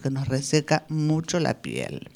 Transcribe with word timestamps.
que 0.00 0.10
nos 0.10 0.28
reseca 0.28 0.84
mucho 0.88 1.40
la 1.40 1.62
piel. 1.62 2.08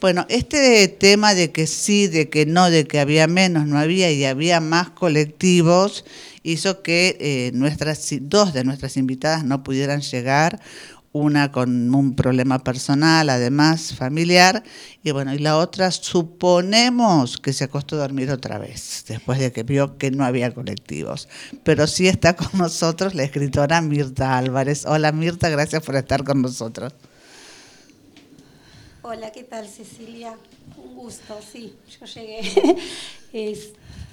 Bueno, 0.00 0.26
este 0.28 0.88
tema 0.88 1.32
de 1.32 1.52
que 1.52 1.68
sí, 1.68 2.08
de 2.08 2.28
que 2.28 2.44
no, 2.44 2.70
de 2.70 2.88
que 2.88 2.98
había 2.98 3.28
menos, 3.28 3.66
no 3.66 3.78
había 3.78 4.10
y 4.10 4.24
había 4.24 4.60
más 4.60 4.90
colectivos, 4.90 6.04
hizo 6.42 6.82
que 6.82 7.16
eh, 7.20 7.52
nuestras, 7.54 8.08
dos 8.22 8.52
de 8.52 8.64
nuestras 8.64 8.96
invitadas 8.96 9.44
no 9.44 9.62
pudieran 9.62 10.00
llegar, 10.00 10.60
una 11.12 11.52
con 11.52 11.94
un 11.94 12.16
problema 12.16 12.58
personal, 12.58 13.28
además 13.28 13.94
familiar, 13.94 14.62
y 15.02 15.10
bueno, 15.10 15.34
y 15.34 15.38
la 15.38 15.58
otra 15.58 15.90
suponemos 15.90 17.36
que 17.36 17.52
se 17.52 17.64
acostó 17.64 17.96
a 17.96 18.00
dormir 18.00 18.30
otra 18.30 18.58
vez, 18.58 19.04
después 19.06 19.38
de 19.38 19.52
que 19.52 19.62
vio 19.62 19.98
que 19.98 20.10
no 20.10 20.24
había 20.24 20.54
colectivos. 20.54 21.28
Pero 21.62 21.86
sí 21.86 22.08
está 22.08 22.34
con 22.34 22.58
nosotros 22.58 23.14
la 23.14 23.24
escritora 23.24 23.80
Mirta 23.82 24.38
Álvarez. 24.38 24.86
Hola 24.86 25.12
Mirta, 25.12 25.50
gracias 25.50 25.82
por 25.82 25.96
estar 25.96 26.24
con 26.24 26.40
nosotros. 26.40 26.94
Hola, 29.02 29.32
¿qué 29.32 29.42
tal 29.42 29.68
Cecilia? 29.68 30.38
Un 30.76 30.94
gusto, 30.94 31.38
sí, 31.52 31.74
yo 32.00 32.06
llegué. 32.06 32.40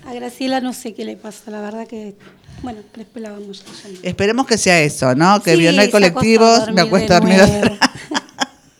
a 0.06 0.14
Graciela 0.14 0.62
no 0.62 0.74
sé 0.74 0.94
qué 0.94 1.06
le 1.06 1.18
pasa, 1.18 1.52
la 1.52 1.62
verdad 1.62 1.88
que, 1.88 2.16
bueno, 2.62 2.82
después 2.96 3.22
la 3.22 3.32
vamos 3.32 3.64
Esperemos 4.04 4.48
que 4.48 4.58
sea 4.58 4.82
eso, 4.82 5.16
¿no? 5.16 5.42
Que 5.42 5.56
vio 5.56 5.72
no 5.72 5.82
hay 5.82 5.92
colectivos, 5.92 6.72
me 6.72 6.82
acuesto 6.82 7.14
a 7.14 7.20
dormir 7.20 7.42
otra, 7.42 7.80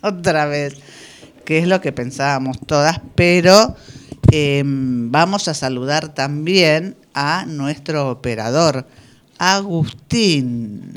otra, 0.02 0.46
vez, 0.46 0.74
que 1.44 1.58
es 1.58 1.68
lo 1.68 1.80
que 1.80 1.92
pensábamos 1.92 2.58
todas, 2.66 3.00
pero 3.14 3.76
em, 4.32 5.10
vamos 5.10 5.48
a 5.48 5.54
saludar 5.54 6.14
también 6.14 6.96
a 7.14 7.44
nuestro 7.46 8.10
operador, 8.10 8.86
Agustín, 9.38 10.92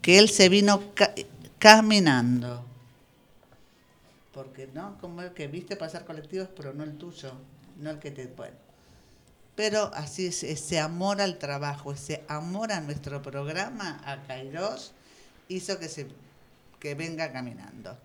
que 0.00 0.18
él 0.18 0.28
se 0.28 0.48
vino 0.48 0.82
caminando. 1.58 2.64
Porque 4.32 4.68
no, 4.74 4.98
como 5.00 5.22
el 5.22 5.32
que 5.32 5.46
viste 5.46 5.76
pasar 5.76 6.04
colectivos, 6.04 6.48
pero 6.56 6.74
no 6.74 6.84
el 6.84 6.96
tuyo, 6.96 7.32
no 7.76 7.90
el 7.90 7.98
que 7.98 8.10
te... 8.10 8.26
Bueno, 8.26 8.56
pero 9.54 9.90
así 9.94 10.26
es, 10.26 10.42
ese 10.42 10.80
amor 10.80 11.20
al 11.20 11.38
trabajo, 11.38 11.92
ese 11.92 12.24
amor 12.28 12.72
a 12.72 12.80
nuestro 12.80 13.22
programa, 13.22 14.00
a 14.04 14.22
Kairos, 14.26 14.92
hizo 15.48 15.78
que, 15.78 15.88
se, 15.88 16.08
que 16.80 16.94
venga 16.94 17.32
caminando. 17.32 17.96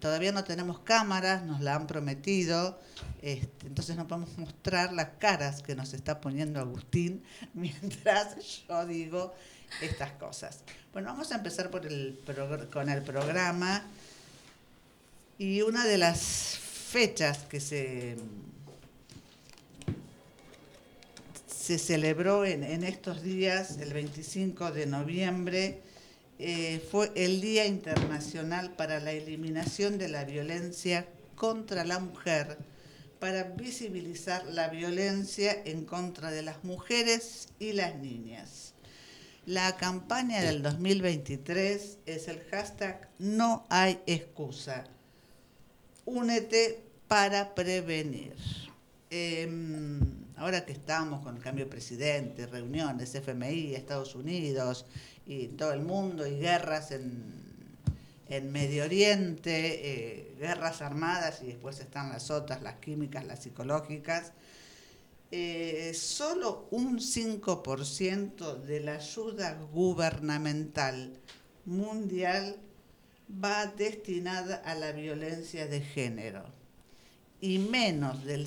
Todavía 0.00 0.32
no 0.32 0.44
tenemos 0.44 0.78
cámaras, 0.80 1.42
nos 1.42 1.60
la 1.60 1.74
han 1.74 1.86
prometido, 1.86 2.78
este, 3.22 3.66
entonces 3.66 3.96
no 3.96 4.06
podemos 4.06 4.36
mostrar 4.38 4.92
las 4.92 5.08
caras 5.18 5.62
que 5.62 5.74
nos 5.74 5.94
está 5.94 6.20
poniendo 6.20 6.60
Agustín 6.60 7.22
mientras 7.54 8.64
yo 8.66 8.86
digo 8.86 9.34
estas 9.82 10.12
cosas. 10.12 10.60
Bueno, 10.92 11.08
vamos 11.08 11.30
a 11.32 11.36
empezar 11.36 11.70
por 11.70 11.86
el, 11.86 12.18
con 12.72 12.88
el 12.88 13.02
programa. 13.02 13.84
Y 15.38 15.60
una 15.60 15.84
de 15.84 15.98
las 15.98 16.58
fechas 16.58 17.44
que 17.44 17.60
se, 17.60 18.16
se 21.66 21.78
celebró 21.78 22.44
en, 22.44 22.62
estos 22.84 23.24
días, 23.24 23.78
el 23.78 23.92
25 23.92 24.70
de 24.70 24.86
noviembre, 24.86 25.80
eh, 26.38 26.80
fue 26.90 27.10
el 27.16 27.40
Día 27.40 27.66
Internacional 27.66 28.70
para 28.76 29.00
la 29.00 29.10
Eliminación 29.10 29.98
de 29.98 30.08
la 30.08 30.22
Violencia 30.22 31.08
contra 31.34 31.84
la 31.84 31.98
Mujer, 31.98 32.56
para 33.18 33.42
visibilizar 33.42 34.46
la 34.46 34.68
violencia 34.68 35.60
en 35.64 35.84
contra 35.84 36.30
de 36.30 36.42
las 36.42 36.62
mujeres 36.62 37.48
y 37.58 37.72
las 37.72 37.96
niñas. 37.96 38.74
La 39.44 39.76
campaña 39.76 40.42
del 40.42 40.62
2023 40.62 41.98
es 42.06 42.28
el 42.28 42.44
hashtag 42.50 43.08
No 43.18 43.66
hay 43.70 43.98
excusa 44.06 44.84
únete 46.04 46.80
para 47.08 47.52
prevenir. 47.54 48.36
Em, 49.10 50.25
ahora 50.36 50.64
que 50.64 50.72
estamos 50.72 51.22
con 51.22 51.36
el 51.36 51.42
cambio 51.42 51.64
de 51.64 51.70
presidente, 51.70 52.46
reuniones, 52.46 53.14
FMI, 53.14 53.74
Estados 53.74 54.14
Unidos 54.14 54.86
y 55.26 55.48
todo 55.48 55.72
el 55.72 55.80
mundo 55.80 56.26
y 56.26 56.38
guerras 56.38 56.90
en, 56.90 57.46
Medio 58.50 58.84
Oriente, 58.84 59.52
eh, 59.54 60.34
guerras 60.40 60.82
armadas 60.82 61.42
y 61.42 61.46
después 61.46 61.78
están 61.78 62.08
las 62.08 62.30
otras, 62.32 62.60
las 62.60 62.74
químicas, 62.76 63.24
las 63.24 63.44
psicológicas, 63.44 64.32
eh, 65.30 65.92
solo 65.94 66.66
un 66.72 66.98
5% 66.98 68.62
de 68.62 68.80
la 68.80 68.94
ayuda 68.94 69.56
gubernamental 69.72 71.16
mundial 71.66 72.56
va 73.30 73.66
destinada 73.66 74.56
a 74.56 74.74
la 74.74 74.90
violencia 74.92 75.66
de 75.66 75.80
género 75.80 76.44
y 77.40 77.58
menos 77.58 78.24
del 78.24 78.46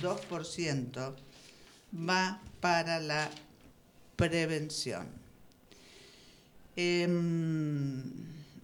0,2% 0.00 1.14
va 2.08 2.40
para 2.60 3.00
la 3.00 3.30
prevención. 4.16 5.06
Em, 6.76 8.12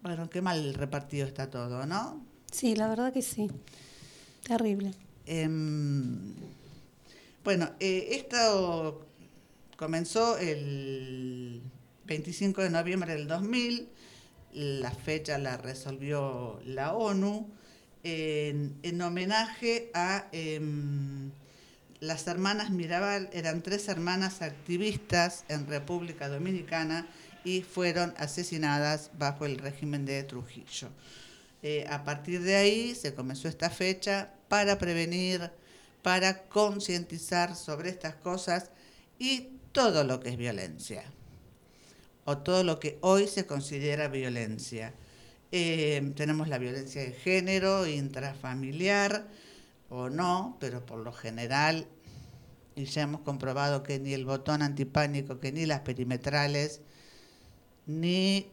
bueno, 0.03 0.31
qué 0.31 0.41
mal 0.41 0.75
repartido 0.75 1.27
está 1.27 1.51
todo, 1.51 1.87
¿no? 1.87 2.25
Sí, 2.51 2.77
la 2.77 2.89
verdad 2.89 3.13
que 3.13 3.23
sí. 3.23 3.51
Terrible. 4.47 4.93
Em, 5.27 6.35
bueno, 7.45 7.71
eh, 7.81 8.09
esto 8.13 9.07
comenzó 9.77 10.39
el 10.39 11.61
25 12.07 12.63
de 12.63 12.71
noviembre 12.71 13.15
del 13.15 13.27
2000 13.27 13.89
la 14.57 14.91
fecha 14.91 15.37
la 15.37 15.59
resolvió 15.59 16.61
la 16.65 16.95
ONU 16.95 17.47
en, 18.07 19.01
homenaje 19.03 19.91
a 19.95 20.29
em, 20.31 21.31
las 22.01 22.27
hermanas 22.27 22.71
Mirabal, 22.71 23.29
eran 23.33 23.63
tres 23.63 23.89
hermanas 23.89 24.43
activistas 24.43 25.45
en 25.49 25.67
República 25.67 26.29
Dominicana 26.29 27.09
y 27.45 27.63
fueron 27.63 28.15
asesinadas 28.17 29.11
bajo 29.19 29.45
el 29.45 29.59
régimen 29.59 30.05
de 30.05 30.23
Trujillo. 30.23 30.89
Eh, 31.63 31.85
a 31.89 32.05
partir 32.05 32.43
de 32.43 32.55
ahí 32.55 32.95
se 32.95 33.15
comenzó 33.15 33.49
esta 33.49 33.71
fecha 33.71 34.31
para 34.49 34.79
prevenir, 34.79 35.51
para 36.03 36.43
concientizar 36.45 37.57
sobre 37.57 37.91
estas 37.91 38.15
cosas 38.15 38.71
y 39.19 39.49
todo 39.73 40.05
lo 40.05 40.21
que 40.21 40.29
es 40.29 40.37
violencia 40.37 41.03
o 42.25 42.39
todo 42.39 42.63
lo 42.63 42.79
que 42.79 42.99
hoy 43.01 43.27
se 43.27 43.47
considera 43.47 44.09
violencia. 44.09 44.93
Eh, 45.53 46.13
tenemos 46.17 46.49
la 46.49 46.59
violencia 46.59 47.03
de 47.03 47.13
género, 47.13 47.87
intrafamiliar 47.87 49.29
o 49.89 50.11
no, 50.11 50.57
pero 50.61 50.85
por 50.85 50.99
lo 50.99 51.13
general, 51.13 51.87
y 52.75 52.85
ya 52.85 53.03
hemos 53.03 53.21
comprobado 53.21 53.83
que 53.83 53.99
ni 53.99 54.13
el 54.13 54.25
botón 54.25 54.63
antipánico, 54.63 55.39
que 55.39 55.53
ni 55.53 55.65
las 55.67 55.81
perimetrales, 55.81 56.81
ni 57.87 58.51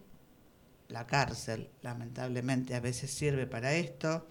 la 0.87 1.07
cárcel, 1.07 1.69
lamentablemente 1.81 2.75
a 2.75 2.79
veces 2.79 3.11
sirve 3.11 3.47
para 3.47 3.73
esto, 3.73 4.27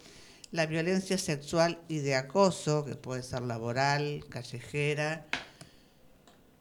la 0.52 0.66
violencia 0.66 1.18
sexual 1.18 1.80
y 1.88 1.98
de 1.98 2.14
acoso, 2.14 2.84
que 2.84 2.94
puede 2.94 3.22
ser 3.22 3.42
laboral, 3.42 4.24
callejera, 4.28 5.26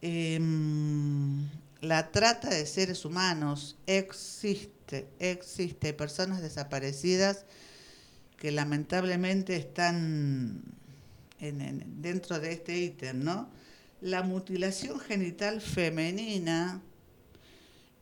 em, 0.02 1.48
la 1.82 2.12
trata 2.12 2.50
de 2.50 2.66
seres 2.66 3.06
humanos 3.06 3.76
existe, 3.88 5.08
existe. 5.20 5.94
Personas 5.94 6.42
desaparecidas 6.42 7.46
que 8.38 8.52
lamentablemente 8.52 9.56
están 9.56 10.64
dentro 11.40 12.40
de 12.40 12.54
este 12.54 12.78
ítem, 12.78 13.24
¿no? 13.24 13.50
La 14.00 14.22
mutilación 14.22 15.00
genital 15.00 15.60
femenina, 15.60 16.82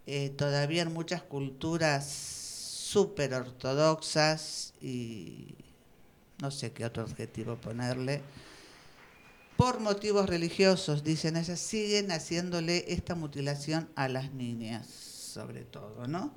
eh, 0.06 0.30
todavía 0.30 0.82
en 0.82 0.94
muchas 0.94 1.22
culturas 1.22 2.06
súper 2.06 3.34
ortodoxas 3.34 4.74
y 4.82 5.56
no 6.42 6.52
sé 6.52 6.72
qué 6.72 6.86
otro 6.86 7.04
objetivo 7.04 7.56
ponerle, 7.56 8.22
por 9.60 9.82
motivos 9.82 10.30
religiosos, 10.30 11.04
dicen 11.04 11.36
ellas, 11.36 11.60
siguen 11.60 12.14
haciéndole 12.14 12.86
esta 12.88 13.14
mutilación 13.14 13.90
a 13.94 14.08
las 14.08 14.32
niñas, 14.32 14.88
sobre 14.88 15.66
todo, 15.66 16.08
¿no? 16.08 16.34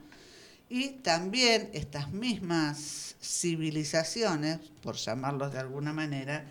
Y 0.69 0.89
también 1.05 1.71
estas 1.73 2.11
mismas 2.11 3.15
civilizaciones, 3.23 4.59
por 4.83 4.97
llamarlos 4.97 5.53
de 5.53 5.61
alguna 5.61 5.93
manera, 5.93 6.47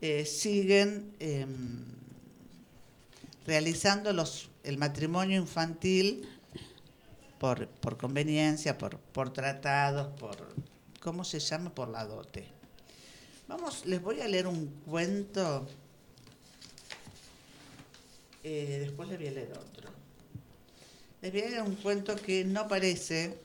eh, 0.00 0.24
siguen 0.24 1.14
em, 1.20 1.84
realizando 3.46 4.10
los, 4.14 4.48
el 4.64 4.78
matrimonio 4.78 5.38
infantil 5.38 6.26
por, 7.38 7.68
por 7.68 7.98
conveniencia, 7.98 8.78
por, 8.78 8.96
por 8.98 9.34
tratados, 9.34 10.18
por, 10.18 10.48
¿cómo 10.98 11.24
se 11.24 11.40
llama? 11.40 11.74
Por 11.74 11.90
la 11.90 12.06
dote. 12.06 12.48
Vamos, 13.48 13.84
les 13.84 14.00
voy 14.00 14.22
a 14.22 14.28
leer 14.28 14.46
un 14.46 14.66
cuento 14.86 15.68
eh, 18.48 18.78
después 18.78 19.08
le 19.08 19.16
voy 19.16 19.26
a 19.26 19.30
leer 19.32 19.52
otro. 19.58 19.90
Les 21.20 21.32
voy 21.32 21.42
a 21.42 21.48
leer 21.50 21.62
un 21.62 21.74
cuento 21.74 22.14
que 22.14 22.44
no 22.44 22.68
parece, 22.68 23.36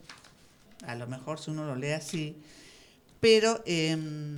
a 0.86 0.94
lo 0.94 1.08
mejor 1.08 1.40
si 1.40 1.50
uno 1.50 1.66
lo 1.66 1.76
lee 1.76 1.94
así, 1.94 2.36
pero 3.20 3.64
em, 3.66 4.38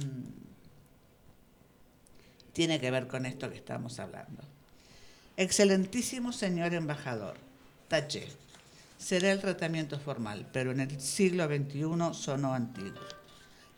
tiene 2.53 2.79
que 2.79 2.91
ver 2.91 3.07
con 3.07 3.25
esto 3.25 3.49
que 3.49 3.57
estamos 3.57 3.99
hablando. 3.99 4.41
Excelentísimo 5.35 6.31
señor 6.31 6.73
embajador, 6.73 7.35
taché. 7.89 8.29
Será 8.97 9.33
el 9.33 9.41
tratamiento 9.41 9.99
formal, 9.99 10.47
pero 10.53 10.71
en 10.71 10.79
el 10.79 11.01
siglo 11.01 11.45
XXI 11.47 12.13
sonó 12.13 12.53
antiguo. 12.53 13.01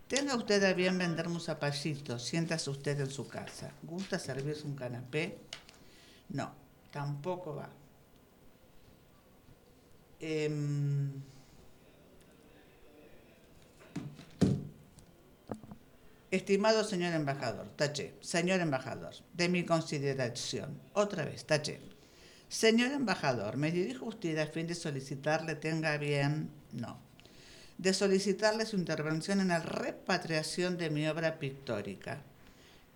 Tenga 0.08 0.36
usted 0.36 0.64
a 0.64 0.74
bien 0.74 1.00
venderme 1.00 1.34
un 1.34 1.42
zapallito, 1.42 2.20
siéntase 2.20 2.70
usted 2.70 3.00
en 3.00 3.10
su 3.10 3.28
casa. 3.28 3.72
¿Gusta 3.82 4.20
servirse 4.20 4.68
un 4.68 4.76
canapé? 4.76 5.40
No, 6.30 6.52
tampoco 6.96 7.56
va. 7.56 7.70
Em, 10.22 11.12
Estimado 16.32 16.84
señor 16.84 17.14
embajador, 17.14 17.68
taché, 17.76 18.14
señor 18.22 18.60
embajador, 18.62 19.14
de 19.34 19.48
mi 19.50 19.66
consideración, 19.66 20.80
otra 20.94 21.26
vez, 21.26 21.46
taché. 21.46 21.80
Señor 22.48 22.92
embajador, 22.92 23.58
me 23.58 23.72
dirijo 23.72 24.06
a 24.06 24.10
usted 24.10 24.38
a 24.40 24.48
fin 24.48 24.66
de 24.68 24.76
solicitarle, 24.76 25.56
tenga 25.56 25.98
bien, 25.98 26.50
no, 26.72 26.98
de 27.78 27.94
solicitarle 27.94 28.66
su 28.66 28.78
intervención 28.78 29.42
en 29.42 29.50
la 29.50 29.60
repatriación 29.60 30.78
de 30.78 30.90
mi 30.90 31.08
obra 31.08 31.40
pictórica. 31.40 32.22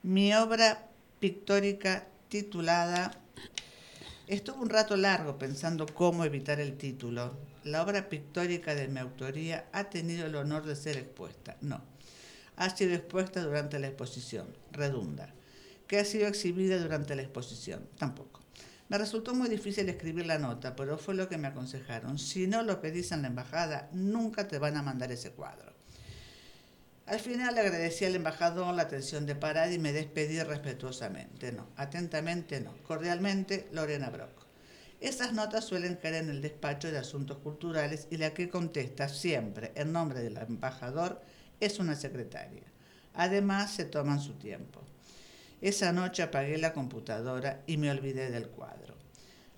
Mi 0.03 0.33
obra 0.33 0.87
pictórica 1.19 2.07
titulada... 2.29 3.11
Estuve 4.29 4.59
un 4.59 4.69
rato 4.69 4.95
largo 4.95 5.39
pensando 5.39 5.87
cómo 5.87 6.23
evitar 6.23 6.59
el 6.59 6.77
título. 6.77 7.35
La 7.63 7.81
obra 7.81 8.09
pictórica 8.09 8.75
de 8.75 8.87
mi 8.87 8.99
autoría 8.99 9.67
ha 9.71 9.89
tenido 9.89 10.27
el 10.27 10.35
honor 10.35 10.65
de 10.67 10.75
ser 10.75 10.97
expuesta. 10.97 11.57
No 11.61 11.81
ha 12.59 12.69
sido 12.69 12.93
expuesta 12.93 13.41
durante 13.41 13.79
la 13.79 13.87
exposición, 13.87 14.45
redunda. 14.71 15.33
¿Qué 15.87 15.97
ha 15.97 16.05
sido 16.05 16.27
exhibida 16.27 16.77
durante 16.77 17.15
la 17.15 17.21
exposición? 17.21 17.87
Tampoco. 17.97 18.41
Me 18.89 18.97
resultó 18.97 19.33
muy 19.33 19.49
difícil 19.49 19.87
escribir 19.87 20.25
la 20.25 20.37
nota, 20.37 20.75
pero 20.75 20.97
fue 20.97 21.15
lo 21.15 21.29
que 21.29 21.37
me 21.37 21.47
aconsejaron. 21.47 22.19
Si 22.19 22.47
no 22.47 22.61
lo 22.61 22.81
pedís 22.81 23.13
en 23.13 23.21
la 23.21 23.29
embajada, 23.29 23.89
nunca 23.93 24.47
te 24.47 24.59
van 24.59 24.75
a 24.75 24.83
mandar 24.83 25.11
ese 25.11 25.31
cuadro. 25.31 25.78
Al 27.09 27.19
final 27.19 27.57
agradecí 27.57 28.05
al 28.05 28.13
embajador 28.13 28.71
la 28.75 28.83
atención 28.83 29.25
de 29.25 29.33
parada 29.33 29.73
y 29.73 29.79
me 29.79 29.93
despedí 29.93 30.39
respetuosamente. 30.43 31.51
No, 31.51 31.65
atentamente 31.75 32.61
no. 32.61 32.71
Cordialmente, 32.83 33.67
Lorena 33.71 34.11
Brock. 34.11 34.45
Esas 35.01 35.33
notas 35.33 35.65
suelen 35.65 35.95
caer 35.95 36.15
en 36.15 36.29
el 36.29 36.39
despacho 36.39 36.91
de 36.91 36.99
asuntos 36.99 37.39
culturales 37.39 38.07
y 38.11 38.17
la 38.17 38.35
que 38.35 38.47
contesta 38.47 39.09
siempre 39.09 39.71
en 39.73 39.91
nombre 39.91 40.19
del 40.19 40.37
embajador 40.37 41.19
es 41.59 41.79
una 41.79 41.95
secretaria. 41.95 42.61
Además, 43.15 43.71
se 43.71 43.85
toman 43.85 44.21
su 44.21 44.33
tiempo. 44.33 44.79
Esa 45.61 45.91
noche 45.91 46.21
apagué 46.21 46.59
la 46.59 46.73
computadora 46.73 47.63
y 47.65 47.77
me 47.77 47.89
olvidé 47.89 48.29
del 48.29 48.49
cuadro. 48.49 48.93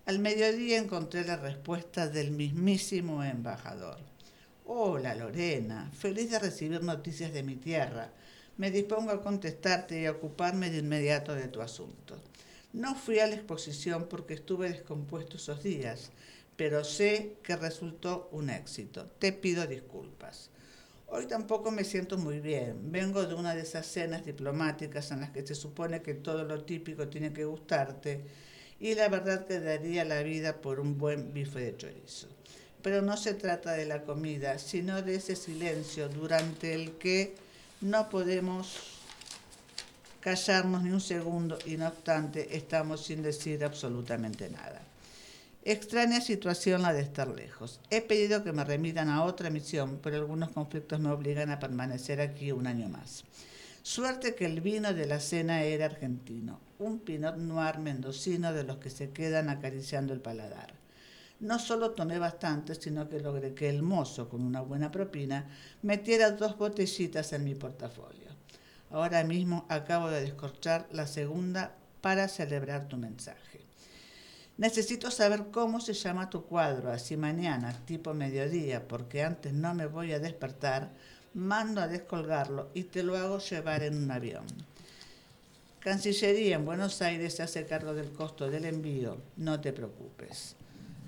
Al 0.05 0.19
mediodía 0.19 0.77
encontré 0.77 1.25
la 1.25 1.35
respuesta 1.35 2.07
del 2.07 2.31
mismísimo 2.31 3.25
embajador. 3.25 4.10
Hola 4.73 5.15
Lorena, 5.15 5.91
feliz 5.93 6.31
de 6.31 6.39
recibir 6.39 6.81
noticias 6.81 7.33
de 7.33 7.43
mi 7.43 7.57
tierra. 7.57 8.13
Me 8.55 8.71
dispongo 8.71 9.11
a 9.11 9.21
contestarte 9.21 9.99
y 9.99 10.05
a 10.05 10.11
ocuparme 10.11 10.69
de 10.69 10.77
inmediato 10.77 11.35
de 11.35 11.49
tu 11.49 11.61
asunto. 11.61 12.17
No 12.71 12.95
fui 12.95 13.19
a 13.19 13.27
la 13.27 13.35
exposición 13.35 14.07
porque 14.07 14.33
estuve 14.33 14.69
descompuesto 14.69 15.35
esos 15.35 15.61
días, 15.61 16.11
pero 16.55 16.85
sé 16.85 17.35
que 17.43 17.57
resultó 17.57 18.29
un 18.31 18.49
éxito. 18.49 19.07
Te 19.19 19.33
pido 19.33 19.67
disculpas. 19.67 20.51
Hoy 21.07 21.25
tampoco 21.25 21.69
me 21.71 21.83
siento 21.83 22.17
muy 22.17 22.39
bien. 22.39 22.93
Vengo 22.93 23.25
de 23.25 23.33
una 23.33 23.53
de 23.53 23.63
esas 23.63 23.85
cenas 23.85 24.25
diplomáticas 24.25 25.11
en 25.11 25.19
las 25.19 25.31
que 25.31 25.45
se 25.45 25.53
supone 25.53 26.01
que 26.01 26.13
todo 26.13 26.45
lo 26.45 26.63
típico 26.63 27.09
tiene 27.09 27.33
que 27.33 27.43
gustarte 27.43 28.21
y 28.79 28.95
la 28.95 29.09
verdad 29.09 29.45
que 29.45 29.59
daría 29.59 30.05
la 30.05 30.23
vida 30.23 30.61
por 30.61 30.79
un 30.79 30.97
buen 30.97 31.33
bife 31.33 31.59
de 31.59 31.75
chorizo. 31.75 32.29
Pero 32.81 33.01
no 33.01 33.17
se 33.17 33.33
trata 33.33 33.73
de 33.73 33.85
la 33.85 34.03
comida, 34.03 34.57
sino 34.59 35.01
de 35.01 35.15
ese 35.15 35.35
silencio 35.35 36.09
durante 36.09 36.73
el 36.73 36.93
que 36.93 37.35
no 37.81 38.09
podemos 38.09 38.77
callarnos 40.19 40.83
ni 40.83 40.91
un 40.91 41.01
segundo 41.01 41.57
y 41.65 41.77
no 41.77 41.87
obstante 41.87 42.55
estamos 42.55 43.05
sin 43.05 43.23
decir 43.23 43.63
absolutamente 43.63 44.49
nada. 44.49 44.81
Extraña 45.63 46.21
situación 46.21 46.81
la 46.81 46.93
de 46.93 47.01
estar 47.01 47.27
lejos. 47.27 47.79
He 47.91 48.01
pedido 48.01 48.43
que 48.43 48.51
me 48.51 48.63
remitan 48.63 49.09
a 49.09 49.23
otra 49.23 49.51
misión, 49.51 49.99
pero 50.01 50.17
algunos 50.17 50.49
conflictos 50.49 50.99
me 50.99 51.11
obligan 51.11 51.51
a 51.51 51.59
permanecer 51.59 52.19
aquí 52.19 52.51
un 52.51 52.65
año 52.65 52.89
más. 52.89 53.23
Suerte 53.83 54.35
que 54.35 54.45
el 54.45 54.61
vino 54.61 54.93
de 54.93 55.05
la 55.05 55.19
cena 55.19 55.63
era 55.63 55.85
argentino, 55.85 56.59
un 56.79 56.99
Pinot 56.99 57.37
Noir 57.37 57.79
mendocino 57.79 58.53
de 58.53 58.63
los 58.63 58.77
que 58.77 58.89
se 58.89 59.09
quedan 59.09 59.49
acariciando 59.49 60.13
el 60.13 60.21
paladar. 60.21 60.80
No 61.41 61.57
solo 61.57 61.91
tomé 61.91 62.19
bastante, 62.19 62.75
sino 62.75 63.09
que 63.09 63.19
logré 63.19 63.55
que 63.55 63.67
el 63.67 63.81
mozo, 63.81 64.29
con 64.29 64.41
una 64.41 64.61
buena 64.61 64.91
propina, 64.91 65.49
metiera 65.81 66.31
dos 66.31 66.55
botellitas 66.55 67.33
en 67.33 67.43
mi 67.43 67.55
portafolio. 67.55 68.29
Ahora 68.91 69.23
mismo 69.23 69.65
acabo 69.67 70.09
de 70.09 70.21
descorchar 70.21 70.87
la 70.91 71.07
segunda 71.07 71.75
para 72.01 72.27
celebrar 72.27 72.87
tu 72.87 72.97
mensaje. 72.97 73.61
Necesito 74.57 75.09
saber 75.09 75.47
cómo 75.49 75.81
se 75.81 75.93
llama 75.93 76.29
tu 76.29 76.45
cuadro, 76.45 76.91
así 76.91 77.17
mañana, 77.17 77.73
tipo 77.85 78.13
mediodía, 78.13 78.87
porque 78.87 79.23
antes 79.23 79.51
no 79.51 79.73
me 79.73 79.87
voy 79.87 80.11
a 80.11 80.19
despertar, 80.19 80.91
mando 81.33 81.81
a 81.81 81.87
descolgarlo 81.87 82.69
y 82.75 82.83
te 82.83 83.01
lo 83.01 83.17
hago 83.17 83.39
llevar 83.39 83.81
en 83.81 84.03
un 84.03 84.11
avión. 84.11 84.45
Cancillería 85.79 86.57
en 86.57 86.65
Buenos 86.65 87.01
Aires 87.01 87.33
se 87.33 87.41
hace 87.41 87.65
cargo 87.65 87.95
del 87.95 88.11
costo 88.11 88.47
del 88.47 88.65
envío, 88.65 89.17
no 89.37 89.59
te 89.59 89.73
preocupes. 89.73 90.55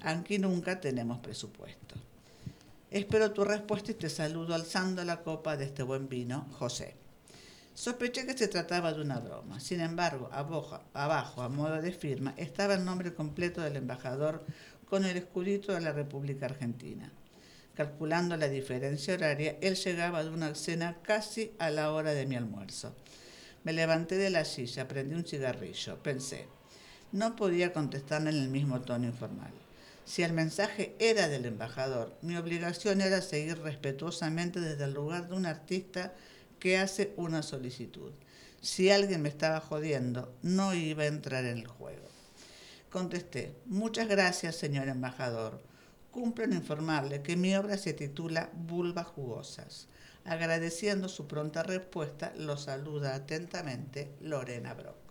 Aquí 0.03 0.37
nunca 0.37 0.81
tenemos 0.81 1.19
presupuesto. 1.19 1.95
Espero 2.91 3.31
tu 3.31 3.45
respuesta 3.45 3.91
y 3.91 3.95
te 3.95 4.09
saludo 4.09 4.53
alzando 4.53 5.03
la 5.05 5.23
copa 5.23 5.55
de 5.55 5.63
este 5.65 5.81
buen 5.81 6.09
vino, 6.09 6.45
José. 6.59 6.95
Sospeché 7.73 8.25
que 8.25 8.37
se 8.37 8.49
trataba 8.49 8.91
de 8.91 9.01
una 9.01 9.19
broma. 9.19 9.61
Sin 9.61 9.79
embargo, 9.79 10.29
abajo, 10.31 11.41
a 11.41 11.49
modo 11.49 11.81
de 11.81 11.93
firma, 11.93 12.33
estaba 12.35 12.73
el 12.73 12.83
nombre 12.83 13.13
completo 13.13 13.61
del 13.61 13.77
embajador 13.77 14.45
con 14.89 15.05
el 15.05 15.15
escudito 15.15 15.71
de 15.71 15.79
la 15.79 15.93
República 15.93 16.47
Argentina. 16.47 17.09
Calculando 17.73 18.35
la 18.35 18.49
diferencia 18.49 19.13
horaria, 19.13 19.57
él 19.61 19.75
llegaba 19.75 20.21
de 20.21 20.29
una 20.31 20.53
cena 20.53 20.97
casi 21.01 21.53
a 21.59 21.69
la 21.69 21.93
hora 21.93 22.13
de 22.13 22.25
mi 22.25 22.35
almuerzo. 22.35 22.93
Me 23.63 23.71
levanté 23.71 24.17
de 24.17 24.29
la 24.29 24.43
silla, 24.43 24.85
prendí 24.85 25.15
un 25.15 25.23
cigarrillo. 25.23 25.97
Pensé, 26.03 26.45
no 27.13 27.37
podía 27.37 27.71
contestarle 27.71 28.31
en 28.31 28.35
el 28.35 28.49
mismo 28.49 28.81
tono 28.81 29.05
informal. 29.05 29.62
Si 30.05 30.21
el 30.21 30.33
mensaje 30.33 30.95
era 30.99 31.29
del 31.29 31.45
embajador, 31.45 32.17
mi 32.21 32.35
obligación 32.35 32.99
era 32.99 33.21
seguir 33.21 33.59
respetuosamente 33.59 34.59
desde 34.59 34.83
el 34.83 34.93
lugar 34.93 35.29
de 35.29 35.35
un 35.35 35.45
artista 35.45 36.13
que 36.59 36.77
hace 36.77 37.13
una 37.15 37.41
solicitud. 37.41 38.11
Si 38.61 38.89
alguien 38.89 39.21
me 39.21 39.29
estaba 39.29 39.59
jodiendo, 39.59 40.33
no 40.41 40.73
iba 40.73 41.03
a 41.03 41.07
entrar 41.07 41.45
en 41.45 41.57
el 41.57 41.67
juego. 41.67 42.07
Contesté, 42.89 43.55
muchas 43.65 44.07
gracias, 44.07 44.55
señor 44.55 44.87
embajador. 44.87 45.61
Cumplo 46.11 46.43
en 46.43 46.53
informarle 46.53 47.21
que 47.21 47.35
mi 47.35 47.55
obra 47.55 47.77
se 47.77 47.93
titula 47.93 48.51
Vulvas 48.53 49.07
jugosas. 49.07 49.87
Agradeciendo 50.25 51.09
su 51.09 51.27
pronta 51.27 51.63
respuesta, 51.63 52.33
lo 52.37 52.55
saluda 52.55 53.15
atentamente 53.15 54.13
Lorena 54.21 54.73
Brock. 54.73 55.02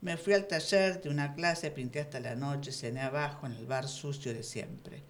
Me 0.00 0.16
fui 0.16 0.32
al 0.32 0.46
taller 0.46 1.00
de 1.02 1.08
una 1.08 1.34
clase, 1.34 1.72
pinté 1.72 2.00
hasta 2.00 2.20
la 2.20 2.36
noche, 2.36 2.70
cené 2.70 3.00
abajo 3.00 3.46
en 3.46 3.54
el 3.54 3.66
bar 3.66 3.88
sucio 3.88 4.32
de 4.32 4.44
siempre. 4.44 5.02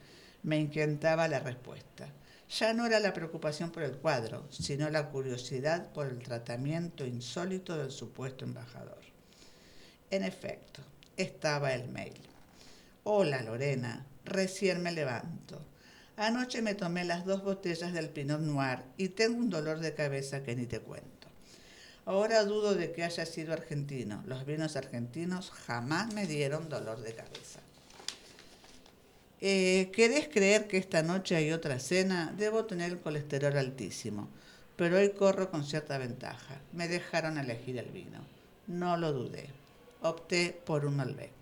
Me 0.42 0.59
inquietaba 0.59 1.28
la 1.28 1.40
respuesta. 1.40 2.09
Ya 2.49 2.73
no 2.73 2.87
era 2.87 2.99
la 2.99 3.12
preocupación 3.12 3.71
por 3.71 3.83
el 3.83 3.99
cuadro, 3.99 4.47
sino 4.50 4.88
la 4.88 5.11
curiosidad 5.11 5.92
por 5.92 6.07
el 6.07 6.18
tratamiento 6.21 7.04
insólito 7.04 7.76
del 7.76 7.90
supuesto 7.90 8.47
embajador. 8.47 9.02
En 10.11 10.25
efecto, 10.25 10.80
estaba 11.18 11.75
el 11.75 11.90
mail. 11.90 12.18
Hola 13.04 13.42
Lorena, 13.42 14.07
recién 14.25 14.83
me 14.83 14.92
levanto. 14.92 15.61
Anoche 16.16 16.62
me 16.62 16.75
tomé 16.75 17.04
las 17.04 17.26
dos 17.26 17.45
botellas 17.45 17.92
del 17.92 18.09
Pinot 18.09 18.40
Noir 18.40 18.85
y 18.97 19.11
tengo 19.11 19.37
un 19.38 19.50
dolor 19.50 19.80
de 19.80 19.95
cabeza 19.95 20.42
que 20.42 20.57
ni 20.57 20.64
te 20.64 20.80
cuento. 20.80 21.17
Ahora 22.08 22.42
dudo 22.46 22.74
de 22.74 22.90
que 22.90 23.04
haya 23.04 23.26
sido 23.26 23.52
argentino. 23.52 24.22
Los 24.24 24.46
vinos 24.46 24.76
argentinos 24.76 25.50
jamás 25.50 26.14
me 26.14 26.26
dieron 26.26 26.70
dolor 26.70 27.02
de 27.02 27.12
cabeza. 27.12 27.60
Eh, 29.42 29.90
¿Querés 29.92 30.26
creer 30.28 30.68
que 30.68 30.78
esta 30.78 31.02
noche 31.02 31.36
hay 31.36 31.52
otra 31.52 31.78
cena? 31.78 32.32
Debo 32.34 32.64
tener 32.64 32.92
el 32.92 32.98
colesterol 32.98 33.58
altísimo, 33.58 34.30
pero 34.74 34.96
hoy 34.96 35.10
corro 35.10 35.50
con 35.50 35.66
cierta 35.66 35.98
ventaja. 35.98 36.62
Me 36.72 36.88
dejaron 36.88 37.36
elegir 37.36 37.76
el 37.76 37.90
vino. 37.90 38.24
No 38.66 38.96
lo 38.96 39.12
dudé. 39.12 39.50
Opté 40.00 40.58
por 40.64 40.86
un 40.86 40.96
Malbec. 40.96 41.34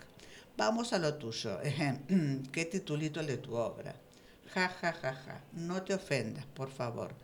Vamos 0.57 0.93
a 0.93 0.99
lo 0.99 1.15
tuyo. 1.15 1.61
¿Qué 2.53 2.65
titulito 2.65 3.21
el 3.21 3.29
de 3.29 3.37
tu 3.37 3.55
obra? 3.55 3.95
Ja, 4.53 4.69
ja, 4.69 4.93
ja, 4.93 5.15
ja. 5.15 5.41
No 5.53 5.85
te 5.85 5.95
ofendas, 5.95 6.45
por 6.45 6.73
favor. 6.73 7.15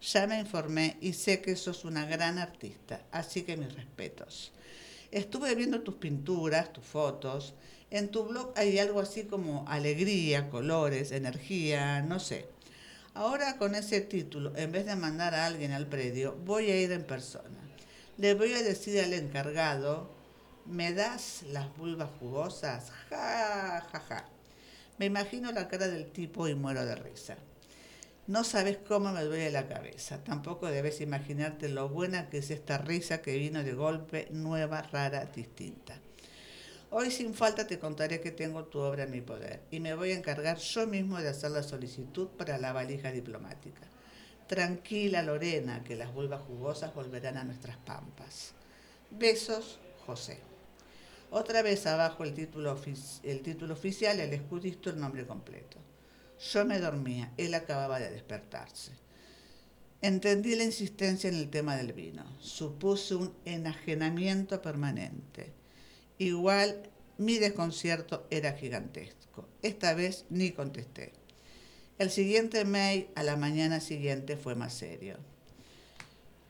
Ya 0.00 0.26
me 0.26 0.38
informé 0.38 0.96
y 1.00 1.14
sé 1.14 1.40
que 1.40 1.56
sos 1.56 1.84
una 1.84 2.06
gran 2.06 2.38
artista, 2.38 3.02
así 3.10 3.42
que 3.42 3.56
mis 3.56 3.74
respetos. 3.74 4.52
Estuve 5.10 5.54
viendo 5.54 5.80
tus 5.80 5.94
pinturas, 5.94 6.72
tus 6.72 6.84
fotos. 6.84 7.54
En 7.90 8.08
tu 8.10 8.24
blog 8.24 8.52
hay 8.56 8.78
algo 8.78 9.00
así 9.00 9.24
como 9.24 9.64
alegría, 9.68 10.50
colores, 10.50 11.12
energía, 11.12 12.02
no 12.02 12.20
sé. 12.20 12.46
Ahora 13.14 13.56
con 13.56 13.74
ese 13.74 14.02
título, 14.02 14.52
en 14.56 14.72
vez 14.72 14.84
de 14.84 14.96
mandar 14.96 15.34
a 15.34 15.46
alguien 15.46 15.72
al 15.72 15.86
predio, 15.86 16.36
voy 16.44 16.70
a 16.70 16.80
ir 16.80 16.92
en 16.92 17.04
persona. 17.04 17.58
Le 18.18 18.34
voy 18.34 18.52
a 18.52 18.62
decir 18.62 19.00
al 19.00 19.12
encargado, 19.14 20.10
¿me 20.66 20.92
das 20.92 21.44
las 21.48 21.74
vulvas 21.76 22.10
jugosas? 22.20 22.90
Ja, 23.08 23.86
ja, 23.90 24.00
ja. 24.00 24.28
Me 24.98 25.06
imagino 25.06 25.52
la 25.52 25.68
cara 25.68 25.88
del 25.88 26.10
tipo 26.10 26.48
y 26.48 26.54
muero 26.54 26.84
de 26.84 26.96
risa. 26.96 27.36
No 28.26 28.42
sabes 28.42 28.78
cómo 28.88 29.12
me 29.12 29.22
duele 29.22 29.52
la 29.52 29.68
cabeza. 29.68 30.24
Tampoco 30.24 30.66
debes 30.66 31.00
imaginarte 31.00 31.68
lo 31.68 31.88
buena 31.88 32.28
que 32.28 32.38
es 32.38 32.50
esta 32.50 32.76
risa 32.76 33.22
que 33.22 33.36
vino 33.36 33.62
de 33.62 33.72
golpe, 33.72 34.26
nueva, 34.32 34.82
rara, 34.82 35.26
distinta. 35.26 36.00
Hoy 36.90 37.12
sin 37.12 37.34
falta 37.34 37.68
te 37.68 37.78
contaré 37.78 38.20
que 38.20 38.32
tengo 38.32 38.64
tu 38.64 38.80
obra 38.80 39.04
en 39.04 39.12
mi 39.12 39.20
poder 39.20 39.62
y 39.70 39.78
me 39.78 39.94
voy 39.94 40.10
a 40.10 40.16
encargar 40.16 40.58
yo 40.58 40.88
mismo 40.88 41.18
de 41.18 41.28
hacer 41.28 41.52
la 41.52 41.62
solicitud 41.62 42.26
para 42.36 42.58
la 42.58 42.72
valija 42.72 43.12
diplomática. 43.12 43.82
Tranquila 44.48 45.22
Lorena, 45.22 45.84
que 45.84 45.94
las 45.94 46.12
vulvas 46.12 46.42
jugosas 46.42 46.92
volverán 46.94 47.36
a 47.36 47.44
nuestras 47.44 47.76
pampas. 47.76 48.54
Besos, 49.12 49.78
José. 50.04 50.40
Otra 51.30 51.62
vez 51.62 51.86
abajo 51.86 52.24
el 52.24 52.34
título, 52.34 52.76
el 53.22 53.42
título 53.42 53.74
oficial, 53.74 54.18
el 54.18 54.32
escudito, 54.32 54.90
el 54.90 54.98
nombre 54.98 55.24
completo. 55.26 55.85
Yo 56.38 56.64
me 56.64 56.78
dormía, 56.78 57.32
él 57.36 57.54
acababa 57.54 57.98
de 57.98 58.10
despertarse. 58.10 58.92
Entendí 60.02 60.54
la 60.54 60.64
insistencia 60.64 61.28
en 61.28 61.36
el 61.36 61.50
tema 61.50 61.76
del 61.76 61.92
vino. 61.92 62.24
Supuse 62.40 63.14
un 63.14 63.34
enajenamiento 63.44 64.60
permanente. 64.60 65.52
Igual 66.18 66.90
mi 67.18 67.38
desconcierto 67.38 68.26
era 68.30 68.52
gigantesco. 68.52 69.48
Esta 69.62 69.94
vez 69.94 70.26
ni 70.28 70.52
contesté. 70.52 71.12
El 71.98 72.10
siguiente 72.10 72.64
mail 72.66 73.08
a 73.14 73.22
la 73.22 73.36
mañana 73.36 73.80
siguiente 73.80 74.36
fue 74.36 74.54
más 74.54 74.74
serio. 74.74 75.16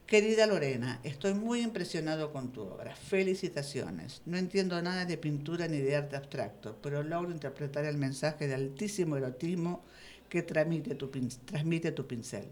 Querida 0.06 0.46
Lorena, 0.46 1.00
estoy 1.02 1.34
muy 1.34 1.62
impresionado 1.62 2.30
con 2.32 2.52
tu 2.52 2.62
obra. 2.62 2.94
Felicitaciones. 2.94 4.22
No 4.24 4.36
entiendo 4.36 4.80
nada 4.80 5.04
de 5.04 5.18
pintura 5.18 5.66
ni 5.66 5.78
de 5.78 5.96
arte 5.96 6.14
abstracto, 6.14 6.78
pero 6.80 7.02
logro 7.02 7.32
interpretar 7.32 7.84
el 7.84 7.96
mensaje 7.98 8.46
de 8.46 8.54
altísimo 8.54 9.16
erotismo 9.16 9.82
que 10.28 10.44
transmite 10.44 10.94
tu, 10.94 11.10
pincel. 11.10 12.44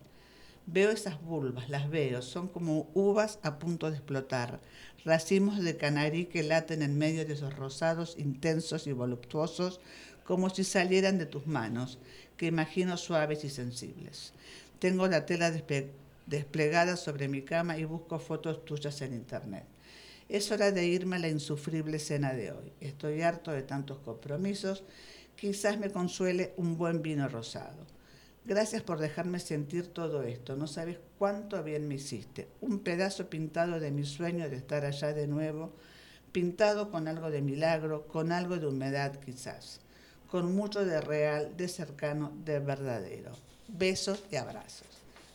Veo 0.67 0.91
esas 0.91 1.23
vulvas, 1.23 1.69
las 1.69 1.89
veo, 1.89 2.23
son 2.23 2.49
como 2.49 2.91
uvas 2.93 3.39
a 3.45 3.61
punto 3.61 3.89
de 3.89 3.99
explotar, 3.99 4.61
racimos 5.05 5.63
de 5.63 5.77
canarí 5.77 6.25
que 6.25 6.43
laten 6.43 6.83
en 6.83 6.99
medio 6.99 7.25
de 7.25 7.35
esos 7.35 7.55
rosados 7.55 8.17
intensos 8.19 8.89
y 8.89 8.93
voluptuosos, 8.93 9.81
como 10.25 10.51
si 10.51 10.65
salieran 10.65 11.19
de 11.19 11.27
tus 11.27 11.47
manos, 11.47 12.01
que 12.37 12.47
imagino 12.47 12.97
suaves 12.97 13.45
y 13.45 13.51
sensibles. 13.51 14.33
Tengo 14.81 15.07
la 15.07 15.25
tela 15.25 15.53
despegada 15.53 16.04
desplegada 16.27 16.97
sobre 16.97 17.29
mi 17.29 17.43
cama 17.43 17.79
y 17.79 17.85
busco 17.85 18.19
fotos 18.19 18.65
tuyas 18.65 19.01
en 19.03 19.15
internet. 19.15 19.65
Es 20.29 20.51
hora 20.51 20.73
de 20.73 20.87
irme 20.87 21.17
a 21.17 21.19
la 21.19 21.29
insufrible 21.29 21.99
cena 21.99 22.33
de 22.33 22.53
hoy. 22.53 22.73
Estoy 22.81 23.23
harto 23.23 23.51
de 23.51 23.63
tantos 23.63 23.99
compromisos. 23.99 24.83
Quizás 25.37 25.79
me 25.79 25.91
consuele 25.91 26.55
un 26.57 26.79
buen 26.79 27.03
vino 27.03 27.29
rosado. 27.29 27.87
Gracias 28.47 28.83
por 28.83 28.99
dejarme 28.99 29.39
sentir 29.39 29.89
todo 29.89 30.23
esto. 30.23 30.57
No 30.57 30.67
sabes 30.67 30.99
cuánto 31.19 31.63
bien 31.63 31.89
me 31.89 31.97
hiciste. 31.97 32.49
Un 32.61 32.79
pedazo 32.81 33.29
pintado 33.29 33.81
de 33.81 33.91
mi 33.91 34.05
sueño 34.05 34.49
de 34.49 34.57
estar 34.57 34.85
allá 34.85 35.13
de 35.13 35.27
nuevo, 35.27 35.73
pintado 36.33 36.91
con 36.91 37.07
algo 37.09 37.31
de 37.31 37.43
milagro, 37.43 38.07
con 38.07 38.33
algo 38.33 38.59
de 38.59 38.67
humedad 38.67 39.19
quizás, 39.21 39.81
con 40.31 40.55
mucho 40.55 40.85
de 40.85 41.01
real, 41.01 41.57
de 41.57 41.69
cercano, 41.69 42.33
de 42.45 42.61
verdadero. 42.61 43.33
Besos 43.69 44.23
y 44.31 44.37
abrazos 44.37 44.94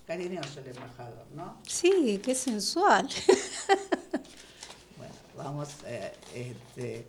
cariñoso 0.09 0.59
el 0.61 0.69
embajador, 0.69 1.27
¿no? 1.35 1.59
Sí, 1.67 2.19
qué 2.25 2.33
sensual. 2.33 3.07
bueno, 4.97 5.13
vamos, 5.37 5.69
eh, 5.85 6.11
este, 6.33 7.05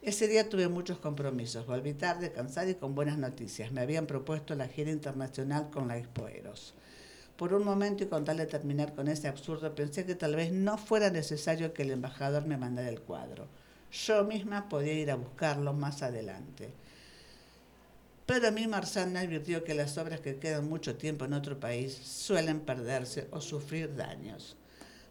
ese 0.00 0.26
día 0.26 0.48
tuve 0.48 0.66
muchos 0.68 0.96
compromisos, 0.96 1.66
volví 1.66 1.92
tarde, 1.92 2.32
cansada 2.32 2.70
y 2.70 2.76
con 2.76 2.94
buenas 2.94 3.18
noticias. 3.18 3.70
Me 3.70 3.82
habían 3.82 4.06
propuesto 4.06 4.54
la 4.54 4.66
gira 4.66 4.90
internacional 4.90 5.68
con 5.68 5.88
la 5.88 5.98
Expoeros. 5.98 6.72
Por 7.36 7.52
un 7.52 7.64
momento 7.64 8.04
y 8.04 8.06
con 8.06 8.24
tal 8.24 8.38
de 8.38 8.46
terminar 8.46 8.94
con 8.94 9.08
ese 9.08 9.28
absurdo, 9.28 9.74
pensé 9.74 10.06
que 10.06 10.14
tal 10.14 10.36
vez 10.36 10.52
no 10.52 10.78
fuera 10.78 11.10
necesario 11.10 11.74
que 11.74 11.82
el 11.82 11.90
embajador 11.90 12.46
me 12.46 12.56
mandara 12.56 12.88
el 12.88 13.02
cuadro. 13.02 13.46
Yo 13.92 14.24
misma 14.24 14.70
podía 14.70 14.94
ir 14.94 15.10
a 15.10 15.16
buscarlo 15.16 15.74
más 15.74 16.02
adelante. 16.02 16.70
Pero 18.26 18.50
mí 18.50 18.66
Marzana 18.66 19.20
advirtió 19.20 19.62
que 19.62 19.74
las 19.74 19.96
obras 19.98 20.20
que 20.20 20.40
quedan 20.40 20.68
mucho 20.68 20.96
tiempo 20.96 21.24
en 21.24 21.32
otro 21.32 21.60
país 21.60 21.94
suelen 21.94 22.60
perderse 22.60 23.28
o 23.30 23.40
sufrir 23.40 23.94
daños. 23.94 24.56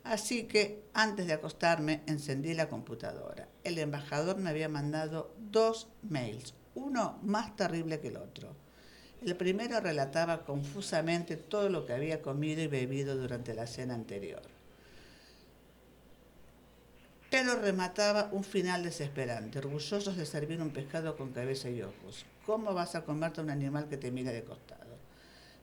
Así 0.03 0.43
que 0.43 0.83
antes 0.93 1.25
de 1.25 1.33
acostarme 1.33 2.03
encendí 2.07 2.53
la 2.53 2.67
computadora. 2.67 3.47
El 3.63 3.79
embajador 3.79 4.37
me 4.37 4.49
había 4.49 4.67
mandado 4.67 5.33
dos 5.39 5.87
mails, 6.03 6.53
uno 6.75 7.17
más 7.23 7.55
terrible 7.55 8.01
que 8.01 8.09
el 8.09 8.17
otro. 8.17 8.55
El 9.23 9.35
primero 9.37 9.79
relataba 9.79 10.45
confusamente 10.45 11.37
todo 11.37 11.69
lo 11.69 11.85
que 11.85 11.93
había 11.93 12.21
comido 12.21 12.61
y 12.61 12.67
bebido 12.67 13.15
durante 13.15 13.55
la 13.55 13.65
cena 13.65 13.95
anterior. 13.95 14.54
Pero 17.35 17.57
remataba 17.57 18.29
un 18.31 18.45
final 18.45 18.81
desesperante, 18.83 19.59
orgullosos 19.59 20.15
de 20.15 20.25
servir 20.25 20.61
un 20.61 20.69
pescado 20.69 21.17
con 21.17 21.33
cabeza 21.33 21.69
y 21.69 21.81
ojos. 21.81 22.25
¿Cómo 22.45 22.73
vas 22.73 22.95
a 22.95 23.03
comerte 23.03 23.41
un 23.41 23.49
animal 23.49 23.89
que 23.89 23.97
te 23.97 24.09
mira 24.09 24.31
de 24.31 24.45
costado? 24.45 24.95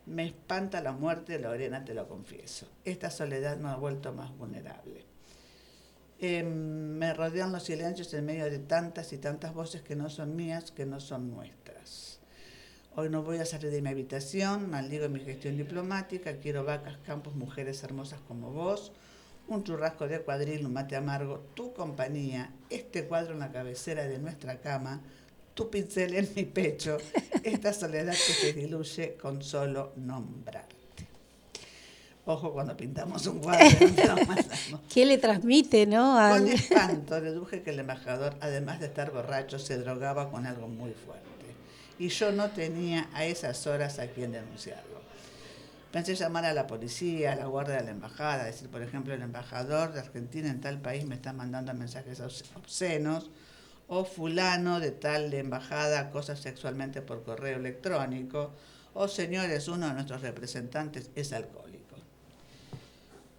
Me 0.05 0.27
espanta 0.27 0.83
la 0.83 0.93
muerte, 0.93 1.39
Lorena, 1.39 1.83
te 1.83 1.95
lo 1.95 2.07
confieso. 2.07 2.69
Esta 2.85 3.11
soledad 3.11 3.57
me 3.57 3.71
ha 3.71 3.77
vuelto 3.77 4.13
más 4.13 4.37
vulnerable. 4.37 5.07
Em, 6.19 6.47
me 6.99 7.15
rodean 7.15 7.53
los 7.53 7.63
silencios 7.63 8.13
en 8.13 8.27
medio 8.27 8.45
de 8.51 8.59
tantas 8.59 9.15
y 9.15 9.17
tantas 9.17 9.55
voces 9.55 9.81
que 9.81 9.97
no 9.97 10.11
son 10.11 10.37
mías, 10.37 10.73
que 10.73 10.85
no 10.85 11.01
son 11.01 11.31
nuestras. 11.31 12.21
Hoy 12.97 13.09
no 13.09 13.23
voy 13.23 13.39
a 13.39 13.47
salir 13.47 13.71
de 13.71 13.81
mi 13.81 13.89
habitación, 13.89 14.69
maldigo 14.69 15.09
mi 15.09 15.21
gestión 15.21 15.57
diplomática, 15.57 16.37
quiero 16.37 16.65
vacas, 16.65 16.99
campos, 16.99 17.35
mujeres 17.35 17.83
hermosas 17.83 18.21
como 18.29 18.51
vos, 18.53 18.93
un 19.49 19.65
churrasco 19.65 20.09
de 20.09 20.21
cuadril, 20.21 20.67
un 20.67 20.73
mate 20.73 20.97
amargo, 20.97 21.41
tu 21.55 21.73
compañía, 21.73 22.51
este 22.71 23.05
cuadro 23.05 23.35
en 23.35 23.41
la 23.41 23.53
cabecera 23.53 24.07
de 24.07 24.19
nuestra 24.19 24.61
cama, 24.61 25.01
tu 25.55 25.71
pincel 25.71 26.15
en 26.15 26.29
mi 26.35 26.45
pecho, 26.45 26.99
esta 27.43 27.73
soledad 27.73 28.13
que 28.13 28.33
se 28.33 28.53
diluye 28.53 29.15
con 29.15 29.43
solo 29.43 29.93
nombrarte. 29.97 30.83
Ojo 32.25 32.53
cuando 32.53 32.77
pintamos 32.77 33.27
un 33.27 33.41
cuadro. 33.41 33.67
¿Qué 34.93 35.05
le 35.05 35.19
transmite, 35.19 35.87
no? 35.87 36.17
Con 36.31 36.47
espanto 36.53 37.21
deduje 37.21 37.63
que 37.63 37.71
el 37.71 37.81
embajador, 37.81 38.37
además 38.41 38.79
de 38.79 38.87
estar 38.87 39.11
borracho, 39.11 39.59
se 39.59 39.77
drogaba 39.79 40.31
con 40.31 40.47
algo 40.47 40.69
muy 40.69 40.93
fuerte. 40.93 41.27
Y 41.99 42.09
yo 42.09 42.31
no 42.31 42.51
tenía 42.51 43.09
a 43.13 43.25
esas 43.25 43.67
horas 43.67 43.99
a 43.99 44.07
quien 44.07 44.33
denunciarlo. 44.33 44.92
Pensé 45.93 46.15
llamar 46.15 46.47
a 46.47 46.55
la 46.55 46.67
policía, 46.67 47.33
a 47.33 47.37
la 47.37 47.45
guardia 47.45 47.77
de 47.77 47.85
la 47.85 47.91
embajada, 47.91 48.45
decir, 48.45 48.71
por 48.71 48.83
ejemplo, 48.83 49.13
el 49.13 49.21
embajador 49.21 49.93
de 49.93 50.01
Argentina 50.01 50.49
en 50.49 50.63
tal 50.63 50.81
país 50.81 51.05
me 51.05 51.15
está 51.15 51.35
mandando 51.35 51.75
mensajes 51.75 52.21
obscenos 52.21 53.31
o 53.89 54.07
fulano 54.07 54.81
de 54.81 54.91
tal 54.91 55.35
embajada 55.35 56.01
acosa 56.01 56.35
sexualmente 56.35 57.03
por 57.03 57.25
correo 57.25 57.59
electrónico, 57.59 58.53
o 58.95 59.07
señores, 59.07 59.69
uno 59.69 59.89
de 59.89 59.93
nuestros 59.93 60.23
representantes 60.23 61.11
es 61.15 61.31
alcohólico. 61.35 61.97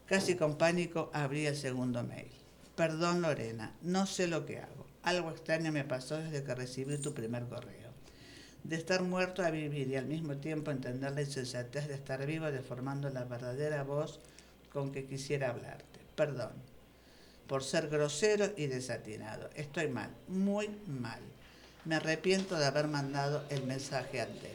Casi 0.05 0.36
con 0.36 0.55
pánico 0.55 1.10
abrí 1.12 1.48
el 1.48 1.55
segundo 1.55 2.03
mail. 2.03 2.31
Perdón 2.75 3.24
Lorena, 3.24 3.74
no 3.81 4.05
sé 4.05 4.27
lo 4.27 4.45
que 4.45 4.60
hago. 4.60 4.86
Algo 5.01 5.31
extraño 5.31 5.72
me 5.72 5.86
pasó 5.86 6.17
desde 6.17 6.43
que 6.43 6.53
recibí 6.53 7.00
tu 7.00 7.15
primer 7.15 7.45
correo. 7.45 7.83
De 8.63 8.75
estar 8.75 9.01
muerto 9.01 9.43
a 9.43 9.50
vivir 9.51 9.89
y 9.89 9.96
al 9.96 10.05
mismo 10.05 10.38
tiempo 10.38 10.72
entender 10.72 11.12
la 11.12 11.22
insensatez 11.22 11.88
de 11.88 11.96
estar 11.96 12.25
vivo 12.25 12.51
deformando 12.51 13.10
la 13.10 13.25
verdadera 13.25 13.84
voz 13.84 14.20
con 14.72 14.91
que 14.91 15.05
quisiera 15.05 15.50
hablarte. 15.50 16.00
Perdón 16.15 16.51
por 17.48 17.63
ser 17.63 17.88
grosero 17.88 18.51
y 18.58 18.67
desatinado. 18.67 19.50
Estoy 19.55 19.88
mal, 19.88 20.10
muy 20.27 20.70
mal. 20.88 21.20
Me 21.86 21.96
arrepiento 21.96 22.58
de 22.58 22.65
haber 22.65 22.88
mandado 22.88 23.43
el 23.50 23.63
mensaje 23.63 24.22
anterior. 24.22 24.52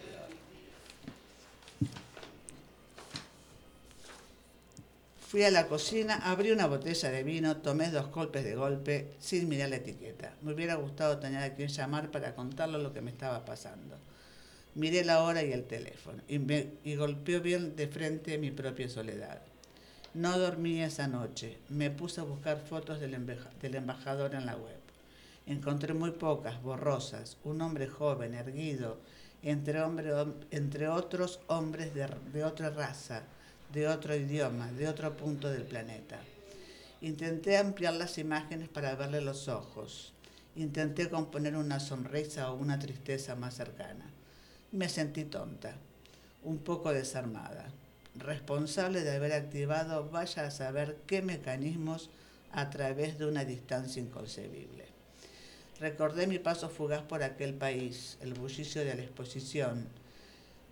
Fui 5.29 5.45
a 5.45 5.51
la 5.51 5.67
cocina, 5.67 6.15
abrí 6.25 6.53
una 6.53 6.67
botella 6.67 7.11
de 7.11 7.23
vino, 7.23 7.59
tomé 7.59 7.91
dos 7.91 8.11
golpes 8.11 8.43
de 8.45 8.55
golpe 8.55 9.13
sin 9.19 9.47
mirar 9.47 9.69
la 9.69 9.77
etiqueta. 9.77 10.33
Me 10.41 10.55
hubiera 10.55 10.77
gustado 10.77 11.19
tener 11.19 11.43
a 11.43 11.55
quien 11.55 11.69
llamar 11.69 12.11
para 12.11 12.35
contarle 12.35 12.79
lo 12.79 12.95
que 12.95 13.03
me 13.03 13.11
estaba 13.11 13.45
pasando. 13.45 13.99
Miré 14.75 15.05
la 15.05 15.23
hora 15.23 15.43
y 15.43 15.53
el 15.53 15.65
teléfono 15.65 16.23
y, 16.29 16.39
me, 16.39 16.71
golpeó 16.97 17.43
bien 17.43 17.77
de 17.77 17.89
frente 17.89 18.39
mi 18.39 18.51
propia 18.51 18.89
soledad. 18.89 19.43
No 20.15 20.39
dormí 20.39 20.81
esa 20.81 21.09
noche. 21.09 21.59
Me 21.69 21.91
puse 21.91 22.23
a 22.23 22.25
buscar 22.25 22.59
fotos 22.67 22.99
del, 22.99 23.13
embajador 23.13 24.35
en 24.35 24.47
la 24.47 24.57
web. 24.57 24.81
Encontré 25.45 25.93
muy 25.93 26.13
pocas, 26.13 26.63
borrosas. 26.63 27.37
Un 27.45 27.61
hombre 27.61 27.87
joven, 27.87 28.33
erguido, 28.33 28.97
entre, 29.43 29.83
hombre, 29.83 30.11
entre 30.53 30.89
otros 30.89 31.41
hombres 31.49 31.93
de 31.93 32.45
otra 32.45 32.71
raza 32.71 33.25
de 33.73 33.89
otro 33.89 34.15
idioma, 34.15 34.73
de 34.73 34.89
otro 34.89 35.17
punto 35.17 35.51
del 35.51 35.65
planeta. 35.65 36.19
Intenté 37.01 37.57
ampliar 37.57 37.95
las 37.95 38.19
imágenes 38.19 38.69
para 38.69 38.95
verle 38.95 39.21
los 39.21 39.49
ojos. 39.49 40.13
Intenté 40.57 41.09
componer 41.09 41.57
una 41.57 41.79
sonrisa 41.79 42.51
o 42.51 42.57
una 42.57 42.79
tristeza 42.79 43.35
más 43.37 43.55
cercana. 43.55 44.05
Me 44.73 44.89
sentí 44.89 45.25
tonta, 45.25 45.75
un 46.43 46.59
poco 46.59 46.93
desarmada, 46.93 47.71
responsable 48.17 49.03
de 49.03 49.15
haber 49.15 49.33
activado 49.33 50.09
vaya 50.11 50.47
a 50.47 50.51
saber 50.51 50.99
qué 51.07 51.23
mecanismos 51.23 52.11
a 52.53 52.71
través 52.71 53.19
de 53.19 53.27
una 53.27 53.45
distancia 53.45 54.03
inconcebible. 54.03 54.87
Recordé 55.79 56.27
mi 56.27 56.39
paso 56.39 56.69
fugaz 56.69 57.03
por 57.03 57.23
aquel 57.23 57.55
país, 57.55 58.19
el 58.21 58.35
bullicio 58.35 58.85
de 58.85 58.95
la 58.95 59.03
exposición, 59.03 59.87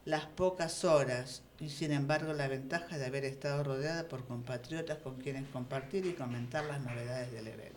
las 0.04 0.26
pocas 0.26 0.84
horas 0.84 1.42
y 1.60 1.70
sin 1.70 1.92
embargo 1.92 2.32
la 2.32 2.48
ventaja 2.48 2.98
de 2.98 3.06
haber 3.06 3.24
estado 3.24 3.64
rodeada 3.64 4.08
por 4.08 4.26
compatriotas 4.26 4.98
con 4.98 5.16
quienes 5.16 5.48
compartir 5.48 6.04
y 6.06 6.12
comentar 6.12 6.64
las 6.64 6.80
novedades 6.80 7.32
del 7.32 7.48
evento. 7.48 7.76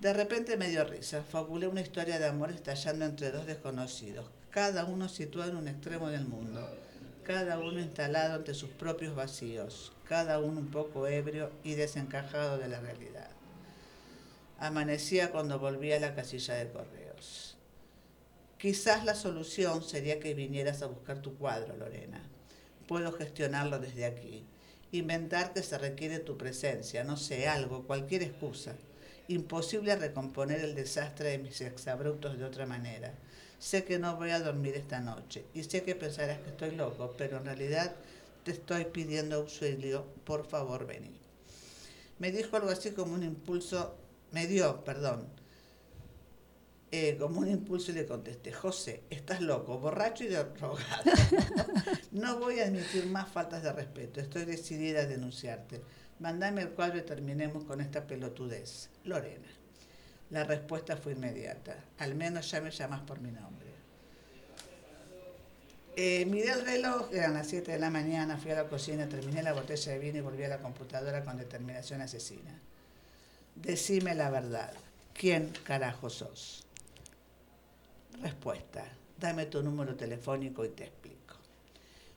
De 0.00 0.12
repente 0.14 0.56
me 0.56 0.68
dio 0.68 0.84
risa, 0.84 1.22
fabulé 1.22 1.68
una 1.68 1.82
historia 1.82 2.18
de 2.18 2.26
amor 2.26 2.50
estallando 2.50 3.04
entre 3.04 3.30
dos 3.30 3.46
desconocidos, 3.46 4.26
cada 4.50 4.84
uno 4.84 5.08
situado 5.08 5.50
en 5.50 5.56
un 5.58 5.68
extremo 5.68 6.08
del 6.08 6.24
mundo, 6.24 6.66
cada 7.24 7.58
uno 7.58 7.78
instalado 7.78 8.34
ante 8.34 8.54
sus 8.54 8.70
propios 8.70 9.14
vacíos, 9.14 9.92
cada 10.08 10.40
uno 10.40 10.58
un 10.58 10.70
poco 10.70 11.06
ebrio 11.06 11.50
y 11.62 11.74
desencajado 11.74 12.58
de 12.58 12.68
la 12.68 12.80
realidad. 12.80 13.28
Amanecía 14.58 15.30
cuando 15.30 15.58
volví 15.58 15.92
a 15.92 16.00
la 16.00 16.14
casilla 16.14 16.54
de 16.54 16.68
correos. 16.70 16.99
Quizás 18.60 19.06
la 19.06 19.14
solución 19.14 19.82
sería 19.82 20.20
que 20.20 20.34
vinieras 20.34 20.82
a 20.82 20.86
buscar 20.86 21.22
tu 21.22 21.34
cuadro, 21.38 21.74
Lorena. 21.78 22.20
Puedo 22.86 23.10
gestionarlo 23.10 23.78
desde 23.78 24.04
aquí. 24.04 24.44
Inventar 24.92 25.54
que 25.54 25.62
se 25.62 25.78
requiere 25.78 26.18
tu 26.18 26.36
presencia, 26.36 27.02
no 27.02 27.16
sé, 27.16 27.48
algo, 27.48 27.86
cualquier 27.86 28.22
excusa. 28.22 28.74
Imposible 29.28 29.96
recomponer 29.96 30.60
el 30.60 30.74
desastre 30.74 31.30
de 31.30 31.38
mis 31.38 31.62
exabruptos 31.62 32.36
de 32.36 32.44
otra 32.44 32.66
manera. 32.66 33.14
Sé 33.58 33.84
que 33.84 33.98
no 33.98 34.16
voy 34.16 34.28
a 34.28 34.40
dormir 34.40 34.74
esta 34.74 35.00
noche 35.00 35.46
y 35.54 35.62
sé 35.64 35.82
que 35.82 35.94
pensarás 35.94 36.40
que 36.40 36.50
estoy 36.50 36.72
loco, 36.72 37.14
pero 37.16 37.38
en 37.38 37.46
realidad 37.46 37.96
te 38.44 38.50
estoy 38.50 38.84
pidiendo 38.84 39.36
auxilio, 39.36 40.04
por 40.24 40.46
favor 40.46 40.86
vení. 40.86 41.18
Me 42.18 42.30
dijo 42.30 42.58
algo 42.58 42.68
así 42.68 42.90
como 42.90 43.14
un 43.14 43.22
impulso, 43.22 43.96
me 44.32 44.46
dio, 44.46 44.84
perdón, 44.84 45.39
eh, 46.92 47.16
como 47.18 47.40
un 47.40 47.48
impulso 47.48 47.92
y 47.92 47.94
le 47.94 48.06
contesté, 48.06 48.52
José, 48.52 49.04
estás 49.10 49.40
loco, 49.40 49.78
borracho 49.78 50.24
y 50.24 50.28
drogado. 50.28 50.76
no 52.10 52.38
voy 52.38 52.58
a 52.58 52.64
admitir 52.64 53.06
más 53.06 53.28
faltas 53.28 53.62
de 53.62 53.72
respeto, 53.72 54.20
estoy 54.20 54.44
decidida 54.44 55.02
a 55.02 55.06
denunciarte. 55.06 55.80
Mandame 56.18 56.62
el 56.62 56.70
cuadro 56.70 56.98
y 56.98 57.02
terminemos 57.02 57.64
con 57.64 57.80
esta 57.80 58.06
pelotudez. 58.06 58.90
Lorena. 59.04 59.48
La 60.30 60.44
respuesta 60.44 60.96
fue 60.96 61.12
inmediata, 61.12 61.76
al 61.98 62.14
menos 62.14 62.50
ya 62.50 62.60
me 62.60 62.70
llamas 62.70 63.00
por 63.02 63.20
mi 63.20 63.30
nombre. 63.30 63.70
Eh, 65.96 66.24
miré 66.26 66.52
el 66.52 66.64
reloj, 66.64 67.12
eran 67.12 67.34
las 67.34 67.48
7 67.48 67.72
de 67.72 67.78
la 67.78 67.90
mañana, 67.90 68.36
fui 68.36 68.52
a 68.52 68.54
la 68.54 68.68
cocina, 68.68 69.08
terminé 69.08 69.42
la 69.42 69.52
botella 69.52 69.92
de 69.92 69.98
vino 69.98 70.18
y 70.18 70.20
volví 70.20 70.44
a 70.44 70.48
la 70.48 70.58
computadora 70.58 71.24
con 71.24 71.36
determinación 71.36 72.00
asesina. 72.00 72.58
Decime 73.56 74.14
la 74.14 74.30
verdad, 74.30 74.72
¿quién 75.14 75.52
carajo 75.64 76.08
sos? 76.08 76.64
Respuesta. 78.20 78.84
Dame 79.18 79.46
tu 79.46 79.62
número 79.62 79.96
telefónico 79.96 80.62
y 80.66 80.68
te 80.68 80.84
explico. 80.84 81.36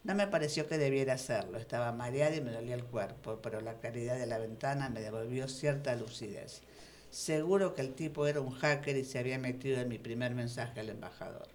No 0.04 0.14
me 0.16 0.28
pareció 0.28 0.68
que 0.68 0.78
debiera 0.78 1.14
hacerlo. 1.14 1.58
Estaba 1.58 1.94
mareada 1.94 2.36
y 2.36 2.42
me 2.42 2.52
dolía 2.52 2.76
el 2.76 2.84
cuerpo, 2.84 3.40
pero 3.42 3.62
la 3.62 3.76
claridad 3.76 4.18
de 4.18 4.26
la 4.26 4.38
ventana 4.38 4.90
me 4.90 5.00
devolvió 5.00 5.48
cierta 5.48 5.96
lucidez. 5.96 6.62
Seguro 7.10 7.74
que 7.74 7.82
el 7.82 7.94
tipo 7.94 8.28
era 8.28 8.42
un 8.42 8.52
hacker 8.52 8.98
y 8.98 9.06
se 9.06 9.18
había 9.18 9.40
metido 9.40 9.80
en 9.80 9.88
mi 9.88 9.98
primer 9.98 10.36
mensaje 10.36 10.82
al 10.82 10.90
embajador. 10.90 11.48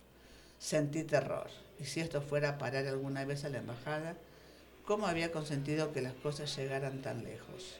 Sentí 0.58 1.04
terror. 1.04 1.50
¿Y 1.78 1.84
si 1.84 2.00
esto 2.00 2.22
fuera 2.22 2.50
a 2.50 2.58
parar 2.58 2.86
alguna 2.86 3.26
vez 3.26 3.44
a 3.44 3.50
la 3.50 3.58
embajada? 3.58 4.16
¿Cómo 4.86 5.06
había 5.06 5.30
consentido 5.30 5.92
que 5.92 6.00
las 6.00 6.14
cosas 6.14 6.56
llegaran 6.56 7.02
tan 7.02 7.22
lejos? 7.22 7.76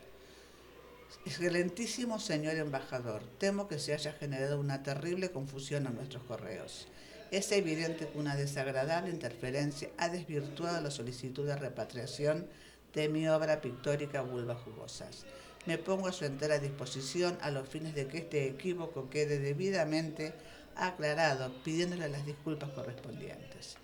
Excelentísimo 1.24 2.20
señor 2.20 2.56
embajador, 2.56 3.22
temo 3.38 3.68
que 3.68 3.78
se 3.78 3.94
haya 3.94 4.12
generado 4.12 4.60
una 4.60 4.82
terrible 4.82 5.30
confusión 5.30 5.86
en 5.86 5.94
nuestros 5.94 6.22
correos. 6.24 6.88
Es 7.30 7.52
evidente 7.52 8.08
que 8.08 8.18
una 8.18 8.36
desagradable 8.36 9.10
interferencia 9.10 9.90
ha 9.98 10.08
desvirtuado 10.08 10.80
la 10.80 10.90
solicitud 10.90 11.46
de 11.46 11.56
repatriación 11.56 12.46
de 12.94 13.08
mi 13.08 13.28
obra 13.28 13.60
pictórica 13.60 14.22
Vulvas 14.22 14.62
Jugosas. 14.62 15.26
Me 15.66 15.76
pongo 15.76 16.08
a 16.08 16.12
su 16.12 16.24
entera 16.24 16.58
disposición 16.58 17.36
a 17.42 17.50
los 17.50 17.68
fines 17.68 17.94
de 17.94 18.06
que 18.06 18.18
este 18.18 18.46
equívoco 18.46 19.10
quede 19.10 19.38
debidamente 19.38 20.32
aclarado, 20.76 21.52
pidiéndole 21.62 22.08
las 22.08 22.24
disculpas 22.24 22.70
correspondientes. 22.70 23.76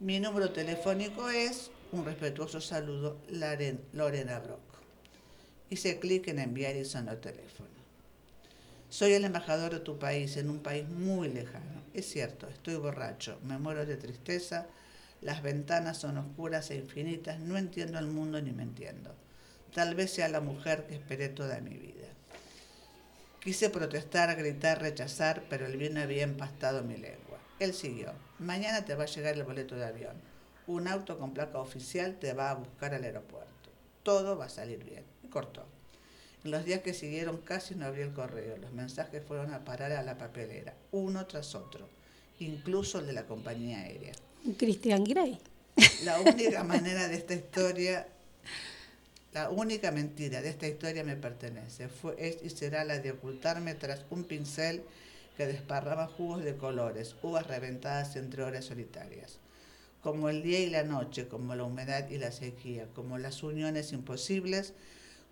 Mi 0.00 0.20
número 0.20 0.52
telefónico 0.52 1.30
es 1.30 1.70
un 1.92 2.04
respetuoso 2.04 2.60
saludo, 2.60 3.16
Lorena 3.92 4.38
Brock. 4.40 4.71
Hice 5.72 5.98
clic 5.98 6.28
en 6.28 6.38
enviar 6.38 6.76
y 6.76 6.84
sonó 6.84 7.12
el 7.12 7.20
teléfono. 7.20 7.70
Soy 8.90 9.14
el 9.14 9.24
embajador 9.24 9.72
de 9.72 9.80
tu 9.80 9.98
país 9.98 10.36
en 10.36 10.50
un 10.50 10.58
país 10.58 10.86
muy 10.86 11.30
lejano. 11.30 11.80
Es 11.94 12.10
cierto, 12.10 12.46
estoy 12.46 12.74
borracho, 12.74 13.40
me 13.42 13.56
muero 13.56 13.86
de 13.86 13.96
tristeza, 13.96 14.66
las 15.22 15.42
ventanas 15.42 15.96
son 15.96 16.18
oscuras 16.18 16.70
e 16.70 16.76
infinitas, 16.76 17.40
no 17.40 17.56
entiendo 17.56 17.98
el 17.98 18.08
mundo 18.08 18.42
ni 18.42 18.52
me 18.52 18.64
entiendo. 18.64 19.14
Tal 19.72 19.94
vez 19.94 20.10
sea 20.10 20.28
la 20.28 20.42
mujer 20.42 20.86
que 20.86 20.96
esperé 20.96 21.30
toda 21.30 21.58
mi 21.62 21.78
vida. 21.78 22.08
Quise 23.40 23.70
protestar, 23.70 24.36
gritar, 24.36 24.82
rechazar, 24.82 25.42
pero 25.48 25.64
el 25.64 25.78
vino 25.78 26.02
había 26.02 26.24
empastado 26.24 26.82
mi 26.82 26.98
lengua. 26.98 27.38
Él 27.60 27.72
siguió. 27.72 28.12
Mañana 28.38 28.84
te 28.84 28.94
va 28.94 29.04
a 29.04 29.06
llegar 29.06 29.36
el 29.36 29.44
boleto 29.44 29.76
de 29.76 29.86
avión. 29.86 30.20
Un 30.66 30.86
auto 30.86 31.18
con 31.18 31.32
placa 31.32 31.60
oficial 31.60 32.18
te 32.18 32.34
va 32.34 32.50
a 32.50 32.56
buscar 32.56 32.92
al 32.92 33.04
aeropuerto. 33.04 33.70
Todo 34.02 34.36
va 34.36 34.44
a 34.44 34.50
salir 34.50 34.84
bien 34.84 35.11
cortó. 35.32 35.64
En 36.44 36.50
los 36.50 36.64
días 36.64 36.82
que 36.82 36.94
siguieron 36.94 37.38
casi 37.38 37.74
no 37.74 37.86
abrí 37.86 38.02
el 38.02 38.12
correo. 38.12 38.56
Los 38.56 38.72
mensajes 38.72 39.22
fueron 39.26 39.52
a 39.54 39.64
parar 39.64 39.92
a 39.92 40.02
la 40.02 40.18
papelera, 40.18 40.74
uno 40.90 41.26
tras 41.26 41.54
otro, 41.54 41.88
incluso 42.38 42.98
el 42.98 43.06
de 43.06 43.12
la 43.12 43.26
compañía 43.26 43.80
aérea. 43.80 44.12
Christian 44.58 45.04
Grey. 45.04 45.38
La 46.04 46.20
única 46.20 46.62
manera 46.74 47.08
de 47.08 47.16
esta 47.16 47.34
historia, 47.34 48.06
la 49.32 49.50
única 49.50 49.90
mentira 49.90 50.42
de 50.42 50.50
esta 50.50 50.66
historia 50.66 51.04
me 51.04 51.16
pertenece. 51.16 51.88
Fue, 51.88 52.14
es 52.18 52.42
y 52.42 52.50
será 52.50 52.84
la 52.84 52.98
de 52.98 53.12
ocultarme 53.12 53.74
tras 53.74 54.04
un 54.10 54.24
pincel 54.24 54.82
que 55.36 55.46
desparraba 55.46 56.08
jugos 56.08 56.44
de 56.44 56.56
colores, 56.56 57.14
uvas 57.22 57.46
reventadas 57.46 58.16
entre 58.16 58.42
horas 58.42 58.66
solitarias 58.66 59.38
como 60.02 60.28
el 60.28 60.42
día 60.42 60.58
y 60.58 60.68
la 60.68 60.82
noche, 60.82 61.28
como 61.28 61.54
la 61.54 61.62
humedad 61.62 62.10
y 62.10 62.18
la 62.18 62.32
sequía, 62.32 62.88
como 62.94 63.18
las 63.18 63.42
uniones 63.44 63.92
imposibles 63.92 64.74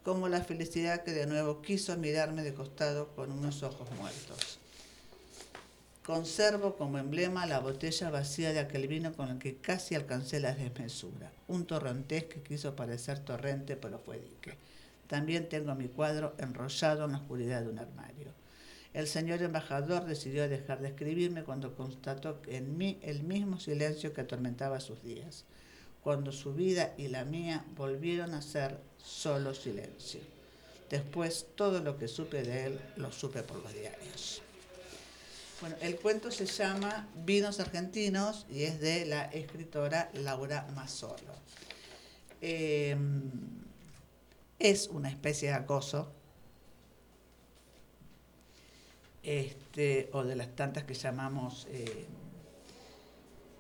como 0.04 0.28
la 0.28 0.42
felicidad 0.42 1.02
que 1.02 1.12
de 1.12 1.26
nuevo 1.26 1.62
quiso 1.62 1.96
mirarme 1.96 2.42
de 2.42 2.54
costado 2.54 3.08
con 3.14 3.30
unos 3.32 3.62
ojos 3.62 3.88
muertos. 3.98 4.58
Conservo 6.04 6.76
como 6.76 6.98
emblema 6.98 7.46
la 7.46 7.60
botella 7.60 8.10
vacía 8.10 8.52
de 8.52 8.60
aquel 8.60 8.88
vino 8.88 9.12
con 9.12 9.28
el 9.28 9.38
que 9.38 9.56
casi 9.56 9.94
alcancé 9.94 10.40
la 10.40 10.54
desmesura. 10.54 11.30
Un 11.46 11.66
torrentez 11.66 12.24
que 12.24 12.42
quiso 12.42 12.74
parecer 12.74 13.20
torrente, 13.20 13.76
pero 13.76 13.98
fue 13.98 14.18
dique. 14.18 14.56
También 15.06 15.48
tengo 15.48 15.74
mi 15.74 15.88
cuadro 15.88 16.34
enrollado 16.38 17.04
en 17.04 17.12
la 17.12 17.18
oscuridad 17.18 17.62
de 17.62 17.68
un 17.68 17.78
armario. 17.78 18.32
El 18.94 19.06
señor 19.06 19.42
embajador 19.42 20.04
decidió 20.06 20.48
dejar 20.48 20.80
de 20.80 20.88
escribirme 20.88 21.44
cuando 21.44 21.76
constató 21.76 22.40
en 22.48 22.76
mí 22.76 22.98
el 23.02 23.22
mismo 23.22 23.60
silencio 23.60 24.12
que 24.12 24.22
atormentaba 24.22 24.80
sus 24.80 25.02
días 25.02 25.44
cuando 26.02 26.32
su 26.32 26.54
vida 26.54 26.94
y 26.96 27.08
la 27.08 27.24
mía 27.24 27.64
volvieron 27.76 28.34
a 28.34 28.42
ser 28.42 28.78
solo 29.04 29.54
silencio. 29.54 30.20
Después 30.88 31.46
todo 31.54 31.80
lo 31.80 31.96
que 31.96 32.08
supe 32.08 32.42
de 32.42 32.66
él 32.66 32.80
lo 32.96 33.12
supe 33.12 33.42
por 33.42 33.62
los 33.62 33.72
diarios. 33.72 34.42
Bueno, 35.60 35.76
el 35.82 35.96
cuento 35.96 36.30
se 36.30 36.46
llama 36.46 37.08
Vinos 37.14 37.60
Argentinos 37.60 38.46
y 38.50 38.64
es 38.64 38.80
de 38.80 39.04
la 39.04 39.24
escritora 39.26 40.10
Laura 40.14 40.66
Mazzolo. 40.74 41.34
eh, 42.40 42.96
es 44.60 44.88
una 44.88 45.08
especie 45.08 45.48
de 45.48 45.54
acoso, 45.54 46.12
este, 49.22 50.10
o 50.12 50.22
de 50.22 50.36
las 50.36 50.54
tantas 50.54 50.84
que 50.84 50.94
llamamos 50.94 51.66
eh, 51.70 52.06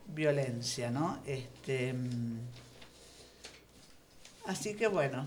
violencia, 0.08 0.90
¿no? 0.90 1.22
Este, 1.26 1.92
mm, 1.94 2.38
así 4.50 4.74
que 4.74 4.88
bueno, 4.88 5.26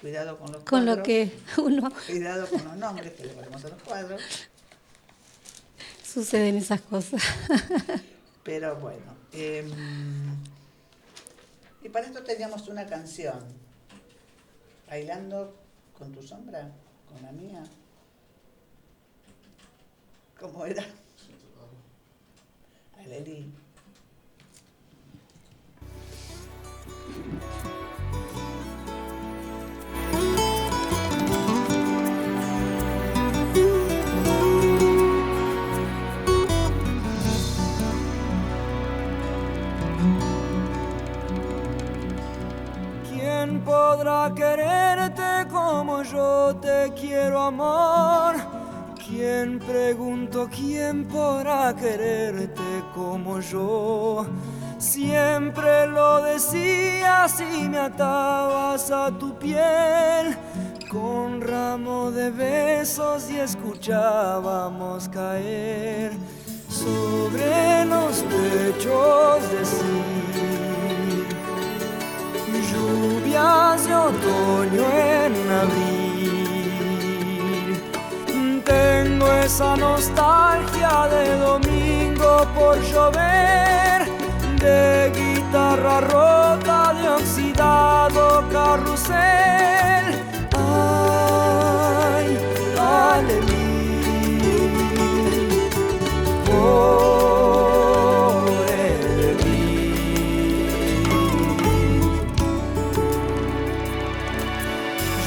cuidado 0.00 0.38
con 0.38 0.52
los 0.52 0.62
Con 0.62 0.84
cuadros, 0.84 0.96
lo 0.98 1.02
que 1.02 1.32
uno 1.58 1.90
cuidado 2.06 2.46
con 2.48 2.64
los 2.64 2.76
nombres 2.76 3.12
que 3.14 3.24
le 3.24 3.32
ponemos 3.32 3.64
a 3.64 3.68
los 3.68 3.82
cuadros, 3.82 4.22
suceden 6.04 6.56
esas 6.56 6.82
cosas. 6.82 7.22
pero 8.44 8.76
bueno. 8.76 9.16
em, 9.32 9.70
y 11.82 11.88
para 11.88 12.06
esto 12.06 12.22
teníamos 12.22 12.68
una 12.68 12.86
canción, 12.86 13.38
bailando 14.86 15.56
con 15.98 16.12
tu 16.12 16.22
sombra, 16.22 16.70
con 17.08 17.22
la 17.22 17.32
mía. 17.32 17.64
¿Cómo 20.38 20.66
era? 20.66 20.84
Aleli. 22.98 23.50
¿Quién 49.06 49.60
pregunto 49.60 50.48
quién 50.50 51.04
podrá 51.06 51.72
quererte 51.76 52.82
como 52.92 53.38
yo? 53.38 54.26
Siempre 54.78 55.86
lo 55.86 56.22
decías 56.22 57.40
y 57.40 57.68
me 57.68 57.78
atabas 57.78 58.90
a 58.90 59.16
tu 59.16 59.38
piel 59.38 60.36
con 60.90 61.40
ramo 61.40 62.10
de 62.10 62.30
besos 62.30 63.30
y 63.30 63.38
escuchábamos 63.38 65.08
caer 65.08 66.10
sobre 66.68 67.84
los 67.84 68.24
pechos 68.24 69.50
decir 69.52 70.26
lluvias 72.72 73.86
de 73.86 73.94
otoño 73.94 74.84
en 74.98 75.50
abril. 75.50 75.95
Esa 79.26 79.76
nostalgia 79.76 81.08
de 81.08 81.38
domingo 81.38 82.46
por 82.54 82.80
llover, 82.80 84.04
de 84.60 85.12
guitarra 85.14 86.00
rota, 86.00 86.92
de 86.94 87.08
oxidado 87.08 88.44
carrusel. 88.52 90.04
Ay, 90.56 92.26
mí. 93.46 93.66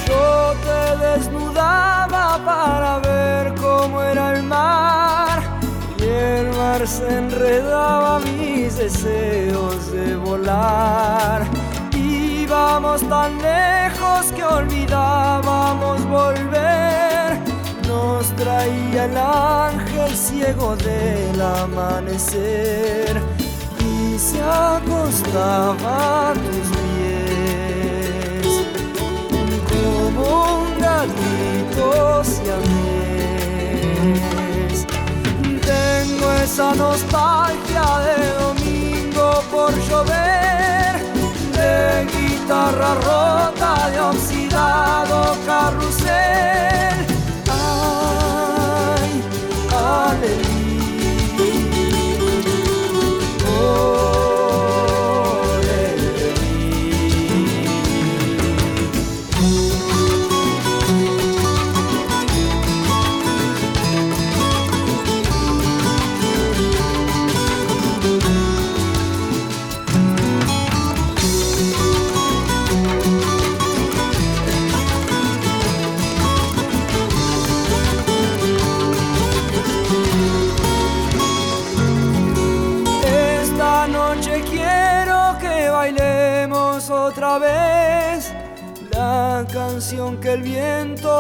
Yo 0.08 0.54
te 0.66 0.82
desnudaba 1.06 2.26
para 2.46 3.00
ver 3.00 3.09
se 6.88 7.06
enredaba 7.10 8.20
mis 8.20 8.78
deseos 8.78 9.92
de 9.92 10.16
volar. 10.16 11.46
Íbamos 11.94 13.02
tan 13.10 13.38
lejos 13.42 14.32
que 14.34 14.44
olvidábamos 14.44 16.06
volver. 16.08 17.38
Nos 17.86 18.28
traía 18.38 19.06
el 19.06 19.18
ángel 19.18 20.16
ciego 20.16 20.78
del 20.78 21.42
amanecer 21.42 23.22
y 23.80 24.18
se 24.18 24.42
acostaba 24.42 26.32
a 26.32 26.34
tus 26.34 26.68
pies 26.78 28.48
como 29.68 30.62
un 30.62 30.80
gatito 30.80 32.24
siamés. 32.24 33.09
Esa 36.38 36.74
nostalgia 36.74 37.86
de 38.06 38.18
domingo 38.44 39.44
por 39.52 39.72
llover, 39.88 40.94
de 41.54 42.06
guitarra 42.12 42.96
rota, 42.96 43.90
de 43.92 44.00
oxidado 44.00 45.38
carrusel. 45.46 46.89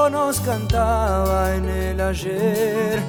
Nos 0.09 0.39
cantaba 0.41 1.55
en 1.55 1.69
el 1.69 2.01
ayer. 2.01 3.01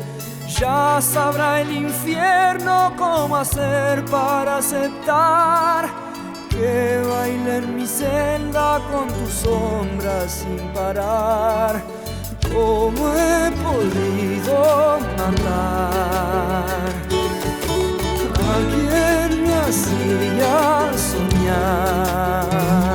Ya 0.58 1.00
sabrá 1.00 1.60
el 1.60 1.70
infierno 1.72 2.92
cómo 2.96 3.36
hacer 3.36 4.04
para 4.06 4.58
aceptar 4.58 5.88
que 6.48 7.02
baile 7.08 7.56
en 7.58 7.76
mi 7.76 7.86
celda 7.86 8.80
con 8.90 9.08
tu 9.08 9.26
sombra 9.26 10.28
sin 10.28 10.58
parar. 10.74 11.82
¿Cómo 12.52 13.12
he 13.14 13.50
podido 13.62 14.98
matar? 15.16 16.70
a 18.50 18.58
quien 18.72 19.42
me 19.44 19.54
hacía 19.54 20.90
soñar. 20.96 22.89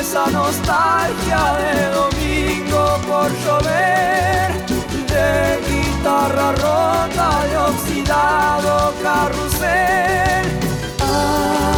Esa 0.00 0.26
nostalgia 0.30 1.42
de 1.58 1.74
domingo 1.90 3.00
por 3.08 3.28
llover, 3.42 4.48
de 5.12 5.28
guitarra 5.68 6.52
rota, 6.52 7.28
de 7.50 7.56
oxidado 7.56 8.94
carrusel. 9.02 10.46
Ay, 11.00 11.77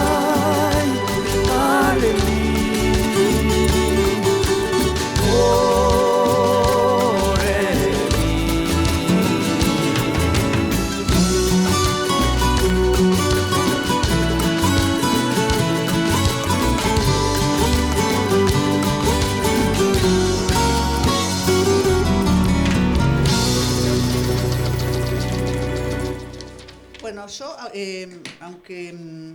eh, 27.74 28.22
aunque 28.40 28.92
mm, 28.92 29.34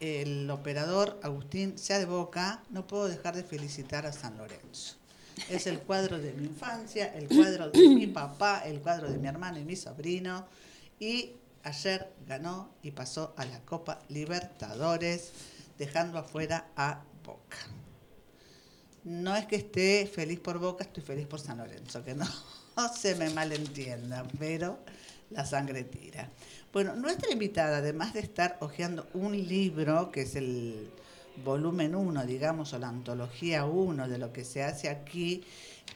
el 0.00 0.50
operador 0.50 1.20
Agustín 1.22 1.78
sea 1.78 1.98
de 1.98 2.06
Boca, 2.06 2.62
no 2.70 2.86
puedo 2.86 3.08
dejar 3.08 3.36
de 3.36 3.44
felicitar 3.44 4.06
a 4.06 4.12
San 4.12 4.36
Lorenzo. 4.36 4.96
Es 5.48 5.66
el 5.66 5.78
cuadro 5.80 6.18
de 6.18 6.32
mi 6.32 6.46
infancia, 6.46 7.06
el 7.14 7.28
cuadro 7.28 7.70
de 7.70 7.88
mi 7.88 8.06
papá, 8.08 8.62
el 8.66 8.80
cuadro 8.80 9.10
de 9.10 9.18
mi 9.18 9.28
hermano 9.28 9.58
y 9.58 9.64
mi 9.64 9.76
sobrino. 9.76 10.46
Y 10.98 11.32
ayer 11.62 12.12
ganó 12.26 12.70
y 12.82 12.90
pasó 12.90 13.34
a 13.36 13.44
la 13.44 13.60
Copa 13.60 14.00
Libertadores 14.08 15.32
dejando 15.78 16.18
afuera 16.18 16.66
a 16.76 17.02
Boca. 17.24 17.58
No 19.04 19.34
es 19.34 19.46
que 19.46 19.56
esté 19.56 20.10
feliz 20.12 20.40
por 20.40 20.58
Boca, 20.58 20.84
estoy 20.84 21.02
feliz 21.02 21.26
por 21.26 21.40
San 21.40 21.58
Lorenzo, 21.58 22.04
que 22.04 22.14
no, 22.14 22.26
no 22.76 22.94
se 22.96 23.14
me 23.14 23.30
malentienda, 23.30 24.26
pero 24.38 24.78
la 25.30 25.44
sangre 25.44 25.84
tira. 25.84 26.30
Bueno, 26.72 26.94
nuestra 26.96 27.30
invitada, 27.32 27.78
además 27.78 28.14
de 28.14 28.20
estar 28.20 28.56
hojeando 28.60 29.06
un 29.14 29.32
libro, 29.36 30.10
que 30.10 30.22
es 30.22 30.36
el 30.36 30.88
volumen 31.44 31.94
1, 31.94 32.24
digamos, 32.24 32.72
o 32.72 32.78
la 32.78 32.88
antología 32.88 33.66
1 33.66 34.08
de 34.08 34.18
lo 34.18 34.32
que 34.32 34.44
se 34.44 34.62
hace 34.62 34.88
aquí 34.88 35.42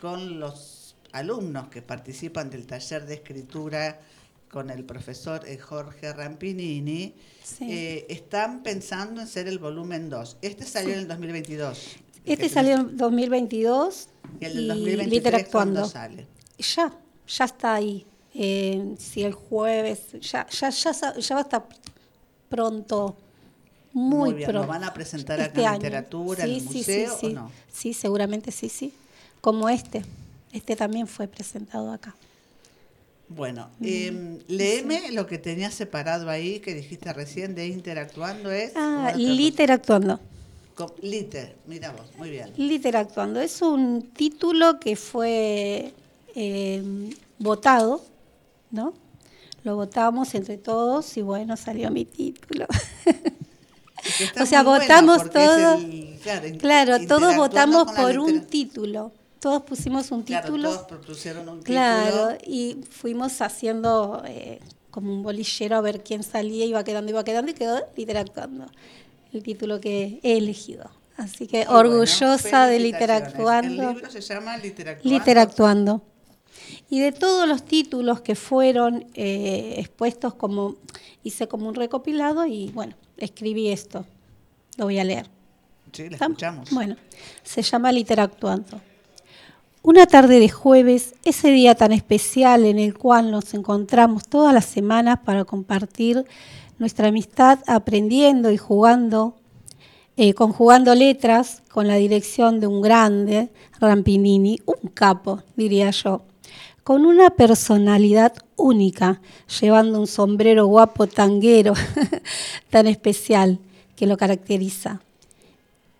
con 0.01 0.39
los 0.39 0.95
alumnos 1.13 1.69
que 1.69 1.81
participan 1.81 2.51
del 2.51 2.67
taller 2.67 3.07
de 3.07 3.15
escritura 3.15 4.01
con 4.51 4.71
el 4.71 4.85
profesor 4.85 5.43
eh, 5.47 5.59
Jorge 5.59 6.13
Rampinini, 6.13 7.15
Sí. 7.43 7.67
eh, 7.71 8.07
están 8.09 8.63
pensando 8.63 9.21
en 9.21 9.27
ser 9.27 9.49
el 9.49 9.59
volumen 9.59 10.09
2. 10.11 10.39
Este 10.43 10.65
salió 10.65 10.93
en 10.95 11.01
el 11.01 11.09
2022. 11.09 11.97
Este 12.25 12.49
salió 12.49 12.75
en 12.75 12.97
2022 12.97 14.09
Y 14.41 14.45
el 14.45 14.55
del 14.55 14.65
y 14.65 14.69
2023, 14.69 15.09
Literactuando. 15.11 15.81
¿cuándo 15.81 15.89
sale? 15.91 16.27
Ya, 16.59 16.93
ya 17.29 17.45
está 17.45 17.75
ahí. 17.75 18.05
Eh, 18.39 18.95
si 18.99 19.23
el 19.23 19.33
jueves, 19.33 20.13
ya, 20.21 20.47
ya, 20.49 20.69
ya, 20.71 21.35
va 21.35 21.41
a 21.41 21.43
estar 21.43 21.67
pronto, 22.51 23.17
muy, 23.95 24.35
bien. 24.35 24.49
¿Lo 24.49 24.61
pronto. 24.61 24.69
van 24.69 24.85
a 24.85 24.93
presentar 24.93 25.41
Este 25.41 25.61
acá 25.61 25.71
en 25.71 25.83
literatura, 25.83 26.45
en 26.45 26.51
el 26.51 26.61
Sí, 26.61 26.69
sí, 26.69 26.77
museo 26.79 27.09
sí, 27.09 27.15
o 27.15 27.29
sí. 27.29 27.33
no? 27.35 27.51
Sí, 27.73 27.95
seguramente 27.95 28.53
sí, 28.53 28.69
sí. 28.69 28.93
Como 29.41 29.71
este. 29.71 30.03
Este 30.53 30.77
también 30.77 31.07
fue 31.07 31.29
presentado 31.29 31.91
acá. 31.91 32.15
Bueno, 33.29 33.71
eh, 33.83 34.39
léeme 34.49 35.11
lo 35.13 35.27
que 35.27 35.39
tenías 35.39 35.75
separado 35.75 36.31
ahí, 36.31 36.61
que 36.61 36.75
dijiste 36.75 37.13
recién 37.13 37.55
de 37.55 37.67
interactuando, 37.67 38.53
es... 38.53 38.73
Ah, 38.77 38.77
¿Cómo 38.77 39.09
era 39.09 39.13
otra 39.13 39.19
Literactuando. 39.19 40.21
Liter, 41.03 41.57
mira 41.67 41.91
vos, 41.93 42.07
muy 42.19 42.31
bien. 42.31 42.53
Literactuando. 42.57 43.41
Es 43.41 43.63
un 43.63 44.11
título 44.13 44.79
que 44.79 44.95
fue 44.95 45.93
eh, 46.35 46.83
votado, 47.39 48.05
¿no? 48.77 48.95
Lo 49.65 49.75
votamos 49.75 50.35
entre 50.37 50.59
todos 50.59 51.17
y 51.17 51.23
bueno, 51.23 51.57
salió 51.57 51.91
mi 51.91 52.05
título. 52.05 52.67
O 54.41 54.47
sea, 54.47 54.63
votamos 54.63 55.19
porque 55.23 55.45
es 55.45 55.51
todo. 55.51 55.75
el- 55.75 56.59
claro, 56.59 57.07
todos 57.09 57.35
votamos 57.37 57.91
por 57.93 58.19
un 58.19 58.47
título. 58.47 59.13
Todos 59.41 59.63
pusimos 59.63 60.11
un 60.13 60.23
Claro, 60.23 60.47
título. 60.47 60.69
todos 60.71 60.83
propusieron 60.87 61.49
un 61.49 61.63
Claro, 61.63 62.29
título. 62.37 62.53
y 62.57 62.77
fuimos 62.89 63.41
haciendo 63.43 64.23
eh, 64.27 64.61
como 64.91 65.13
un 65.13 65.23
bolillero 65.23 65.77
a 65.77 65.81
ver 65.81 66.05
quién 66.05 66.23
salía, 66.23 66.65
iba 66.65 66.85
quedando, 66.85 67.11
iba 67.11 67.25
quedando 67.25 67.51
y 67.51 67.55
quedó 67.55 67.81
literactuando. 67.97 68.67
El 69.33 69.43
título 69.43 69.81
que 69.81 70.21
he 70.23 70.37
elegido. 70.39 70.89
Así 71.17 71.47
que 71.47 71.59
Muy 71.59 71.67
bueno, 71.67 71.81
orgullosa 71.81 72.67
de 72.67 72.79
literactuando. 72.79 73.51
El 73.53 73.77
libro 73.95 74.11
se 74.11 74.21
llama 74.21 74.57
Literactuando. 74.57 75.19
Literactuando. 75.19 76.03
Y 76.89 77.01
de 77.01 77.13
todos 77.13 77.49
los 77.49 77.65
títulos 77.65 78.21
que 78.21 78.35
fueron 78.35 79.07
eh, 79.15 79.75
expuestos 79.79 80.35
como, 80.35 80.77
hice 81.23 81.49
como 81.49 81.69
un 81.69 81.75
recopilado 81.75 82.47
y 82.47 82.71
bueno, 82.71 82.95
escribí 83.17 83.69
esto. 83.69 84.05
Lo 84.77 84.85
voy 84.85 84.99
a 84.99 85.05
leer. 85.05 85.29
Sí, 85.93 86.09
la 86.09 86.17
escuchamos. 86.17 86.71
Bueno, 86.71 86.97
se 87.43 87.63
llama 87.63 87.93
Literactuando. 87.93 88.81
Una 89.83 90.07
tarde 90.07 90.41
de 90.41 90.49
jueves, 90.49 91.15
ese 91.25 91.53
día 91.53 91.77
tan 91.77 91.93
especial 91.93 92.65
en 92.65 92.81
el 92.81 92.99
cual 92.99 93.31
nos 93.31 93.55
encontramos 93.55 94.27
todas 94.27 94.53
las 94.53 94.65
semanas 94.65 95.21
para 95.25 95.45
compartir 95.45 96.27
nuestra 96.79 97.07
amistad 97.09 97.61
aprendiendo 97.69 98.51
y 98.51 98.57
jugando, 98.57 99.37
eh, 100.17 100.35
conjugando 100.35 100.95
letras 100.95 101.63
con 101.71 101.87
la 101.87 101.95
dirección 101.95 102.59
de 102.59 102.67
un 102.67 102.83
grande, 102.83 103.51
Rampinini, 103.79 104.59
un 104.67 104.91
capo, 104.91 105.43
diría 105.55 105.91
yo, 105.93 106.23
con 106.87 107.05
una 107.05 107.31
personalidad 107.31 108.33
única, 108.55 109.21
llevando 109.61 109.99
un 109.99 110.07
sombrero 110.07 110.67
guapo 110.67 111.09
tanguero 111.09 111.75
tan 112.71 112.87
especial 112.87 113.59
que 113.97 114.07
lo 114.07 114.17
caracteriza. 114.17 115.01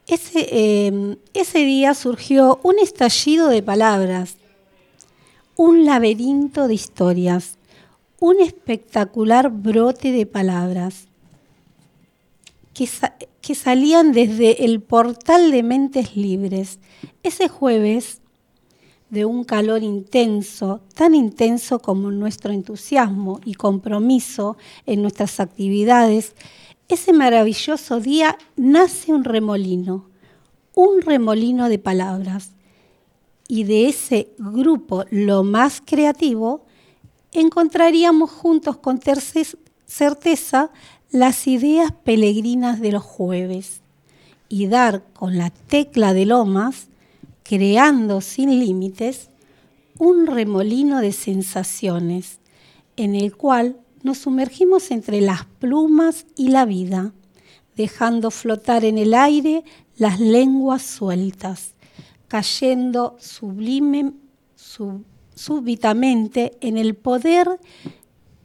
Ese, 0.07 0.47
eh, 0.49 1.17
ese 1.35 1.59
día 1.65 1.93
surgió 1.95 2.61
un 2.63 2.79
estallido 2.79 3.49
de 3.49 3.65
palabras, 3.65 4.37
un 5.57 5.85
laberinto 5.87 6.69
de 6.69 6.75
historias, 6.75 7.59
un 8.21 8.39
espectacular 8.39 9.51
brote 9.51 10.13
de 10.13 10.25
palabras 10.25 11.09
que 12.73 13.55
salían 13.57 14.13
desde 14.13 14.65
el 14.65 14.81
portal 14.81 15.51
de 15.51 15.65
mentes 15.65 16.15
libres. 16.15 16.79
Ese 17.25 17.49
jueves, 17.49 18.21
de 19.11 19.25
un 19.25 19.45
calor 19.45 19.83
intenso, 19.83 20.81
tan 20.95 21.15
intenso 21.15 21.79
como 21.79 22.11
nuestro 22.11 22.53
entusiasmo 22.53 23.41
y 23.45 23.55
compromiso 23.55 24.57
en 24.85 25.03
nuestras 25.03 25.39
actividades, 25.41 26.35
ese 26.89 27.13
maravilloso 27.13 28.01
día 28.01 28.39
nace 28.57 29.13
un 29.13 29.25
remolino, 29.25 30.09
un 30.75 31.03
remolino 31.03 31.69
de 31.69 31.79
palabras. 31.79 32.53
Y 33.49 33.65
de 33.65 33.89
ese 33.89 34.31
grupo, 34.39 35.05
lo 35.11 35.45
más 35.45 35.81
creativo, 35.85 36.65
encontraríamos 37.33 38.31
juntos 38.31 38.77
con 38.77 39.01
certeza 39.87 40.71
las 41.11 41.47
ideas 41.47 41.93
peregrinas 41.93 42.81
de 42.81 42.93
los 42.93 43.03
jueves 43.03 43.83
y 44.49 44.67
dar 44.67 45.03
con 45.13 45.39
la 45.39 45.51
tecla 45.51 46.13
de 46.13 46.27
lomas, 46.27 46.89
creando 47.49 48.21
sin 48.21 48.59
límites, 48.59 49.31
un 49.99 50.27
remolino 50.27 51.01
de 51.01 51.13
sensaciones 51.13 52.41
en 52.97 53.15
el 53.15 53.37
cual 53.37 53.79
nos 54.03 54.19
sumergimos 54.19 54.91
entre 54.91 55.21
las 55.21 55.45
plumas 55.45 56.27
y 56.37 56.49
la 56.49 56.65
vida, 56.65 57.13
dejando 57.77 58.31
flotar 58.31 58.85
en 58.85 58.99
el 58.99 59.15
aire 59.15 59.65
las 59.97 60.19
lenguas 60.19 60.83
sueltas, 60.83 61.75
cayendo 62.29 63.17
sublime, 63.21 64.13
sub- 64.55 65.05
súbitamente 65.35 66.57
en 66.61 66.77
el 66.77 66.95
poder 66.95 67.61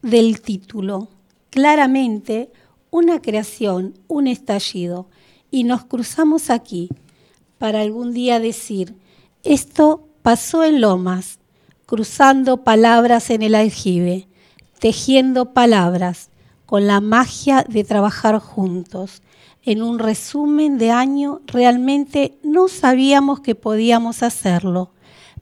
del 0.02 0.42
título. 0.42 1.08
Claramente 1.50 2.52
una 2.92 3.22
creación, 3.22 3.94
un 4.08 4.28
estallido. 4.28 5.08
Y 5.50 5.64
nos 5.64 5.86
cruzamos 5.86 6.50
aquí 6.50 6.90
para 7.62 7.82
algún 7.82 8.12
día 8.12 8.40
decir, 8.40 8.96
esto 9.44 10.08
pasó 10.24 10.64
en 10.64 10.82
Lomas, 10.82 11.38
cruzando 11.86 12.64
palabras 12.64 13.30
en 13.30 13.44
el 13.44 13.54
aljibe, 13.54 14.28
tejiendo 14.80 15.54
palabras, 15.54 16.32
con 16.66 16.88
la 16.88 17.02
magia 17.02 17.64
de 17.70 17.84
trabajar 17.84 18.40
juntos. 18.40 19.22
En 19.62 19.84
un 19.84 20.00
resumen 20.00 20.80
de 20.80 20.90
año 20.90 21.42
realmente 21.46 22.40
no 22.42 22.68
sabíamos 22.68 23.42
que 23.42 23.54
podíamos 23.54 24.24
hacerlo, 24.24 24.90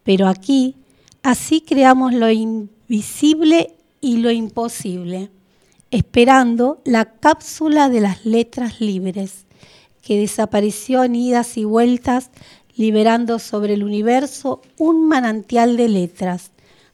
pero 0.03 0.27
aquí 0.27 0.75
así 1.23 1.62
creamos 1.62 2.13
lo 2.13 2.29
invisible 2.29 3.77
y 4.01 4.17
lo 4.17 4.29
imposible, 4.29 5.32
esperando 5.89 6.82
la 6.84 7.05
cápsula 7.05 7.88
de 7.88 8.01
las 8.01 8.25
letras 8.25 8.82
libres, 8.82 9.45
que 10.09 10.17
desapareció 10.17 11.03
en 11.03 11.13
idas 11.13 11.55
y 11.55 11.65
vueltas, 11.65 12.31
liberando 12.75 13.37
sobre 13.37 13.75
el 13.75 13.83
universo 13.83 14.59
un 14.79 15.07
manantial 15.07 15.77
de 15.77 15.87
letras, 15.87 16.49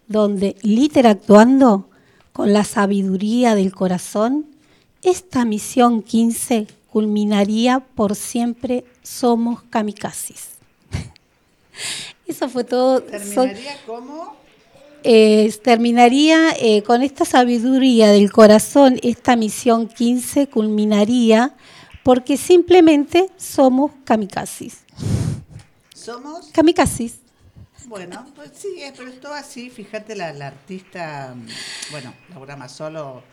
donde 0.09 0.57
literactuando 0.63 1.87
con 2.33 2.51
la 2.51 2.65
sabiduría 2.65 3.55
del 3.55 3.73
corazón, 3.73 4.47
esta 5.01 5.45
misión 5.45 6.01
15 6.03 6.67
culminaría 6.91 7.79
por 7.79 8.15
siempre 8.17 8.83
Somos 9.01 9.63
Kamikazes. 9.69 10.49
Eso 12.27 12.49
fue 12.49 12.65
todo. 12.65 12.99
Son- 12.99 13.47
Terminaría 13.47 13.77
como... 13.85 14.35
eh, 15.05 15.53
terminaría 15.63 16.49
eh, 16.59 16.81
con 16.83 17.01
esta 17.01 17.23
sabiduría 17.23 18.11
del 18.11 18.29
corazón, 18.29 18.99
esta 19.03 19.37
misión 19.37 19.87
15 19.87 20.47
culminaría 20.47 21.53
porque 22.05 22.37
simplemente 22.37 23.31
somos 23.35 23.89
kamikazes. 24.03 24.83
Somos... 25.91 26.51
Kamikazes. 26.51 27.15
Bueno, 27.87 28.27
pues 28.35 28.51
sí, 28.53 28.75
es- 28.79 28.93
pero 28.95 29.09
es 29.09 29.19
todo 29.19 29.33
así. 29.33 29.71
Fíjate, 29.71 30.15
la, 30.15 30.31
la 30.31 30.47
artista, 30.47 31.33
mm, 31.35 31.47
bueno, 31.89 32.13
Laura 32.29 32.55
Mazzolo 32.55 33.23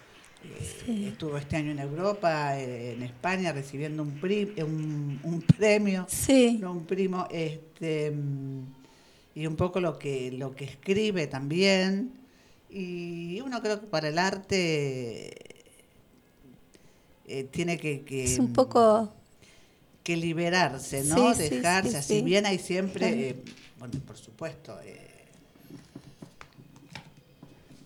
eh, 0.89 1.09
estuvo 1.13 1.37
este 1.37 1.57
año 1.57 1.73
en 1.73 1.81
Europa, 1.81 2.59
eh, 2.59 2.95
en 2.95 3.03
España, 3.03 3.53
recibiendo 3.53 4.03
un, 4.03 4.19
pri- 4.19 4.55
eh, 4.57 4.65
un, 4.65 5.21
un 5.23 5.43
premio, 5.43 6.07
Sí. 6.09 6.57
no 6.59 6.73
un 6.73 6.87
primo, 6.87 7.29
este, 7.31 8.11
mm, 8.11 8.63
y 9.35 9.47
un 9.47 9.57
poco 9.57 9.81
lo 9.81 9.99
que, 9.99 10.33
lo 10.33 10.55
que 10.57 10.65
escribe 10.65 11.27
también. 11.27 12.11
Y 12.71 13.39
uno 13.43 13.61
creo 13.61 13.81
que 13.83 13.87
para 13.87 14.09
el 14.09 14.19
arte 14.19 15.52
eh, 17.35 17.45
tiene 17.45 17.79
que, 17.79 18.03
que, 18.03 18.25
Es 18.25 18.39
un 18.39 18.53
poco 18.53 19.13
que 20.05 20.17
liberarse, 20.17 21.03
¿no? 21.05 21.35
Sí, 21.35 21.49
Dejarse, 21.49 21.97
así 21.97 22.17
sí. 22.19 22.23
bien 22.23 22.45
hay 22.45 22.59
siempre, 22.59 23.31
eh, 23.31 23.37
bueno, 23.79 23.99
por 24.07 24.19
supuesto, 24.19 24.79
eh, 24.83 24.99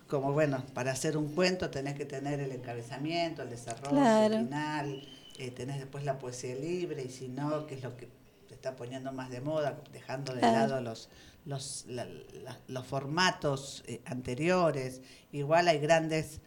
como 0.09 0.33
bueno, 0.33 0.63
para 0.73 0.91
hacer 0.91 1.17
un 1.17 1.33
cuento 1.33 1.69
tenés 1.69 1.95
que 1.95 2.05
tener 2.05 2.39
el 2.39 2.51
encabezamiento, 2.51 3.41
el 3.43 3.49
desarrollo, 3.49 3.91
Claro. 3.95 4.35
el 4.37 4.43
final, 4.45 5.07
eh, 5.37 5.51
tenés 5.51 5.79
después 5.79 6.03
la 6.05 6.17
poesía 6.19 6.55
libre 6.55 7.03
y 7.03 7.09
si 7.09 7.27
no, 7.27 7.67
que 7.67 7.75
es 7.75 7.83
lo 7.83 7.95
que 7.97 8.07
se 8.47 8.53
está 8.55 8.75
poniendo 8.75 9.11
más 9.11 9.29
de 9.29 9.41
moda, 9.41 9.77
dejando 9.93 10.33
de 10.33 10.39
Claro. 10.41 10.55
lado 10.69 10.81
los 10.81 11.09
los, 11.45 11.85
la- 11.87 12.03
la- 12.43 12.59
los 12.67 12.85
formatos 12.85 13.81
eh, 13.87 14.01
anteriores. 14.03 14.99
Igual 15.31 15.69
hay 15.69 15.79
grandes 15.79 16.41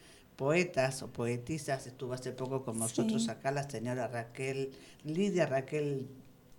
poetas 0.44 1.02
o 1.02 1.08
poetisas, 1.12 1.86
estuvo 1.86 2.14
hace 2.14 2.32
poco 2.32 2.64
con 2.64 2.78
nosotros 2.78 3.24
Sí. 3.24 3.30
acá 3.30 3.50
la 3.50 3.68
señora 3.68 4.08
Raquel, 4.08 4.70
Lidia 5.04 5.44
Raquel 5.44 6.08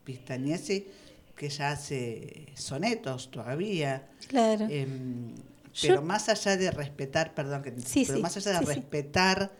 Pistañesi, 0.06 0.88
que 1.36 1.48
ella 1.48 1.72
hace 1.72 2.46
sonetos 2.56 3.32
todavía. 3.32 4.08
Claro. 4.28 4.68
Em, 4.70 5.34
Yo- 5.74 5.88
pero 5.88 6.02
más 6.04 6.30
allá 6.30 6.58
de 6.58 6.70
respetar, 6.70 7.34
perdón, 7.34 7.64
que, 7.64 7.72
Sí, 7.82 8.04
pero 8.06 8.18
sí, 8.18 8.22
más 8.22 8.38
allá 8.38 8.60
de 8.60 8.66
respetar 8.68 9.52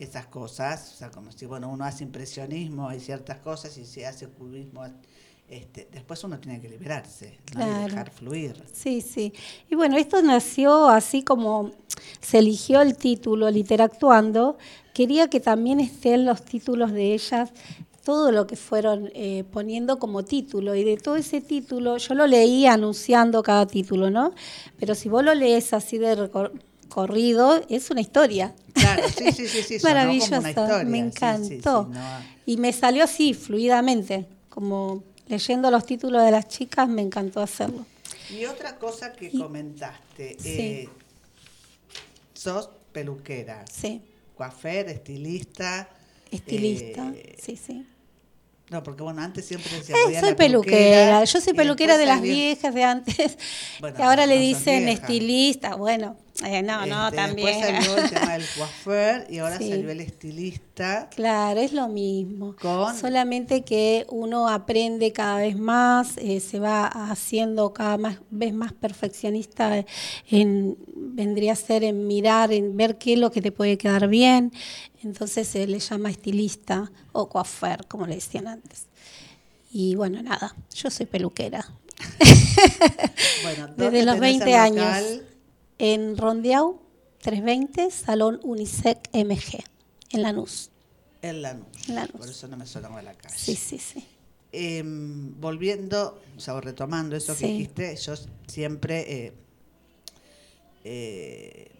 esas 0.00 0.26
cosas, 0.26 0.92
o 0.94 0.96
sea, 0.96 1.10
como 1.10 1.30
si 1.30 1.46
bueno, 1.46 1.68
uno 1.70 1.84
hace 1.84 2.02
impresionismo, 2.02 2.88
hay 2.88 2.98
ciertas 2.98 3.38
cosas, 3.38 3.76
y 3.78 3.84
si 3.86 4.02
hace 4.02 4.26
cubismo, 4.28 4.84
este, 5.48 5.88
después 5.92 6.22
uno 6.24 6.38
tiene 6.38 6.60
que 6.60 6.68
liberarse, 6.68 7.38
¿no? 7.56 7.66
Y 7.66 7.84
dejar 7.84 8.10
fluir. 8.10 8.62
Sí, 8.72 9.00
sí. 9.00 9.32
Y 9.70 9.74
bueno, 9.74 9.96
esto 9.96 10.20
nació 10.22 10.88
así 10.88 11.22
como 11.22 11.70
se 12.20 12.38
eligió 12.38 12.80
el 12.82 12.96
título 12.96 13.50
Literactuando. 13.50 14.58
Quería 14.92 15.28
que 15.28 15.40
también 15.40 15.80
estén 15.80 16.24
los 16.26 16.42
títulos 16.44 16.92
de 16.92 17.14
ellas, 17.14 17.50
todo 18.04 18.32
lo 18.32 18.46
que 18.46 18.56
fueron 18.56 19.10
eh, 19.14 19.44
poniendo 19.50 19.98
como 19.98 20.24
título. 20.24 20.74
Y 20.74 20.84
de 20.84 20.96
todo 20.96 21.16
ese 21.16 21.40
título, 21.40 21.96
yo 21.98 22.14
lo 22.14 22.26
leí 22.26 22.66
anunciando 22.66 23.42
cada 23.42 23.66
título, 23.66 24.10
¿no? 24.10 24.32
Pero 24.78 24.94
si 24.94 25.08
vos 25.08 25.24
lo 25.24 25.34
lees 25.34 25.72
así 25.72 25.98
de 25.98 26.16
recor- 26.16 26.52
corrido, 26.88 27.60
es 27.68 27.90
una 27.90 28.00
historia. 28.00 28.54
Claro, 28.72 29.02
sí, 29.08 29.32
sí, 29.32 29.46
sí, 29.46 29.62
sí, 29.78 29.78
Maravilloso, 29.82 30.30
me 30.40 30.52
sí, 30.52 30.54
sí, 30.54 30.98
encantó. 30.98 31.84
sí, 31.84 31.90
no- 31.94 32.38
Y 32.46 32.56
me 32.56 32.72
salió 32.72 33.04
así, 33.04 33.34
fluidamente, 33.34 34.26
como 34.48 35.04
leyendo 35.28 35.70
los 35.70 35.84
títulos 35.86 36.24
de 36.24 36.30
las 36.30 36.48
chicas, 36.48 36.88
me 36.88 37.02
encantó 37.02 37.40
hacerlo. 37.40 37.84
Y 38.30 38.44
otra 38.46 38.76
cosa 38.78 39.12
que 39.12 39.26
Y- 39.32 39.38
comentaste, 39.38 40.36
Sí. 40.38 40.48
eh, 40.48 40.88
sos 42.34 42.70
peluquera, 42.92 43.64
Sí, 43.70 44.02
coafer, 44.36 44.88
estilista. 44.88 45.88
estilista, 46.30 47.10
eh, 47.14 47.36
sí, 47.40 47.56
sí. 47.56 47.86
No, 48.70 48.82
porque 48.82 49.02
bueno, 49.02 49.22
antes 49.22 49.46
siempre 49.46 49.70
decía 49.76 49.94
Eh, 50.10 50.20
soy 50.20 50.34
peluquera, 50.34 51.24
yo 51.24 51.40
soy 51.40 51.54
peluquera 51.54 51.96
de 51.96 52.06
las 52.06 52.20
viejas 52.20 52.74
de 52.74 52.84
antes, 52.84 53.38
Bueno, 53.80 53.96
que 53.96 54.02
ahora 54.02 54.26
no, 54.26 54.32
le 54.32 54.38
dicen 54.38 54.88
estilista, 54.88 55.74
bueno, 55.76 56.16
eh, 56.44 56.62
no, 56.62 56.86
no, 56.86 57.06
Este, 57.06 57.16
también. 57.16 57.46
Después 57.60 57.82
salió 57.84 57.96
el 58.04 58.10
tema 58.10 58.32
del 58.34 58.44
coafer 58.56 59.26
y 59.30 59.38
ahora 59.38 59.58
Sí. 59.58 59.70
salió 59.70 59.90
el 59.90 60.00
estilista. 60.00 61.08
Claro, 61.14 61.58
es 61.60 61.72
lo 61.72 61.88
mismo. 61.88 62.54
Con- 62.60 62.96
Solamente 62.96 63.62
que 63.62 64.06
uno 64.10 64.48
aprende 64.48 65.12
cada 65.12 65.38
vez 65.38 65.58
más, 65.58 66.16
eh, 66.18 66.38
se 66.38 66.60
va 66.60 66.86
haciendo 66.86 67.72
cada 67.72 67.96
más, 67.98 68.18
vez 68.30 68.52
más 68.54 68.72
perfeccionista 68.72 69.84
en, 70.30 70.76
vendría 70.94 71.54
a 71.54 71.56
ser 71.56 71.82
en 71.82 72.06
mirar, 72.06 72.52
en 72.52 72.76
ver 72.76 72.98
qué 72.98 73.14
es 73.14 73.18
lo 73.18 73.32
que 73.32 73.42
te 73.42 73.50
puede 73.50 73.76
quedar 73.78 74.06
bien. 74.08 74.52
Entonces 75.02 75.46
se 75.46 75.66
le 75.66 75.78
llama 75.78 76.10
estilista 76.10 76.90
o 77.12 77.28
coafer, 77.28 77.86
como 77.86 78.06
le 78.06 78.16
decían 78.16 78.48
antes. 78.48 78.86
Y 79.70 79.94
bueno, 79.94 80.22
nada, 80.22 80.56
yo 80.74 80.90
soy 80.90 81.06
peluquera. 81.06 81.66
Bueno, 83.42 83.68
Desde 83.68 83.84
¿dónde 83.84 84.04
los 84.04 84.14
tenés 84.16 84.38
20 84.40 84.50
el 84.50 84.56
años. 84.56 85.20
En 85.78 86.16
Rondeau 86.16 86.80
320, 87.20 87.90
Salón 87.90 88.40
Unisec 88.42 89.08
MG, 89.12 89.62
en 90.10 90.22
Lanús. 90.22 90.70
En 91.22 91.42
Lanús. 91.42 91.66
En 91.88 91.94
Lanús. 91.94 92.12
Por 92.12 92.28
eso 92.28 92.48
no 92.48 92.56
me 92.56 92.66
sonaba 92.66 93.00
la 93.00 93.14
calle. 93.14 93.36
Sí, 93.38 93.54
sí, 93.54 93.78
sí. 93.78 94.04
Em, 94.50 95.38
volviendo, 95.40 96.20
o 96.36 96.40
sea, 96.40 96.60
retomando 96.60 97.16
eso 97.16 97.36
que 97.36 97.46
dijiste, 97.46 97.94
yo 97.96 98.14
siempre 98.46 99.26
eh, 99.26 99.32
eh, 100.84 101.70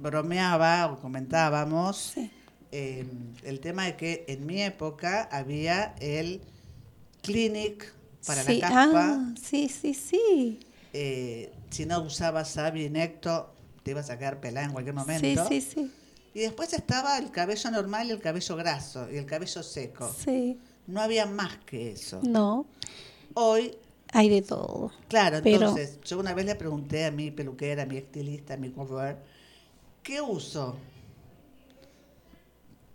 bromeaba 0.00 0.86
o 0.92 0.98
comentábamos 1.00 2.12
Sí. 2.14 2.30
em, 2.72 3.08
el 3.44 3.60
tema 3.60 3.84
de 3.84 3.96
que 3.96 4.24
en 4.28 4.46
mi 4.46 4.62
época 4.62 5.28
había 5.32 5.94
el 6.00 6.40
clinic 7.22 7.92
para 8.26 8.42
Sí, 8.42 8.58
la 8.60 8.68
caspa. 8.68 9.16
Ah, 9.18 9.34
sí, 9.40 9.68
sí, 9.68 9.94
sí. 9.94 10.60
eh, 10.92 11.52
si 11.70 11.86
no 11.86 12.00
usabas 12.02 12.50
Sabinecto, 12.50 13.52
te 13.82 13.92
ibas 13.92 14.10
a 14.10 14.18
quedar 14.18 14.40
pelada 14.40 14.66
en 14.66 14.72
cualquier 14.72 14.94
Sí, 14.94 14.98
momento. 14.98 15.48
sí, 15.48 15.60
sí. 15.60 15.90
Y 16.34 16.40
después 16.40 16.72
estaba 16.72 17.16
el 17.18 17.30
cabello 17.30 17.70
normal 17.70 18.08
y 18.08 18.10
el 18.10 18.20
cabello 18.20 18.56
graso 18.56 19.08
y 19.10 19.16
el 19.16 19.26
cabello 19.26 19.62
seco. 19.62 20.12
Sí. 20.24 20.58
No 20.86 21.00
había 21.00 21.26
más 21.26 21.56
que 21.66 21.92
eso. 21.92 22.20
No, 22.22 22.66
Hoy, 23.34 23.74
hay 24.12 24.28
de 24.28 24.42
todo. 24.42 24.92
claro, 25.08 25.40
Pero- 25.42 25.56
entonces, 25.68 25.98
yo 26.04 26.18
una 26.18 26.32
vez 26.34 26.46
le 26.46 26.54
pregunté 26.54 27.04
a 27.06 27.10
mi 27.10 27.30
peluquera, 27.30 27.82
a 27.84 27.86
mi 27.86 27.96
estilista, 27.96 28.54
a 28.54 28.56
mi 28.56 28.70
cover, 28.70 29.16
¿qué 30.06 30.20
uso? 30.20 30.76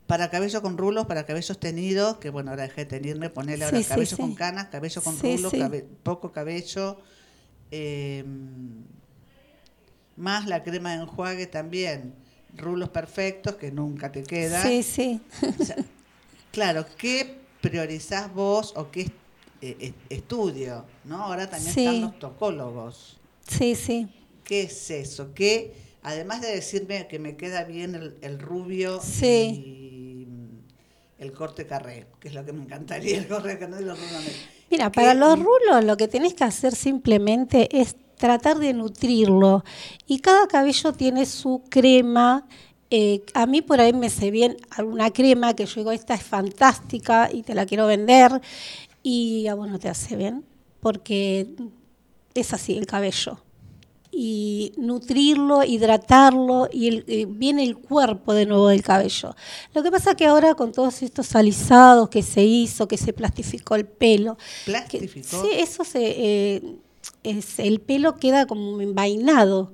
Para 0.08 0.30
cabello 0.30 0.62
con 0.62 0.78
rulos, 0.78 1.06
para 1.08 1.26
cabellos 1.26 1.58
tenidos, 1.60 2.17
que 2.17 2.30
bueno, 2.30 2.52
ahora 2.52 2.63
dejé 2.63 2.82
de 2.86 3.00
tenerme, 3.00 3.30
ponerle 3.30 3.65
ahora 3.65 3.78
Sí, 3.78 3.86
cabello 3.86 4.15
sí. 4.15 4.21
con 4.21 4.36
canas, 4.36 4.67
cabello 4.67 5.02
con 5.02 5.17
rulos, 5.19 5.52
cabe- 5.54 5.86
poco 6.04 6.32
cabello, 6.32 6.97
eh, 7.71 8.26
más 10.17 10.47
la 10.47 10.63
crema 10.63 10.91
de 10.95 11.02
enjuague 11.04 11.47
también, 11.47 12.13
rulos 12.58 12.89
perfectos 12.89 13.56
que 13.56 13.71
nunca 13.71 14.12
te 14.12 14.24
quedan. 14.24 14.63
Sí, 14.67 14.84
sí. 14.84 15.21
O 15.60 15.63
sea, 15.63 15.78
claro, 16.52 16.86
¿qué 16.97 17.38
priorizás 17.62 18.34
vos 18.34 18.74
o 18.76 18.91
qué 18.91 19.02
eh, 19.62 19.78
eh, 19.80 19.93
estudio? 20.10 20.86
¿no? 21.06 21.24
Ahora 21.24 21.50
también 21.50 21.69
están 21.78 22.02
los 22.02 22.19
tocólogos. 22.19 23.17
Sí, 23.47 23.76
sí. 23.76 24.10
¿Qué 24.43 24.63
es 24.63 24.89
eso? 24.91 25.34
¿Qué, 25.34 25.74
además 26.04 26.42
de 26.42 26.50
decirme 26.56 27.08
que 27.08 27.20
me 27.20 27.36
queda 27.38 27.64
bien 27.64 27.96
el, 27.96 28.18
el 28.22 28.40
rubio 28.40 29.00
Sí. 29.02 29.64
y 29.66 30.26
mm, 30.28 30.60
el 31.20 31.32
corte 31.34 31.66
carré, 31.68 32.08
que 32.20 32.30
es 32.30 32.34
lo 32.34 32.44
que 32.46 32.54
me 32.54 32.64
encantaría, 32.64 33.18
el 33.18 33.28
corte 33.28 33.58
carré 33.60 33.82
y 33.82 33.86
los 33.86 33.98
rulos. 34.00 34.24
Mira, 34.70 34.92
¿Qué- 34.92 34.96
para 34.96 35.14
los 35.14 35.38
rulos 35.38 35.84
lo 35.84 35.98
que 35.98 36.08
tenés 36.08 36.34
que 36.34 36.44
hacer 36.44 36.74
simplemente 36.76 37.68
es 37.80 37.96
tratar 38.18 38.60
de 38.60 38.74
nutrirlo. 38.74 39.64
Y 40.08 40.20
cada 40.20 40.48
cabello 40.48 40.94
tiene 40.94 41.26
su 41.26 41.64
crema. 41.70 42.46
Eh, 42.92 43.24
a 43.34 43.46
mí 43.46 43.62
por 43.62 43.80
ahí 43.82 43.94
me 43.94 44.10
sé 44.10 44.32
bien 44.32 44.58
alguna 44.70 45.12
crema 45.12 45.56
que 45.56 45.66
yo 45.66 45.76
digo, 45.82 45.92
esta 45.92 46.14
es 46.14 46.22
fantástica 46.24 47.30
y 47.32 47.42
te 47.42 47.56
la 47.56 47.66
quiero 47.66 47.88
vender. 47.88 48.40
Y 49.04 49.48
a 49.48 49.56
vos 49.56 49.68
no 49.70 49.80
te 49.80 49.90
hace 49.90 50.16
bien, 50.16 50.46
porque 50.82 51.48
es 52.36 52.54
así 52.54 52.78
el 52.78 52.86
cabello. 52.86 53.40
Y 54.13 54.74
nutrirlo, 54.78 55.63
hidratarlo, 55.63 56.67
y 56.71 56.88
el- 56.89 57.06
eh, 57.08 57.26
viene 57.30 57.63
el 57.63 57.78
cuerpo 57.78 58.34
de 58.34 58.45
nuevo 58.45 58.67
del 58.67 58.84
cabello. 58.84 59.34
Lo 59.74 59.84
que 59.84 59.89
pasa 59.91 60.15
que 60.15 60.26
ahora 60.26 60.54
con 60.56 60.74
todos 60.74 61.02
estos 61.02 61.34
alisados 61.36 62.10
que 62.10 62.21
se 62.21 62.43
hizo, 62.43 62.88
que 62.89 62.97
se 62.97 63.13
plastificó 63.13 63.76
el 63.76 63.86
pelo, 63.86 64.36
que- 64.65 64.71
¿Plastificó? 64.71 65.41
sí, 65.41 65.47
eso 65.54 65.86
se, 65.86 66.02
eh, 66.56 66.76
es, 67.24 67.60
el 67.60 67.80
pelo 67.80 68.17
queda 68.17 68.45
como 68.45 68.82
envainado. 68.82 69.71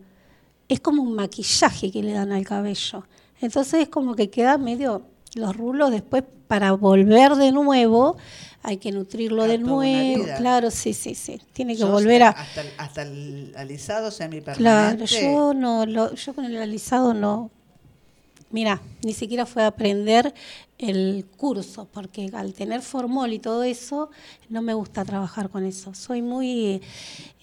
Es 0.70 0.82
como 0.82 1.02
un 1.02 1.14
maquillaje 1.14 1.92
que 1.92 2.04
le 2.04 2.12
dan 2.12 2.32
al 2.32 2.46
cabello. 2.46 3.06
Entonces 3.42 3.82
es 3.84 3.90
como 3.90 4.16
que 4.16 4.30
queda 4.30 4.58
medio 4.58 5.04
los 5.38 5.56
rulos 5.56 5.92
después 5.92 6.24
para 6.48 6.72
volver 6.74 7.36
de 7.36 7.52
nuevo 7.52 8.18
hay 8.64 8.78
que 8.78 8.92
nutrirlo 8.92 9.44
de 9.46 9.58
nuevo. 9.58 10.26
Claro, 10.38 10.72
sí, 10.72 10.94
sí, 10.94 11.16
sí. 11.16 11.40
Tiene 11.54 11.74
que 11.74 11.80
Yo, 11.82 11.92
volver 11.92 12.24
a 12.24 12.30
Hasta, 12.30 12.62
el- 12.62 12.72
hasta 12.78 13.02
el 13.04 13.54
alisado 13.56 14.12
semipermanente. 14.12 15.06
Claro, 15.06 15.06
yo 15.06 15.54
no 15.54 15.86
lo, 15.86 16.14
yo 16.14 16.34
con 16.34 16.46
el 16.46 16.58
alisado 16.58 17.14
no. 17.14 17.50
Mira, 18.50 18.82
ni 19.04 19.14
siquiera 19.14 19.46
fue 19.46 19.64
a 19.64 19.68
aprender 19.68 20.34
el 20.78 21.26
curso, 21.38 21.88
porque 21.92 22.30
al 22.34 22.54
tener 22.54 22.82
formol 22.82 23.34
y 23.34 23.40
todo 23.40 23.64
eso, 23.64 24.10
no 24.50 24.62
me 24.62 24.74
gusta 24.74 25.04
trabajar 25.04 25.50
con 25.50 25.66
eso. 25.66 25.94
Soy 25.94 26.22
muy 26.22 26.82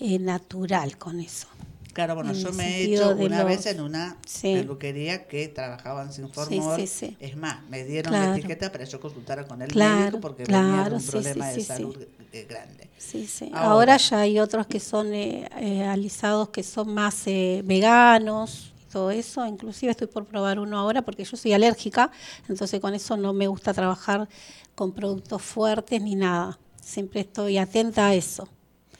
eh, 0.00 0.18
natural 0.18 0.96
con 0.96 1.20
eso. 1.20 1.46
Claro, 1.94 2.14
bueno, 2.16 2.30
en 2.32 2.36
yo 2.36 2.52
me 2.52 2.80
he 2.80 2.84
hecho 2.84 3.10
una 3.16 3.38
los- 3.38 3.46
vez 3.46 3.66
en 3.66 3.80
una 3.80 4.18
Sí. 4.26 4.52
peluquería 4.54 5.26
que 5.26 5.48
trabajaban 5.48 6.12
sin 6.12 6.28
formol. 6.28 6.76
sí, 6.80 6.86
sí. 6.86 7.16
Es 7.20 7.36
más, 7.36 7.66
me 7.70 7.84
dieron 7.84 8.10
Claro. 8.12 8.26
la 8.32 8.36
etiqueta 8.36 8.70
para 8.70 8.84
yo 8.84 9.00
consultara 9.00 9.46
con 9.46 9.62
el 9.62 9.68
Claro, 9.70 10.00
médico 10.00 10.20
porque 10.20 10.42
venía 10.44 10.60
de 10.60 10.72
claro, 10.74 10.94
un 10.96 11.00
sí, 11.00 11.10
problema 11.10 11.48
de 11.48 11.60
salud 11.64 11.96
eh, 12.32 12.46
grande. 12.48 12.90
Sí, 12.98 13.26
sí. 13.26 13.50
Ahora- 13.54 13.70
Ahora, 13.70 13.96
ya 13.96 14.20
hay 14.20 14.38
otros 14.40 14.66
que 14.66 14.80
son 14.80 15.14
eh, 15.14 15.48
eh, 15.60 15.84
alisados 15.84 16.48
que 16.50 16.62
son 16.62 16.92
más 16.92 17.26
eh, 17.26 17.62
veganos 17.64 18.72
y 18.88 18.92
todo 18.92 19.10
eso. 19.10 19.46
Inclusive 19.46 19.92
estoy 19.92 20.08
por 20.08 20.24
probar 20.26 20.58
uno 20.58 20.78
ahora 20.78 21.02
porque 21.02 21.24
yo 21.24 21.36
soy 21.36 21.52
alérgica, 21.52 22.10
entonces 22.48 22.80
con 22.80 22.92
eso 22.94 23.16
no 23.16 23.32
me 23.32 23.46
gusta 23.46 23.72
trabajar 23.72 24.28
con 24.74 24.92
productos 24.92 25.42
fuertes 25.42 26.02
ni 26.02 26.16
nada. 26.16 26.58
Siempre 26.80 27.20
estoy 27.20 27.56
atenta 27.58 28.08
a 28.08 28.14
eso. 28.14 28.48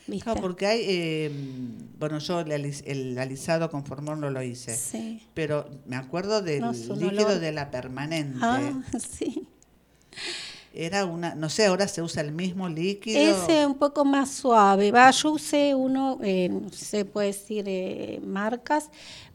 ¿Viste? 0.06 0.24
Claro, 0.24 0.40
porque 0.40 0.66
hay, 0.66 0.80
eh, 0.86 1.30
bueno, 1.98 2.18
yo 2.18 2.40
el, 2.40 2.50
alis- 2.52 2.82
el 2.86 3.18
alisado 3.18 3.70
con 3.70 3.84
formol 3.84 4.20
no 4.20 4.30
lo 4.30 4.42
hice, 4.42 4.76
Sí. 4.76 5.22
pero 5.34 5.68
me 5.86 5.96
acuerdo 5.96 6.42
del 6.42 6.60
No, 6.60 6.70
es 6.72 6.88
líquido 6.88 7.26
olor. 7.28 7.38
de 7.40 7.52
la 7.52 7.70
permanente. 7.70 8.38
Ah, 8.42 8.72
sí. 9.18 9.46
Era 10.76 11.04
una, 11.04 11.36
no 11.36 11.48
sé, 11.50 11.66
ahora 11.66 11.86
se 11.86 12.02
usa 12.02 12.20
el 12.22 12.32
mismo 12.32 12.68
líquido. 12.68 13.20
Ese 13.44 13.64
un 13.64 13.76
poco 13.76 14.04
más 14.04 14.30
suave. 14.30 14.90
Va, 14.90 15.08
yo 15.12 15.30
usé 15.32 15.72
uno, 15.74 16.18
eh, 16.22 16.48
no 16.48 16.68
se 16.72 17.04
puede 17.04 17.28
decir 17.28 17.64
eh, 17.68 18.20
marcas, 18.24 18.90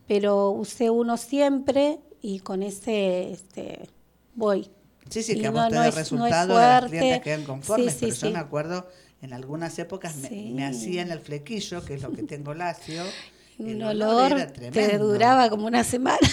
pero 0.05 0.49
usé 0.49 0.89
uno 0.89 1.15
siempre 1.15 1.99
y 2.22 2.39
con 2.39 2.61
ese 2.61 3.32
este, 3.32 3.88
voy. 4.36 4.70
Sí, 5.09 5.24
sí, 5.24 5.34
Y 5.38 5.39
que 5.41 5.47
a 5.47 5.51
no- 5.51 5.70
te 5.70 5.76
no 5.76 5.82
es- 5.84 5.89
es 5.89 5.95
resultado, 5.95 6.55
las 6.57 6.86
clientes 6.89 7.22
quedan 7.22 7.43
conformes, 7.45 7.93
Sí, 7.93 8.11
sí, 8.11 8.17
pero 8.20 8.32
yo 8.32 8.32
me 8.34 8.39
acuerdo, 8.39 8.88
en 9.22 9.34
algunas 9.34 9.78
épocas 9.80 10.15
me, 10.17 10.30
Sí. 10.30 10.51
me 10.55 10.65
hacían 10.65 11.11
el 11.11 11.20
flequillo, 11.20 11.84
que 11.84 11.95
es 11.95 12.01
lo 12.01 12.11
que 12.11 12.24
tengo 12.24 12.53
lacio. 12.53 13.03
Un 13.59 13.82
olor 13.84 14.32
era 14.32 14.72
te 14.72 14.97
duraba 14.97 15.49
como 15.49 15.67
una 15.67 15.84
semana. 15.84 16.17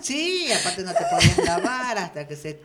Sí, 0.00 0.48
aparte 0.50 0.82
no 0.82 0.92
te 0.92 1.04
podías 1.04 1.38
lavar 1.46 1.96
hasta 1.96 2.26
que 2.26 2.34
se... 2.34 2.58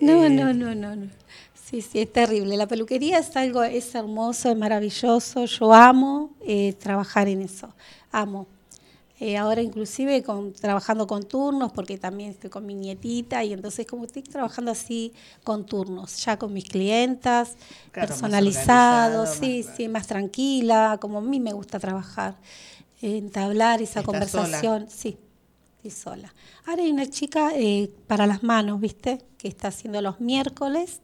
No, 0.00 0.24
eh, 0.24 0.30
no, 0.30 0.52
no, 0.52 0.74
no, 0.74 0.96
no. 0.96 1.08
Sí, 1.54 1.80
sí, 1.80 2.00
es 2.00 2.12
terrible. 2.12 2.56
La 2.56 2.66
peluquería 2.66 3.18
es 3.20 3.36
algo, 3.36 3.62
es 3.62 3.94
hermoso, 3.94 4.50
es 4.50 4.56
maravilloso. 4.56 5.44
Yo 5.44 5.72
amo 5.72 6.34
eh, 6.44 6.72
trabajar 6.72 7.28
en 7.28 7.42
eso. 7.42 7.72
Amo. 8.10 8.48
Eh, 9.18 9.38
ahora 9.38 9.62
inclusive 9.62 10.22
con, 10.22 10.52
trabajando 10.52 11.06
con 11.06 11.22
turnos, 11.22 11.72
porque 11.72 11.96
también 11.96 12.30
estoy 12.30 12.50
con 12.50 12.66
mi 12.66 12.74
nietita 12.74 13.42
y 13.44 13.54
entonces 13.54 13.86
como 13.86 14.04
estoy 14.04 14.22
trabajando 14.22 14.70
así 14.70 15.14
con 15.42 15.64
turnos, 15.64 16.22
ya 16.22 16.38
con 16.38 16.52
mis 16.52 16.64
clientas, 16.68 17.56
Claro, 17.92 18.08
personalizados, 18.08 19.30
sí, 19.30 19.62
más- 19.64 19.76
sí, 19.76 19.88
más 19.88 20.06
tranquila, 20.06 20.98
como 21.00 21.18
a 21.18 21.20
mí 21.22 21.40
me 21.40 21.54
gusta 21.54 21.78
trabajar, 21.78 22.36
entablar 23.00 23.80
esa 23.82 24.00
¿Estás 24.00 24.04
conversación, 24.04 24.86
sí, 24.90 25.18
estoy 25.76 25.90
sola. 25.90 26.34
Ahora 26.66 26.82
hay 26.82 26.90
una 26.90 27.08
chica 27.08 27.52
eh, 27.54 27.90
para 28.06 28.26
las 28.26 28.42
manos, 28.42 28.80
¿viste? 28.80 29.24
Que 29.38 29.48
está 29.48 29.68
haciendo 29.68 30.00
los 30.02 30.20
miércoles 30.20 31.00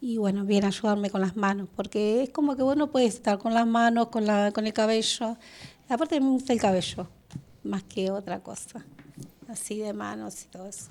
y 0.00 0.18
bueno, 0.18 0.44
viene 0.44 0.66
a 0.66 0.68
ayudarme 0.68 1.10
con 1.10 1.20
las 1.20 1.36
manos, 1.36 1.68
porque 1.74 2.22
es 2.22 2.30
como 2.30 2.54
que 2.56 2.62
vos 2.62 2.76
no 2.76 2.90
puedes 2.92 3.14
estar 3.14 3.38
con 3.38 3.54
las 3.54 3.66
manos, 3.66 4.08
con, 4.08 4.24
la, 4.26 4.52
con 4.52 4.66
el 4.66 4.72
cabello. 4.72 5.36
Aparte 5.88 6.20
me 6.20 6.28
gusta 6.30 6.52
el 6.52 6.60
cabello, 6.60 7.08
más 7.66 7.82
que 7.82 8.10
otra 8.10 8.40
cosa, 8.40 8.84
así 9.48 9.78
de 9.78 9.92
manos 9.92 10.44
y 10.44 10.48
todo 10.48 10.66
eso. 10.66 10.88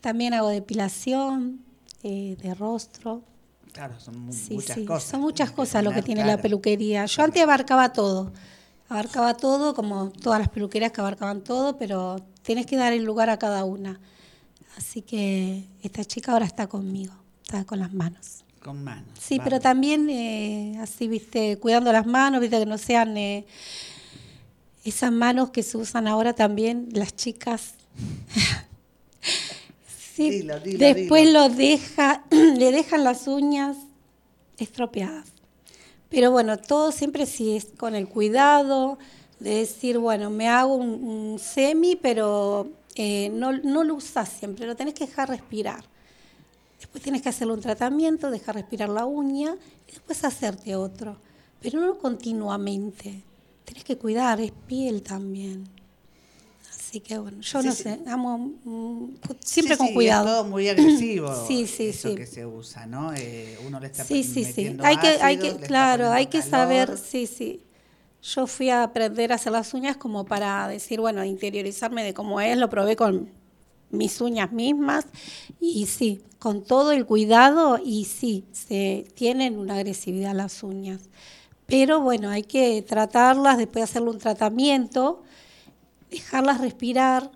También 0.00 0.34
hago 0.34 0.48
depilación 0.48 1.60
eh, 2.02 2.36
de 2.40 2.54
rostro. 2.54 3.22
Claro, 3.72 3.98
son 4.00 4.32
Sí, 4.32 4.54
muchas 4.54 4.76
sí, 4.76 4.84
cosas. 4.84 5.10
son 5.10 5.20
muchas 5.20 5.48
Tienes 5.48 5.56
cosas 5.56 5.84
lo 5.84 5.92
que 5.92 6.02
tiene 6.02 6.24
la 6.24 6.38
peluquería. 6.40 7.04
Yo 7.06 7.22
antes 7.22 7.42
abarcaba 7.42 7.92
todo, 7.92 8.32
abarcaba 8.88 9.34
todo, 9.36 9.74
como 9.74 10.10
todas 10.10 10.40
las 10.40 10.48
peluquerías 10.48 10.90
que 10.92 11.00
abarcaban 11.00 11.42
todo, 11.42 11.76
pero 11.76 12.16
tenés 12.42 12.66
que 12.66 12.76
dar 12.76 12.92
el 12.92 13.04
lugar 13.04 13.30
a 13.30 13.38
cada 13.38 13.64
una. 13.64 14.00
Así 14.76 15.02
que 15.02 15.66
esta 15.82 16.04
chica 16.04 16.32
ahora 16.32 16.46
está 16.46 16.66
conmigo, 16.66 17.12
está 17.42 17.64
con 17.64 17.78
las 17.78 17.92
manos. 17.92 18.44
Con 18.62 18.82
manos. 18.82 19.18
Sí, 19.18 19.40
pero 19.42 19.60
también 19.60 20.08
eh, 20.10 20.78
así, 20.80 21.06
viste, 21.08 21.58
cuidando 21.58 21.92
las 21.92 22.06
manos, 22.06 22.40
viste, 22.40 22.58
que 22.58 22.66
no 22.66 22.76
sean 22.78 23.16
eh, 23.16 23.46
esas 24.84 25.12
manos 25.12 25.50
que 25.50 25.62
se 25.62 25.76
usan 25.76 26.08
ahora 26.08 26.34
también 26.34 26.88
las 26.92 27.14
chicas. 27.14 27.74
sí, 30.14 30.46
después 30.78 31.32
lo 31.32 31.48
deja, 31.48 32.24
le 32.30 32.72
dejan 32.72 33.04
las 33.04 33.26
uñas 33.26 33.76
estropeadas. 34.58 35.28
Pero 36.08 36.30
bueno, 36.30 36.58
todo 36.58 36.92
siempre 36.92 37.26
sí 37.26 37.56
es 37.56 37.66
con 37.76 37.94
el 37.94 38.08
cuidado 38.08 38.98
de 39.38 39.56
decir, 39.56 39.98
bueno, 39.98 40.28
me 40.28 40.48
hago 40.48 40.74
un, 40.74 41.04
un 41.04 41.38
semi, 41.38 41.96
pero 41.96 42.68
eh, 42.96 43.30
no, 43.30 43.52
no 43.52 43.84
lo 43.84 43.94
usas 43.94 44.28
siempre, 44.28 44.66
lo 44.66 44.76
tenés 44.76 44.94
que 44.94 45.06
dejar 45.06 45.28
respirar. 45.28 45.84
Después 46.78 47.02
tienes 47.02 47.22
que 47.22 47.28
hacerle 47.28 47.54
un 47.54 47.60
tratamiento, 47.60 48.30
dejar 48.30 48.56
respirar 48.56 48.88
la 48.88 49.06
uña 49.06 49.54
y 49.86 49.92
después 49.92 50.24
hacerte 50.24 50.74
otro. 50.76 51.16
Pero 51.60 51.80
no 51.80 51.98
continuamente. 51.98 53.22
Tienes 53.70 53.84
que 53.84 53.96
cuidar, 53.96 54.40
es 54.40 54.50
piel 54.66 55.00
también. 55.00 55.68
Así 56.74 56.98
que 56.98 57.18
bueno, 57.18 57.40
yo 57.40 57.60
Sí, 57.62 57.68
no 57.68 57.72
sí. 57.72 57.82
sé, 57.84 58.00
amo 58.08 58.36
mm, 58.64 59.04
siempre 59.44 59.76
Sí, 59.76 59.78
con 59.78 59.86
sí, 59.88 59.94
cuidado. 59.94 60.26
Es 60.26 60.32
todo 60.34 60.44
muy 60.44 60.68
agresivo. 60.74 61.46
Sí, 61.46 61.68
sí, 61.68 61.86
eso 61.90 62.08
sí. 62.08 62.14
que 62.16 62.26
se 62.26 62.44
usa, 62.44 62.86
¿no? 62.86 63.12
Eh, 63.14 63.56
uno 63.64 63.78
le 63.78 63.86
está 63.86 64.02
Sí, 64.02 64.24
sí, 64.24 64.44
sí. 64.44 64.76
Hay 64.82 64.96
que, 64.96 65.06
hay 65.22 65.38
que, 65.38 65.56
claro, 65.58 66.10
hay 66.10 66.26
que 66.26 66.42
saber, 66.42 66.98
sí, 66.98 67.28
sí. 67.28 67.60
Yo 68.24 68.48
fui 68.48 68.70
a 68.70 68.82
aprender 68.82 69.30
a 69.30 69.36
hacer 69.36 69.52
las 69.52 69.72
uñas 69.72 69.96
como 69.96 70.24
para 70.24 70.66
decir, 70.66 71.00
bueno, 71.00 71.24
interiorizarme 71.24 72.02
de 72.02 72.12
cómo 72.12 72.40
es, 72.40 72.58
lo 72.58 72.68
probé 72.68 72.96
con 72.96 73.30
mis 73.90 74.20
uñas 74.20 74.50
mismas 74.50 75.06
y 75.60 75.86
sí, 75.86 76.22
con 76.40 76.64
todo 76.64 76.90
el 76.90 77.06
cuidado 77.06 77.78
y 77.82 78.04
sí, 78.06 78.44
se 78.50 79.06
tienen 79.14 79.58
una 79.60 79.74
agresividad 79.76 80.34
las 80.34 80.64
uñas. 80.64 81.02
Pero 81.70 82.00
bueno, 82.00 82.28
hay 82.30 82.42
que 82.42 82.82
tratarlas, 82.82 83.56
después 83.56 83.84
hacerle 83.84 84.10
un 84.10 84.18
tratamiento, 84.18 85.22
dejarlas 86.10 86.60
respirar 86.60 87.30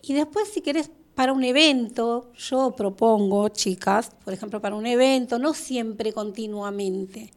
y 0.00 0.14
después, 0.14 0.48
si 0.48 0.60
querés, 0.60 0.90
para 1.16 1.32
un 1.32 1.42
evento, 1.42 2.30
yo 2.36 2.76
propongo, 2.76 3.48
chicas, 3.48 4.10
por 4.24 4.32
ejemplo, 4.32 4.60
para 4.60 4.76
un 4.76 4.86
evento, 4.86 5.38
no 5.38 5.54
siempre 5.54 6.12
continuamente, 6.12 7.32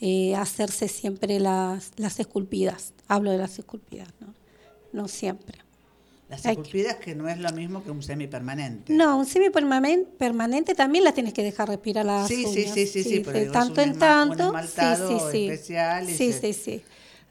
eh, 0.00 0.34
hacerse 0.36 0.88
siempre 0.88 1.38
las, 1.40 1.92
las 1.96 2.18
esculpidas. 2.20 2.94
Hablo 3.06 3.32
de 3.32 3.38
las 3.38 3.58
esculpidas, 3.58 4.08
¿no? 4.20 4.32
No 4.92 5.08
siempre. 5.08 5.63
Las 6.36 6.46
esculpidas 6.46 6.96
que 6.96 7.14
no 7.14 7.28
es 7.28 7.38
lo 7.38 7.50
mismo 7.52 7.82
que 7.84 7.90
un 7.90 8.02
semipermanente. 8.02 8.92
No, 8.92 9.18
un 9.18 9.26
semipermanente 9.26 10.10
permanente 10.18 10.74
también 10.74 11.04
la 11.04 11.12
tienes 11.12 11.32
que 11.32 11.42
dejar 11.42 11.68
respirar 11.68 12.04
las 12.04 12.28
Sí, 12.28 12.44
sí, 12.46 12.66
sí, 12.66 12.86
sí, 12.86 13.02
sí, 13.04 13.22
pero 13.24 13.38
es 13.38 13.52
tanto 13.52 13.74
un 13.80 13.88
en 13.88 13.92
un 13.94 13.98
tanto. 13.98 14.44
esmaltado 14.46 15.08
sí, 15.08 15.14
sí, 15.18 15.32
sí. 15.32 15.46
especial 15.48 16.10
y 16.10 16.14
Sí, 16.16 16.32
se- 16.32 16.40
sí, 16.40 16.52
sí. 16.52 16.82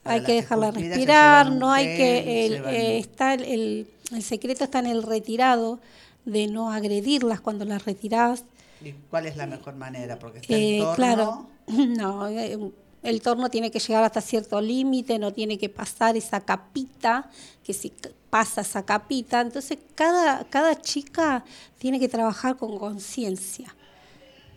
Hay 0.06 0.18
las 0.20 0.26
que 0.26 0.34
dejarla 0.34 0.70
respirar, 0.70 1.50
un 1.50 1.58
no 1.58 1.72
hay 1.72 1.86
gel, 1.86 1.96
que... 1.96 2.46
El, 2.46 2.54
eh, 2.66 2.98
está 2.98 3.34
el, 3.34 3.88
el, 4.12 4.22
secreto 4.22 4.64
está 4.64 4.78
en 4.80 4.86
el 4.86 5.02
retirado, 5.02 5.80
de 6.26 6.46
no 6.46 6.70
agredirlas 6.72 7.40
cuando 7.40 7.64
las 7.64 7.84
retirás. 7.84 8.44
¿Y 8.84 8.92
cuál 9.10 9.26
es 9.26 9.36
la 9.36 9.46
mejor 9.46 9.76
manera? 9.76 10.18
Porque 10.18 10.38
está 10.40 10.54
Eh, 10.54 10.76
el 10.78 10.84
torno. 10.84 10.94
claro, 10.94 11.46
no, 11.68 12.28
eh, 12.28 12.58
el 13.02 13.20
torno 13.22 13.48
tiene 13.50 13.70
que 13.70 13.78
llegar 13.78 14.04
hasta 14.04 14.20
cierto 14.20 14.60
límite, 14.60 15.18
no 15.18 15.32
tiene 15.32 15.56
que 15.58 15.68
pasar 15.70 16.16
esa 16.18 16.40
capita, 16.40 17.30
que 17.62 17.72
si 17.72 17.92
pasa 18.34 18.62
esa 18.62 18.84
capita, 18.84 19.40
entonces 19.40 19.78
cada, 19.94 20.42
cada 20.50 20.74
chica 20.80 21.44
tiene 21.78 22.00
que 22.00 22.08
trabajar 22.08 22.56
con 22.56 22.76
conciencia. 22.80 23.72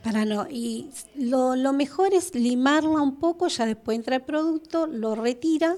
Para 0.03 0.25
no, 0.25 0.47
y 0.49 0.89
lo, 1.13 1.55
lo 1.55 1.73
mejor 1.73 2.11
es 2.15 2.33
limarla 2.33 2.99
un 3.03 3.17
poco, 3.17 3.47
ya 3.49 3.67
después 3.67 3.95
entra 3.95 4.15
el 4.15 4.23
producto, 4.23 4.87
lo 4.87 5.13
retira 5.13 5.75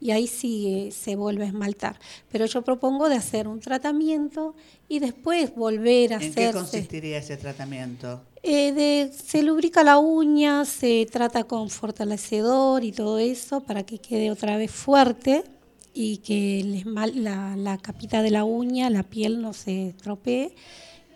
y 0.00 0.12
ahí 0.12 0.28
sí 0.28 0.90
se 0.92 1.16
vuelve 1.16 1.42
a 1.42 1.48
esmaltar. 1.48 1.98
Pero 2.30 2.46
yo 2.46 2.62
propongo 2.62 3.08
de 3.08 3.16
hacer 3.16 3.48
un 3.48 3.58
tratamiento 3.58 4.54
y 4.88 5.00
después 5.00 5.52
volver 5.52 6.14
a 6.14 6.22
¿En 6.22 6.32
qué 6.32 6.52
consistiría 6.52 7.18
ese 7.18 7.36
tratamiento? 7.36 8.20
Eh, 8.44 8.70
de- 8.72 9.12
se 9.12 9.42
lubrica 9.42 9.82
la 9.82 9.98
uña, 9.98 10.64
se 10.64 11.04
trata 11.10 11.42
con 11.42 11.68
fortalecedor 11.68 12.84
y 12.84 12.92
todo 12.92 13.18
eso 13.18 13.60
para 13.60 13.82
que 13.82 13.98
quede 13.98 14.30
otra 14.30 14.56
vez 14.56 14.70
fuerte 14.70 15.42
y 15.94 16.18
que 16.18 16.60
el 16.60 16.74
esmal- 16.84 17.14
la, 17.14 17.56
la 17.56 17.78
capita 17.78 18.22
de 18.22 18.30
la 18.30 18.44
uña, 18.44 18.90
la 18.90 19.02
piel 19.02 19.40
no 19.42 19.52
se 19.52 19.88
estropee. 19.88 20.54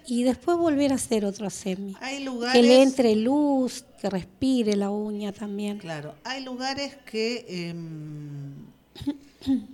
Y 0.07 0.22
después 0.25 0.59
volver 0.59 0.93
a 0.93 0.97
hacer 0.97 1.25
otro 1.25 1.49
semi. 1.49 1.95
Hay 2.01 2.22
lugares. 2.22 2.61
Que 2.61 2.66
le 2.66 2.83
entre 2.83 3.16
luz, 3.16 3.87
que 4.03 4.11
respire 4.11 4.77
la 4.77 4.91
uña 4.91 5.33
también. 5.33 5.79
Claro, 5.79 6.14
hay 6.25 6.45
lugares 6.45 6.95
que 7.11 7.47
em, 7.70 8.53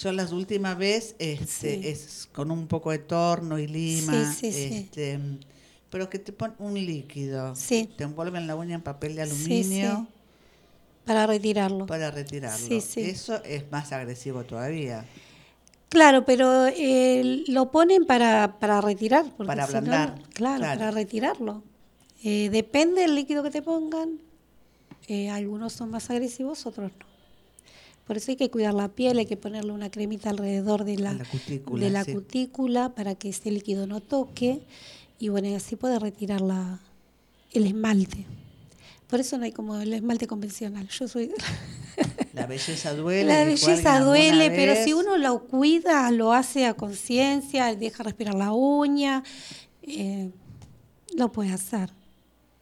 yo 0.00 0.12
las 0.12 0.32
últimas 0.32 0.76
vez 0.78 1.14
este, 1.18 1.80
Sí. 1.82 1.88
es 1.88 2.28
con 2.32 2.50
un 2.50 2.66
poco 2.66 2.90
de 2.90 2.98
torno 2.98 3.58
y 3.58 3.66
lima, 3.66 4.32
Sí, 4.32 4.50
sí, 4.52 4.68
sí. 4.68 4.74
este, 4.74 5.20
pero 5.90 6.08
que 6.08 6.18
te 6.18 6.32
ponen 6.32 6.56
un 6.58 6.74
líquido, 6.74 7.54
Sí. 7.54 7.88
te 7.96 8.04
envuelven 8.04 8.46
la 8.46 8.56
uña 8.56 8.74
en 8.76 8.80
papel 8.82 9.16
de 9.16 9.26
Sí, 9.26 9.30
aluminio 9.32 10.06
sí. 10.08 10.14
Para 11.04 11.26
retirarlo. 11.26 11.86
para 11.86 12.10
retirarlo. 12.10 12.66
Sí, 12.66 12.80
sí. 12.80 13.00
Eso 13.00 13.42
es 13.44 13.70
más 13.72 13.92
agresivo 13.92 14.44
todavía. 14.44 15.04
Claro, 15.88 16.24
pero 16.24 16.66
eh, 16.68 17.42
lo 17.48 17.70
ponen 17.70 18.06
para, 18.06 18.58
para 18.58 18.80
retirar. 18.80 19.26
porque 19.36 19.48
Para 19.48 19.66
si 19.66 19.72
no, 19.72 19.78
ablandar, 19.78 20.22
claro, 20.32 20.58
claro. 20.60 20.78
para 20.78 20.90
retirarlo. 20.90 21.62
Eh, 22.24 22.48
depende 22.50 23.02
del 23.02 23.14
líquido 23.14 23.42
que 23.42 23.50
te 23.50 23.62
pongan. 23.62 24.18
Eh, 25.08 25.28
algunos 25.28 25.72
son 25.72 25.90
más 25.90 26.08
agresivos, 26.10 26.64
otros 26.66 26.92
no. 26.98 27.06
Por 28.06 28.16
eso 28.16 28.30
hay 28.30 28.36
que 28.36 28.50
cuidar 28.50 28.74
la 28.74 28.88
piel, 28.88 29.18
hay 29.18 29.26
que 29.26 29.36
ponerle 29.36 29.72
una 29.72 29.90
cremita 29.90 30.30
alrededor 30.30 30.84
de 30.84 30.96
la, 30.98 31.14
La 31.14 31.24
cutícula, 31.24 31.84
de 31.84 31.90
la 31.90 32.04
sí. 32.04 32.12
cutícula 32.14 32.88
para 32.94 33.14
que 33.14 33.28
ese 33.28 33.50
líquido 33.50 33.86
no 33.86 34.00
toque 34.00 34.60
y 35.18 35.28
bueno, 35.28 35.48
y 35.48 35.54
así 35.54 35.76
puede 35.76 35.98
retirar 35.98 36.40
la, 36.40 36.80
el 37.52 37.66
esmalte. 37.66 38.24
Por 39.12 39.20
eso 39.20 39.36
no 39.36 39.44
hay 39.44 39.52
como 39.52 39.76
el 39.76 39.92
esmalte 39.92 40.26
convencional. 40.26 40.88
Yo 40.88 41.06
soy 41.06 41.30
La 42.32 42.46
belleza 42.46 42.94
duele. 42.96 43.24
la 43.26 43.44
belleza 43.44 44.00
duele, 44.00 44.50
pero 44.50 44.72
vez. 44.72 44.84
si 44.86 44.94
uno 44.94 45.18
lo 45.18 45.44
cuida, 45.48 46.10
lo 46.10 46.32
hace 46.32 46.64
a 46.64 46.72
conciencia, 46.72 47.76
deja 47.76 48.02
respirar 48.04 48.34
la 48.34 48.52
uña, 48.54 49.22
eh, 49.82 50.30
lo 51.14 51.30
puede 51.30 51.52
hacer. 51.52 51.90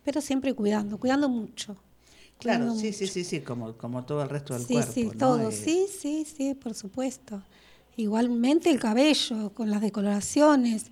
Pero 0.02 0.20
siempre 0.20 0.52
cuidando, 0.54 0.98
cuidando 0.98 1.28
mucho. 1.28 1.76
Claro, 2.40 2.64
cuidando 2.64 2.80
sí, 2.80 2.92
sí, 2.92 3.06
sí, 3.06 3.22
sí, 3.22 3.40
como, 3.42 3.74
como 3.76 4.04
todo 4.04 4.20
el 4.24 4.28
resto 4.28 4.54
del 4.54 4.64
Sí, 4.66 4.72
cuerpo. 4.74 4.92
sí, 4.92 5.04
¿no? 5.04 5.12
todo, 5.12 5.50
Eh, 5.50 5.52
sí, 5.52 5.86
sí, 6.02 6.26
sí, 6.36 6.54
por 6.54 6.74
supuesto. 6.74 7.44
Igualmente 7.96 8.70
el 8.70 8.80
cabello, 8.80 9.52
con 9.54 9.70
las 9.70 9.82
decoloraciones, 9.82 10.86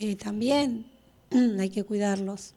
eh, 0.00 0.16
también 0.16 0.86
hay 1.60 1.70
que 1.70 1.84
cuidarlos. 1.84 2.54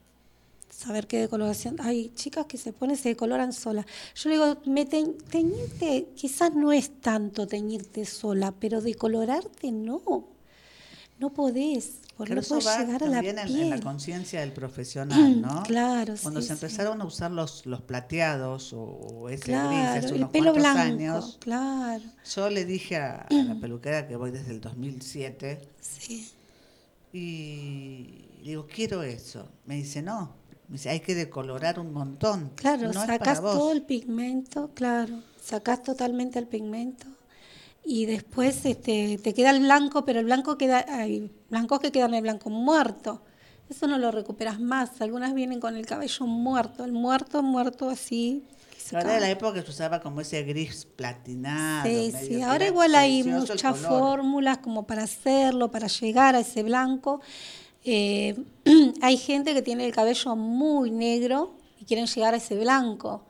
Saber 0.81 1.05
qué 1.07 1.19
decoloración. 1.19 1.75
Hay 1.79 2.09
chicas 2.15 2.45
que 2.47 2.57
se 2.57 2.73
ponen, 2.73 2.97
se 2.97 3.09
decoloran 3.09 3.53
solas. 3.53 3.85
Yo 4.15 4.29
le 4.29 4.35
digo, 4.35 4.57
me 4.65 4.85
te- 4.85 5.13
teñirte, 5.29 6.07
quizás 6.15 6.53
no 6.55 6.71
es 6.71 6.99
tanto 7.01 7.45
teñirte 7.47 8.05
sola, 8.05 8.51
pero 8.59 8.81
decolorarte 8.81 9.71
no. 9.71 10.01
No 11.19 11.31
podés, 11.31 11.99
porque 12.17 12.33
no 12.33 12.41
podés 12.41 12.65
llegar 12.65 13.03
a 13.03 13.05
la 13.05 13.11
también 13.17 13.37
en, 13.37 13.45
piel. 13.47 13.61
en 13.61 13.69
la 13.69 13.79
conciencia 13.79 14.39
del 14.39 14.53
profesional, 14.53 15.39
¿no? 15.39 15.61
Claro, 15.61 16.15
Cuando 16.23 16.41
sí, 16.41 16.47
se 16.47 16.55
sí. 16.55 16.65
empezaron 16.65 16.99
a 16.99 17.05
usar 17.05 17.29
los, 17.29 17.67
los 17.67 17.81
plateados 17.83 18.73
o, 18.73 18.81
o 18.81 19.29
ese 19.29 19.51
gris 19.51 19.51
Claro, 19.51 19.99
hace 19.99 20.07
el 20.07 20.15
unos 20.15 20.31
pelo 20.31 20.51
cuantos 20.53 20.73
blanco, 20.73 20.79
años, 20.95 21.37
claro, 21.39 22.03
yo 22.35 22.49
le 22.49 22.65
dije 22.65 22.97
a, 22.97 23.27
a 23.29 23.33
la 23.33 23.53
peluquera 23.61 24.07
que 24.07 24.15
voy 24.15 24.31
desde 24.31 24.49
el 24.51 24.61
2007 24.61 25.61
sí. 25.79 26.27
y 27.13 28.25
digo, 28.43 28.65
quiero 28.73 29.03
eso. 29.03 29.47
Me 29.65 29.75
dice, 29.75 30.01
no. 30.01 30.40
Hay 30.85 30.99
que 31.01 31.15
decolorar 31.15 31.79
un 31.79 31.93
montón. 31.93 32.51
Claro, 32.55 32.91
no 32.91 33.05
vos. 33.05 33.41
todo 33.41 33.71
el 33.71 33.81
pigmento, 33.81 34.71
claro, 34.73 35.21
sacás 35.41 35.83
totalmente 35.83 36.39
el 36.39 36.47
pigmento 36.47 37.07
y 37.83 38.05
después 38.05 38.65
este, 38.65 39.17
te 39.17 39.33
queda 39.33 39.51
el 39.51 39.61
blanco, 39.61 40.05
pero 40.05 40.19
el 40.19 40.25
blanco 40.25 40.57
queda, 40.57 40.85
hay 40.87 41.31
blancos 41.49 41.79
que 41.79 41.91
quedan 41.91 42.13
el 42.13 42.21
blanco 42.21 42.49
muerto. 42.49 43.21
Eso 43.69 43.87
no 43.87 43.97
lo 43.97 44.11
recuperas 44.11 44.59
más. 44.59 45.01
Algunas 45.01 45.33
vienen 45.33 45.59
con 45.59 45.75
el 45.75 45.85
cabello 45.85 46.25
muerto, 46.25 46.83
el 46.83 46.91
muerto, 46.91 47.41
muerto 47.41 47.89
así. 47.89 48.43
Ahora 48.93 49.13
de 49.13 49.21
la 49.21 49.29
época 49.29 49.53
que 49.53 49.61
se 49.61 49.71
usaba 49.71 50.01
como 50.01 50.19
ese 50.19 50.43
gris 50.43 50.85
platinado. 50.85 51.87
Sí, 51.87 52.11
sí. 52.11 52.41
Ahora 52.41 52.67
igual 52.67 52.93
hay 52.95 53.23
muchas 53.23 53.77
fórmulas 53.79 54.57
como 54.57 54.85
para 54.85 55.03
hacerlo, 55.03 55.71
para 55.71 55.87
llegar 55.87 56.35
a 56.35 56.41
ese 56.41 56.63
blanco. 56.63 57.21
Eh, 57.83 58.35
hay 59.01 59.17
gente 59.17 59.53
que 59.53 59.61
tiene 59.61 59.85
el 59.85 59.93
cabello 59.93 60.35
muy 60.35 60.91
negro 60.91 61.55
y 61.79 61.85
quieren 61.85 62.07
llegar 62.07 62.33
a 62.33 62.37
ese 62.37 62.57
blanco. 62.57 63.23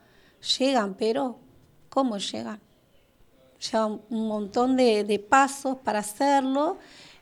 Llegan, 0.58 0.95
pero 0.95 1.39
¿cómo 1.89 2.18
llegan? 2.18 2.60
Llevan 3.72 4.02
un 4.10 4.28
montón 4.28 4.76
de, 4.76 5.04
de 5.04 5.20
pasos 5.20 5.78
para 5.84 5.99
hacerlo 5.99 6.78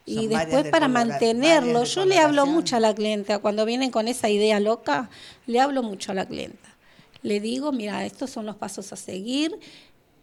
y 0.06 0.14
Son 0.14 0.28
después 0.28 0.68
para 0.68 0.88
mantenerlo. 0.88 1.84
Yo 1.84 2.04
le 2.04 2.18
hablo 2.18 2.46
mucho 2.46 2.76
a 2.76 2.80
la 2.80 2.94
clienta, 2.94 3.38
cuando 3.38 3.64
vienen 3.64 3.90
con 3.90 4.08
esa 4.08 4.28
idea 4.28 4.58
loca, 4.58 5.10
le 5.46 5.60
hablo 5.60 5.82
mucho 5.82 6.12
a 6.12 6.14
la 6.14 6.26
clienta. 6.26 6.68
Le 7.22 7.38
digo, 7.40 7.70
mira, 7.70 8.04
estos 8.04 8.30
son 8.30 8.46
los 8.46 8.56
pasos 8.56 8.92
a 8.92 8.96
seguir, 8.96 9.58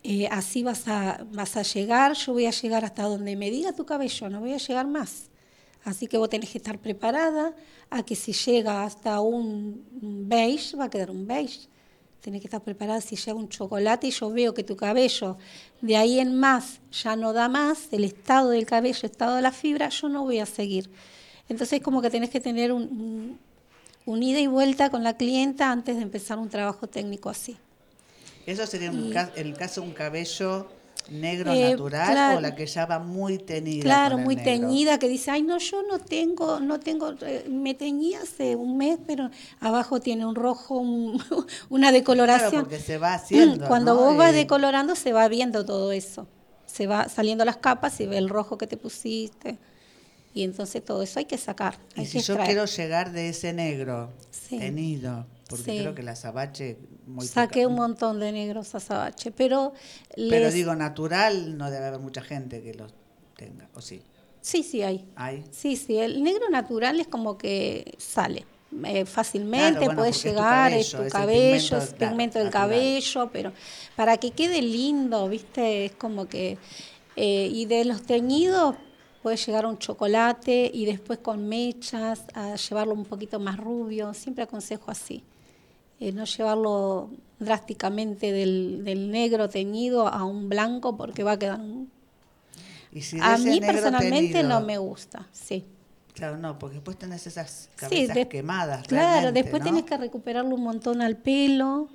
eh, 0.03 0.27
así 0.31 0.63
vas 0.63 0.87
a, 0.87 1.25
vas 1.31 1.57
a 1.57 1.61
llegar, 1.61 2.13
yo 2.13 2.33
voy 2.33 2.47
a 2.47 2.51
llegar 2.51 2.85
hasta 2.85 3.03
donde 3.03 3.35
me 3.35 3.51
diga 3.51 3.73
tu 3.73 3.85
cabello, 3.85 4.29
no 4.29 4.39
voy 4.39 4.53
a 4.53 4.57
llegar 4.57 4.87
más. 4.87 5.29
Así 5.87 6.07
que 6.07 6.17
vos 6.17 6.29
tenés 6.29 6.49
que 6.49 6.57
estar 6.57 6.77
preparada 6.79 7.55
a 7.89 8.03
que 8.03 8.15
si 8.15 8.33
llega 8.33 8.83
hasta 8.83 9.21
un 9.21 9.81
beige, 10.27 10.75
va 10.75 10.85
a 10.85 10.89
quedar 10.89 11.09
un 11.09 11.25
beige. 11.25 11.61
Tenés 12.19 12.41
que 12.41 12.47
estar 12.47 12.61
preparada 12.61 12.99
si 12.99 13.15
llega 13.15 13.35
un 13.35 13.47
chocolate 13.47 14.07
y 14.07 14.11
yo 14.11 14.29
veo 14.29 14.53
que 14.53 14.63
tu 14.63 14.75
cabello 14.75 15.37
de 15.79 15.95
ahí 15.95 16.19
en 16.19 16.35
más 16.37 16.81
ya 16.91 17.15
no 17.15 17.31
da 17.31 17.47
más, 17.47 17.87
el 17.91 18.03
estado 18.03 18.49
del 18.49 18.65
cabello, 18.65 18.99
el 19.03 19.11
estado 19.11 19.35
de 19.37 19.41
la 19.41 19.53
fibra, 19.53 19.87
yo 19.87 20.09
no 20.09 20.23
voy 20.23 20.39
a 20.39 20.45
seguir. 20.45 20.89
Entonces 21.47 21.79
como 21.81 22.01
que 22.01 22.09
tenés 22.09 22.31
que 22.31 22.41
tener 22.41 22.73
un, 22.73 22.83
un- 22.83 23.39
un 24.05 24.23
ida 24.23 24.39
y 24.41 24.47
vuelta 24.47 24.89
con 24.89 25.03
la 25.03 25.15
clienta 25.15 25.71
antes 25.71 25.95
de 25.95 26.01
empezar 26.01 26.37
un 26.37 26.49
trabajo 26.49 26.87
técnico 26.87 27.29
así. 27.29 27.55
¿Eso 28.45 28.65
sería 28.67 28.91
un 28.91 29.13
el 29.35 29.53
caso 29.55 29.79
de 29.81 29.87
un 29.87 29.93
cabello 29.93 30.67
negro 31.11 31.51
Eh, 31.53 31.71
natural 31.71 32.11
claro. 32.11 32.37
o 32.37 32.41
la 32.41 32.55
que 32.55 32.65
ya 32.65 32.85
va 32.85 32.99
muy 32.99 33.37
teñida? 33.37 33.83
Claro, 33.83 34.17
muy 34.17 34.35
negro? 34.35 34.51
teñida, 34.51 34.99
que 34.99 35.07
dice, 35.07 35.31
ay, 35.31 35.41
no, 35.43 35.57
yo 35.57 35.83
no 35.83 35.99
tengo, 35.99 36.59
no 36.59 36.79
tengo, 36.79 37.13
eh, 37.21 37.45
me 37.49 37.73
teñí 37.73 38.13
hace 38.15 38.55
un 38.55 38.77
mes, 38.77 38.99
pero 39.05 39.29
abajo 39.59 39.99
tiene 39.99 40.25
un 40.25 40.35
rojo, 40.35 40.77
un- 40.77 41.13
una 41.69 41.87
Claro, 41.89 41.97
decoloración. 41.99 42.61
porque 42.63 42.79
se 42.79 42.97
va 42.97 43.13
haciendo. 43.13 43.67
Cuando 43.67 43.93
¿no? 43.93 44.01
vos 44.01 44.17
vas 44.17 44.33
decolorando 44.33 44.95
se 44.95 45.13
va 45.13 45.27
viendo 45.27 45.65
todo 45.65 45.91
eso. 45.91 46.27
Se 46.65 46.85
va 46.87 47.07
saliendo 47.09 47.45
las 47.45 47.57
capas 47.57 47.99
y 48.01 48.05
ve 48.05 48.17
el 48.17 48.29
rojo 48.29 48.57
que 48.57 48.67
te 48.67 48.77
pusiste. 48.77 49.57
Y 50.33 50.43
entonces 50.43 50.83
todo 50.85 51.01
eso 51.01 51.17
hay 51.19 51.25
que 51.25 51.37
sacar. 51.37 51.79
Y 51.95 52.01
Hay 52.01 52.05
si 52.05 52.17
que 52.19 52.23
yo 52.23 52.37
quiero 52.37 52.65
llegar 52.65 53.11
de 53.11 53.29
ese 53.29 53.53
negro 53.53 54.09
Sí. 54.29 54.59
teñido, 54.59 55.25
porque 55.47 55.63
Sí. 55.71 55.77
creo 55.79 55.95
que 55.95 56.03
la 56.03 56.11
azabache 56.11 56.77
muy 57.05 57.25
Saqué 57.25 57.61
poca- 57.63 57.67
un 57.69 57.75
montón 57.75 58.19
de 58.19 58.31
negros 58.31 58.75
azabache, 58.75 59.31
pero, 59.31 59.73
Pero 60.15 60.45
les- 60.45 60.53
digo, 60.53 60.75
natural 60.75 61.57
no 61.57 61.71
debe 61.71 61.85
haber 61.87 61.99
mucha 61.99 62.21
gente 62.21 62.61
que 62.61 62.73
los 62.73 62.93
tenga, 63.35 63.69
¿o 63.73 63.81
sí? 63.81 64.01
sí, 64.41 64.63
sí 64.63 64.81
hay. 64.81 65.05
¿Hay? 65.15 65.43
Sí, 65.51 65.75
sí, 65.75 65.97
el 65.97 66.23
negro 66.23 66.49
natural 66.49 66.99
es 66.99 67.07
como 67.07 67.37
que 67.37 67.95
sale 67.97 68.45
eh, 68.85 69.05
fácilmente, 69.05 69.71
Claro, 69.79 69.85
bueno, 69.85 69.95
puedes 70.01 70.15
porque 70.17 70.27
es 70.29 70.33
tu 70.35 70.39
llegar, 70.39 70.71
cabello, 70.71 70.79
es 70.81 70.91
tu 70.91 70.97
es 70.97 71.05
el 71.05 71.11
cabello, 71.11 71.41
pigmento, 71.41 71.77
es 71.77 71.93
claro, 71.93 71.97
pigmento 72.11 72.39
del 72.39 72.45
natural. 72.47 72.69
cabello, 72.69 73.29
pero 73.31 73.53
para 73.95 74.17
que 74.17 74.31
quede 74.31 74.61
lindo, 74.61 75.27
¿viste? 75.29 75.85
Es 75.85 75.91
como 75.95 76.27
que... 76.27 76.57
eh, 77.15 77.49
y 77.51 77.65
de 77.65 77.85
los 77.85 78.03
teñidos 78.03 78.75
puedes 79.23 79.45
llegar 79.45 79.65
a 79.65 79.69
un 79.69 79.77
chocolate 79.79 80.69
y 80.73 80.85
después 80.85 81.19
con 81.19 81.47
mechas, 81.47 82.23
a 82.33 82.55
llevarlo 82.55 82.93
un 82.93 83.05
poquito 83.05 83.39
más 83.39 83.57
rubio, 83.57 84.13
siempre 84.13 84.43
aconsejo 84.43 84.91
así. 84.91 85.23
Eh, 85.99 86.11
no 86.11 86.25
llevarlo 86.25 87.09
drásticamente 87.39 88.31
del, 88.31 88.83
del 88.83 89.09
negro 89.11 89.49
teñido 89.49 90.07
a 90.07 90.23
un 90.23 90.49
blanco 90.49 90.95
porque 90.97 91.23
va 91.23 91.33
a 91.33 91.39
quedar 91.39 91.59
un... 91.59 91.91
Y 92.91 93.01
si 93.01 93.17
de 93.17 93.23
A 93.23 93.37
mí 93.37 93.59
personalmente 93.59 94.39
teñido- 94.43 94.47
no 94.47 94.61
me 94.61 94.77
gusta, 94.77 95.27
sí. 95.31 95.65
Claro, 96.13 96.37
no, 96.37 96.57
porque 96.57 96.75
después 96.75 96.97
tenés 96.97 97.27
esas 97.27 97.49
Sí, 97.49 97.69
cabezas 97.75 98.15
de- 98.15 98.27
quemadas. 98.27 98.87
Claro, 98.87 99.31
después 99.31 99.61
¿no? 99.61 99.69
tenés 99.69 99.83
que 99.83 99.97
recuperarlo 99.97 100.55
un 100.55 100.63
montón 100.63 101.01
al 101.01 101.17
pelo. 101.17 101.89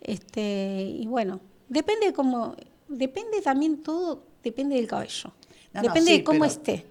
Este, 0.00 0.82
y 0.82 1.06
bueno, 1.06 1.40
depende 1.68 2.12
cómo, 2.12 2.54
depende 2.88 3.40
también 3.42 3.82
todo, 3.82 4.22
depende 4.42 4.76
del 4.76 4.86
cabello. 4.86 5.32
No, 5.74 5.82
no, 5.82 5.88
depende 5.88 6.10
sí, 6.12 6.18
de 6.18 6.24
cómo 6.24 6.40
pero- 6.40 6.50
esté. 6.52 6.86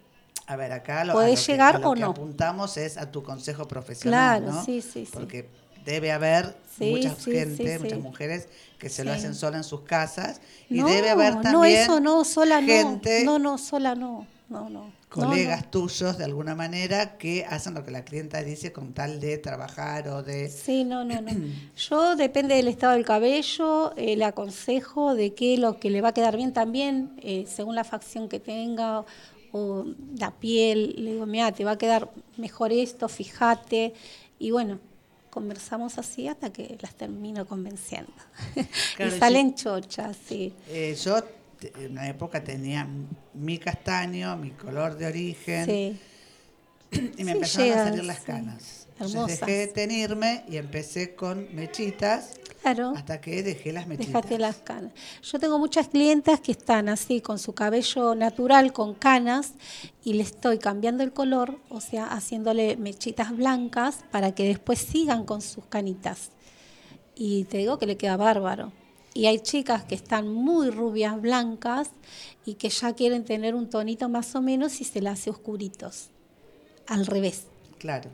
A 0.49 0.55
ver, 0.55 0.71
acá 0.71 1.03
lo, 1.03 1.11
¿Podés 1.13 1.39
a 1.39 1.41
lo 1.41 1.45
que- 1.45 1.51
llegar 1.51 1.75
a 1.75 1.79
lo 1.79 1.89
o 1.89 1.93
que 1.93 1.99
no? 2.01 2.07
apuntamos 2.11 2.77
es 2.77 2.97
a 2.97 3.11
tu 3.11 3.21
consejo 3.21 3.67
profesional, 3.67 4.41
Claro, 4.43 4.55
¿no? 4.57 4.63
sí, 4.63 4.81
sí, 4.81 5.05
sí. 5.05 5.11
Porque 5.13 5.49
debe 5.87 6.11
haber 6.11 6.55
Sí, 6.77 6.91
mucha 6.91 7.15
sí, 7.15 7.31
gente, 7.31 7.77
sí, 7.77 7.83
muchas 7.83 7.99
mujeres 7.99 8.47
que 8.77 8.89
se 8.89 9.03
lo 9.03 9.11
hacen 9.11 9.33
sola 9.33 9.57
en 9.57 9.63
sus 9.63 9.81
casas 9.81 10.41
y 10.69 10.75
no, 10.75 10.87
debe 10.87 11.09
haber 11.09 11.41
también 11.41 11.53
no, 11.53 11.65
eso 11.65 11.99
no, 11.99 12.23
sola 12.23 12.61
gente, 12.61 13.23
no. 13.23 13.39
No, 13.39 13.51
no, 13.51 13.57
sola 13.57 13.95
no. 13.95 14.27
No, 14.49 14.69
no. 14.69 14.93
colegas 15.09 15.69
tuyos 15.69 16.17
de 16.17 16.23
alguna 16.23 16.55
manera 16.55 17.17
que 17.17 17.45
hacen 17.49 17.73
lo 17.73 17.83
que 17.83 17.91
la 17.91 18.05
clienta 18.05 18.41
dice 18.43 18.71
con 18.71 18.93
tal 18.93 19.19
de 19.19 19.37
trabajar 19.37 20.07
o 20.07 20.23
de... 20.23 20.49
Sí, 20.49 20.85
no, 20.85 21.03
no, 21.03 21.19
no. 21.19 21.31
Yo 21.75 22.15
depende 22.15 22.55
del 22.55 22.69
estado 22.69 22.93
del 22.93 23.03
cabello, 23.03 23.93
eh, 23.97 24.15
le 24.15 24.23
aconsejo 24.23 25.15
de 25.15 25.33
qué 25.33 25.57
lo 25.57 25.79
que 25.79 25.89
le 25.89 25.99
va 25.99 26.09
a 26.09 26.13
quedar 26.13 26.37
bien 26.37 26.53
también, 26.53 27.11
eh, 27.21 27.45
según 27.45 27.75
la 27.75 27.83
facción 27.83 28.29
que 28.29 28.39
tenga 28.39 29.03
o 29.51 29.85
la 30.17 30.31
piel. 30.31 30.95
Le 30.97 31.13
digo, 31.13 31.25
mira, 31.25 31.51
te 31.51 31.65
va 31.65 31.71
a 31.71 31.77
quedar 31.77 32.09
mejor 32.37 32.71
esto, 32.71 33.09
fíjate. 33.09 33.93
Y 34.39 34.51
bueno, 34.51 34.79
conversamos 35.37 35.99
así 35.99 36.27
hasta 36.27 36.51
que 36.51 36.79
las 36.81 36.95
termino 36.95 37.45
convenciendo. 37.45 38.11
Claro, 38.95 39.15
y 39.15 39.19
salen 39.19 39.53
chochas, 39.53 40.17
sí. 40.27 40.51
Eh, 40.67 40.97
yo 41.03 41.19
en 41.61 41.91
una 41.91 42.07
época 42.09 42.43
tenía 42.43 42.87
mi 43.35 43.59
castaño, 43.59 44.35
mi 44.35 44.49
color 44.49 44.97
de 44.97 45.05
origen 45.05 45.65
Sí, 45.65 45.99
y 47.19 47.23
me 47.23 47.33
Sí, 47.33 47.37
empezaron 47.37 47.71
a 47.77 47.83
salir 47.83 48.03
las 48.03 48.19
canas. 48.21 48.87
Hermosas. 48.95 49.13
Entonces 49.13 49.39
dejé 49.41 49.51
de 49.59 49.67
teñirme 49.67 50.43
y 50.49 50.57
empecé 50.57 51.13
con 51.13 51.53
mechitas 51.53 52.31
claro. 52.61 52.93
hasta 52.95 53.21
que 53.21 53.43
dejé 53.43 53.73
las 53.73 53.87
mechitas. 53.87 54.39
Las 54.39 54.57
canas. 54.57 54.91
Yo 55.23 55.39
tengo 55.39 55.59
muchas 55.59 55.87
clientas 55.87 56.39
que 56.39 56.51
están 56.51 56.89
así 56.89 57.21
con 57.21 57.39
su 57.39 57.53
cabello 57.53 58.15
natural, 58.15 58.73
con 58.73 58.93
canas, 58.93 59.53
y 60.03 60.13
le 60.13 60.23
estoy 60.23 60.59
cambiando 60.59 61.03
el 61.03 61.13
color, 61.13 61.59
o 61.69 61.81
sea, 61.81 62.05
haciéndole 62.07 62.77
mechitas 62.77 63.35
blancas 63.35 64.03
para 64.11 64.33
que 64.33 64.47
después 64.47 64.79
sigan 64.79 65.25
con 65.25 65.41
sus 65.41 65.65
canitas. 65.65 66.31
Y 67.15 67.45
te 67.45 67.57
digo 67.57 67.79
que 67.79 67.87
le 67.87 67.97
queda 67.97 68.17
bárbaro. 68.17 68.71
Y 69.13 69.25
hay 69.25 69.39
chicas 69.39 69.83
que 69.83 69.95
están 69.95 70.27
muy 70.27 70.69
rubias, 70.69 71.19
blancas, 71.19 71.89
y 72.45 72.53
que 72.53 72.69
ya 72.69 72.93
quieren 72.93 73.25
tener 73.25 73.55
un 73.55 73.69
tonito 73.69 74.09
más 74.09 74.35
o 74.35 74.41
menos 74.41 74.79
y 74.79 74.83
se 74.83 75.01
las 75.01 75.19
hace 75.19 75.31
oscuritos. 75.31 76.09
Al 76.85 77.05
revés. 77.05 77.47
Claro. 77.79 78.09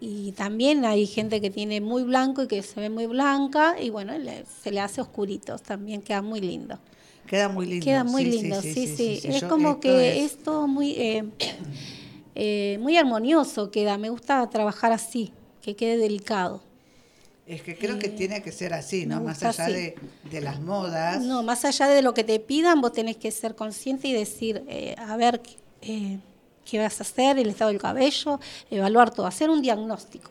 Y 0.00 0.32
también 0.32 0.84
hay 0.84 1.06
gente 1.06 1.40
que 1.40 1.50
tiene 1.50 1.80
muy 1.80 2.02
blanco 2.04 2.42
y 2.42 2.48
que 2.48 2.62
se 2.62 2.80
ve 2.80 2.90
muy 2.90 3.06
blanca, 3.06 3.76
y 3.80 3.90
bueno, 3.90 4.16
le- 4.16 4.44
se 4.62 4.70
le 4.70 4.80
hace 4.80 5.00
oscuritos, 5.00 5.62
también 5.62 6.02
queda 6.02 6.22
muy 6.22 6.40
lindo. 6.40 6.78
Queda 7.26 7.48
muy 7.48 7.66
lindo. 7.66 7.84
Queda 7.84 8.04
muy 8.04 8.24
sí, 8.24 8.30
lindo, 8.30 8.62
sí, 8.62 8.86
sí. 8.86 9.20
Es 9.24 9.40
Yo- 9.42 9.48
como 9.48 9.80
que 9.80 10.24
es- 10.24 10.32
es 10.32 10.42
todo 10.42 10.66
muy, 10.66 10.92
eh, 10.92 11.24
eh, 12.34 12.78
muy 12.80 12.96
armonioso 12.96 13.70
queda. 13.70 13.98
Me 13.98 14.10
gusta 14.10 14.48
trabajar 14.50 14.92
así, 14.92 15.32
que 15.62 15.74
quede 15.76 15.96
delicado. 15.96 16.60
Es 17.46 17.62
que 17.62 17.76
creo 17.76 17.98
que 17.98 18.10
tiene 18.10 18.42
que 18.42 18.52
ser 18.52 18.74
así, 18.74 19.06
¿no? 19.06 19.22
Más 19.22 19.42
allá 19.42 19.64
así. 19.64 19.72
de, 19.72 19.94
de 20.30 20.40
las 20.42 20.60
modas. 20.60 21.22
No, 21.22 21.42
más 21.42 21.64
allá 21.64 21.88
de 21.88 22.02
lo 22.02 22.12
que 22.12 22.22
te 22.22 22.38
pidan, 22.40 22.80
vos 22.82 22.92
tenés 22.92 23.16
que 23.16 23.30
ser 23.30 23.54
consciente 23.54 24.06
y 24.06 24.12
decir, 24.12 24.64
eh, 24.68 24.94
a 24.98 25.16
ver, 25.16 25.40
eh, 25.80 26.18
qué 26.68 26.78
vas 26.78 27.00
a 27.00 27.02
hacer, 27.02 27.38
el 27.38 27.48
estado 27.48 27.70
del 27.70 27.80
cabello, 27.80 28.40
evaluar 28.70 29.10
todo, 29.10 29.26
hacer 29.26 29.50
un 29.50 29.62
diagnóstico 29.62 30.30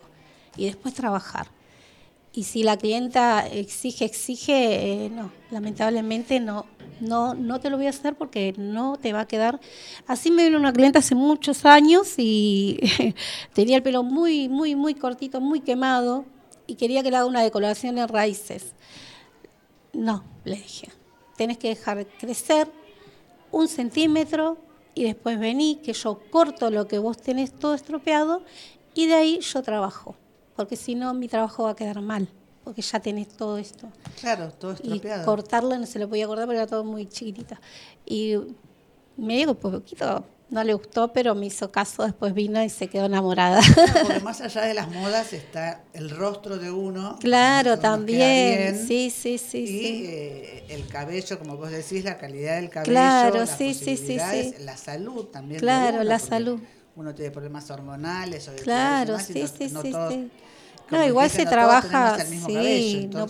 y 0.55 0.65
después 0.65 0.93
trabajar. 0.93 1.47
Y 2.33 2.43
si 2.43 2.61
la 2.61 2.77
clienta 2.77 3.47
exige, 3.47 4.05
exige, 4.05 5.05
eh, 5.05 5.09
no, 5.09 5.31
lamentablemente 5.49 6.39
no, 6.39 6.67
no, 6.99 7.33
no 7.33 7.59
te 7.59 7.71
lo 7.71 7.77
voy 7.77 7.87
a 7.87 7.89
hacer 7.89 8.15
porque 8.15 8.53
no 8.57 8.97
te 8.97 9.11
va 9.11 9.21
a 9.21 9.27
quedar. 9.27 9.59
Así 10.05 10.29
me 10.29 10.43
vino 10.43 10.59
una 10.59 10.71
clienta 10.71 10.99
hace 10.99 11.15
muchos 11.15 11.65
años 11.65 12.13
y 12.17 12.79
tenía 13.53 13.77
el 13.77 13.83
pelo 13.83 14.03
muy, 14.03 14.49
muy, 14.49 14.75
muy 14.75 14.93
cortito, 14.93 15.41
muy 15.41 15.61
quemado 15.61 16.25
y 16.67 16.75
quería 16.75 17.01
que 17.01 17.09
le 17.09 17.17
haga 17.17 17.25
una 17.25 17.41
decoloración 17.41 17.97
en 17.97 18.07
raíces. 18.07 18.73
No, 19.93 20.23
le 20.43 20.57
dije, 20.57 20.89
tenés 21.37 21.57
que 21.57 21.69
dejar 21.69 22.05
crecer 22.19 22.69
un 23.51 23.67
centímetro 23.67 24.59
y 24.97 25.03
después 25.03 25.37
vení, 25.39 25.75
que 25.77 25.93
yo 25.93 26.19
corto 26.31 26.71
lo 26.71 26.87
que 26.87 26.97
vos 26.97 27.17
tenés 27.17 27.51
todo 27.53 27.75
estropeado 27.75 28.41
y 28.95 29.05
de 29.05 29.13
ahí 29.13 29.39
yo 29.41 29.61
trabajo, 29.61 30.15
porque 30.55 30.75
si 30.75 30.95
no 30.95 31.13
mi 31.13 31.27
trabajo 31.27 31.63
va 31.63 31.71
a 31.71 31.75
quedar 31.75 32.01
mal, 32.01 32.27
porque 32.63 32.81
ya 32.81 32.99
tenés 32.99 33.27
todo 33.29 33.57
esto. 33.59 33.87
Claro, 34.19 34.51
todo 34.51 34.71
Y 34.71 34.73
estropeado. 34.73 35.25
cortarla 35.25 35.77
no 35.77 35.85
se 35.85 35.99
lo 35.99 36.09
podía 36.09 36.25
cortar 36.25 36.45
porque 36.47 36.57
era 36.57 36.67
todo 36.67 36.83
muy 36.83 37.05
chiquitita. 37.07 37.61
Y 38.05 38.35
me 39.17 39.35
dijo 39.37 39.51
un 39.51 39.57
poquito, 39.57 40.25
no 40.49 40.63
le 40.63 40.73
gustó, 40.73 41.11
pero 41.11 41.35
me 41.35 41.45
hizo 41.47 41.71
caso, 41.71 42.03
después 42.03 42.33
vino 42.33 42.63
y 42.63 42.69
se 42.69 42.87
quedó 42.87 43.05
enamorada. 43.05 43.59
Claro, 43.61 43.93
porque 44.03 44.19
más 44.23 44.39
allá 44.41 44.61
de 44.61 44.73
las 44.73 44.89
modas 44.89 45.33
está 45.33 45.83
el 45.93 46.09
rostro 46.09 46.57
de 46.57 46.71
uno. 46.71 47.17
claro, 47.19 47.77
también. 47.79 48.73
bien, 48.75 48.87
Sí, 48.87 49.09
sí, 49.09 49.37
sí, 49.37 49.57
y 49.59 49.67
sí. 49.67 50.03
eh, 50.07 50.63
el 50.69 50.87
cabello, 50.87 51.37
como 51.39 51.57
vos 51.57 51.69
decís, 51.71 52.03
la 52.03 52.17
calidad 52.17 52.55
del 52.55 52.69
cabello, 52.69 52.91
Claro, 52.91 53.39
las 53.39 53.57
sí, 53.57 53.73
sí, 53.73 53.97
sí, 53.97 54.19
sí. 54.31 54.53
la 54.59 54.77
salud 54.77 55.25
también. 55.25 55.59
Claro, 55.59 55.95
uno, 55.95 56.03
la 56.05 56.19
salud. 56.19 56.59
Uno 56.95 57.13
tiene 57.13 57.29
problemas 57.31 57.69
hormonales 57.69 58.47
o 58.47 58.55
Claro, 58.55 59.17
demás, 59.17 59.29
y 59.29 59.33
sí, 59.33 59.41
no- 59.41 59.47
sí, 59.47 59.69
no 59.73 59.81
sí, 59.81 59.91
todos- 59.91 60.15
No, 60.89 61.05
igual 61.05 61.29
se 61.29 61.43
no 61.43 61.49
trabaja, 61.51 62.15
el 62.21 62.29
mismo 62.29 62.47
sí, 62.47 62.53
cabello, 62.53 62.99
no- 63.19 63.27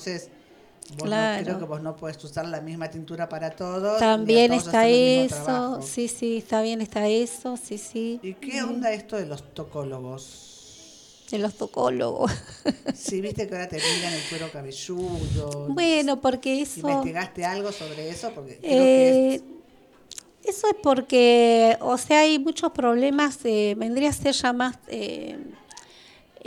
vos 0.95 0.99
no- 1.03 1.05
Claro. 1.07 1.43
creo 1.43 1.59
que 1.59 1.65
vos 1.65 1.81
no 1.81 1.95
puedes 1.95 2.23
usar 2.23 2.47
la 2.47 2.61
misma 2.61 2.89
tintura 2.89 3.27
para 3.29 3.49
todos. 3.51 3.99
También 3.99 4.51
todos 4.51 4.65
está 4.67 4.87
eso, 4.87 5.81
sí, 5.81 6.07
sí, 6.07 6.37
está 6.37 6.61
bien, 6.61 6.81
está 6.81 7.07
eso, 7.07 7.57
sí, 7.57 7.77
sí. 7.77 8.19
¿Y 8.23 8.33
qué 8.35 8.63
onda 8.63 8.91
esto 8.93 9.17
de 9.17 9.25
los 9.25 9.53
tocólogos? 9.53 11.25
De 11.31 11.39
los 11.39 11.55
tocólogos. 11.55 12.31
Sí, 12.95 13.21
viste 13.21 13.47
que 13.47 13.53
ahora 13.55 13.67
te 13.67 13.77
miran 13.77 14.13
el 14.13 14.21
cuero 14.29 14.49
cabelludo. 14.51 15.67
bueno, 15.69 16.19
porque 16.21 16.61
eso... 16.61 16.79
¿Investigaste 16.79 17.45
algo 17.45 17.71
sobre 17.71 18.09
eso? 18.09 18.31
Porque 18.33 18.57
creo 18.57 18.71
que 18.71 19.09
Eh, 19.09 19.35
es- 19.35 19.43
eso 20.45 20.67
es 20.67 20.75
porque, 20.81 21.77
o 21.81 21.97
sea, 21.97 22.21
hay 22.21 22.39
muchos 22.39 22.71
problemas, 22.71 23.37
eh, 23.43 23.75
vendría 23.77 24.09
a 24.09 24.13
ser 24.13 24.33
ya 24.33 24.53
más 24.53 24.77
eh, 24.87 25.37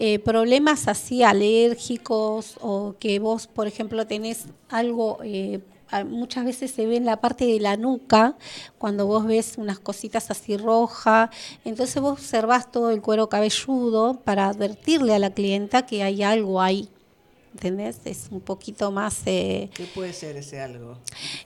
eh, 0.03 0.19
problemas 0.19 0.89
así 0.89 1.23
alérgicos 1.23 2.57
o 2.63 2.95
que 2.99 3.19
vos, 3.19 3.47
por 3.47 3.67
ejemplo, 3.67 4.07
tenés 4.07 4.47
algo, 4.71 5.19
eh, 5.23 5.61
muchas 6.07 6.47
veces 6.47 6.71
se 6.71 6.87
ve 6.87 6.97
en 6.97 7.05
la 7.05 7.21
parte 7.21 7.45
de 7.45 7.61
la 7.61 7.77
nuca, 7.77 8.35
cuando 8.79 9.07
vos 9.07 9.27
ves 9.27 9.59
unas 9.59 9.79
cositas 9.79 10.31
así 10.31 10.57
rojas, 10.57 11.29
entonces 11.67 12.01
vos 12.01 12.13
observás 12.13 12.73
todo 12.73 12.91
el 12.91 13.03
cuero 13.03 13.29
cabelludo 13.29 14.21
para 14.25 14.49
advertirle 14.49 15.15
a 15.15 15.19
la 15.19 15.35
clienta 15.35 15.85
que 15.85 16.03
hay 16.03 16.23
algo 16.23 16.63
ahí. 16.63 16.89
¿Entendés? 17.53 18.01
Es 18.07 18.29
un 18.31 18.41
poquito 18.41 18.91
más... 18.91 19.21
eh, 19.27 19.69
¿Qué 19.75 19.85
puede 19.95 20.15
ser 20.15 20.35
ese 20.37 20.63
algo? 20.63 20.97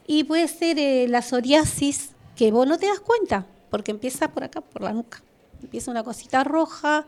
y 0.07 0.23
puede 0.23 0.47
ser 0.47 0.79
eh, 0.79 1.09
la 1.09 1.23
psoriasis 1.23 2.11
que 2.37 2.53
vos 2.53 2.69
no 2.69 2.79
te 2.79 2.87
das 2.87 3.01
cuenta, 3.01 3.47
porque 3.69 3.91
empieza 3.91 4.29
por 4.29 4.45
acá, 4.45 4.61
por 4.61 4.83
la 4.83 4.93
nuca. 4.93 5.23
Empieza 5.61 5.91
una 5.91 6.05
cosita 6.05 6.45
roja 6.45 7.05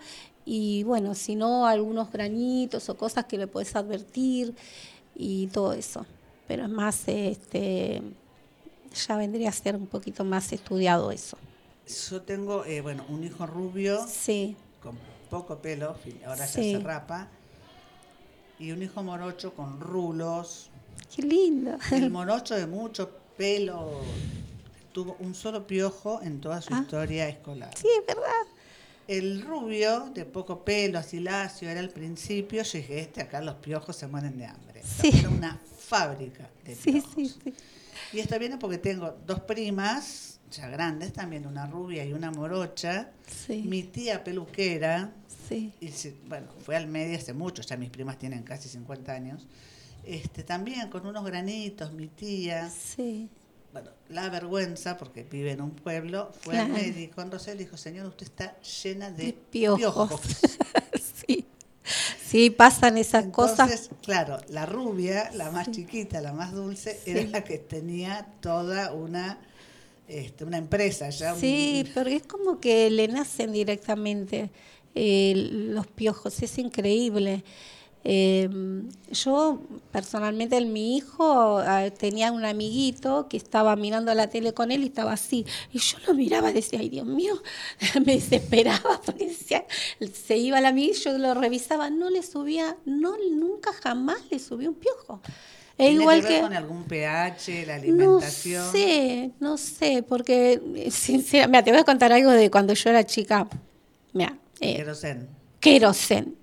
y 0.47 0.85
bueno, 0.85 1.15
si 1.15 1.35
no, 1.35 1.67
algunos 1.67 2.11
granitos 2.11 2.89
o 2.89 2.97
cosas 2.97 3.25
que 3.27 3.37
le 3.37 3.47
puedes 3.49 3.75
advertir 3.77 4.55
y 5.15 5.49
todo 5.49 5.73
eso. 5.75 6.07
Pero 6.49 6.63
es 6.65 6.71
más, 6.71 7.03
este, 7.09 8.01
ya 9.07 9.17
vendría 9.17 9.49
a 9.49 9.53
ser 9.53 9.75
un 9.77 9.87
poquito 9.89 10.25
más 10.25 10.53
estudiado 10.53 11.11
eso. 11.11 11.37
Yo 12.11 12.23
tengo, 12.23 12.65
eh, 12.65 12.81
bueno, 12.81 13.05
un 13.09 13.25
hijo 13.25 13.45
rubio 13.47 14.07
Sí, 14.09 14.57
con 14.83 14.97
poco 15.29 15.59
pelo, 15.59 15.97
ahora 16.27 16.47
Sí. 16.47 16.73
ya 16.73 16.79
se 16.79 16.85
rapa, 16.85 17.29
y 18.59 18.71
un 18.73 18.83
hijo 18.83 19.03
morocho 19.03 19.53
con 19.55 19.81
rulos. 19.81 20.71
qué 21.15 21.23
lindo. 21.23 21.77
El 21.91 22.11
morocho 22.11 22.55
de 22.55 22.67
mucho 22.67 23.11
pelo 23.37 24.01
tuvo 24.93 25.17
un 25.21 25.35
solo 25.35 25.67
piojo 25.67 26.21
en 26.23 26.41
toda 26.41 26.63
su 26.63 26.73
Ah. 26.73 26.81
historia 26.83 27.29
escolar. 27.29 27.71
Sí, 27.77 27.89
es 28.01 28.07
verdad. 28.07 28.33
El 29.09 29.43
rubio, 29.43 30.11
de 30.15 30.25
poco 30.25 30.65
pelo, 30.65 30.99
así 30.99 31.21
lacio, 31.21 31.69
era 31.69 31.81
al 31.81 31.91
principio, 31.91 32.63
yo 32.63 32.79
dije, 32.79 33.01
este 33.01 33.23
acá 33.23 33.41
los 33.41 33.55
piojos 33.57 33.95
se 33.97 34.07
mueren 34.09 34.37
de 34.39 34.47
hambre. 34.47 34.83
Sí. 34.83 35.11
Era 35.13 35.29
una 35.29 35.61
fábrica 35.79 36.49
de 36.65 36.75
Sí, 36.75 36.93
piojos. 36.93 37.13
sí, 37.15 37.35
sí. 37.45 37.55
Y 38.13 38.19
esto 38.21 38.39
viene 38.39 38.57
porque 38.59 38.79
tengo 38.79 39.17
dos 39.27 39.41
primas, 39.41 40.39
ya 40.51 40.69
grandes 40.69 41.13
también, 41.13 41.47
una 41.47 41.67
rubia 41.67 42.05
y 42.05 42.13
una 42.13 42.31
morocha. 42.31 43.11
Sí, 43.47 43.63
Mi 43.67 43.83
tía 43.85 44.23
peluquera, 44.25 45.13
sí. 45.49 45.73
y 45.81 45.91
bueno, 46.29 46.49
fue 46.65 46.77
al 46.77 46.87
medio 46.89 47.17
hace 47.17 47.33
mucho, 47.33 47.63
ya 47.63 47.77
mis 47.77 47.91
primas 47.91 48.19
tienen 48.19 48.43
casi 48.43 48.69
50 48.69 49.13
años. 49.13 49.47
Este, 50.05 50.43
también 50.45 50.89
con 50.91 51.07
unos 51.07 51.25
granitos, 51.25 51.93
mi 51.93 52.07
tía, 52.09 52.71
Sí, 52.71 53.29
bueno, 53.77 53.91
la 54.09 54.31
vergüenza, 54.31 54.97
porque 54.97 55.23
vive 55.23 55.51
en 55.53 55.61
un 55.61 55.71
pueblo, 55.73 56.31
fue 56.41 56.59
al 56.59 56.69
Claro. 56.69 56.83
médico 56.83 57.21
en 57.21 57.31
Rosell 57.31 57.57
y 57.61 57.65
dijo, 57.65 57.77
señor, 57.77 58.07
usted 58.07 58.25
está 58.25 58.57
llena 58.63 59.11
de, 59.11 59.25
De 59.27 59.33
piojos". 59.35 59.79
piojos. 59.79 60.21
sí. 61.27 61.45
Sí, 62.27 62.49
pasan 62.51 62.97
esas 62.97 63.27
cosas. 63.27 63.71
Entonces, 63.71 63.91
claro, 64.03 64.39
la 64.49 64.65
rubia, 64.65 65.31
la 65.35 65.51
más 65.51 65.71
chiquita, 65.71 66.23
la 66.23 66.33
más 66.33 66.53
dulce, 66.53 66.99
era 67.05 67.23
la 67.25 67.45
que 67.45 67.59
tenía 67.59 68.27
toda 68.41 68.93
una, 68.95 69.39
este, 70.09 70.45
una 70.45 70.57
empresa 70.57 71.11
ya. 71.11 71.35
un- 71.35 71.41
Sí, 71.41 71.85
pero 71.95 72.09
es 72.09 72.23
como 72.23 72.59
que 72.61 72.89
le 72.91 73.09
nacen 73.09 73.53
directamente 73.53 74.51
eh, 74.95 75.35
los 75.37 75.87
piojos, 75.87 76.43
es 76.43 76.57
increíble. 76.59 77.45
Eh, 78.09 78.49
yo 79.11 79.61
personalmente, 79.91 80.57
en 80.57 80.73
mi 80.73 80.97
hijo 80.97 81.59
ah, 81.59 81.91
tenía 81.91 82.31
un 82.31 82.45
amiguito 82.45 83.27
que 83.29 83.37
estaba 83.37 83.75
mirando 83.75 84.15
la 84.15 84.29
tele 84.29 84.55
con 84.55 84.71
él 84.71 84.83
y 84.85 84.87
estaba 84.87 85.13
así. 85.15 85.45
Y 85.73 85.81
yo 85.81 85.99
lo 86.07 86.15
miraba 86.15 86.51
y 86.51 86.55
decía, 86.55 86.79
ay 86.79 86.89
Dios 86.89 87.05
mío, 87.05 87.43
me 88.07 88.15
desesperaba 88.15 89.01
porque 89.05 89.27
decía, 89.27 89.65
se 90.13 90.37
iba 90.37 90.61
la 90.61 90.69
amiga 90.69 90.95
y 90.97 91.01
yo 91.01 91.19
lo 91.19 91.35
revisaba, 91.35 91.91
no 91.91 92.09
le 92.09 92.23
subía, 92.23 92.77
no, 92.85 93.17
nunca 93.33 93.73
jamás 93.73 94.19
le 94.31 94.39
subía 94.39 94.69
un 94.69 94.77
piojo. 94.77 95.21
Es 95.77 95.89
¿Tiene 95.89 95.95
igual 96.03 96.23
que 96.23 96.29
ver 96.29 96.43
con 96.43 96.55
algún 96.55 96.85
pH, 96.85 97.67
la 97.67 97.77
No 97.79 97.83
alimentación? 97.83 98.71
sé, 98.71 99.33
no 99.41 99.59
sé, 99.59 100.05
porque 100.09 100.63
eh, 100.77 100.93
sinceramente, 100.93 101.65
te 101.65 101.71
voy 101.73 101.81
a 101.81 101.85
contar 101.85 102.13
algo 102.13 102.31
de 102.31 102.53
cuando 102.53 102.73
yo 102.73 102.89
era 102.89 103.05
chica. 103.05 103.49
Mira, 104.13 104.39
eh, 104.61 104.77
Querosén. 105.59 106.37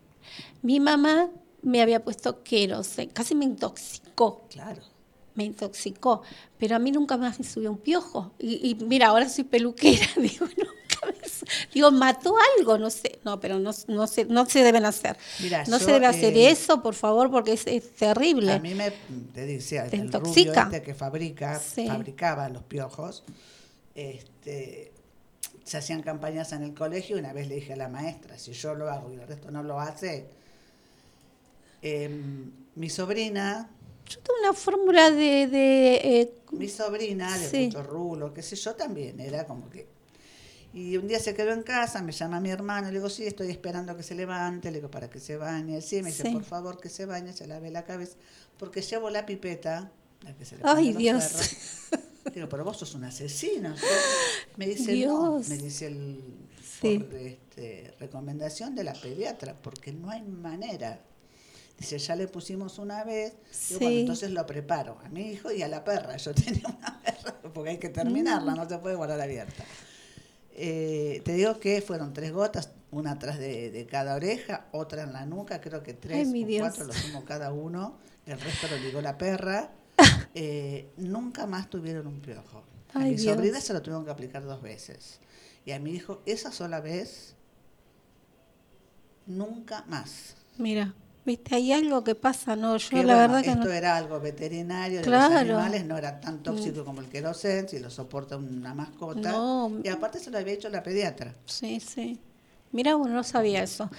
Mi 0.61 0.82
mamá 0.82 1.30
me 1.64 1.82
había 1.82 2.03
puesto 2.03 2.43
querosen, 2.43 3.09
casi 3.09 3.34
me 3.36 3.45
intoxicó, 3.45 4.45
Claro. 4.49 4.82
me 5.36 5.45
intoxicó, 5.45 6.22
pero 6.59 6.76
a 6.76 6.80
mí 6.80 6.91
nunca 6.91 7.18
más 7.18 7.39
me 7.39 7.45
subió 7.45 7.72
un 7.72 7.78
piojo. 7.80 8.34
Y, 8.39 8.70
y 8.70 8.76
mira, 8.76 9.07
ahora 9.07 9.28
soy 9.30 9.45
peluquera, 9.45 10.05
digo, 10.18 10.45
nunca 10.45 11.07
me 11.07 11.14
digo, 11.74 11.91
mató 11.91 12.36
algo, 12.57 12.78
no 12.78 12.89
sé, 12.89 13.20
no, 13.26 13.39
pero 13.39 13.59
no, 13.59 13.72
no, 13.88 14.07
se, 14.07 14.26
no 14.26 14.45
se 14.45 14.64
deben 14.64 14.86
hacer. 14.86 15.18
Mira, 15.41 15.64
no 15.68 15.80
yo, 15.80 15.86
se 15.86 15.91
debe 15.91 16.05
hacer 16.05 16.38
eh, 16.38 16.49
eso, 16.51 16.82
por 16.84 16.93
favor, 16.95 17.32
porque 17.32 17.53
es, 17.53 17.66
es 17.68 17.93
terrible. 17.95 18.53
A 18.53 18.59
mí 18.59 18.74
me, 18.76 18.91
te 19.34 19.45
decía, 19.45 19.88
Te 19.89 19.95
el 19.97 20.03
rubio 20.03 20.20
intoxica. 20.20 20.64
este 20.64 20.82
que 20.82 20.93
fabrica, 20.93 21.59
Sí. 21.59 21.88
fabricaba 21.88 22.47
los 22.49 22.64
piojos, 22.64 23.24
este, 23.95 24.91
se 25.64 25.78
hacían 25.78 26.01
campañas 26.01 26.51
en 26.53 26.64
el 26.64 26.74
colegio 26.74 27.16
y 27.16 27.20
una 27.20 27.34
vez 27.34 27.47
le 27.47 27.55
dije 27.55 27.74
a 27.74 27.78
la 27.78 27.88
maestra, 27.89 28.38
si 28.38 28.51
yo 28.53 28.76
lo 28.76 28.89
hago 28.89 29.11
y 29.11 29.16
el 29.16 29.28
resto 29.28 29.49
no 29.51 29.64
lo 29.64 29.80
hace, 29.80 30.28
em, 31.84 32.52
mi 32.76 32.90
sobrina 32.90 33.70
Yo 34.10 34.20
tengo 34.20 34.40
una 34.42 34.54
fórmula 34.54 35.12
de... 35.12 35.48
de 35.48 35.96
eh, 36.22 36.36
Mi 36.52 36.68
sobrina, 36.70 37.38
de 37.38 37.48
Sí. 37.50 37.66
mucho 37.68 37.84
rulo, 37.84 38.34
qué 38.34 38.42
sé 38.42 38.56
yo, 38.56 38.74
también 38.76 39.20
era 39.20 39.46
como 39.46 39.70
que... 39.70 39.88
Y 40.74 40.98
un 40.98 41.08
día 41.08 41.20
se 41.20 41.36
quedó 41.36 41.52
en 41.54 41.62
casa, 41.62 42.02
me 42.02 42.12
llama 42.12 42.40
mi 42.40 42.50
hermano, 42.50 42.88
le 42.88 42.94
digo, 42.94 43.08
sí, 43.10 43.28
estoy 43.28 43.52
esperando 43.52 43.96
que 43.96 44.02
se 44.02 44.16
levante, 44.16 44.72
le 44.72 44.78
digo, 44.80 44.90
para 44.90 45.08
que 45.08 45.20
se 45.20 45.38
bañe. 45.38 45.82
Sí, 45.82 46.02
me 46.02 46.10
dice, 46.10 46.24
Sí. 46.24 46.30
por 46.34 46.44
favor, 46.44 46.80
que 46.82 46.90
se 46.90 47.06
bañe, 47.06 47.32
se 47.34 47.46
lave 47.46 47.70
la 47.70 47.84
cabeza, 47.86 48.18
porque 48.58 48.82
llevo 48.82 49.12
la 49.12 49.24
pipeta, 49.26 49.92
la 50.24 50.36
que 50.36 50.46
se 50.46 50.58
le 50.58 50.64
Ay, 50.66 50.94
Dios. 50.94 51.24
perros. 51.24 52.04
Digo, 52.34 52.50
pero 52.50 52.64
vos 52.64 52.78
sos 52.78 52.96
un 52.96 53.04
asesino. 53.04 53.76
Me 54.58 54.66
dice, 54.66 54.94
Dios. 54.94 55.14
no, 55.14 55.40
me 55.48 55.58
dice 55.62 55.88
el, 55.88 56.20
Sí. 56.82 56.98
por 57.00 57.14
este, 57.20 57.94
recomendación 58.00 58.74
de 58.74 58.84
la 58.84 58.94
pediatra, 58.94 59.56
porque 59.62 59.92
no 59.94 60.10
hay 60.10 60.24
manera. 60.24 61.00
Dice, 61.78 61.98
ya 61.98 62.16
le 62.16 62.28
pusimos 62.28 62.78
una 62.80 63.04
vez, 63.04 63.34
Digo, 63.70 63.80
bueno, 63.80 63.94
Sí. 63.96 64.00
entonces 64.02 64.32
lo 64.32 64.46
preparo 64.46 65.00
a 65.04 65.10
mi 65.10 65.32
hijo 65.32 65.52
y 65.52 65.62
a 65.64 65.68
la 65.68 65.84
perra. 65.84 66.16
Yo 66.18 66.34
tenía 66.36 66.68
una 66.68 67.02
perra, 67.02 67.36
porque 67.54 67.72
hay 67.72 67.78
que 67.78 67.90
terminarla, 67.90 68.56
no 68.56 68.68
se 68.70 68.78
puede 68.78 68.96
guardar 68.96 69.20
abierta. 69.20 69.64
Eh, 70.56 71.22
te 71.26 71.34
digo 71.34 71.60
que 71.60 71.82
fueron 71.82 72.14
tres 72.14 72.32
gotas, 72.32 72.70
una 72.92 73.14
atrás 73.14 73.40
de, 73.40 73.72
de 73.72 73.86
cada 73.88 74.14
oreja, 74.16 74.68
otra 74.72 75.02
en 75.04 75.14
la 75.14 75.26
nuca, 75.26 75.60
creo 75.60 75.82
que 75.82 75.94
tres 75.96 76.28
Ay, 76.32 76.56
o 76.56 76.60
cuatro 76.60 76.86
lo 76.86 76.94
sumo 76.94 77.26
cada 77.26 77.52
uno, 77.52 77.98
el 78.28 78.40
resto 78.40 78.68
lo 78.70 78.78
ligó 78.78 79.02
la 79.02 79.18
perra. 79.18 79.72
Eh, 80.36 80.90
nunca 80.98 81.46
más 81.46 81.70
tuvieron 81.70 82.08
un 82.08 82.20
piojo. 82.20 82.64
A 82.96 83.02
Ay, 83.02 83.12
mi 83.12 83.16
Dios. 83.18 83.36
sobrina 83.36 83.62
se 83.62 83.72
lo 83.72 83.84
tuvieron 83.84 84.04
que 84.04 84.10
aplicar 84.10 84.44
dos 84.44 84.64
veces. 84.64 85.20
Y 85.64 85.72
a 85.74 85.80
mi 85.80 85.92
hijo, 85.92 86.24
esa 86.26 86.52
sola 86.52 86.82
vez, 86.82 87.36
nunca 89.28 89.84
más. 89.88 90.36
Mira, 90.58 90.94
viste, 91.26 91.56
hay 91.56 91.72
algo 91.72 92.04
que 92.04 92.16
pasa, 92.16 92.56
¿no? 92.56 92.76
Yo 92.78 92.90
Que, 92.90 92.98
la 93.04 93.16
bueno, 93.16 93.18
verdad 93.34 93.44
que 93.44 93.50
esto 93.52 93.66
no... 93.66 93.72
era 93.72 93.96
algo 93.98 94.20
veterinario 94.20 94.98
de 95.00 95.04
Claro. 95.04 95.30
Mm. 95.34 95.34
los 95.34 95.40
animales, 95.58 95.86
no 95.86 95.98
era 95.98 96.20
tan 96.20 96.44
tóxico 96.44 96.84
como 96.84 97.02
el 97.02 97.08
querosén, 97.08 97.68
si 97.70 97.80
lo 97.80 97.90
soporta 97.90 98.38
una 98.38 98.74
mascota. 98.74 99.32
No. 99.32 99.72
Y 99.84 99.88
aparte 99.90 100.20
se 100.20 100.32
lo 100.32 100.38
había 100.38 100.54
hecho 100.54 100.70
la 100.70 100.84
pediatra. 100.84 101.34
Sí, 101.46 101.80
sí. 101.80 102.20
Mira, 102.72 102.96
bueno, 102.96 103.14
no 103.16 103.24
sabía 103.24 103.62
eso. 103.64 103.90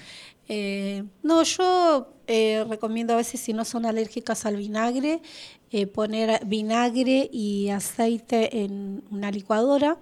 Eh, 0.49 1.05
no, 1.23 1.43
yo 1.45 2.13
eh, 2.27 2.65
recomiendo 2.69 3.15
a 3.15 3.17
veces 3.17 3.41
si 3.41 3.53
no 3.53 3.65
son 3.65 3.87
alérgicas 3.87 4.45
al 4.47 4.57
vinagre, 4.57 5.23
eh, 5.71 5.87
poner 5.87 6.45
vinagre 6.45 7.29
y 7.33 7.69
aceite 7.71 8.63
en 8.65 9.03
una 9.11 9.31
licuadora 9.31 9.97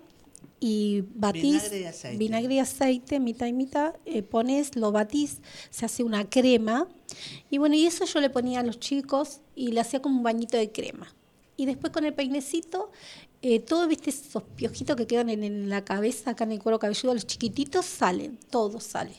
y 0.59 1.05
batís. 1.15 1.43
Vinagre 1.65 1.81
y 1.81 1.85
aceite. 1.85 2.17
vinagre 2.19 2.55
y 2.55 2.59
aceite, 2.61 3.21
mitad 3.21 3.47
y 3.47 3.53
mitad, 3.53 3.95
eh, 4.07 4.23
pones, 4.23 4.75
lo 4.77 4.91
batís, 4.93 5.41
se 5.71 5.85
hace 5.85 6.03
una 6.03 6.29
crema. 6.29 6.89
Y 7.51 7.59
bueno, 7.59 7.75
y 7.75 7.87
eso 7.87 8.05
yo 8.05 8.21
le 8.21 8.31
ponía 8.31 8.61
a 8.61 8.63
los 8.63 8.79
chicos 8.79 9.41
y 9.55 9.73
le 9.73 9.81
hacía 9.81 10.01
como 10.01 10.17
un 10.17 10.23
bañito 10.23 10.57
de 10.57 10.71
crema. 10.71 11.15
Y 11.57 11.67
después 11.67 11.93
con 11.93 12.05
el 12.05 12.15
peinecito, 12.15 12.91
eh, 13.43 13.61
todo, 13.61 13.87
viste, 13.89 14.11
esos 14.11 14.43
piojitos 14.57 14.97
que 14.97 15.07
quedan 15.07 15.31
en, 15.31 15.45
en 15.45 15.69
la 15.69 15.85
cabeza, 15.85 16.31
acá 16.31 16.45
en 16.45 16.53
el 16.53 16.59
cuero 16.61 16.79
cabelludo, 16.79 17.15
los 17.15 17.27
chiquititos 17.27 17.85
salen, 17.85 18.39
todo 18.51 18.81
sale. 18.81 19.15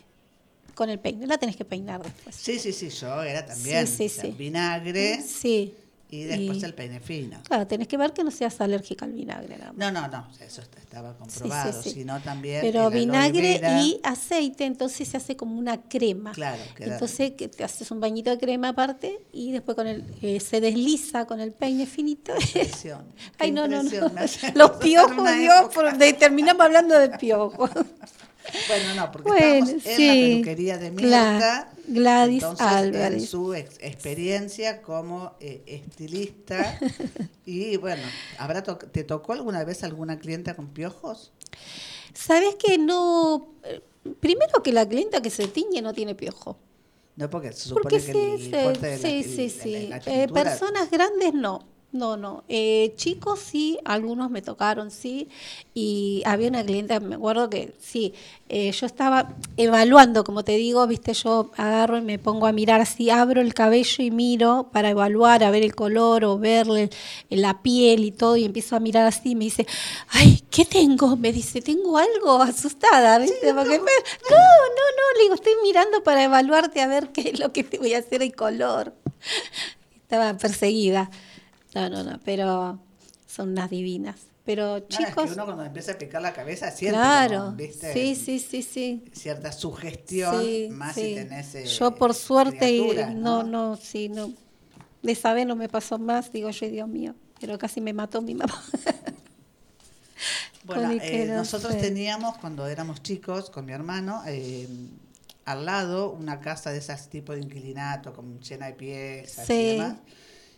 Con 0.76 0.90
el 0.90 1.00
peine, 1.00 1.28
la 1.28 1.38
tenés 1.38 1.56
que 1.56 1.66
peinar 1.66 2.02
después. 2.02 2.36
Sí, 2.36 2.58
sí, 2.58 2.74
sí, 2.74 2.90
yo 2.90 3.22
era 3.22 3.46
también. 3.46 3.86
Sí, 3.86 3.96
sí, 3.96 4.06
o 4.06 4.10
sea, 4.10 4.24
sí. 4.24 4.32
Vinagre 4.32 5.22
Sí. 5.22 5.74
Y 6.14 6.24
después 6.26 6.60
Y- 6.60 6.66
el 6.66 6.74
peine 6.74 7.00
fino. 7.00 7.42
Claro, 7.44 7.66
tenés 7.66 7.88
que 7.88 7.98
ver 7.98 8.14
que 8.14 8.24
no 8.24 8.30
seas 8.32 8.60
alérgica 8.62 9.06
al 9.06 9.14
vinagre 9.14 9.58
nada 9.58 9.74
más. 9.74 9.78
No, 9.94 10.02
no, 10.02 10.08
no, 10.08 10.28
eso 10.40 10.62
est- 10.62 10.78
estaba 10.78 11.16
comprobado, 11.18 11.82
sí, 11.82 11.90
sí. 11.90 11.96
sino 12.02 12.22
también 12.22 12.62
Pero 12.62 12.90
vinagre 12.92 13.60
y 13.82 14.00
aceite, 14.04 14.66
entonces 14.66 15.08
se 15.08 15.18
hace 15.18 15.36
como 15.36 15.58
una 15.58 15.82
crema. 15.82 16.32
Claro, 16.34 16.62
queda- 16.76 16.94
Entonces 16.94 17.32
que 17.32 17.48
te 17.48 17.64
haces 17.64 17.90
un 17.90 18.00
bañito 18.00 18.30
de 18.30 18.38
crema 18.38 18.70
aparte 18.70 19.20
y 19.32 19.52
después 19.52 19.76
con 19.76 19.88
el 19.88 20.04
eh, 20.22 20.40
se 20.40 20.62
desliza 20.62 21.26
con 21.26 21.40
el 21.40 21.52
peine 21.52 21.86
finito. 21.88 22.34
Impresión. 22.40 23.06
Ay, 23.40 23.52
no, 23.52 23.68
no, 23.68 23.82
Los 23.84 24.72
piojos, 24.72 25.36
Dios, 25.36 25.60
época. 25.62 25.70
por- 25.74 25.98
de- 25.98 26.14
terminamos 26.14 26.62
hablando 26.64 26.98
de 27.00 27.10
piojos. 27.18 27.70
Bueno, 28.68 28.96
no, 28.96 29.12
porque 29.12 29.30
Bueno, 29.30 29.46
estábamos 29.66 29.86
en 29.86 29.96
sí. 29.98 30.08
la 30.08 30.14
peluquería 30.14 30.78
de 30.78 30.92
Mirta. 30.92 31.70
Gladys 31.88 32.44
entonces, 32.44 32.68
En 32.68 32.74
Álvarez. 32.74 33.30
su 33.30 33.54
ex- 33.54 33.78
experiencia 33.82 34.82
como 34.82 35.34
eh, 35.40 35.62
estilista. 35.66 36.80
y 37.46 37.78
bueno, 37.78 38.04
¿habrá 38.38 38.64
to- 38.64 38.78
¿te 38.78 39.04
tocó 39.04 39.34
alguna 39.34 39.64
vez 39.64 39.84
alguna 39.84 40.18
clienta 40.20 40.56
con 40.56 40.68
piojos? 40.70 41.32
¿Sabes 42.14 42.56
que 42.56 42.78
no? 42.78 43.54
eh, 43.64 43.82
Primero 44.20 44.62
que 44.62 44.74
la 44.74 44.88
clienta 44.88 45.22
que 45.22 45.30
se 45.30 45.48
tiñe 45.48 45.82
no 45.82 45.94
tiene 45.94 46.14
piojo. 46.16 46.58
No, 47.16 47.30
porque 47.30 47.54
se 47.54 47.70
supone 47.70 47.84
Porque 47.84 47.98
que 47.98 48.12
sí, 48.12 48.20
el 48.20 48.40
sí, 48.42 48.52
corte 48.64 48.88
de 48.88 48.98
la- 48.98 49.08
sí, 49.10 49.18
el- 49.18 49.24
sí, 49.24 49.58
la- 49.58 49.64
sí. 49.64 49.88
la 50.12 50.24
Eh, 50.24 50.28
personas 50.28 50.92
grandes 50.92 51.34
no. 51.34 51.66
No, 51.94 52.18
no. 52.18 52.44
Eh, 52.50 52.94
chicos 52.96 53.40
sí, 53.40 53.78
algunos 53.86 54.32
me 54.32 54.42
tocaron, 54.42 54.90
sí. 54.90 55.30
Y 55.76 56.24
había 56.26 56.48
una 56.50 56.64
clienta, 56.66 57.00
me 57.00 57.14
acuerdo 57.16 57.52
que 57.52 57.76
sí, 57.80 58.16
eh, 58.50 58.72
yo 58.72 58.88
estaba 58.88 59.30
evaluando, 59.58 60.24
como 60.24 60.44
te 60.44 60.54
digo, 60.54 60.88
viste, 60.88 61.14
yo 61.14 61.52
agarro 61.56 62.00
y 62.00 62.02
me 62.02 62.18
pongo 62.18 62.48
a 62.48 62.52
mirar 62.52 62.82
así, 62.82 63.12
abro 63.12 63.42
el 63.42 63.54
cabello 63.54 64.04
y 64.04 64.10
miro 64.10 64.70
para 64.74 64.90
evaluar, 64.90 65.44
a 65.44 65.52
ver 65.52 65.62
el 65.62 65.76
color 65.76 66.26
o 66.26 66.40
verle 66.40 66.90
la 67.30 67.62
piel 67.62 68.06
y 68.06 68.12
todo, 68.12 68.38
y 68.38 68.46
empiezo 68.46 68.76
a 68.76 68.80
mirar 68.80 69.06
así 69.06 69.30
y 69.32 69.36
me 69.36 69.44
dice, 69.46 69.68
ay, 70.10 70.44
¿qué 70.50 70.66
tengo? 70.66 71.16
Me 71.16 71.32
dice, 71.32 71.62
tengo 71.62 72.00
algo 72.00 72.42
asustada, 72.42 73.20
¿viste? 73.20 73.54
Porque 73.54 73.78
me- 73.80 73.86
no, 74.32 74.38
no, 74.38 74.84
no, 74.98 75.18
le 75.18 75.24
digo, 75.26 75.36
estoy 75.36 75.54
mirando 75.62 76.02
para 76.04 76.24
evaluarte 76.24 76.82
a 76.82 76.88
ver 76.88 77.10
qué 77.10 77.30
es 77.34 77.40
lo 77.40 77.54
que 77.54 77.64
te 77.64 77.78
voy 77.78 77.94
a 77.94 78.00
hacer 78.00 78.24
el 78.24 78.36
color. 78.36 78.94
Estaba 80.02 80.38
perseguida. 80.38 81.10
No, 81.76 81.90
no, 81.90 82.04
no, 82.04 82.20
pero 82.24 82.80
son 83.28 83.50
unas 83.50 83.70
divinas. 83.70 84.16
Pero 84.46 84.80
No, 84.80 85.00
no, 85.00 85.00
es 85.00 85.06
chicos, 85.08 85.26
que 85.30 85.34
uno 85.34 85.46
cuando 85.46 85.64
empieza 85.64 85.94
a 85.94 85.98
picar 85.98 86.22
la 86.22 86.34
cabeza 86.34 86.70
siente 86.70 87.00
claro, 87.00 87.38
como, 87.46 87.52
¿viste? 87.58 87.94
sí, 87.94 88.16
sí, 88.16 88.40
sí, 88.40 88.62
sí. 88.62 89.04
cierta 89.14 89.52
sugestión, 89.52 90.42
Sí, 90.44 90.68
más 90.72 90.96
sí. 90.96 91.02
si 91.10 91.16
tenés 91.16 91.56
eh, 91.56 91.66
Yo 91.66 91.96
por 91.96 92.14
suerte, 92.14 92.70
y- 92.72 92.78
criaturas, 92.80 93.16
no, 93.16 93.44
no, 93.44 93.76
sí, 93.78 94.10
no. 94.10 94.32
De 95.02 95.12
esa 95.14 95.34
vez 95.34 95.46
no 95.48 95.56
me 95.56 95.70
pasó 95.70 95.98
más, 95.98 96.32
digo 96.32 96.50
yo, 96.50 96.68
Dios 96.70 96.88
mío, 96.88 97.16
pero 97.40 97.58
casi 97.58 97.82
me 97.82 97.94
mató 97.94 98.22
mi 98.22 98.36
mamá. 98.36 98.62
Bueno, 100.66 100.90
eh, 101.02 101.26
no 101.26 101.36
nosotros 101.36 101.78
teníamos 101.78 102.38
cuando 102.38 102.68
éramos 102.68 103.02
chicos 103.04 103.50
con 103.50 103.66
mi 103.66 103.74
hermano 103.74 104.24
eh, 104.26 104.68
al 105.46 105.66
lado 105.66 106.12
una 106.12 106.40
casa 106.40 106.72
de 106.72 106.78
esas 106.78 107.10
tipo 107.10 107.34
de 107.34 107.42
inquilinato 107.42 108.14
con 108.14 108.40
llena 108.40 108.68
de 108.68 108.74
piezas 108.74 109.50
y 109.50 109.64
demás. 109.66 109.96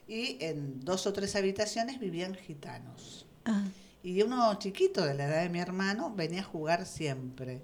Y 0.07 0.37
en 0.43 0.79
dos 0.81 1.07
o 1.07 1.13
tres 1.13 1.35
habitaciones 1.35 1.99
vivían 1.99 2.35
gitanos. 2.35 3.25
Ah, 3.45 3.71
Y 4.03 4.21
uno 4.21 4.53
chiquito 4.59 5.03
de 5.05 5.15
la 5.15 5.25
edad 5.27 5.43
de 5.43 5.49
mi 5.49 5.59
hermano 5.59 6.13
venía 6.15 6.41
a 6.41 6.43
jugar 6.43 6.85
siempre. 6.85 7.63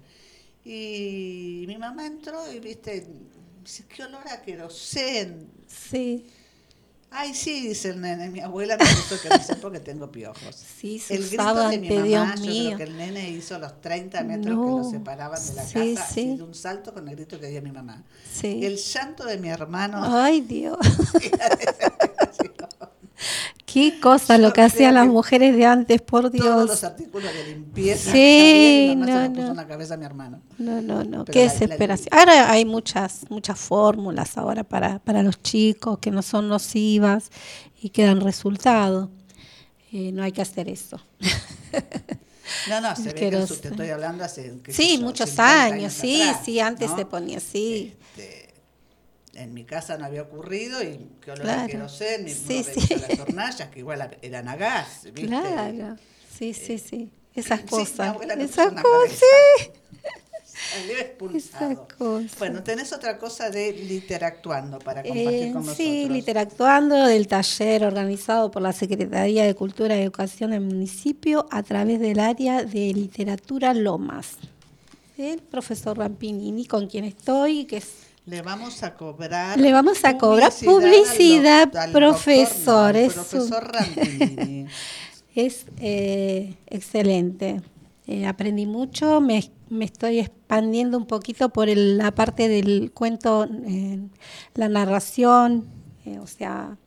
Y 0.64 1.66
mi 1.68 1.78
mamá 1.78 2.06
entró 2.08 2.52
y 2.52 2.60
viste, 2.60 3.08
dice, 3.64 3.86
qué 3.88 4.04
olor 4.04 4.28
a 4.30 4.42
querosén. 4.42 5.52
sí, 5.68 6.26
Ay, 7.14 7.34
sí, 7.34 7.68
dice 7.68 7.90
el 7.90 8.00
nene, 8.00 8.30
mi 8.30 8.40
abuela 8.40 8.78
me 8.78 8.86
puso 8.86 9.18
sé 9.18 9.56
porque 9.58 9.82
tengo 9.82 10.10
piojos. 10.10 10.56
sí, 10.56 11.02
El 11.10 11.28
grito 11.28 11.68
de 11.68 11.78
mi 11.78 11.90
mamá, 11.90 12.04
Dios 12.06 12.40
yo 12.40 12.46
mío. 12.46 12.64
creo 12.68 12.78
que 12.78 12.84
el 12.84 12.98
nene 12.98 13.30
hizo 13.30 13.60
los 13.60 13.82
30 13.82 14.24
metros 14.24 14.58
que 14.66 14.72
lo 14.72 14.90
separaban 14.90 15.46
de 15.46 15.54
la 15.54 15.66
sí, 15.66 15.74
casa, 15.74 16.08
sí. 16.14 16.22
así 16.22 16.38
de 16.38 16.44
un 16.44 16.56
salto 16.56 16.94
con 16.94 17.10
el 17.10 17.16
grito 17.18 17.38
que 17.38 17.48
dio 17.48 17.62
mi 17.62 17.72
mamá. 17.74 18.02
Sí. 18.32 18.66
El 18.66 18.78
llanto 18.78 19.26
de 19.26 19.38
mi 19.38 19.50
hermano. 19.50 20.00
Ay, 20.02 20.40
Dios. 20.40 20.78
Qué 23.74 24.00
cosa 24.00 24.38
Yo 24.38 24.44
lo 24.44 24.54
que 24.54 24.62
hacían 24.62 24.96
las 24.96 25.08
mujeres 25.08 25.56
de 25.56 25.66
antes, 25.66 26.02
por 26.02 26.30
Todos 26.32 26.46
los 26.68 26.68
Dios. 26.68 26.84
artículos 26.84 27.32
de 27.34 27.48
limpieza. 27.54 28.12
Sí, 28.12 28.94
no, 28.98 29.06
los 29.06 29.30
puso 29.30 29.42
no. 29.44 29.48
en 29.52 29.56
la 29.56 29.68
cabeza 29.68 29.94
a 29.94 29.98
mi 29.98 30.06
hermano. 30.06 30.42
No, 30.58 30.82
no, 30.82 31.04
no, 31.04 31.26
Pero 31.26 31.34
qué 31.34 31.40
la- 31.40 31.46
la- 31.48 31.54
desesperación. 31.54 32.08
Ahora 32.12 32.52
hay 32.52 32.66
muchas, 32.66 33.26
muchas 33.30 33.60
fórmulas 33.60 34.38
ahora 34.38 34.64
para, 34.64 35.00
para 35.00 35.24
los 35.24 35.42
chicos 35.42 36.00
que 36.00 36.12
no 36.12 36.22
son 36.22 36.50
nocivas 36.50 37.30
y 37.82 37.90
que 37.90 38.04
dan 38.06 38.22
resultado. 38.22 39.10
Eh, 39.94 40.12
no 40.12 40.24
hay 40.24 40.32
que 40.32 40.42
hacer 40.42 40.68
eso. 40.70 41.00
No, 42.70 42.82
no, 42.82 42.96
se 42.96 43.04
ve 43.04 43.14
que 43.14 43.30
te 43.32 43.44
estoy 43.70 43.90
hablando 43.90 44.24
hace. 44.26 44.54
Sí, 44.70 44.98
yo, 44.98 45.06
muchos 45.06 45.30
50 45.30 45.64
años, 45.64 45.94
sí, 45.94 46.22
atrás, 46.22 46.42
sí, 46.46 46.60
antes 46.60 46.90
¿no? 46.90 46.98
se 46.98 47.06
ponía 47.06 47.38
así. 47.38 47.96
Este, 48.18 48.41
en 49.34 49.54
mi 49.54 49.64
casa 49.64 49.98
no 49.98 50.06
había 50.06 50.24
ocurrido 50.24 50.84
y 50.84 51.10
que 51.22 51.32
olor 51.32 51.44
Claro. 51.44 51.62
a 51.64 51.68
querosén, 51.68 52.28
y 52.28 52.32
Sí, 52.32 52.64
sí. 52.64 52.96
las 52.96 53.20
hornallas 53.20 53.70
que 53.70 53.80
igual 53.80 54.18
eran 54.22 54.48
a 54.48 54.56
gas, 54.56 55.04
¿viste? 55.06 55.28
Claro, 55.28 55.98
sí, 56.38 56.54
sí, 56.54 56.78
sí. 56.78 57.10
Esas 57.34 57.60
Sí, 57.60 57.66
mi 57.66 57.70
cosas, 57.70 58.18
esas 58.40 58.74
cosas, 58.74 59.20
sí. 59.20 59.72
Expulsado. 61.00 61.72
Esas 61.72 61.98
cosas. 61.98 62.40
Bueno, 62.40 62.64
tenés 62.64 62.92
otra 62.94 63.18
cosa 63.18 63.50
de 63.50 63.72
literactuando 63.74 64.80
para 64.80 65.02
compartir 65.02 65.34
Eh, 65.34 65.52
con 65.54 65.62
nosotros. 65.66 65.78
sí, 65.78 66.08
Literactuando 66.10 66.96
del 67.06 67.28
taller 67.28 67.84
organizado 67.86 68.52
por 68.52 68.62
la 68.62 68.74
Secretaría 68.74 69.46
de 69.46 69.56
Cultura 69.56 69.96
y 69.98 70.02
Educación 70.02 70.52
del 70.52 70.62
municipio 70.62 71.48
a 71.52 71.64
través 71.64 72.00
del 72.00 72.20
área 72.20 72.64
de 72.64 72.94
literatura 72.94 73.74
Lomas. 73.74 74.38
El 75.18 75.40
profesor 75.42 75.98
Rampinini, 75.98 76.66
con 76.66 76.88
quien 76.88 77.06
estoy, 77.06 77.66
que 77.66 77.78
es 77.78 77.88
Le 78.26 78.42
vamos 78.42 78.84
a 78.84 78.94
cobrar. 78.96 79.60
Le 79.60 79.74
vamos 79.74 80.06
a 80.06 80.18
cobrar 80.18 80.52
publicidad, 80.64 81.76
al 81.76 81.78
al 81.78 81.92
profesor, 81.92 82.94
doctor, 82.94 82.94
no, 82.94 83.00
es 83.00 83.14
profesor 83.14 83.72
un-. 83.74 84.68
Es 85.36 85.66
eh, 85.80 86.56
excelente. 86.68 87.62
Eh, 88.06 88.26
aprendí 88.28 88.66
mucho, 88.66 89.22
me, 89.22 89.42
me 89.70 89.86
estoy 89.86 90.20
expandiendo 90.20 90.98
un 90.98 91.06
poquito 91.06 91.50
por 91.50 91.70
el- 91.70 91.98
la 91.98 92.12
parte 92.12 92.50
del 92.50 92.92
cuento, 92.92 93.48
eh, 93.66 94.00
la 94.56 94.68
narración, 94.68 95.68
eh, 96.06 96.20
o 96.20 96.28
sea, 96.28 96.78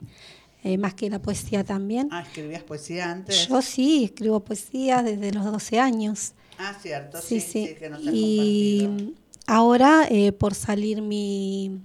más 0.79 0.95
que 0.95 1.09
la 1.11 1.21
poesía 1.21 1.63
también. 1.65 2.09
ah, 2.11 2.21
escribías 2.23 2.63
poesía 2.63 3.11
antes. 3.11 3.49
Yo 3.49 3.61
sí, 3.63 4.05
escribo 4.05 4.41
poesía 4.41 5.03
desde 5.03 5.31
los 5.33 5.45
12 5.45 5.79
años. 5.81 6.33
Ah, 6.59 6.75
cierto, 6.81 7.21
Sí, 7.23 7.41
sí, 7.41 7.51
sí. 7.51 7.67
sí, 7.69 7.75
que 7.75 7.91
nos 7.91 8.01
y. 8.03 9.15
ahora, 9.47 10.07
eh, 10.11 10.33
por 10.33 10.55
salir 10.55 11.03
mi, 11.03 11.79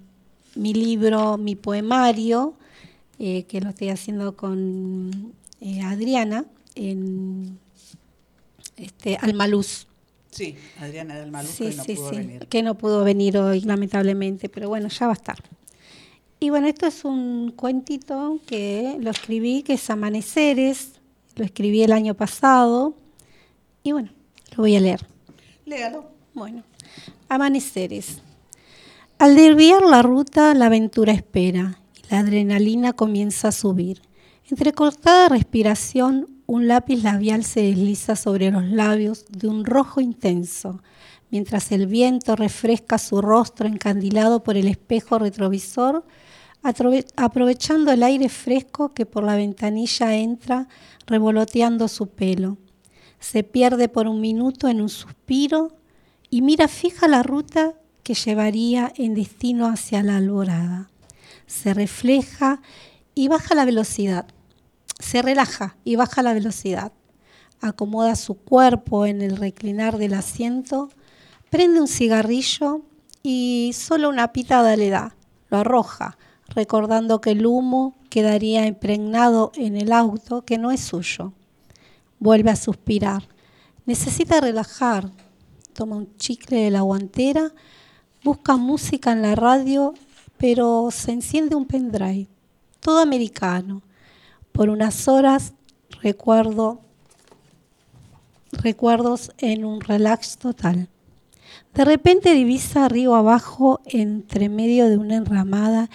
mi 0.55 0.73
libro, 0.73 1.37
mi 1.37 1.55
poemario, 1.55 2.53
eh, 3.19 3.43
que 3.43 3.61
lo 3.61 3.69
estoy 3.69 3.89
haciendo 3.89 4.35
con 4.35 5.33
eh, 5.61 5.81
Adriana, 5.81 6.45
en 6.75 7.59
este, 8.77 9.17
Almaluz. 9.17 9.87
Sí, 10.31 10.55
Adriana 10.79 11.17
del 11.17 11.31
Maluco 11.31 11.53
Sí, 11.53 11.65
y 11.65 11.75
no 11.75 11.83
sí, 11.83 11.95
pudo 11.95 12.09
sí, 12.11 12.15
venir. 12.17 12.47
que 12.47 12.61
no 12.63 12.77
pudo 12.77 13.03
venir 13.03 13.37
hoy, 13.37 13.61
lamentablemente, 13.61 14.47
pero 14.47 14.69
bueno, 14.69 14.87
ya 14.87 15.07
va 15.07 15.13
a 15.13 15.15
estar. 15.15 15.37
Y 16.39 16.51
bueno, 16.51 16.67
esto 16.67 16.85
es 16.85 17.03
un 17.03 17.51
cuentito 17.51 18.39
que 18.45 18.95
lo 19.01 19.09
escribí, 19.09 19.63
que 19.63 19.73
es 19.73 19.89
Amaneceres, 19.89 20.93
lo 21.35 21.43
escribí 21.43 21.81
el 21.83 21.91
año 21.91 22.13
pasado, 22.13 22.93
y 23.83 23.91
bueno, 23.91 24.09
lo 24.55 24.63
voy 24.63 24.75
a 24.75 24.79
leer. 24.79 25.05
Léalo. 25.65 26.05
Bueno, 26.33 26.63
amaneceres. 27.27 28.21
Al 29.17 29.35
desviar 29.35 29.83
la 29.83 30.01
ruta, 30.01 30.53
la 30.53 30.67
aventura 30.67 31.11
espera 31.11 31.79
y 31.95 32.01
la 32.09 32.19
adrenalina 32.19 32.93
comienza 32.93 33.49
a 33.49 33.51
subir. 33.51 34.01
Entre 34.49 34.73
cortada 34.73 35.29
respiración, 35.29 36.27
un 36.47 36.67
lápiz 36.67 37.03
labial 37.03 37.43
se 37.43 37.61
desliza 37.61 38.15
sobre 38.15 38.49
los 38.49 38.63
labios 38.63 39.25
de 39.29 39.47
un 39.47 39.65
rojo 39.65 40.01
intenso, 40.01 40.81
mientras 41.29 41.71
el 41.71 41.85
viento 41.85 42.35
refresca 42.35 42.97
su 42.97 43.21
rostro 43.21 43.67
encandilado 43.67 44.41
por 44.41 44.57
el 44.57 44.67
espejo 44.67 45.19
retrovisor, 45.19 46.03
aprovechando 46.63 47.91
el 47.91 48.03
aire 48.03 48.29
fresco 48.29 48.93
que 48.93 49.05
por 49.05 49.23
la 49.23 49.35
ventanilla 49.35 50.15
entra 50.15 50.67
revoloteando 51.05 51.87
su 51.87 52.07
pelo. 52.07 52.57
Se 53.19 53.43
pierde 53.43 53.89
por 53.89 54.07
un 54.07 54.19
minuto 54.21 54.67
en 54.67 54.81
un 54.81 54.89
suspiro 54.89 55.78
y 56.29 56.41
mira 56.41 56.67
fija 56.67 57.07
la 57.07 57.23
ruta 57.23 57.73
que 58.03 58.13
llevaría 58.13 58.91
en 58.95 59.13
destino 59.13 59.67
hacia 59.67 60.03
la 60.03 60.17
alborada. 60.17 60.89
Se 61.47 61.73
refleja 61.73 62.61
y 63.15 63.27
baja 63.27 63.55
la 63.55 63.65
velocidad. 63.65 64.27
Se 64.99 65.21
relaja 65.21 65.77
y 65.83 65.95
baja 65.95 66.21
la 66.21 66.33
velocidad. 66.33 66.91
Acomoda 67.61 68.15
su 68.15 68.35
cuerpo 68.35 69.05
en 69.05 69.21
el 69.21 69.37
reclinar 69.37 69.97
del 69.97 70.13
asiento, 70.13 70.89
prende 71.49 71.81
un 71.81 71.87
cigarrillo 71.87 72.81
y 73.21 73.71
solo 73.73 74.09
una 74.09 74.31
pitada 74.31 74.75
le 74.75 74.89
da. 74.89 75.15
Lo 75.49 75.57
arroja, 75.57 76.17
recordando 76.47 77.21
que 77.21 77.31
el 77.31 77.45
humo 77.45 77.95
quedaría 78.09 78.65
impregnado 78.65 79.51
en 79.55 79.75
el 79.75 79.91
auto 79.91 80.45
que 80.45 80.57
no 80.57 80.71
es 80.71 80.81
suyo. 80.81 81.33
Vuelve 82.19 82.51
a 82.51 82.55
suspirar. 82.55 83.23
Necesita 83.85 84.41
relajar. 84.41 85.11
Toma 85.79 85.95
un 85.95 86.17
chicle 86.17 86.57
de 86.65 86.71
la 86.71 86.81
guantera, 86.81 87.53
busca 88.21 88.57
música 88.57 89.13
en 89.13 89.21
la 89.21 89.33
radio, 89.33 89.93
pero 90.37 90.89
se 90.91 91.13
enciende 91.13 91.55
un 91.55 91.63
pendrive. 91.63 92.27
Todo 92.81 92.99
americano. 92.99 93.81
Por 94.51 94.69
unas 94.69 95.07
horas 95.07 95.53
recuerdo 96.01 96.81
recuerdos 98.51 99.31
en 99.37 99.63
un 99.63 99.79
relax 99.79 100.37
total. 100.37 100.89
De 101.73 101.85
repente 101.85 102.33
divisa 102.33 102.89
río 102.89 103.15
abajo, 103.15 103.79
entre 103.85 104.49
medio 104.49 104.89
de 104.89 104.97
una 104.97 105.15
enramada, 105.15 105.89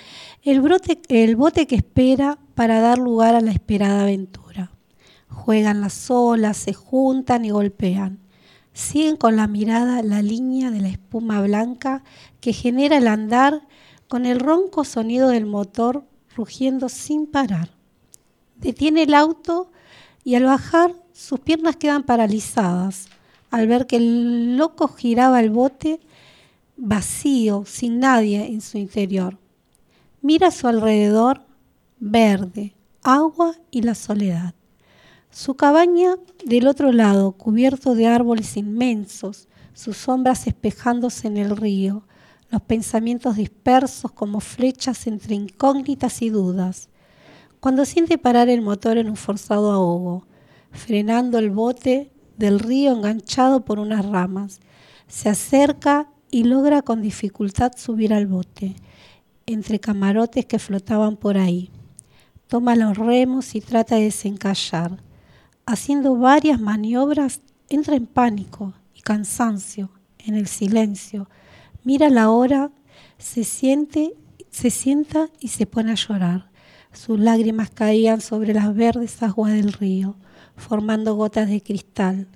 el, 0.45 0.62
brote- 0.62 1.03
el 1.09 1.37
bote 1.37 1.66
que 1.66 1.76
espera 1.76 2.39
para 2.55 2.80
dar 2.80 2.97
lugar 2.97 3.35
a 3.35 3.43
la 3.43 3.51
esperada 3.51 4.05
aventura. 4.05 4.70
Juegan 5.28 5.82
las 5.82 6.11
olas, 6.11 6.57
se 6.57 6.72
juntan 6.72 7.45
y 7.45 7.51
golpean. 7.51 8.24
Siguen 8.75 9.16
con 9.16 9.37
la 9.37 9.47
mirada 9.47 10.03
la 10.03 10.20
línea 10.20 10.70
de 10.70 10.81
la 10.81 10.89
espuma 10.89 11.41
blanca 11.41 12.05
que 12.41 12.53
genera 12.53 12.99
el 12.99 13.09
andar 13.09 13.66
con 14.09 14.27
el 14.27 14.41
ronco 14.41 14.85
sonido 14.85 15.29
del 15.29 15.47
motor 15.47 16.05
rugiendo 16.37 16.89
sin 16.89 17.27
parar. 17.27 17.70
Detiene 18.57 19.05
el 19.05 19.14
auto 19.14 19.70
y 20.25 20.35
al 20.35 20.45
bajar 20.45 20.95
sus 21.12 21.41
piernas 21.41 21.77
quedan 21.77 22.03
paralizadas 22.03 23.07
al 23.51 23.68
ver 23.68 23.87
que 23.87 23.97
el 23.97 24.57
loco 24.57 24.89
giraba 24.89 25.39
el 25.39 25.51
bote 25.51 26.01
vacío, 26.77 27.62
sin 27.66 28.01
nadie 28.01 28.47
en 28.47 28.61
su 28.61 28.79
interior. 28.79 29.39
Mira 30.22 30.49
a 30.49 30.51
su 30.51 30.66
alrededor, 30.66 31.43
verde, 32.01 32.75
agua 33.05 33.55
y 33.70 33.83
la 33.83 33.95
soledad. 33.95 34.55
Su 35.35 35.57
cabaña 35.57 36.14
del 36.47 36.68
otro 36.68 36.93
lado, 36.93 37.32
cubierto 37.32 37.97
de 37.97 38.07
árboles 38.07 38.57
inmensos, 38.57 39.49
sus 39.72 39.97
sombras 39.97 40.47
espejándose 40.47 41.26
en 41.26 41.39
el 41.39 41.57
río, 41.57 42.05
los 42.51 42.62
pensamientos 42.62 43.35
dispersos 43.35 44.12
como 44.12 44.39
flechas 44.39 45.09
entre 45.09 45.35
incógnitas 45.35 46.22
y 46.22 46.30
dudas. 46.30 46.89
Cuando 47.59 47.85
siente 47.85 48.16
parar 48.16 48.49
el 48.49 48.62
motor 48.62 48.97
en 48.97 49.11
un 49.11 49.16
forzado 49.16 49.72
ahogo, 49.72 50.24
frenando 50.70 51.41
el 51.41 51.51
bote 51.51 52.12
del 52.37 52.61
río 52.61 52.93
enganchado 52.93 53.64
por 53.64 53.80
unas 53.80 54.07
ramas, 54.07 54.61
se 55.09 55.30
acerca 55.30 56.09
y 56.30 56.45
logra 56.45 56.82
con 56.82 57.03
dificultad 57.03 57.72
subir 57.76 58.14
al 58.14 58.28
bote, 58.28 58.76
entre 59.47 59.80
camarotes 59.80 60.47
que 60.47 60.61
flotaban 60.61 61.16
por 61.16 61.39
ahí. 61.39 61.72
Toma 62.47 62.76
los 62.76 62.97
remos 62.97 63.57
y 63.57 63.61
trata 63.61 63.97
de 63.97 64.05
desencallar. 64.05 65.03
Haciendo 65.67 66.17
varias 66.17 66.61
maniobras, 66.61 67.41
entra 67.71 67.97
en 67.97 68.07
pánico 68.07 68.75
y 68.95 69.01
cansancio 69.01 69.91
en 70.19 70.35
el 70.35 70.47
silencio. 70.47 71.29
Mira 71.85 72.11
la 72.11 72.31
hora, 72.31 72.71
se 73.17 73.45
siente, 73.45 74.15
se 74.51 74.71
sienta 74.71 75.31
y 75.41 75.49
se 75.49 75.65
pone 75.67 75.93
a 75.93 75.95
llorar. 75.95 76.51
Sus 76.93 77.19
lágrimas 77.19 77.71
caían 77.71 78.21
sobre 78.21 78.53
las 78.53 78.75
verdes 78.75 79.23
aguas 79.23 79.53
del 79.53 79.73
río, 79.73 80.17
formando 80.57 81.15
gotas 81.15 81.49
de 81.49 81.62
cristal. 81.62 82.29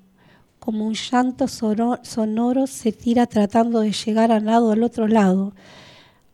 Como 0.58 0.86
un 0.86 0.94
llanto 0.94 1.48
sonoro 1.48 2.66
se 2.66 2.92
tira 2.92 3.26
tratando 3.26 3.80
de 3.80 3.92
llegar 3.92 4.32
a 4.32 4.40
nado 4.40 4.72
al 4.72 4.82
otro 4.82 5.06
lado, 5.06 5.54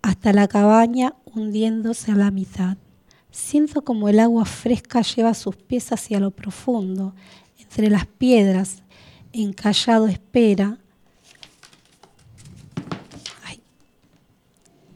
hasta 0.00 0.32
la 0.32 0.46
cabaña 0.46 1.14
hundiéndose 1.24 2.12
a 2.12 2.16
la 2.16 2.30
mitad. 2.30 2.76
Siento 3.34 3.82
como 3.82 4.08
el 4.08 4.20
agua 4.20 4.44
fresca 4.44 5.02
lleva 5.02 5.34
sus 5.34 5.56
pies 5.56 5.90
hacia 5.90 6.20
lo 6.20 6.30
profundo, 6.30 7.16
entre 7.58 7.90
las 7.90 8.06
piedras, 8.06 8.84
encallado 9.32 10.06
espera. 10.06 10.78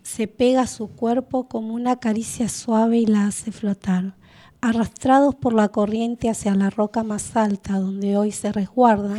Se 0.05 0.29
pega 0.29 0.69
su 0.69 0.87
cuerpo 0.87 1.49
como 1.49 1.75
una 1.75 1.97
caricia 1.97 2.49
suave 2.49 2.99
y 2.99 3.07
la 3.07 3.27
hace 3.27 3.51
flotar. 3.51 4.15
Arrastrados 4.61 5.35
por 5.35 5.53
la 5.53 5.71
corriente 5.71 6.31
hacia 6.31 6.55
la 6.55 6.71
roca 6.71 7.03
más 7.03 7.35
alta 7.35 7.81
donde 7.81 8.17
hoy 8.17 8.31
se 8.31 8.53
resguardan, 8.53 9.19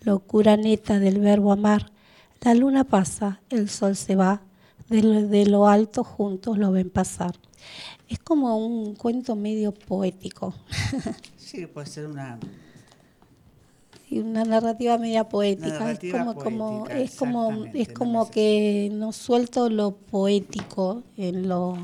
locura 0.00 0.56
neta 0.56 0.98
del 0.98 1.20
verbo 1.20 1.52
amar, 1.52 1.92
la 2.40 2.54
luna 2.54 2.84
pasa, 2.84 3.42
el 3.50 3.68
sol 3.68 3.94
se 3.94 4.16
va, 4.16 4.40
de 4.88 5.02
lo, 5.02 5.22
de 5.28 5.44
lo 5.44 5.68
alto 5.68 6.02
juntos 6.02 6.56
lo 6.56 6.72
ven 6.72 6.88
pasar. 6.88 7.34
Es 8.08 8.18
como 8.20 8.56
un 8.56 8.94
cuento 8.94 9.36
medio 9.36 9.72
poético, 9.72 10.54
Sí, 11.36 11.66
puede 11.66 11.86
ser 11.86 12.06
una. 12.06 12.38
y 14.10 14.18
una 14.20 14.44
narrativa 14.44 14.96
media 14.98 15.28
poética. 15.28 15.68
Narrativa 15.78 16.18
es 16.18 16.24
como, 16.24 16.34
como, 16.42 16.78
poética, 16.84 17.00
es 17.00 17.14
como, 17.16 17.64
es 17.74 17.88
como 17.92 18.30
que 18.30 18.88
no 18.92 19.12
suelto 19.12 19.68
lo 19.68 19.92
poético 19.96 21.02
en 21.18 21.48
lo, 21.48 21.74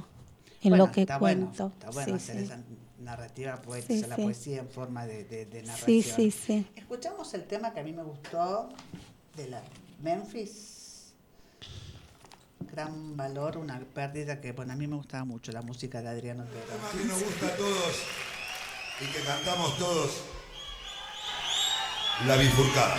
en 0.63 0.71
Bueno, 0.71 0.87
lo 0.87 0.93
que 0.93 1.03
está 1.03 1.19
bueno, 1.19 1.47
cuento. 1.47 1.73
está 1.79 1.91
bueno 1.91 2.09
Sí, 2.11 2.15
hacer 2.17 2.37
sí. 2.39 2.45
esa 2.45 2.59
narrativa 3.03 3.61
poética, 3.61 3.95
Sí, 3.95 4.07
la 4.09 4.17
sí. 4.17 4.23
poesía 4.23 4.59
en 4.61 4.69
forma 4.69 5.07
de, 5.07 5.25
de, 5.25 5.45
de 5.47 5.63
narración. 5.63 5.87
Sí, 5.87 6.03
sí, 6.03 6.31
sí. 6.31 6.67
Escuchamos 6.77 7.35
el 7.35 7.45
tema 7.45 7.73
que 7.75 7.81
a 7.81 7.83
mí 7.83 7.93
me 7.93 8.03
gustó 8.03 8.71
de 9.37 9.49
la 9.49 9.63
Memphis. 10.03 10.84
Gran 12.71 13.17
valor, 13.17 13.59
una 13.59 13.79
pérdida 13.79 14.41
que, 14.41 14.53
bueno, 14.53 14.73
a 14.73 14.77
mí 14.77 14.87
me 14.87 14.97
gustaba 14.97 15.25
mucho 15.25 15.53
la 15.53 15.63
música 15.63 16.03
de 16.03 16.09
Adriano 16.09 16.45
Otero. 16.45 16.65
tema 16.65 16.89
que 16.91 17.05
nos 17.05 17.23
gusta 17.23 17.47
a 17.47 17.57
todos 17.57 18.03
y 19.01 19.05
que 19.07 19.21
cantamos 19.21 19.79
todos. 19.79 20.23
La 22.27 22.37
bifurcada. 22.37 22.97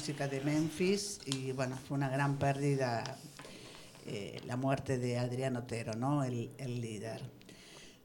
Música 0.00 0.28
de 0.28 0.40
Memphis 0.40 1.20
y 1.26 1.52
bueno, 1.52 1.76
fue 1.76 1.94
una 1.98 2.08
gran 2.08 2.38
pérdida 2.38 3.18
eh, 4.06 4.40
la 4.46 4.56
muerte 4.56 4.96
de 4.96 5.18
Adrián 5.18 5.56
Otero, 5.56 5.92
¿no? 5.92 6.24
el, 6.24 6.48
líder. 6.58 7.20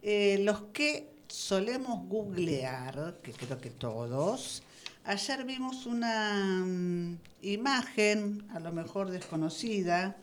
Eh, 0.01 0.39
los 0.41 0.63
que 0.73 1.09
solemos 1.29 2.05
googlear, 2.09 3.19
que 3.23 3.31
creo 3.31 3.61
que 3.61 3.69
todos, 3.69 4.61
ayer 5.05 5.45
vimos 5.45 5.85
una 5.85 6.65
mm, 6.65 7.17
imagen, 7.43 8.45
a 8.53 8.59
lo 8.59 8.73
mejor 8.73 9.09
desconocida, 9.09 10.17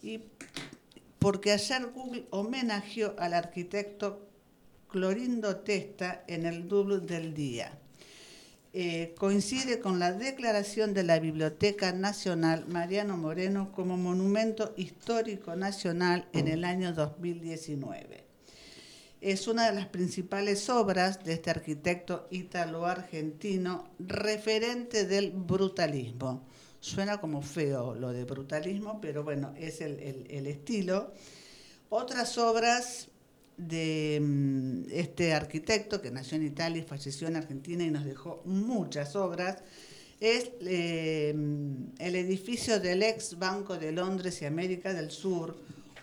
y 0.00 0.20
porque 1.18 1.50
ayer 1.50 1.86
Google 1.86 2.28
homenajeó 2.30 3.16
al 3.18 3.34
arquitecto 3.34 4.28
Clorindo 4.86 5.56
Testa 5.56 6.22
en 6.28 6.46
el 6.46 6.68
doble 6.68 6.98
del 6.98 7.34
día. 7.34 7.80
Eh, 8.76 9.14
coincide 9.16 9.78
con 9.78 10.00
la 10.00 10.12
declaración 10.12 10.94
de 10.94 11.04
la 11.04 11.20
Biblioteca 11.20 11.92
Nacional 11.92 12.66
Mariano 12.66 13.16
Moreno 13.16 13.70
como 13.70 13.96
Monumento 13.96 14.74
Histórico 14.76 15.54
Nacional 15.54 16.26
en 16.32 16.48
el 16.48 16.64
año 16.64 16.92
2019. 16.92 18.24
Es 19.20 19.46
una 19.46 19.66
de 19.70 19.76
las 19.76 19.86
principales 19.86 20.68
obras 20.70 21.22
de 21.22 21.34
este 21.34 21.50
arquitecto 21.50 22.26
ítalo-argentino 22.32 23.90
referente 24.00 25.06
del 25.06 25.30
brutalismo. 25.30 26.44
Suena 26.80 27.20
como 27.20 27.42
feo 27.42 27.94
lo 27.94 28.12
de 28.12 28.24
brutalismo, 28.24 29.00
pero 29.00 29.22
bueno, 29.22 29.54
es 29.56 29.80
el, 29.82 30.00
el- 30.00 30.26
el 30.28 30.48
estilo. 30.48 31.12
Otras 31.90 32.36
obras 32.38 33.08
de 33.56 34.20
mm, 34.20 34.90
este 34.90 35.32
arquitecto 35.32 36.00
que 36.00 36.10
nació 36.10 36.36
en 36.36 36.46
Italia 36.46 36.82
y 36.82 36.86
falleció 36.86 37.28
en 37.28 37.36
Argentina 37.36 37.84
y 37.84 37.90
nos 37.90 38.04
dejó 38.04 38.42
muchas 38.44 39.16
obras, 39.16 39.62
es 40.20 40.50
eh, 40.60 41.34
el 41.98 42.16
edificio 42.16 42.80
del 42.80 43.02
ex 43.02 43.38
Banco 43.38 43.76
de 43.76 43.92
Londres 43.92 44.40
y 44.42 44.46
América 44.46 44.92
del 44.92 45.10
Sur. 45.10 45.56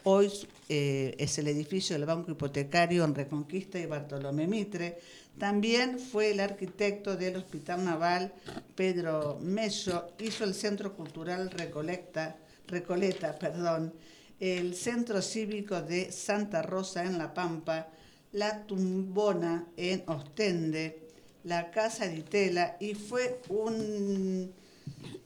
Hoy 0.04 0.32
eh, 0.70 1.16
es 1.18 1.38
el 1.38 1.48
edificio 1.48 1.96
del 1.96 2.06
Banco 2.06 2.32
Hipotecario 2.32 3.04
en 3.04 3.16
Reconquista 3.16 3.80
y 3.80 3.86
Bartolomé 3.86 4.48
Mitre. 4.48 5.00
También 5.38 5.98
fue 5.98 6.32
el 6.32 6.40
arquitecto 6.40 7.16
del 7.16 7.38
Hospital 7.38 7.86
Naval, 7.86 8.34
Pedro 8.76 9.40
Mello, 9.42 10.10
hizo 10.20 10.44
el 10.44 10.54
Centro 10.54 10.94
Cultural 10.94 11.50
Recoleta, 11.50 12.36
Recoleta, 12.68 13.38
perdón, 13.40 13.94
el 14.42 14.74
Centro 14.76 15.22
Cívico 15.22 15.84
de 15.84 16.12
Santa 16.12 16.64
Rosa 16.64 17.04
en 17.04 17.20
La 17.20 17.32
Pampa, 17.32 17.90
la 18.32 18.66
Tumbona 18.66 19.68
en 19.78 20.04
Ostende, 20.08 21.08
la 21.44 21.70
Casa 21.70 22.08
de 22.08 22.24
Tela 22.24 22.76
y 22.80 22.96
fue 22.96 23.40
un 23.50 24.52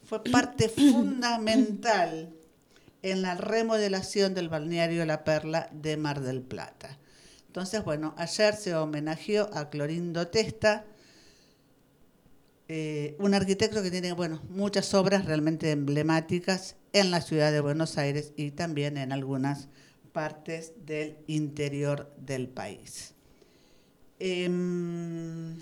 fue 0.04 0.22
parte 0.22 0.68
fundamental 0.92 2.30
en 3.00 3.22
la 3.22 3.36
remodelación 3.36 4.34
del 4.34 4.50
balneario 4.50 5.06
La 5.06 5.24
Perla 5.24 5.70
de 5.72 5.96
Mar 5.96 6.20
del 6.20 6.42
Plata. 6.42 6.98
Entonces, 7.46 7.82
bueno, 7.84 8.14
ayer 8.18 8.54
se 8.54 8.74
homenajeó 8.74 9.48
a 9.54 9.70
Clorindo 9.70 10.28
Testa, 10.28 10.84
eh, 12.68 13.16
un 13.18 13.32
arquitecto 13.32 13.82
que 13.82 13.90
tiene 13.90 14.12
bueno, 14.12 14.42
muchas 14.50 14.92
obras 14.92 15.24
realmente 15.24 15.70
emblemáticas 15.70 16.76
en 17.00 17.10
la 17.10 17.20
ciudad 17.20 17.52
de 17.52 17.60
Buenos 17.60 17.98
Aires 17.98 18.32
y 18.36 18.52
también 18.52 18.96
en 18.96 19.12
algunas 19.12 19.68
partes 20.12 20.72
del 20.86 21.18
interior 21.26 22.10
del 22.16 22.48
país. 22.48 23.12
Em, 24.18 25.56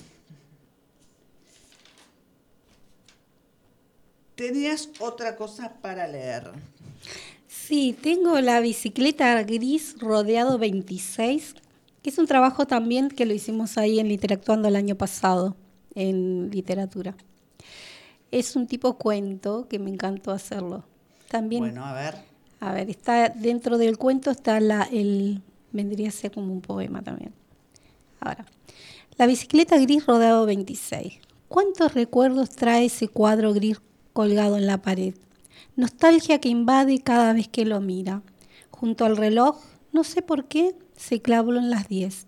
tenías 4.36 4.90
otra 5.00 5.34
cosa 5.34 5.74
para 5.82 6.06
leer. 6.06 6.52
Sí, 7.48 7.96
tengo 8.00 8.40
la 8.40 8.60
bicicleta 8.60 9.42
gris 9.42 9.96
rodeado 9.98 10.56
26, 10.56 11.56
que 12.00 12.10
es 12.10 12.18
un 12.18 12.26
trabajo 12.26 12.64
también 12.64 13.08
que 13.08 13.26
lo 13.26 13.34
hicimos 13.34 13.76
ahí 13.76 13.98
en 13.98 14.06
Literactuando 14.06 14.68
el 14.68 14.76
año 14.76 14.94
pasado, 14.94 15.56
en 15.96 16.50
literatura. 16.52 17.16
Es 18.30 18.54
un 18.54 18.68
tipo 18.68 18.98
cuento 18.98 19.66
que 19.68 19.80
me 19.80 19.90
encantó 19.90 20.30
hacerlo. 20.30 20.84
También, 21.28 21.60
Bueno, 21.62 21.84
a 21.84 21.92
ver. 21.92 22.14
a 22.60 22.72
ver, 22.72 22.90
está 22.90 23.28
dentro 23.28 23.78
del 23.78 23.98
cuento 23.98 24.30
está 24.30 24.60
la, 24.60 24.82
el, 24.90 25.42
vendría 25.72 26.08
a 26.08 26.12
ser 26.12 26.30
como 26.32 26.52
un 26.52 26.60
poema 26.60 27.02
también. 27.02 27.32
Ahora, 28.20 28.46
la 29.16 29.26
bicicleta 29.26 29.78
gris 29.78 30.06
rodeado 30.06 30.46
26. 30.46 31.14
¿Cuántos 31.48 31.94
recuerdos 31.94 32.50
trae 32.50 32.86
ese 32.86 33.08
cuadro 33.08 33.52
gris 33.52 33.80
colgado 34.12 34.56
en 34.56 34.66
la 34.66 34.82
pared? 34.82 35.14
Nostalgia 35.76 36.40
que 36.40 36.48
invade 36.48 37.00
cada 37.00 37.32
vez 37.32 37.48
que 37.48 37.64
lo 37.64 37.80
mira. 37.80 38.22
Junto 38.70 39.04
al 39.04 39.16
reloj, 39.16 39.58
no 39.92 40.04
sé 40.04 40.22
por 40.22 40.46
qué, 40.46 40.74
se 40.96 41.20
clavó 41.20 41.54
en 41.54 41.70
las 41.70 41.88
10. 41.88 42.26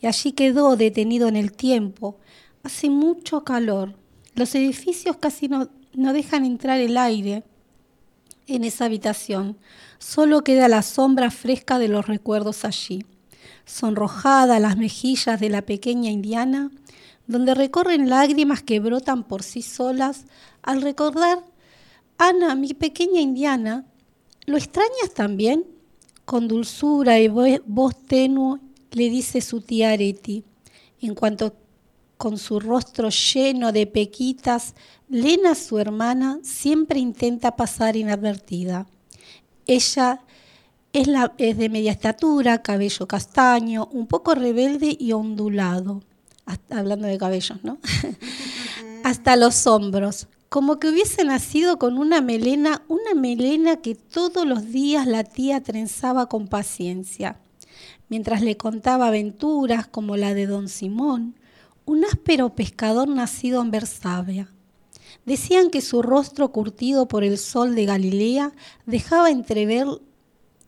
Y 0.00 0.06
allí 0.06 0.32
quedó 0.32 0.76
detenido 0.76 1.28
en 1.28 1.36
el 1.36 1.52
tiempo. 1.52 2.16
Hace 2.62 2.90
mucho 2.90 3.44
calor. 3.44 3.94
Los 4.34 4.54
edificios 4.54 5.16
casi 5.16 5.48
no, 5.48 5.68
no 5.94 6.12
dejan 6.12 6.44
entrar 6.44 6.80
el 6.80 6.96
aire 6.96 7.44
en 8.46 8.64
esa 8.64 8.84
habitación. 8.86 9.56
Solo 9.98 10.42
queda 10.42 10.68
la 10.68 10.82
sombra 10.82 11.30
fresca 11.30 11.78
de 11.78 11.88
los 11.88 12.06
recuerdos 12.06 12.64
allí. 12.64 13.04
Sonrojada 13.64 14.60
las 14.60 14.76
mejillas 14.76 15.40
de 15.40 15.48
la 15.50 15.62
pequeña 15.62 16.10
indiana, 16.10 16.70
donde 17.26 17.54
recorren 17.54 18.08
lágrimas 18.08 18.62
que 18.62 18.78
brotan 18.80 19.24
por 19.24 19.42
sí 19.42 19.62
solas 19.62 20.24
al 20.62 20.82
recordar, 20.82 21.44
Ana, 22.18 22.54
mi 22.54 22.72
pequeña 22.72 23.20
indiana, 23.20 23.84
¿lo 24.46 24.56
extrañas 24.56 25.12
también? 25.14 25.64
Con 26.24 26.48
dulzura 26.48 27.20
y 27.20 27.28
vo- 27.28 27.62
voz 27.66 27.94
tenue 28.06 28.58
le 28.92 29.10
dice 29.10 29.40
su 29.42 29.60
tía 29.60 29.90
Areti, 29.90 30.44
en 31.02 31.14
cuanto 31.14 31.54
con 32.16 32.38
su 32.38 32.60
rostro 32.60 33.10
lleno 33.10 33.72
de 33.72 33.86
pequitas, 33.86 34.74
Lena, 35.08 35.54
su 35.54 35.78
hermana, 35.78 36.40
siempre 36.42 36.98
intenta 36.98 37.54
pasar 37.54 37.96
inadvertida. 37.96 38.86
Ella 39.66 40.20
es, 40.92 41.06
la- 41.06 41.32
es 41.38 41.56
de 41.58 41.68
media 41.68 41.92
estatura, 41.92 42.62
cabello 42.62 43.06
castaño, 43.06 43.88
un 43.92 44.06
poco 44.06 44.34
rebelde 44.34 44.96
y 44.98 45.12
ondulado. 45.12 46.02
Hasta- 46.44 46.78
hablando 46.78 47.06
de 47.06 47.18
cabellos, 47.18 47.62
¿no? 47.62 47.78
Hasta 49.04 49.36
los 49.36 49.66
hombros. 49.66 50.26
Como 50.48 50.78
que 50.78 50.88
hubiese 50.88 51.24
nacido 51.24 51.78
con 51.78 51.98
una 51.98 52.20
melena, 52.20 52.82
una 52.88 53.14
melena 53.14 53.76
que 53.76 53.94
todos 53.94 54.46
los 54.46 54.70
días 54.72 55.06
la 55.06 55.24
tía 55.24 55.60
trenzaba 55.62 56.26
con 56.28 56.48
paciencia. 56.48 57.36
Mientras 58.08 58.42
le 58.42 58.56
contaba 58.56 59.08
aventuras 59.08 59.86
como 59.88 60.16
la 60.16 60.34
de 60.34 60.46
don 60.46 60.68
Simón, 60.68 61.34
un 61.86 62.04
áspero 62.04 62.54
pescador 62.54 63.08
nacido 63.08 63.62
en 63.62 63.70
Bersabia. 63.70 64.52
Decían 65.24 65.70
que 65.70 65.80
su 65.80 66.02
rostro 66.02 66.52
curtido 66.52 67.08
por 67.08 67.24
el 67.24 67.38
sol 67.38 67.74
de 67.74 67.86
Galilea 67.86 68.52
dejaba 68.84 69.30
entrever 69.30 69.86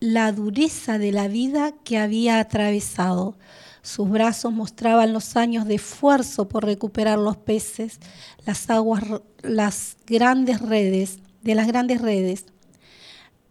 la 0.01 0.33
dureza 0.33 0.99
de 0.99 1.13
la 1.13 1.29
vida 1.29 1.73
que 1.85 1.99
había 1.99 2.39
atravesado. 2.39 3.37
Sus 3.83 4.09
brazos 4.09 4.53
mostraban 4.53 5.13
los 5.13 5.37
años 5.37 5.67
de 5.67 5.75
esfuerzo 5.75 6.49
por 6.49 6.65
recuperar 6.65 7.19
los 7.19 7.37
peces, 7.37 7.99
las 8.47 8.71
aguas, 8.71 9.03
las 9.43 9.97
grandes 10.07 10.61
redes, 10.61 11.19
de 11.43 11.55
las 11.55 11.67
grandes 11.67 12.01
redes, 12.01 12.47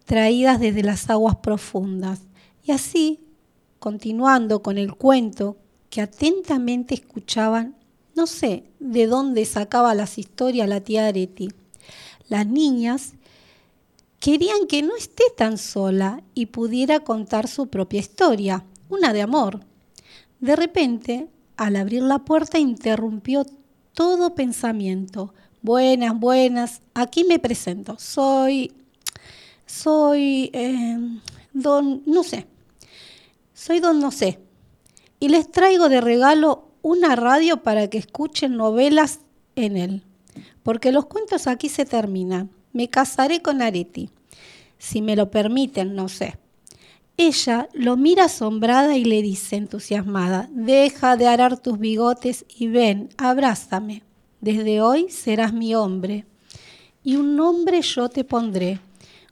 traídas 0.05 0.59
desde 0.59 0.83
las 0.83 1.09
aguas 1.09 1.37
profundas. 1.37 2.21
Y 2.63 2.71
así, 2.71 3.19
continuando 3.79 4.61
con 4.61 4.77
el 4.77 4.95
cuento 4.95 5.57
atentamente 6.01 6.95
escuchaban, 6.95 7.75
no 8.15 8.27
sé 8.27 8.63
de 8.79 9.07
dónde 9.07 9.45
sacaba 9.45 9.93
las 9.93 10.17
historias 10.17 10.67
la 10.67 10.81
tía 10.81 11.07
Areti. 11.07 11.49
Las 12.29 12.47
niñas 12.47 13.13
querían 14.19 14.67
que 14.67 14.81
no 14.81 14.95
esté 14.95 15.23
tan 15.35 15.57
sola 15.57 16.23
y 16.33 16.47
pudiera 16.47 17.01
contar 17.01 17.47
su 17.47 17.67
propia 17.67 17.99
historia, 17.99 18.65
una 18.89 19.13
de 19.13 19.21
amor. 19.21 19.61
De 20.39 20.55
repente, 20.55 21.27
al 21.55 21.75
abrir 21.75 22.03
la 22.03 22.19
puerta, 22.19 22.59
interrumpió 22.59 23.45
todo 23.93 24.35
pensamiento. 24.35 25.33
Buenas, 25.61 26.19
buenas, 26.19 26.81
aquí 26.93 27.23
me 27.23 27.39
presento. 27.39 27.97
Soy, 27.99 28.71
soy, 29.65 30.49
eh, 30.53 30.97
don, 31.53 32.03
no 32.05 32.23
sé, 32.23 32.47
soy 33.53 33.79
don 33.79 33.99
no 33.99 34.11
sé. 34.11 34.39
Y 35.19 35.29
les 35.29 35.49
traigo 35.51 35.89
de 35.89 36.01
regalo 36.01 36.67
una 36.81 37.15
radio 37.15 37.63
para 37.63 37.89
que 37.89 37.97
escuchen 37.97 38.55
novelas 38.55 39.21
en 39.55 39.77
él. 39.77 40.03
Porque 40.63 40.91
los 40.91 41.05
cuentos 41.07 41.47
aquí 41.47 41.69
se 41.69 41.85
terminan. 41.85 42.51
Me 42.73 42.89
casaré 42.89 43.41
con 43.41 43.61
Areti. 43.61 44.09
Si 44.77 45.01
me 45.01 45.15
lo 45.15 45.31
permiten, 45.31 45.95
no 45.95 46.07
sé. 46.07 46.37
Ella 47.19 47.67
lo 47.73 47.97
mira 47.97 48.25
asombrada 48.25 48.95
y 48.95 49.03
le 49.03 49.23
dice 49.23 49.55
entusiasmada, 49.55 50.49
deja 50.51 51.17
de 51.17 51.25
arar 51.25 51.57
tus 51.57 51.79
bigotes 51.79 52.45
y 52.47 52.67
ven, 52.67 53.09
abrázame. 53.17 54.03
Desde 54.39 54.81
hoy 54.81 55.09
serás 55.09 55.51
mi 55.51 55.73
hombre. 55.73 56.25
Y 57.03 57.15
un 57.15 57.35
nombre 57.35 57.81
yo 57.81 58.09
te 58.09 58.23
pondré. 58.23 58.79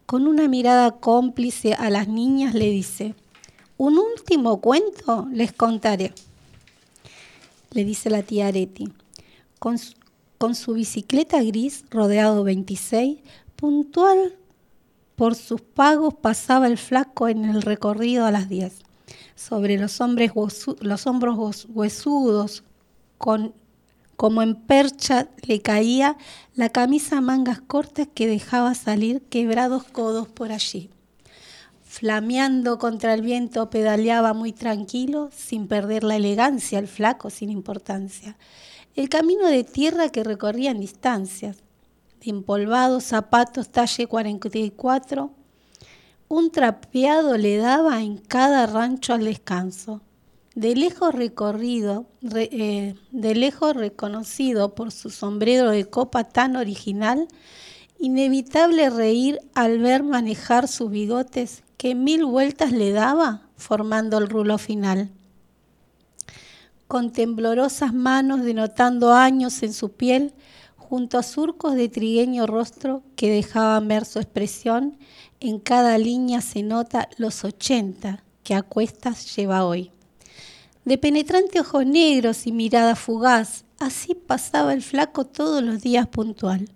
Con 0.07 0.25
una 0.25 0.47
mirada 0.47 0.99
cómplice 0.99 1.75
a 1.75 1.91
las 1.91 2.07
niñas 2.07 2.55
le 2.55 2.71
dice, 2.71 3.13
un 3.77 3.97
último 3.97 4.61
cuento 4.61 5.27
les 5.31 5.51
contaré. 5.51 6.13
Le 7.71 7.83
dice 7.83 8.09
la 8.09 8.23
tía 8.23 8.47
Areti. 8.47 8.91
Con 9.59 10.55
su, 10.55 10.73
bicicleta 10.73 11.41
gris 11.41 11.85
rodeado 11.89 12.43
26, 12.43 13.19
puntual 13.55 14.35
por 15.15 15.35
sus 15.35 15.61
pagos 15.61 16.13
pasaba 16.13 16.67
el 16.67 16.77
flaco 16.77 17.27
en 17.27 17.45
el 17.45 17.61
recorrido 17.61 18.25
a 18.25 18.31
las 18.31 18.47
10. 18.47 18.73
Sobre 19.35 19.77
los, 19.77 19.99
los 20.81 21.07
hombros 21.07 21.67
huesudos, 21.69 22.63
con, 23.17 23.53
como 24.15 24.41
en 24.41 24.55
percha, 24.55 25.27
le 25.47 25.61
caía 25.61 26.17
la 26.53 26.69
camisa 26.69 27.17
a 27.17 27.21
mangas 27.21 27.59
cortas 27.61 28.07
que 28.13 28.27
dejaba 28.27 28.75
salir 28.75 29.21
quebrados 29.23 29.83
codos 29.83 30.27
por 30.27 30.51
allí. 30.51 30.89
Flameando 31.97 32.77
contra 32.77 33.13
el 33.13 33.21
viento, 33.21 33.69
pedaleaba 33.69 34.33
muy 34.33 34.51
tranquilo, 34.51 35.29
sin 35.33 35.69
perder 35.69 36.03
la 36.03 36.17
elegancia, 36.17 36.77
el 36.77 36.89
flaco 36.89 37.29
sin 37.29 37.49
importancia. 37.49 38.35
El 38.97 39.07
camino 39.07 39.47
de 39.47 39.63
tierra 39.63 40.09
que 40.09 40.25
recorría 40.25 40.71
en 40.71 40.81
distancias, 40.81 41.63
empolvados 42.19 43.05
zapatos 43.05 43.69
talle 43.69 44.07
44, 44.07 45.31
un 46.27 46.51
trapeado 46.51 47.37
le 47.37 47.55
daba 47.55 48.01
en 48.03 48.17
cada 48.17 48.65
rancho 48.65 49.13
al 49.13 49.23
descanso. 49.23 50.01
De 50.53 50.75
lejos 50.75 51.15
recorrido, 51.15 52.07
eh, 52.33 52.95
de 53.11 53.35
lejos 53.35 53.73
reconocido 53.73 54.75
por 54.75 54.91
su 54.91 55.11
sombrero 55.11 55.69
de 55.69 55.85
copa 55.85 56.25
tan 56.25 56.57
original, 56.57 57.29
inevitable 57.99 58.89
reír 58.89 59.39
al 59.53 59.79
ver 59.79 60.03
manejar 60.03 60.67
sus 60.67 60.91
bigotes 60.91 61.63
que 61.77 61.95
mil 61.95 62.25
vueltas 62.25 62.71
le 62.71 62.91
daba 62.91 63.41
formando 63.55 64.17
el 64.17 64.29
rulo 64.29 64.57
final. 64.57 65.09
Con 66.87 67.11
temblorosas 67.11 67.93
manos 67.93 68.43
denotando 68.43 69.13
años 69.13 69.63
en 69.63 69.73
su 69.73 69.91
piel, 69.91 70.33
junto 70.77 71.17
a 71.17 71.23
surcos 71.23 71.75
de 71.75 71.89
trigueño 71.89 72.45
rostro 72.45 73.01
que 73.15 73.31
dejaban 73.31 73.87
ver 73.87 74.05
su 74.05 74.19
expresión, 74.19 74.97
en 75.39 75.59
cada 75.59 75.97
línea 75.97 76.41
se 76.41 76.61
nota 76.61 77.09
los 77.17 77.43
ochenta 77.43 78.23
que 78.43 78.53
a 78.53 78.61
cuestas 78.61 79.35
lleva 79.35 79.65
hoy. 79.65 79.91
De 80.85 80.99
penetrante 80.99 81.59
ojos 81.59 81.85
negros 81.85 82.45
y 82.45 82.51
mirada 82.51 82.95
fugaz, 82.95 83.65
así 83.79 84.13
pasaba 84.13 84.73
el 84.73 84.83
flaco 84.83 85.25
todos 85.25 85.63
los 85.63 85.81
días 85.81 86.07
puntual. 86.07 86.69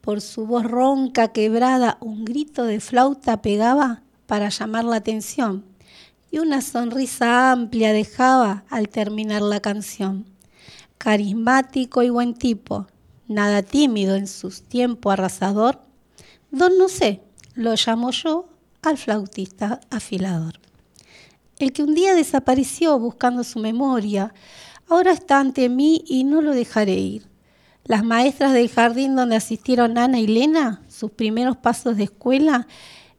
Por 0.00 0.20
su 0.20 0.46
voz 0.46 0.62
ronca, 0.64 1.32
quebrada, 1.32 1.98
un 2.00 2.24
grito 2.24 2.62
de 2.62 2.78
flauta 2.78 3.42
pegaba 3.42 4.03
para 4.26 4.48
llamar 4.48 4.84
la 4.84 4.96
atención 4.96 5.64
y 6.30 6.40
una 6.40 6.62
sonrisa 6.62 7.52
amplia 7.52 7.92
dejaba 7.92 8.64
al 8.68 8.88
terminar 8.88 9.40
la 9.40 9.60
canción. 9.60 10.26
Carismático 10.98 12.02
y 12.02 12.10
buen 12.10 12.34
tipo, 12.34 12.88
nada 13.28 13.62
tímido 13.62 14.16
en 14.16 14.26
su 14.26 14.50
tiempo 14.50 15.12
arrasador, 15.12 15.80
don 16.50 16.76
no 16.76 16.88
sé, 16.88 17.22
lo 17.54 17.74
llamo 17.74 18.10
yo 18.10 18.48
al 18.82 18.98
flautista 18.98 19.80
afilador. 19.90 20.58
El 21.60 21.72
que 21.72 21.84
un 21.84 21.94
día 21.94 22.16
desapareció 22.16 22.98
buscando 22.98 23.44
su 23.44 23.60
memoria, 23.60 24.34
ahora 24.88 25.12
está 25.12 25.38
ante 25.38 25.68
mí 25.68 26.02
y 26.04 26.24
no 26.24 26.42
lo 26.42 26.52
dejaré 26.52 26.94
ir. 26.94 27.28
Las 27.84 28.02
maestras 28.02 28.54
del 28.54 28.70
jardín 28.70 29.14
donde 29.14 29.36
asistieron 29.36 29.98
Ana 29.98 30.18
y 30.18 30.26
Lena, 30.26 30.82
sus 30.88 31.12
primeros 31.12 31.56
pasos 31.56 31.96
de 31.96 32.04
escuela, 32.04 32.66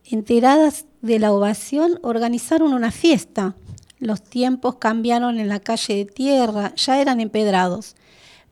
enteradas 0.03 0.85
de 1.05 1.19
la 1.19 1.31
ovación, 1.31 1.99
organizaron 2.01 2.73
una 2.73 2.91
fiesta. 2.91 3.55
Los 3.99 4.21
tiempos 4.21 4.75
cambiaron 4.75 5.39
en 5.39 5.47
la 5.47 5.59
calle 5.59 5.95
de 5.95 6.05
tierra, 6.05 6.73
ya 6.75 6.99
eran 6.99 7.19
empedrados 7.19 7.95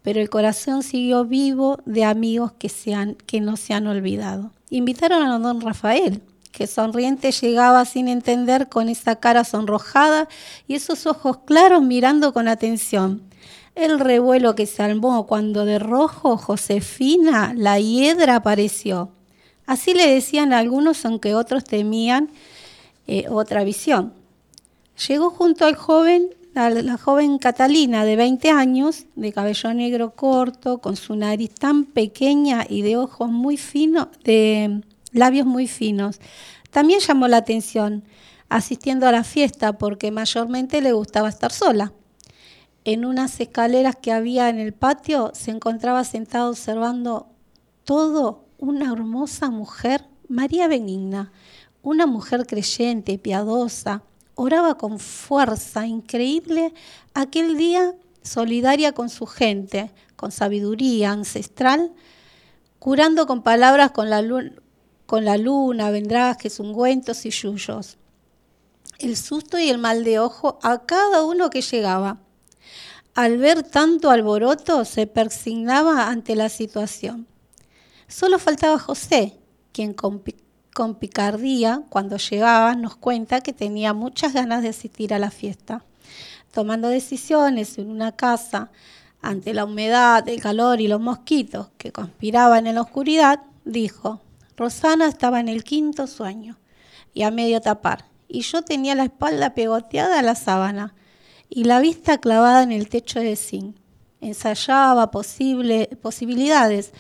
pero 0.04 0.20
el 0.20 0.30
corazón 0.30 0.84
siguió 0.84 1.26
vivo 1.26 1.80
de 1.86 2.04
amigos 2.04 2.52
que, 2.52 2.70
que 3.26 3.42
no 3.42 3.58
se 3.58 3.74
han 3.74 3.88
olvidado. 3.88 4.52
Invitaron 4.70 5.24
a 5.24 5.40
don 5.40 5.62
Rafael, 5.62 6.22
que 6.52 6.68
sonriente 6.68 7.32
llegaba 7.32 7.86
sin 7.86 8.08
entender 8.08 8.70
con 8.70 8.90
esa 8.90 9.16
cara 9.16 9.46
sonrojada 9.46 10.28
y 10.68 10.76
esos 10.76 11.08
ojos 11.08 11.40
claros 11.46 11.82
mirando 11.82 12.34
con 12.34 12.48
atención. 12.48 13.24
El 13.76 14.00
revuelo 14.00 14.54
que 14.54 14.68
se 14.68 14.84
armó 14.84 15.26
cuando 15.26 15.66
de 15.66 15.80
rojo 15.80 16.38
Josefina, 16.38 17.54
la 17.56 17.80
hiedra, 17.80 18.36
apareció. 18.36 19.10
Así 19.66 19.94
le 19.94 20.08
decían 20.08 20.54
algunos, 20.54 21.06
aunque 21.06 21.36
otros 21.36 21.64
temían 21.64 22.30
eh, 23.08 23.26
otra 23.30 23.64
visión. 23.64 24.14
Llegó 25.08 25.30
junto 25.30 25.66
al 25.66 25.76
joven 25.76 26.30
la, 26.54 26.98
joven 26.98 27.40
Catalina, 27.40 28.06
de 28.06 28.16
20 28.16 28.52
años, 28.52 29.06
de 29.16 29.34
cabello 29.34 29.74
negro 29.74 30.12
corto, 30.12 30.78
con 30.78 30.96
su 30.96 31.16
nariz 31.16 31.52
tan 31.56 31.86
pequeña 31.86 32.66
y 32.70 32.84
de 32.84 32.98
ojos 32.98 33.30
muy 33.32 33.58
finos, 33.58 34.08
de 34.24 34.82
labios 35.12 35.48
muy 35.48 35.68
finos, 35.68 36.20
también 36.70 37.00
llamó 37.00 37.28
la 37.28 37.38
atención, 37.38 38.04
asistiendo 38.50 39.08
a 39.08 39.12
la 39.12 39.24
fiesta 39.24 39.78
porque 39.78 40.12
mayormente 40.12 40.82
le 40.82 40.92
gustaba 40.94 41.30
estar 41.30 41.52
sola. 41.52 41.94
En 42.86 43.06
unas 43.06 43.40
escaleras 43.40 43.96
que 43.96 44.12
había 44.12 44.50
en 44.50 44.60
el 44.60 44.74
patio 44.74 45.32
se 45.34 45.52
encontraba 45.52 46.04
sentada 46.04 46.50
observando 46.50 47.28
todo 47.84 48.46
una 48.64 48.94
hermosa 48.94 49.50
mujer, 49.50 50.06
María 50.30 50.70
Benigna, 50.70 51.34
una 51.82 52.06
mujer 52.06 52.48
creyente, 52.48 53.18
piadosa, 53.18 54.04
oraba 54.36 54.78
con 54.78 55.00
fuerza 55.00 55.86
increíble 55.86 56.74
aquel 57.14 57.58
día, 57.58 57.94
solidaria 58.22 58.94
con 58.94 59.10
su 59.10 59.26
gente, 59.26 59.92
con 60.16 60.32
sabiduría 60.32 61.12
ancestral, 61.12 61.92
curando 62.80 63.28
con 63.28 63.44
palabras 63.44 63.92
con 63.92 64.10
la 64.10 64.22
luna, 64.22 64.54
con 65.08 65.26
la 65.26 65.38
luna 65.38 65.92
vendrajes, 65.92 66.62
ungüentos 66.62 67.26
y 67.26 67.32
yuyos. 67.32 67.98
El 68.98 69.18
susto 69.18 69.60
y 69.60 69.68
el 69.70 69.78
mal 69.78 70.06
de 70.06 70.20
ojo 70.20 70.58
a 70.64 70.86
cada 70.86 71.26
uno 71.26 71.50
que 71.50 71.62
llegaba. 71.62 72.20
Al 73.14 73.40
ver 73.40 73.64
tanto 73.64 74.10
alboroto, 74.10 74.86
se 74.86 75.06
persignaba 75.06 76.08
ante 76.08 76.38
la 76.38 76.48
situación. 76.48 77.28
Solo 78.14 78.38
faltaba 78.38 78.78
José, 78.78 79.40
quien 79.72 79.96
con 79.96 80.96
picardía, 81.00 81.82
cuando 81.90 82.18
llegaba, 82.18 82.76
nos 82.76 82.96
cuenta 82.96 83.42
que 83.42 83.54
tenía 83.54 83.94
muchas 83.94 84.34
ganas 84.34 84.62
de 84.62 84.70
asistir 84.70 85.16
a 85.16 85.20
la 85.20 85.32
fiesta. 85.32 85.84
Tomando 86.52 86.90
decisiones 86.90 87.80
en 87.80 87.90
una 87.90 88.12
casa 88.12 88.70
ante 89.20 89.56
la 89.56 89.66
humedad, 89.66 90.30
el 90.30 90.40
calor 90.40 90.80
y 90.80 90.88
los 90.88 91.02
mosquitos 91.02 91.70
que 91.80 91.92
conspiraban 91.92 92.68
en 92.68 92.76
la 92.76 92.82
oscuridad, 92.82 93.40
dijo, 93.66 94.22
Rosana 94.56 95.08
estaba 95.08 95.40
en 95.40 95.50
el 95.50 95.64
quinto 95.64 96.06
sueño 96.06 96.60
y 97.16 97.24
a 97.24 97.32
medio 97.32 97.62
tapar, 97.62 98.06
y 98.28 98.42
yo 98.42 98.62
tenía 98.62 98.94
la 98.94 99.06
espalda 99.06 99.56
pegoteada 99.56 100.20
a 100.20 100.24
la 100.24 100.36
sábana 100.36 100.94
y 101.50 101.64
la 101.64 101.80
vista 101.80 102.20
clavada 102.20 102.62
en 102.62 102.74
el 102.74 102.90
techo 102.90 103.20
de 103.20 103.36
zinc. 103.36 103.76
Ensayaba 104.22 105.10
posible, 105.10 105.90
posibilidades 106.02 106.94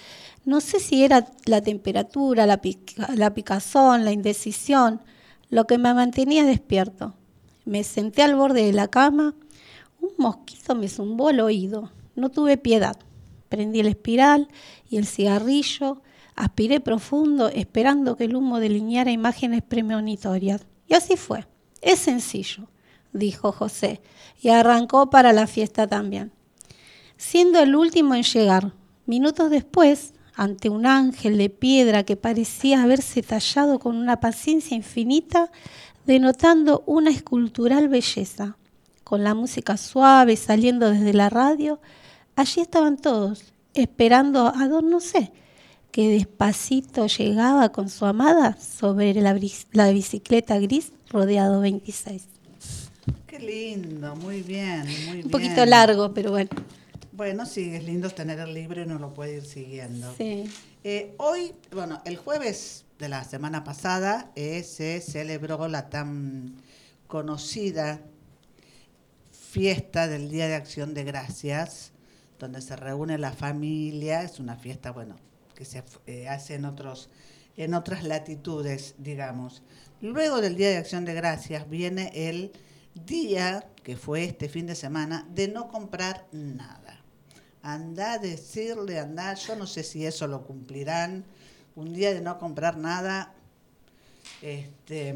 no 0.46 0.60
sé 0.60 0.80
si 0.80 1.04
era 1.04 1.26
la 1.46 1.62
temperatura, 1.62 2.46
la, 2.46 3.34
picazón, 3.34 4.04
la 4.04 4.12
indecisión, 4.12 5.02
lo 5.50 5.66
que 5.66 5.78
me 5.78 5.94
mantenía 5.94 6.44
despierto. 6.44 7.14
Me 7.66 7.84
senté 7.84 8.24
al 8.24 8.36
borde 8.36 8.66
de 8.66 8.74
la 8.74 8.90
cama, 8.90 9.36
un 10.02 10.12
mosquito 10.18 10.76
me 10.76 10.90
zumbó 10.90 11.30
el 11.30 11.40
oído. 11.40 11.92
No 12.16 12.30
tuve 12.30 12.58
piedad. 12.58 12.98
Prendí 13.48 13.80
el 13.80 13.88
espiral 13.88 14.50
y 14.90 14.98
el 14.98 15.06
cigarrillo, 15.06 16.02
aspiré 16.36 16.82
profundo, 16.82 17.48
esperando 17.50 18.18
que 18.18 18.26
el 18.26 18.36
humo 18.36 18.60
delineara 18.60 19.12
imágenes 19.12 19.62
premonitorias. 19.62 20.66
Y 20.88 20.96
así 20.96 21.16
fue. 21.16 21.48
Es 21.82 22.00
sencillo. 22.00 22.68
dijo 23.14 23.52
José, 23.52 24.02
y 24.42 24.50
arrancó 24.50 25.10
para 25.10 25.34
la 25.34 25.48
fiesta 25.48 25.88
también, 25.88 26.32
siendo 27.16 27.60
el 27.60 27.76
último 27.76 28.16
en 28.16 28.24
llegar. 28.24 28.74
Minutos 29.06 29.52
después, 29.52 30.13
ante 30.36 30.70
un 30.70 30.86
ángel 30.86 31.38
de 31.38 31.50
piedra 31.50 32.04
que 32.04 32.16
parecía 32.16 32.84
haberse 32.84 33.22
tallado 33.22 33.80
con 33.80 33.96
una 33.96 34.20
paciencia 34.20 34.76
infinita, 34.76 35.52
denotando 36.06 36.84
una 36.86 37.12
escultural 37.12 37.88
belleza. 37.88 38.58
Con 39.04 39.24
la 39.24 39.34
música 39.36 39.78
suave 39.78 40.36
saliendo 40.36 40.90
desde 40.90 41.14
la 41.14 41.30
radio, 41.30 41.80
allí 42.36 42.62
estaban 42.62 42.98
todos, 42.98 43.54
esperando 43.74 44.48
a 44.48 44.68
don 44.68 44.90
no 44.90 45.00
sé, 45.00 45.32
que 45.92 46.10
despacito 46.10 47.06
llegaba 47.06 47.72
con 47.72 47.90
su 47.90 48.06
amada 48.06 48.58
sobre 48.58 49.14
la, 49.14 49.34
bicicleta 49.92 50.58
gris 50.58 50.92
rodeado 51.10 51.62
26. 51.62 52.24
Qué 53.28 53.40
lindo, 53.40 54.16
muy 54.16 54.42
bien, 54.42 54.80
muy 54.86 54.96
bien. 54.96 55.26
Un 55.26 55.32
poquito 55.32 55.66
largo, 55.66 56.14
pero 56.14 56.32
bueno. 56.32 56.50
Bueno, 57.16 57.46
sí, 57.46 57.76
es 57.76 57.84
lindo 57.84 58.10
tener 58.10 58.40
el 58.40 58.56
libro 58.56 58.82
y 58.82 58.86
uno 58.86 58.98
lo 58.98 59.14
puede 59.14 59.36
ir 59.36 59.46
siguiendo. 59.46 60.12
Sí. 60.18 60.52
Eh, 60.84 61.14
hoy, 61.20 61.54
bueno, 61.72 62.02
el 62.06 62.18
jueves 62.18 62.86
de 62.98 63.08
la 63.08 63.24
semana 63.24 63.64
pasada 63.64 64.32
eh, 64.36 64.64
se 64.64 65.00
celebró 65.00 65.68
la 65.68 65.92
tan 65.92 66.56
conocida 67.06 68.02
fiesta 69.32 70.08
del 70.08 70.32
Día 70.32 70.48
de 70.48 70.56
Acción 70.56 70.96
de 70.96 71.04
Gracias, 71.04 71.92
donde 72.40 72.62
se 72.62 72.76
reúne 72.76 73.20
la 73.20 73.32
familia. 73.32 74.24
Es 74.24 74.40
una 74.40 74.56
fiesta, 74.56 74.90
bueno, 74.92 75.16
que 75.54 75.66
se 75.66 75.84
eh, 76.08 76.28
hace 76.28 76.56
en, 76.56 76.66
otros, 76.66 77.12
en 77.58 77.76
otras 77.76 78.04
latitudes, 78.04 78.96
digamos. 78.98 79.62
Luego 80.02 80.42
del 80.42 80.56
Día 80.56 80.70
de 80.70 80.78
Acción 80.78 81.06
de 81.06 81.14
Gracias 81.14 81.70
viene 81.70 82.12
el 82.16 82.52
día, 83.06 83.68
que 83.84 83.98
fue 83.98 84.24
este 84.24 84.50
fin 84.50 84.66
de 84.66 84.74
semana, 84.74 85.28
de 85.32 85.48
no 85.48 85.68
comprar 85.68 86.26
nada. 86.32 86.83
Anda 87.64 88.14
a 88.14 88.20
decirle, 88.20 89.00
anda, 89.00 89.34
yo 89.36 89.56
no 89.56 89.66
sé 89.66 89.84
si 89.84 90.06
eso 90.06 90.28
lo 90.28 90.44
cumplirán. 90.46 91.24
Un 91.76 91.94
día 91.94 92.14
de 92.14 92.22
no 92.22 92.38
comprar 92.38 92.78
nada. 92.78 93.34
Este, 94.42 95.16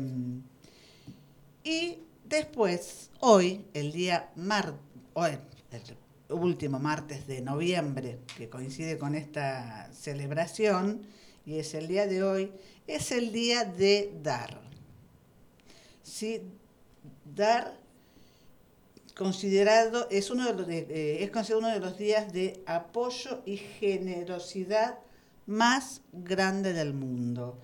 y 1.63 1.99
después, 2.23 3.09
hoy, 3.19 3.65
el 3.73 3.91
día 3.91 4.31
mar, 4.37 4.73
hoy, 5.13 5.31
el 5.71 6.33
último 6.33 6.79
martes 6.79 7.27
de 7.27 7.41
noviembre, 7.41 8.19
que 8.37 8.47
coincide 8.47 8.97
con 8.97 9.15
esta 9.15 9.91
celebración, 9.91 11.05
y 11.45 11.59
es 11.59 11.73
el 11.73 11.87
día 11.87 12.07
de 12.07 12.23
hoy, 12.23 12.51
es 12.87 13.11
el 13.11 13.33
día 13.33 13.65
de 13.65 14.13
dar. 14.23 14.61
Sí, 16.01 16.41
dar 17.35 17.77
considerado 19.17 20.07
es 20.11 20.29
uno 20.29 20.45
de 20.47 20.53
los 20.53 20.67
es 20.69 21.31
considerado 21.31 21.59
uno 21.67 21.73
de 21.73 21.79
los 21.79 21.97
días 21.97 22.31
de 22.33 22.61
apoyo 22.65 23.41
y 23.45 23.57
generosidad 23.57 24.99
más 25.45 26.01
grande 26.13 26.73
del 26.73 26.93
mundo. 26.93 27.59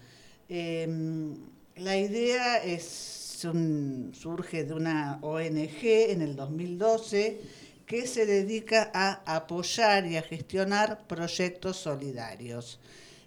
Eh, 0.49 0.87
la 1.75 1.97
idea 1.97 2.63
es 2.63 3.45
un- 3.45 4.11
surge 4.13 4.63
de 4.63 4.73
una 4.73 5.19
ONG 5.21 6.11
en 6.11 6.21
el 6.21 6.35
2012 6.35 7.41
que 7.85 8.07
se 8.07 8.25
dedica 8.25 8.89
a 8.93 9.35
apoyar 9.35 10.05
y 10.07 10.17
a 10.17 10.21
gestionar 10.21 11.05
proyectos 11.07 11.77
solidarios. 11.77 12.79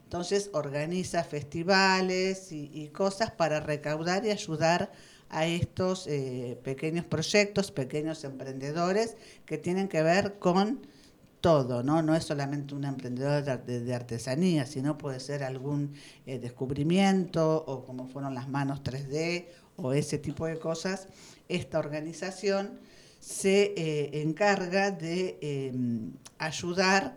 Entonces 0.04 0.50
organiza 0.52 1.24
festivales 1.24 2.52
y, 2.52 2.70
y 2.72 2.88
cosas 2.88 3.30
para 3.32 3.60
recaudar 3.60 4.24
y 4.24 4.30
ayudar 4.30 4.82
a 4.84 4.90
estos 5.30 6.06
eh, 6.06 6.58
pequeños 6.62 7.04
proyectos, 7.04 7.70
pequeños 7.72 8.24
emprendedores 8.24 9.16
que 9.44 9.58
tienen 9.58 9.88
que 9.88 10.02
ver 10.02 10.38
con 10.38 10.86
todo, 11.40 11.82
¿no? 11.82 12.02
No 12.02 12.14
es 12.16 12.24
solamente 12.24 12.74
un 12.74 12.84
emprendedor 12.84 13.44
de, 13.44 13.52
arte- 13.52 13.80
de 13.80 13.94
artesanía, 13.94 14.66
sino 14.66 14.98
puede 14.98 15.20
ser 15.20 15.42
algún 15.44 15.94
eh, 16.26 16.38
descubrimiento 16.38 17.64
o 17.66 17.84
como 17.84 18.06
fueron 18.08 18.34
las 18.34 18.48
manos 18.48 18.82
3D 18.82 19.46
o 19.76 19.92
ese 19.92 20.18
tipo 20.18 20.46
de 20.46 20.58
cosas. 20.58 21.08
Esta 21.48 21.78
organización 21.78 22.80
se 23.20 23.74
eh, 23.76 24.22
encarga 24.22 24.90
de 24.90 25.38
eh, 25.40 25.72
ayudar 26.38 27.16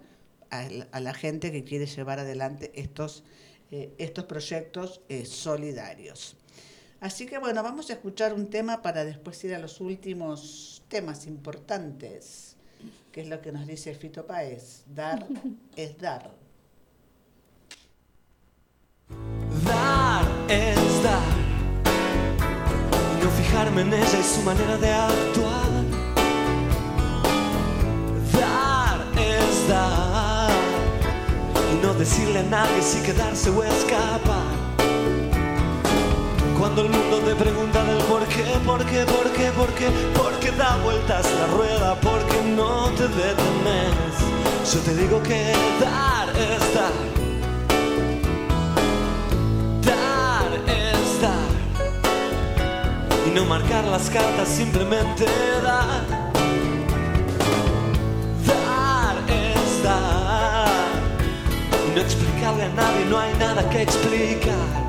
a, 0.49 0.63
la- 0.69 0.87
a 0.91 0.99
la 0.99 1.13
gente 1.13 1.51
que 1.51 1.63
quiere 1.63 1.85
llevar 1.85 2.19
adelante 2.19 2.71
estos, 2.75 3.23
estos 3.71 4.25
proyectos 4.25 5.01
solidarios. 5.25 6.35
Así 7.01 7.25
que 7.25 7.37
bueno, 7.37 7.63
vamos 7.63 7.89
a 7.89 7.93
escuchar 7.93 8.33
un 8.33 8.49
tema 8.49 8.81
para 8.81 9.05
después 9.05 9.41
ir 9.45 9.55
a 9.55 9.59
los 9.59 9.79
últimos 9.79 10.83
temas 10.89 11.27
importantes, 11.27 12.57
que 13.11 13.21
es 13.21 13.27
lo 13.29 13.41
que 13.41 13.53
nos 13.53 13.65
dice 13.65 13.95
Fito 13.95 14.27
Páez. 14.27 14.83
Dar 14.85 15.25
es 15.77 15.97
dar. 15.97 16.29
Dar 19.65 20.25
es 20.49 21.03
dar. 21.03 21.37
Y 23.17 23.23
no 23.23 23.31
fijarme 23.31 23.81
en 23.81 23.93
ella 23.93 24.19
y 24.19 24.23
su 24.23 24.41
manera 24.41 24.77
de 24.77 24.91
actuar. 24.91 25.71
Dar 28.33 29.07
es 29.17 29.69
dar. 29.69 30.51
Y 31.71 31.81
no 31.81 31.93
decirle 31.93 32.39
a 32.39 32.43
nadie 32.43 32.81
si 32.81 33.01
quedarse 33.03 33.49
o 33.51 33.63
escapar. 33.63 34.48
Cuando 36.59 36.81
el 36.81 36.89
mundo 36.89 37.19
te 37.19 37.35
pregunta 37.35 37.81
del 37.85 38.03
por 38.03 38.27
qué, 38.27 38.43
por 38.65 38.85
qué, 38.85 39.05
por 39.05 39.31
qué, 39.31 39.49
por 39.51 39.69
qué, 39.75 39.87
por 40.13 40.39
qué 40.39 40.51
da 40.51 40.75
vueltas 40.83 41.25
la 41.39 41.47
rueda, 41.55 41.95
porque 42.01 42.41
no 42.53 42.89
te 42.97 43.07
detenes. 43.07 44.73
Yo 44.73 44.79
te 44.81 44.93
digo 44.93 45.23
que 45.23 45.53
dar 45.79 46.27
es 46.35 46.73
dar. 46.75 46.91
Dar 49.85 50.51
es 50.67 51.21
dar. 51.21 51.49
Y 53.25 53.29
no 53.29 53.45
marcar 53.45 53.85
las 53.85 54.09
cartas, 54.09 54.49
simplemente 54.49 55.23
dar. 55.63 56.03
Dar 58.45 59.15
es 59.29 59.81
dar. 59.81 60.67
Y 61.87 61.95
no 61.95 62.01
explicarle 62.01 62.63
a 62.65 62.69
nadie, 62.69 63.05
no 63.05 63.17
hay 63.17 63.33
nada 63.39 63.69
que 63.69 63.81
explicar. 63.83 64.88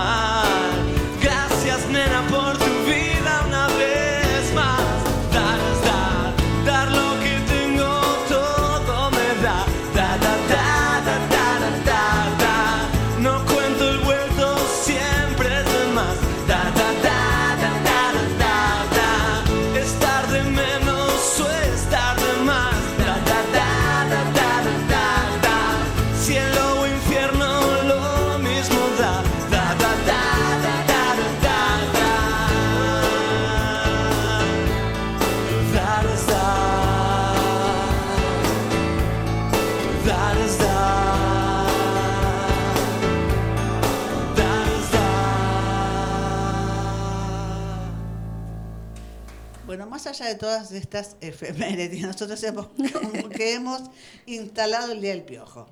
De 50.31 50.39
todas 50.39 50.71
estas 50.71 51.17
efemérides, 51.21 52.01
nosotros 52.01 52.41
hemos, 52.43 52.67
como 52.67 53.29
que 53.29 53.53
hemos 53.53 53.81
instalado 54.25 54.93
el 54.93 55.01
Día 55.01 55.11
del 55.11 55.23
Piojo. 55.23 55.67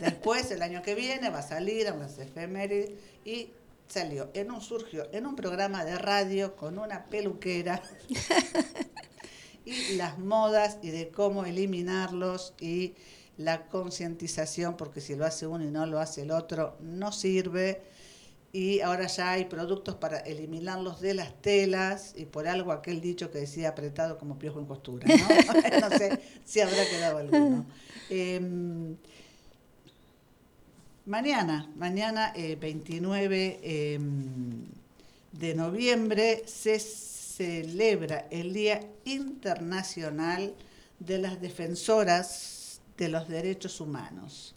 Después, 0.00 0.50
el 0.50 0.62
año 0.62 0.82
que 0.82 0.94
viene, 0.94 1.30
va 1.30 1.38
a 1.38 1.42
salir 1.42 1.88
a 1.88 1.96
las 1.96 2.18
efemérides 2.18 2.90
y 3.24 3.50
salió, 3.88 4.30
en 4.34 4.50
un, 4.50 4.60
surgió 4.60 5.06
en 5.12 5.26
un 5.26 5.36
programa 5.36 5.84
de 5.84 5.96
radio 5.96 6.56
con 6.56 6.78
una 6.78 7.04
peluquera 7.06 7.82
y 9.64 9.96
las 9.96 10.18
modas 10.18 10.78
y 10.82 10.90
de 10.90 11.08
cómo 11.08 11.44
eliminarlos 11.44 12.54
y 12.60 12.94
la 13.36 13.66
concientización, 13.66 14.76
porque 14.76 15.00
si 15.00 15.14
lo 15.14 15.24
hace 15.24 15.46
uno 15.46 15.64
y 15.64 15.70
no 15.70 15.86
lo 15.86 15.98
hace 15.98 16.22
el 16.22 16.30
otro, 16.30 16.76
no 16.80 17.12
sirve. 17.12 17.82
Y 18.54 18.82
ahora 18.82 19.08
ya 19.08 19.32
hay 19.32 19.46
productos 19.46 19.96
para 19.96 20.18
eliminarlos 20.18 21.00
de 21.00 21.12
las 21.12 21.34
telas 21.42 22.14
y 22.16 22.24
por 22.24 22.46
algo 22.46 22.70
aquel 22.70 23.00
dicho 23.00 23.32
que 23.32 23.38
decía 23.38 23.70
apretado 23.70 24.16
como 24.16 24.38
piojo 24.38 24.60
en 24.60 24.66
costura. 24.66 25.08
No, 25.08 25.90
sé 25.98 26.20
si 26.44 26.60
habrá 26.60 26.88
quedado 26.88 27.18
alguno. 27.18 27.66
Em, 28.08 28.94
mañana, 31.04 31.68
mañana 31.74 32.32
29 32.36 33.58
eh, 33.60 33.94
em, 33.94 34.66
de 35.32 35.54
noviembre 35.56 36.44
se 36.46 36.78
celebra 36.78 38.28
el 38.30 38.52
Día 38.52 38.80
Internacional 39.04 40.54
de 41.00 41.18
las 41.18 41.40
Defensoras 41.40 42.80
de 42.96 43.08
los 43.08 43.28
Derechos 43.28 43.80
Humanos, 43.80 44.53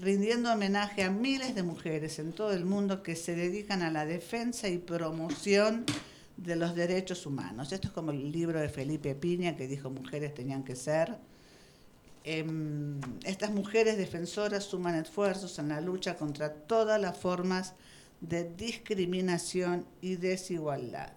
rindiendo 0.00 0.50
homenaje 0.50 1.02
a 1.02 1.10
miles 1.10 1.54
de 1.54 1.62
mujeres 1.62 2.18
en 2.18 2.32
todo 2.32 2.52
el 2.52 2.64
mundo 2.64 3.02
que 3.02 3.14
se 3.14 3.34
dedican 3.34 3.82
a 3.82 3.90
la 3.90 4.06
defensa 4.06 4.68
y 4.68 4.78
promoción 4.78 5.84
de 6.38 6.56
los 6.56 6.74
derechos 6.74 7.26
humanos. 7.26 7.70
Esto 7.70 7.88
es 7.88 7.92
como 7.92 8.10
el 8.10 8.32
libro 8.32 8.58
de 8.58 8.70
Felipe 8.70 9.14
Piña 9.14 9.56
que 9.56 9.68
dijo 9.68 9.90
mujeres 9.90 10.32
tenían 10.32 10.64
que 10.64 10.74
ser. 10.74 11.18
Em, 12.24 12.98
estas 13.24 13.50
mujeres 13.50 13.98
defensoras 13.98 14.64
suman 14.64 14.94
esfuerzos 14.94 15.58
en 15.58 15.68
la 15.68 15.82
lucha 15.82 16.16
contra 16.16 16.52
todas 16.52 16.98
las 16.98 17.18
formas 17.18 17.74
de 18.22 18.44
discriminación 18.44 19.84
y 20.00 20.16
desigualdad. 20.16 21.12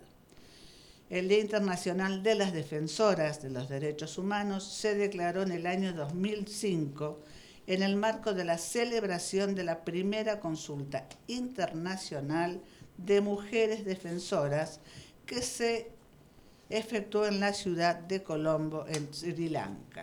El 1.09 1.29
Día 1.29 1.39
Internacional 1.39 2.23
de 2.23 2.35
las 2.35 2.53
Defensoras 2.53 3.41
de 3.41 3.49
los 3.49 3.69
Derechos 3.69 4.17
Humanos 4.17 4.63
se 4.63 4.95
declaró 4.95 5.43
en 5.43 5.51
el 5.51 5.67
año 5.67 5.93
2005 5.93 7.19
en 7.67 7.81
el 7.81 7.95
marco 7.95 8.33
de 8.33 8.45
la 8.45 8.57
celebración 8.57 9.55
de 9.55 9.63
la 9.63 9.83
primera 9.83 10.39
consulta 10.39 11.07
internacional 11.27 12.61
de 12.97 13.21
mujeres 13.21 13.85
defensoras 13.85 14.79
que 15.25 15.41
se 15.41 15.91
efectuó 16.69 17.25
en 17.25 17.39
la 17.39 17.53
ciudad 17.53 17.95
de 17.95 18.23
Colombo, 18.23 18.85
en 18.87 19.13
Sri 19.13 19.49
Lanka. 19.49 20.01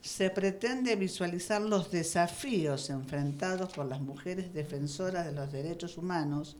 Se 0.00 0.30
pretende 0.30 0.96
visualizar 0.96 1.62
los 1.62 1.90
desafíos 1.90 2.90
enfrentados 2.90 3.72
por 3.72 3.86
las 3.86 4.00
mujeres 4.00 4.52
defensoras 4.52 5.26
de 5.26 5.32
los 5.32 5.50
derechos 5.50 5.96
humanos 5.96 6.56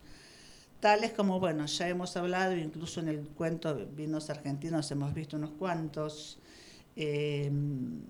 tales 0.85 1.13
como, 1.13 1.41
bueno, 1.41 1.65
ya 1.65 1.89
hemos 1.89 2.15
hablado, 2.15 2.55
incluso 2.55 3.01
en 3.01 3.09
el 3.09 3.21
cuento 3.21 3.75
Vinos 3.97 4.29
Argentinos 4.29 4.91
hemos 4.91 5.15
visto 5.15 5.39
unos 5.39 5.53
cuantos, 5.53 6.39
em, 6.95 8.03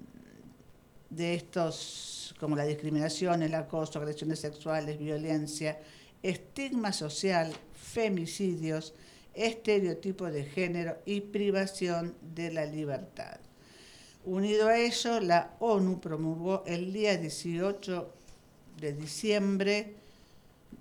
de 1.17 1.35
estos 1.35 2.35
como 2.39 2.57
la 2.57 2.65
discriminación, 2.65 3.43
el 3.43 3.55
acoso, 3.55 3.99
agresiones 3.99 4.41
sexuales, 4.41 4.99
violencia, 4.99 5.79
estigma 6.23 6.93
social, 6.93 7.53
femicidios, 7.73 8.95
estereotipo 9.35 10.31
de 10.31 10.45
género 10.45 10.99
y 11.05 11.21
privación 11.21 12.15
de 12.35 12.53
la 12.53 12.65
libertad. 12.67 13.39
Unido 14.25 14.69
a 14.69 14.79
ello, 14.79 15.21
la 15.21 15.55
ONU 15.61 16.01
promulgó 16.01 16.65
el 16.67 16.93
día 16.93 17.17
18 17.17 18.13
de 18.81 18.93
diciembre 18.95 19.95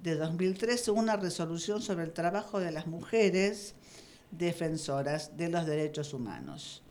de 0.01 0.15
2013 0.15 0.91
una 0.91 1.17
resolución 1.17 1.81
sobre 1.81 2.05
el 2.05 2.13
trabajo 2.13 2.59
de 2.59 2.71
las 2.71 2.87
mujeres 2.87 3.73
defensoras 4.31 5.37
de 5.37 5.49
los 5.49 5.65
derechos 5.65 6.13
humanos. 6.13 6.81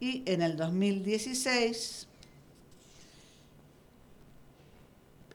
Y 0.00 0.22
en 0.26 0.42
el 0.42 0.56
2016 0.56 2.08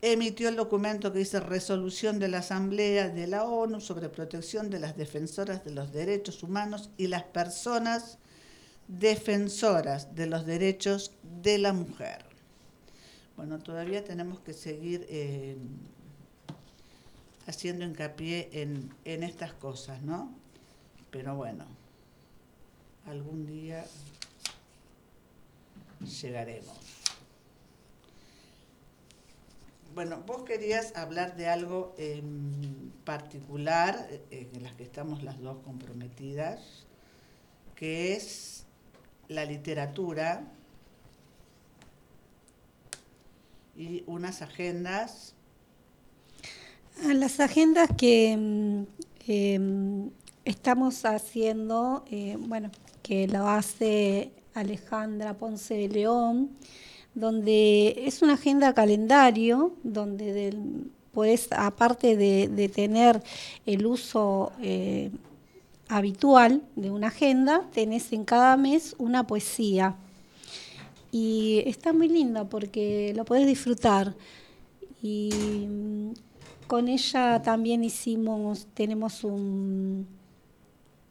emitió 0.02 0.50
el 0.50 0.56
documento 0.56 1.14
que 1.14 1.20
dice 1.20 1.40
Resolución 1.40 2.18
de 2.20 2.28
la 2.28 2.40
Asamblea 2.40 3.10
de 3.10 3.28
la 3.28 3.44
ONU 3.46 3.80
sobre 3.80 4.10
protección 4.10 4.70
de 4.70 4.80
las 4.80 4.98
defensoras 4.98 5.64
de 5.64 5.72
los 5.72 5.92
derechos 5.92 6.42
humanos 6.42 6.90
y 6.98 7.08
las 7.08 7.24
personas 7.24 8.18
defensoras 8.88 10.16
de 10.16 10.26
los 10.26 10.46
derechos 10.46 11.12
de 11.42 11.60
la 11.60 11.72
mujer. 11.72 12.26
Bueno, 13.38 13.60
todavía 13.60 14.04
tenemos 14.04 14.40
que 14.40 14.54
seguir 14.54 15.06
eh, 15.10 15.56
haciendo 17.48 17.86
hincapié 17.86 18.50
en, 18.54 18.94
en 19.06 19.24
estas 19.24 19.54
cosas, 19.54 20.02
¿no? 20.02 20.32
Pero 21.12 21.36
bueno, 21.36 21.66
algún 23.06 23.46
día 23.46 23.86
llegaremos. 26.22 26.91
Bueno, 29.94 30.24
vos 30.26 30.44
querías 30.44 30.96
hablar 30.96 31.36
de 31.36 31.50
algo 31.50 31.94
en 31.98 32.94
particular, 33.04 34.08
eh, 34.10 34.50
en 34.54 34.64
las 34.64 34.74
que 34.74 34.84
estamos 34.84 35.22
las 35.22 35.42
dos 35.42 35.58
comprometidas, 35.66 36.86
que 37.76 38.14
es 38.14 38.66
la 39.28 39.44
literatura 39.44 40.44
y 43.76 44.04
unas 44.08 44.42
agendas. 44.42 45.36
Las 47.04 47.42
agendas 47.42 47.90
que 47.98 48.38
mm, 48.38 48.84
em, 49.28 50.12
estamos 50.46 51.04
haciendo, 51.04 52.06
eh, 52.10 52.38
bueno, 52.40 52.72
que 53.04 53.28
lo 53.28 53.50
hace 53.50 54.32
Alejandra 54.54 55.38
Ponce 55.38 55.74
de 55.74 55.90
León, 55.90 56.52
donde 57.14 58.04
es 58.06 58.22
una 58.22 58.34
agenda 58.34 58.74
calendario, 58.74 59.74
donde 59.84 60.34
del, 60.34 60.92
aparte 61.52 62.16
de, 62.16 62.70
tener 62.70 63.22
el 63.66 63.86
uso 63.86 64.52
eh, 64.62 65.12
habitual 65.88 66.64
de 66.76 66.90
una 66.90 67.08
agenda, 67.08 67.68
tenés 67.74 68.14
en 68.14 68.24
cada 68.24 68.56
mes 68.58 68.96
una 68.98 69.28
poesía. 69.28 69.96
Y 71.12 71.64
está 71.66 71.92
muy 71.92 72.08
linda 72.08 72.46
porque 72.48 73.14
lo 73.16 73.26
podés 73.26 73.46
disfrutar. 73.46 74.16
Y 75.02 75.32
mm, 75.68 76.14
con 76.68 76.88
ella 76.88 77.42
también 77.42 77.84
hicimos, 77.84 78.68
tenemos 78.74 79.26
un, 79.26 80.08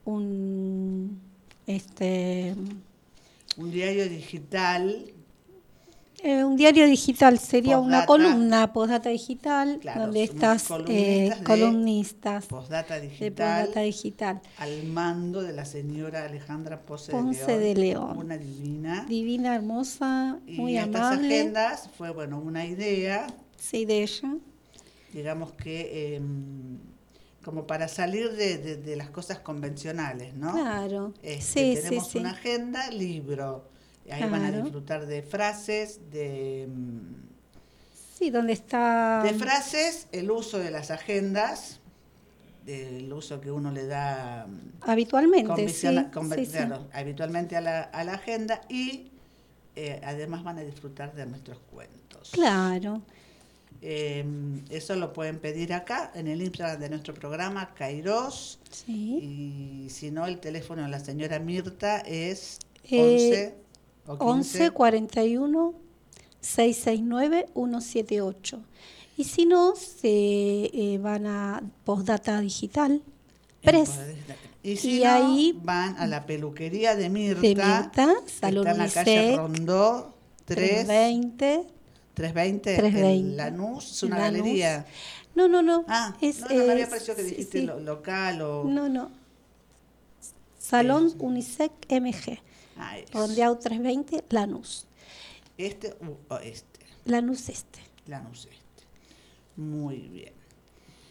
un 0.07 1.21
este 1.67 2.55
un 3.59 3.71
diario 3.71 4.09
digital. 4.09 5.13
Eh, 6.23 6.45
un 6.45 6.57
diario 6.57 6.87
digital 6.87 7.39
sería 7.39 7.79
una 7.79 8.05
columna 8.05 8.73
postdata 8.73 9.09
digital 9.09 9.81
donde 9.83 10.23
estas 10.25 10.69
eh, 10.89 11.33
columnistas 11.45 12.45
de 12.45 12.49
postdata 12.49 12.97
digital. 13.81 14.43
al 14.59 14.85
mando 14.85 15.43
de 15.43 15.55
la 15.55 15.65
señora 15.65 16.25
Alejandra 16.25 16.83
Ponce, 16.83 17.13
de, 17.59 17.75
León, 17.75 18.19
una 18.19 18.37
divina. 18.37 19.07
Divina 19.09 19.55
hermosa 19.55 20.39
muy 20.47 20.77
amable 20.77 20.99
estas 20.99 21.19
agendas 21.19 21.91
fue 21.97 22.11
bueno 22.11 22.39
una 22.39 22.67
idea. 22.67 23.27
Sí 23.57 23.87
de 23.87 24.03
ella. 24.03 24.35
Digamos 25.15 25.53
que 25.53 26.17
em, 26.17 26.79
como 27.43 27.67
para 27.67 27.89
salir 27.89 28.33
de, 28.33 28.95
las 28.97 29.09
cosas 29.09 29.39
convencionales, 29.39 30.35
¿no? 30.35 30.53
Claro. 30.53 31.15
Este, 31.23 31.77
sí, 31.77 31.83
tenemos 31.83 32.15
una 32.15 32.33
agenda, 32.33 32.91
libro. 32.91 33.70
Ahí 34.11 34.29
van 34.29 34.45
a 34.45 34.51
disfrutar 34.51 35.07
de 35.07 35.23
frases, 35.23 36.01
de... 36.11 36.63
Em, 36.63 37.01
sí, 38.19 38.31
donde 38.31 38.53
está... 38.53 39.23
De 39.23 39.35
frases, 39.35 40.09
el 40.13 40.31
uso 40.31 40.59
de 40.59 40.71
las 40.71 40.91
agendas, 40.91 41.81
el 42.67 43.13
uso 43.13 43.41
que 43.41 43.51
uno 43.51 43.71
le 43.71 43.87
da... 43.87 44.45
Em, 44.45 44.73
habitualmente, 44.81 45.69
sí, 45.69 45.87
habitualmente 46.93 47.57
a 47.57 47.61
la, 47.61 47.83
a 47.83 48.05
la 48.05 48.15
agenda 48.15 48.61
y 48.69 49.11
eh, 49.77 50.01
además 50.05 50.43
van 50.43 50.59
a 50.59 50.63
disfrutar 50.63 51.15
de 51.15 51.27
nuestros 51.27 51.59
cuentos. 51.71 52.31
Claro. 52.33 53.03
Eh, 53.83 54.25
eso 54.69 54.95
lo 54.97 55.13
pueden 55.13 55.39
pedir 55.39 55.73
acá, 55.73 56.11
en 56.15 56.29
el 56.29 56.43
Instagram 56.43 56.81
de 56.81 56.91
nuestro 56.91 57.15
programa, 57.15 57.73
Kairos. 57.75 58.59
Y 58.87 59.87
si 59.89 60.11
no, 60.11 60.27
el 60.27 60.39
teléfono 60.39 60.83
de 60.83 60.89
la 60.89 61.01
señora 61.01 61.39
Mirta 61.39 62.01
es 62.01 62.59
11, 62.91 63.55
11 64.07 64.71
41 64.71 65.75
669 66.41 67.47
178. 67.55 68.61
Y 69.17 69.25
si 69.25 69.45
no, 69.47 69.75
se 69.77 70.09
eh, 70.09 70.99
van 71.01 71.27
a 71.27 71.63
Postdata 71.85 72.41
Digital. 72.41 73.03
Press. 73.63 73.91
Y 74.63 74.77
si 74.77 75.01
Y 75.01 75.05
no, 75.05 75.11
ahí- 75.11 75.59
van 75.63 75.97
a 75.99 76.07
la 76.07 76.25
peluquería 76.25 76.97
de 76.97 77.11
Mirta. 77.11 77.41
De 77.43 77.49
Mirta, 77.49 78.15
Salón 78.41 78.67
está 78.67 78.71
en 78.73 78.79
la 78.79 78.91
calle 78.93 79.37
Rondó 79.37 80.15
3, 80.47 80.87
320. 80.87 81.67
320, 82.15 82.77
320. 82.77 83.13
en 83.31 83.37
Lanús, 83.37 83.91
es 83.93 84.03
una 84.03 84.19
Lanús. 84.19 84.39
galería. 84.41 84.87
No, 85.35 85.49
no, 85.49 85.63
no. 85.63 85.85
Ah, 85.89 86.17
es, 86.21 86.41
no, 86.41 86.49
no, 86.49 86.55
me 86.67 86.73
había 86.73 86.85
es- 86.85 86.89
parecido 86.91 87.17
que 87.17 87.23
sí, 87.25 87.31
dijiste 87.31 87.61
sí. 87.61 87.67
lo- 87.67 87.79
local 87.81 88.43
o... 88.43 88.65
No, 88.65 88.89
no. 88.89 89.11
Salón 90.59 91.09
Eh, 91.09 91.17
Unisec 91.19 91.73
MG. 91.91 92.39
Ah, 92.81 92.99
es. 92.99 93.11
Rondeado 93.11 93.59
320, 93.59 94.25
Lanús. 94.31 94.87
Este 95.59 95.95
u 96.01 96.17
o 96.33 96.39
este, 96.39 96.81
Lanús 97.05 97.49
este. 97.51 97.81
Lanús 98.07 98.47
este. 98.47 98.85
Muy 99.57 99.99
bien. 100.09 100.33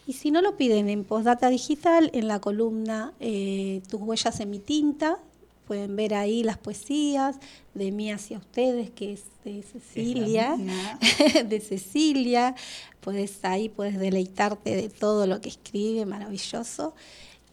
Y 0.06 0.14
si 0.14 0.32
no 0.32 0.42
lo 0.42 0.56
piden 0.56 0.88
en 0.88 1.04
Postdata 1.04 1.48
Digital, 1.48 2.10
en 2.12 2.26
la 2.26 2.40
columna 2.40 3.12
eh, 3.20 3.80
Tus 3.88 4.00
huellas 4.00 4.40
en 4.40 4.50
mi 4.50 4.58
tinta, 4.58 5.20
pueden 5.68 5.94
ver 5.94 6.14
ahí 6.14 6.42
las 6.42 6.58
poesías 6.58 7.38
de 7.74 7.92
mí 7.92 8.10
hacia 8.10 8.38
ustedes, 8.38 8.90
que 8.90 9.12
es 9.12 9.26
de 9.44 9.62
Cecilia. 9.62 10.56
de 11.46 11.60
Cecilia. 11.60 12.56
Puedes 13.00 13.44
ahí 13.44 13.68
puedes 13.68 13.96
deleitarte 14.00 14.74
de 14.74 14.88
todo 14.88 15.28
lo 15.28 15.40
que 15.40 15.50
escribe, 15.50 16.06
maravilloso. 16.06 16.94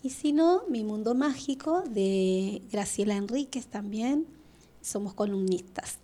Y 0.03 0.09
si 0.11 0.31
no, 0.31 0.63
Mi 0.69 0.83
Mundo 0.83 1.15
Mágico 1.15 1.81
de 1.81 2.61
Graciela 2.71 3.15
Enríquez 3.15 3.67
también. 3.67 4.25
Somos 4.81 5.13
columnistas. 5.13 5.97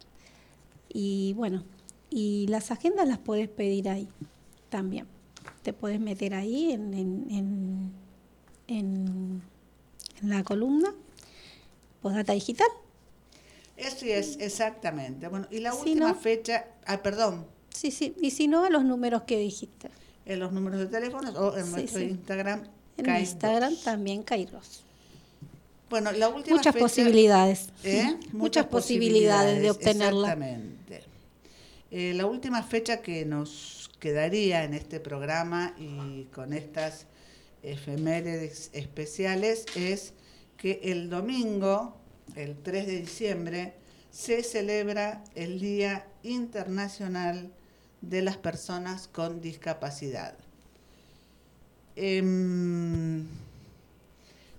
Y 0.90 1.34
bueno, 1.34 1.64
y 2.10 2.48
las 2.48 2.70
agendas 2.72 3.08
las 3.08 3.18
puedes 3.20 3.48
pedir 3.50 3.88
ahí 3.90 4.08
también. 4.70 5.08
Te 5.62 5.72
puedes 5.74 6.00
meter 6.00 6.34
ahí 6.34 6.72
en, 6.74 6.94
en, 6.94 7.28
en, 7.30 7.92
en- 8.68 9.42
en 10.22 10.30
la 10.30 10.44
columna 10.44 10.94
Postdata 12.02 12.34
Digital. 12.34 12.68
Eso 13.78 14.06
es, 14.06 14.38
exactamente. 14.40 15.28
Bueno, 15.30 15.48
y 15.50 15.60
la 15.60 15.72
Si 15.72 15.78
última 15.92 16.10
no- 16.10 16.16
fecha, 16.16 16.66
ah, 16.86 17.02
perdón, 17.02 17.46
Sí, 17.70 17.90
sí. 17.90 18.14
Y 18.22 18.30
si 18.32 18.48
no, 18.48 18.66
a 18.66 18.70
los 18.70 18.84
números 18.86 19.24
que 19.24 19.38
dijiste. 19.40 19.90
en 20.26 20.40
los 20.40 20.52
números 20.54 20.80
de 20.80 20.86
teléfono 20.88 21.32
o 21.32 21.58
en 21.58 21.66
Sí, 21.66 21.72
nuestro 21.72 22.00
sí. 22.02 22.06
Instagram. 22.06 22.64
En 22.98 23.06
Kairos. 23.06 23.30
Instagram 23.32 23.76
también 23.84 24.24
Kairos. 24.24 24.84
Bueno, 25.90 26.12
la 26.12 26.30
última 26.30 26.58
Muchas 26.58 26.74
fecha- 26.74 26.84
posibilidades. 26.86 27.70
¿Eh? 27.84 28.18
Muchas 28.32 28.66
posibilidades 28.68 29.62
de 29.62 29.70
obtenerla. 29.72 30.30
Exactamente. 30.34 31.04
Eh, 31.92 32.14
la 32.16 32.26
última 32.26 32.64
fecha 32.64 33.02
que 33.02 33.26
nos 33.26 33.92
quedaría 34.00 34.64
en 34.64 34.74
este 34.74 35.00
programa 35.00 35.76
y 35.78 36.24
con 36.34 36.54
estas 36.54 37.06
efemérides 37.62 38.70
especiales 38.74 39.66
es 39.76 40.14
que 40.58 40.80
el 40.84 41.10
domingo, 41.10 41.96
el 42.36 42.56
3 42.58 42.88
de 42.88 43.00
diciembre, 43.02 43.74
se 44.12 44.44
celebra 44.44 45.24
el 45.36 45.60
Día 45.60 46.06
Internacional 46.24 47.52
de 48.02 48.22
las 48.22 48.38
Personas 48.38 49.08
con 49.08 49.42
Discapacidad. 49.42 50.36
Em, 51.96 53.26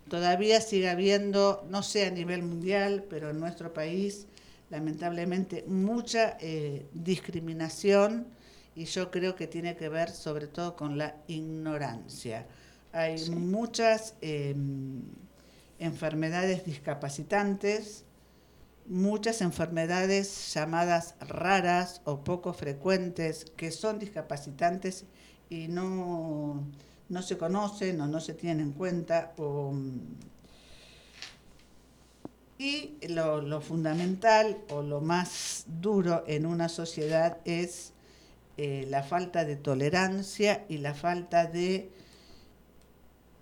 todavía 0.08 0.60
sigue 0.60 0.88
habiendo, 0.88 1.66
no 1.68 1.82
sé 1.82 2.06
a 2.06 2.10
nivel 2.10 2.42
mundial, 2.42 3.04
pero 3.08 3.30
en 3.30 3.40
nuestro 3.40 3.72
país, 3.72 4.26
lamentablemente, 4.70 5.64
mucha 5.66 6.36
eh, 6.40 6.86
discriminación 6.92 8.26
y 8.76 8.84
yo 8.86 9.10
creo 9.10 9.36
que 9.36 9.46
tiene 9.46 9.76
que 9.76 9.88
ver 9.88 10.10
sobre 10.10 10.46
todo 10.46 10.76
con 10.76 10.98
la 10.98 11.16
ignorancia. 11.28 12.46
Hay 12.92 13.28
muchas 13.30 14.14
eh, 14.20 14.54
enfermedades 15.78 16.64
discapacitantes, 16.64 18.04
muchas 18.86 19.40
enfermedades 19.40 20.52
llamadas 20.52 21.14
raras 21.20 22.02
o 22.04 22.22
poco 22.22 22.52
frecuentes 22.52 23.46
que 23.56 23.70
son 23.70 23.98
discapacitantes 23.98 25.04
y 25.48 25.68
no, 25.68 26.64
no 27.14 27.22
se 27.22 27.38
conocen 27.38 28.00
o 28.00 28.06
no 28.06 28.20
se 28.20 28.34
tienen 28.34 28.60
en 28.60 28.72
cuenta. 28.72 29.32
Y 32.58 32.94
lo, 33.08 33.40
lo 33.40 33.60
fundamental 33.60 34.58
o 34.68 34.82
lo 34.82 35.00
más 35.00 35.64
duro 35.66 36.24
en 36.26 36.44
una 36.44 36.68
sociedad 36.68 37.38
es 37.44 37.94
eh, 38.56 38.86
la 38.88 39.02
falta 39.02 39.44
de 39.44 39.56
tolerancia 39.56 40.64
y 40.68 40.78
la 40.78 40.94
falta 40.94 41.46
de 41.46 41.90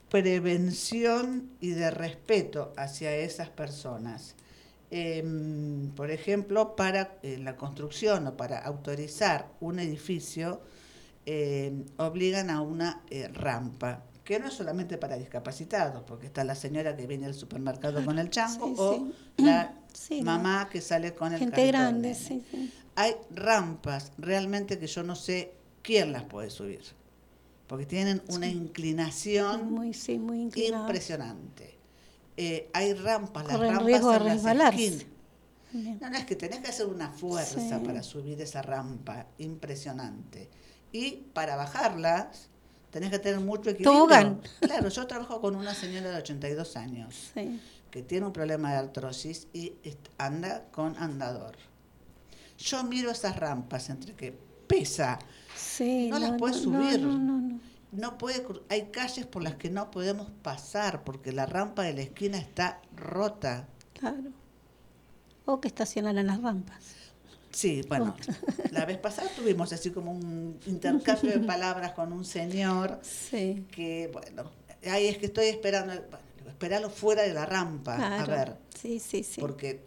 prevención 0.09 1.51
y 1.61 1.71
de 1.71 1.91
respeto 1.91 2.73
hacia 2.77 3.15
esas 3.17 3.49
personas. 3.49 4.35
Em, 4.91 5.91
por 5.97 6.11
ejemplo, 6.11 6.77
para 6.77 7.19
eh, 7.23 7.39
la 7.39 7.57
construcción 7.57 8.27
o 8.27 8.37
para 8.37 8.59
autorizar 8.59 9.49
un 9.61 9.79
edificio, 9.79 10.61
eh, 11.27 11.85
obligan 11.99 12.51
a 12.51 12.61
una 12.61 13.03
eh, 13.11 13.29
rampa, 13.29 14.05
que 14.25 14.39
no 14.39 14.47
es 14.49 14.55
solamente 14.55 14.99
para 14.99 15.17
discapacitados, 15.17 16.03
porque 16.05 16.27
está 16.27 16.45
la 16.45 16.55
señora 16.55 16.97
que 16.97 17.07
viene 17.07 17.27
al 17.27 17.35
supermercado 17.35 18.05
con 18.05 18.19
el 18.19 18.31
chango 18.31 18.67
Sí, 18.67 18.75
o 18.79 18.95
sí. 18.95 19.15
la 19.45 19.75
Sí, 19.93 20.23
¿no? 20.23 20.33
mamá 20.33 20.69
que 20.71 20.81
sale 20.81 21.15
con 21.15 21.33
el 21.33 21.39
Gente 21.39 21.67
grande, 21.67 22.15
sí. 22.15 22.43
Hay 22.95 23.15
rampas 23.31 24.13
realmente 24.19 24.79
que 24.79 24.87
yo 24.87 25.03
no 25.03 25.15
sé 25.15 25.53
quién 25.83 26.13
las 26.13 26.25
puede 26.25 26.51
subir, 26.51 26.81
porque 27.67 27.87
tienen 27.87 28.23
una 28.29 28.47
inclinación 28.47 29.71
Muy, 29.71 29.93
muy 30.19 30.51
impresionante. 30.55 31.79
Eh, 32.37 32.71
hay 32.73 32.95
rampas, 32.95 33.45
las 33.45 33.57
Corren 33.57 33.71
rampas 33.73 33.87
riesgo 33.87 34.15
en 34.15 34.25
las 34.25 34.35
resbalarse. 34.37 35.07
No, 35.73 36.11
no, 36.11 36.17
es 36.17 36.25
que 36.27 36.37
tenés 36.37 36.61
que 36.61 36.69
hacer 36.69 36.87
una 36.87 37.11
fuerza 37.11 37.83
para 37.83 38.03
subir 38.03 38.41
esa 38.41 38.63
rampa 38.63 39.27
impresionante. 39.39 40.49
Y 40.93 41.23
para 41.33 41.57
bajarlas, 41.57 42.49
tenés 42.91 43.11
que 43.11 43.19
tener 43.19 43.41
mucho 43.41 43.71
equilibrio. 43.71 44.41
Claro, 44.61 44.89
yo 44.89 45.07
trabajo 45.07 45.41
con 45.41 45.57
una 45.57 45.75
señora 45.75 46.11
de 46.11 46.17
82 46.19 46.77
años 46.77 47.31
Sí. 47.35 47.61
que 47.91 48.03
tiene 48.03 48.27
un 48.27 48.33
problema 48.33 48.73
de 48.73 48.79
artrosis 48.79 49.49
y 49.53 49.73
anda 50.19 50.65
con 50.71 50.97
andador. 50.99 51.57
Yo 52.59 52.85
miro 52.85 53.11
esas 53.11 53.37
rampas 53.37 53.89
entre 53.91 54.15
que 54.15 54.39
pesa, 54.67 55.19
Sí, 55.57 56.09
No 56.11 56.19
las 56.19 56.33
puedes 56.39 56.67
no, 56.67 56.81
subir. 56.83 57.01
No, 57.03 57.61
no, 57.93 58.19
puede, 58.19 58.47
hay 58.71 58.87
calles 58.91 59.27
por 59.27 59.43
las 59.43 59.57
que 59.57 59.69
no 59.71 59.91
podemos 59.91 60.31
pasar 60.43 61.05
porque 61.05 61.31
la 61.33 61.45
rampa 61.45 61.83
de 61.83 61.93
la 61.93 62.01
esquina 62.03 62.39
está 62.39 62.81
rota. 62.97 63.69
Claro. 63.99 64.31
O 65.45 65.61
que 65.61 65.69
estacionan 65.69 66.17
en 66.19 66.27
las 66.29 66.41
rampas. 66.41 66.95
Sí, 67.53 67.83
bueno, 67.89 68.17
la 68.71 68.85
vez 68.87 68.99
pasada 68.99 69.29
tuvimos 69.37 69.73
así 69.73 69.91
como 69.91 70.13
un 70.13 70.59
intercambio 70.67 71.33
de 71.33 71.41
palabras 71.41 71.93
con 71.93 72.13
un 72.13 72.25
señor 72.25 72.99
Sí. 73.03 73.67
que, 73.71 74.09
bueno, 74.13 74.51
ahí 74.91 75.07
es 75.09 75.19
que 75.19 75.27
estoy 75.27 75.47
esperando, 75.47 75.93
bueno, 75.95 76.19
digo, 76.39 76.49
esperalo 76.51 76.91
fuera 76.91 77.23
de 77.23 77.35
la 77.35 77.45
rampa, 77.47 77.97
a 78.21 78.25
ver, 78.27 78.57
Sí, 78.81 78.99
sí, 78.99 79.23
sí. 79.23 79.41
porque, 79.41 79.81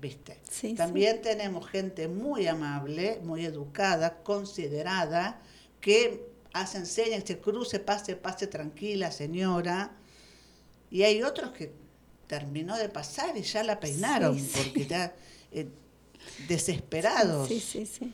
viste, 0.00 0.38
Sí, 0.50 0.74
también 0.74 1.22
tenemos 1.22 1.68
gente 1.68 2.08
muy 2.08 2.46
amable, 2.48 3.20
muy 3.22 3.44
educada, 3.46 4.22
considerada, 4.22 5.40
que 5.80 6.26
hacen 6.52 6.84
señas, 6.86 7.22
se 7.24 7.38
cruce, 7.38 7.78
pase, 7.78 8.16
pase 8.16 8.46
tranquila, 8.48 9.12
señora, 9.12 9.92
y 10.90 11.02
hay 11.04 11.22
otros 11.22 11.52
que 11.52 11.72
terminó 12.26 12.76
de 12.76 12.88
pasar 12.88 13.36
y 13.36 13.42
ya 13.42 13.62
la 13.62 13.78
peinaron, 13.78 14.36
porque 14.56 14.86
ya 14.86 15.14
eh, 15.52 15.68
desesperados. 16.48 17.48
Sí, 17.48 17.60
sí, 17.60 17.86
sí. 17.86 18.12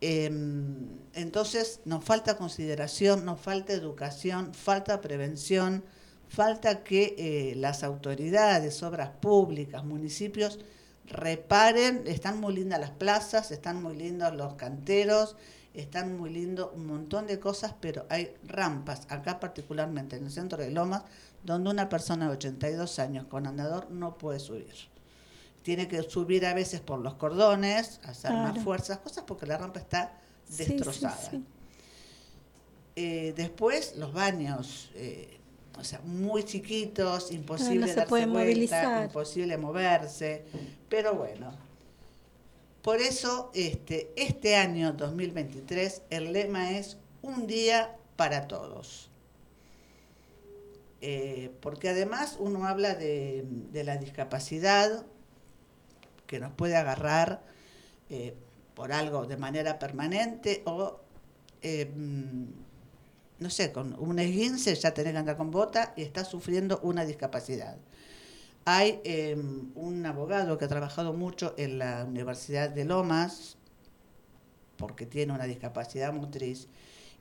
Em, 0.00 0.86
entonces 1.14 1.80
nos 1.84 2.04
falta 2.04 2.36
consideración, 2.36 3.24
nos 3.24 3.40
falta 3.40 3.72
educación, 3.72 4.54
falta 4.54 5.00
prevención, 5.00 5.82
falta 6.28 6.84
que 6.84 7.16
eh, 7.18 7.54
las 7.56 7.82
autoridades, 7.82 8.82
obras 8.82 9.10
públicas, 9.20 9.84
municipios 9.84 10.60
reparen, 11.06 12.04
están 12.06 12.38
muy 12.38 12.54
lindas 12.54 12.80
las 12.80 12.90
plazas, 12.90 13.50
están 13.50 13.82
muy 13.82 13.96
lindos 13.96 14.34
los 14.34 14.54
canteros, 14.54 15.36
están 15.74 16.16
muy 16.16 16.30
lindos 16.30 16.70
un 16.74 16.86
montón 16.86 17.26
de 17.26 17.40
cosas, 17.40 17.74
pero 17.80 18.06
hay 18.08 18.34
rampas, 18.44 19.06
acá 19.08 19.40
particularmente 19.40 20.16
en 20.16 20.26
el 20.26 20.30
centro 20.30 20.62
de 20.62 20.70
Lomas, 20.70 21.02
donde 21.42 21.70
una 21.70 21.88
persona 21.88 22.26
de 22.26 22.32
82 22.32 22.98
años 22.98 23.26
con 23.26 23.46
andador 23.46 23.90
no 23.90 24.18
puede 24.18 24.38
subir. 24.38 24.74
Tiene 25.62 25.86
que 25.88 26.02
subir 26.02 26.46
a 26.46 26.54
veces 26.54 26.80
por 26.80 26.98
los 27.00 27.14
cordones, 27.14 28.00
hacer 28.04 28.32
más 28.32 28.58
fuerzas, 28.62 28.98
cosas 28.98 29.24
porque 29.26 29.46
la 29.46 29.58
rampa 29.58 29.80
está 29.80 30.18
Sí, 30.48 30.64
sí, 30.64 30.72
destrozada. 30.74 31.30
sí. 31.30 31.44
Eh, 32.96 33.32
después 33.36 33.96
los 33.96 34.12
baños, 34.12 34.90
eh, 34.94 35.38
o 35.78 35.84
sea, 35.84 36.00
muy 36.04 36.42
chiquitos, 36.44 37.30
imposible 37.32 37.84
Ah, 37.84 37.86
no 37.86 37.86
se 37.88 37.94
darse 37.94 38.08
pueden 38.08 38.32
vuelta, 38.32 38.44
movilizar. 38.50 39.04
imposible 39.04 39.56
moverse, 39.58 40.44
pero 40.88 41.14
bueno. 41.14 41.52
Por 42.82 43.00
eso 43.00 43.50
este, 43.54 44.10
este 44.16 44.56
año 44.56 44.92
2023 44.92 46.02
el 46.10 46.32
lema 46.32 46.70
es 46.72 46.96
un 47.22 47.46
día 47.46 47.94
para 48.16 48.48
todos. 48.48 49.10
eh, 51.00 51.52
porque 51.60 51.90
además 51.90 52.36
uno 52.40 52.66
habla 52.66 52.94
de, 52.94 53.44
de 53.70 53.84
la 53.84 53.98
discapacidad 53.98 55.04
que 56.28 56.38
nos 56.38 56.52
puede 56.52 56.76
agarrar 56.76 57.42
eh, 58.10 58.36
por 58.74 58.92
algo 58.92 59.26
de 59.26 59.36
manera 59.36 59.80
permanente 59.80 60.62
o, 60.66 61.00
eh, 61.62 61.90
mm, 61.92 62.44
no 63.40 63.50
sé, 63.50 63.72
con 63.72 63.96
un 63.98 64.20
esguince 64.20 64.74
ya 64.76 64.94
tenés 64.94 65.14
que 65.14 65.18
andar 65.18 65.36
con 65.36 65.50
bota 65.50 65.94
y 65.96 66.02
estás 66.02 66.28
sufriendo 66.28 66.78
una 66.84 67.04
discapacidad. 67.04 67.76
Hay 68.64 69.00
eh, 69.04 69.34
un 69.74 70.06
abogado 70.06 70.58
que 70.58 70.66
ha 70.66 70.68
trabajado 70.68 71.14
mucho 71.14 71.54
en 71.56 71.78
la 71.78 72.04
Universidad 72.04 72.68
de 72.68 72.84
Lomas, 72.84 73.56
porque 74.76 75.06
tiene 75.06 75.32
una 75.32 75.46
discapacidad 75.46 76.12
motriz, 76.12 76.68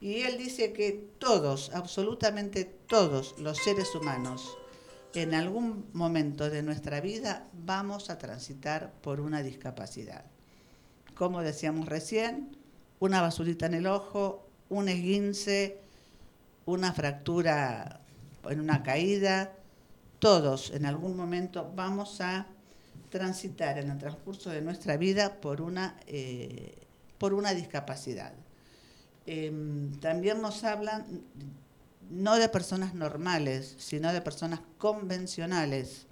y 0.01 0.21
él 0.23 0.37
dice 0.37 0.73
que 0.73 1.09
todos, 1.17 1.71
absolutamente 1.73 2.65
todos 2.65 3.35
los 3.39 3.57
seres 3.57 3.95
humanos, 3.95 4.57
en 5.21 5.33
algún 5.33 5.89
momento 5.93 6.49
de 6.51 6.61
nuestra 6.61 7.01
vida 7.01 7.47
vamos 7.65 8.11
a 8.11 8.19
transitar 8.19 8.93
por 9.01 9.19
una 9.19 9.41
discapacidad. 9.41 10.25
Como 11.15 11.41
decíamos 11.41 11.87
recién, 11.87 12.55
una 12.99 13.21
basurita 13.21 13.65
en 13.65 13.73
el 13.73 13.87
ojo, 13.87 14.47
un 14.69 14.89
esguince, 14.89 15.79
una 16.67 16.93
fractura 16.93 18.01
en 18.47 18.59
una 18.59 18.83
caída, 18.83 19.53
todos 20.19 20.69
en 20.69 20.85
algún 20.85 21.17
momento 21.17 21.71
vamos 21.75 22.21
a 22.21 22.45
transitar 23.09 23.79
en 23.79 23.89
el 23.89 23.97
transcurso 23.97 24.51
de 24.51 24.61
nuestra 24.61 24.97
vida 24.97 25.41
por 25.41 25.61
una, 25.61 25.95
eh, 26.05 26.75
por 27.17 27.33
una 27.33 27.55
discapacidad. 27.55 28.33
Em, 29.25 29.91
también 29.99 30.41
nos 30.41 30.63
hablan 30.63 31.23
no 32.09 32.37
de 32.37 32.49
personas 32.49 32.93
normales, 32.93 33.75
sino 33.77 34.11
de 34.13 34.21
personas 34.21 34.61
convencionales, 34.77 36.05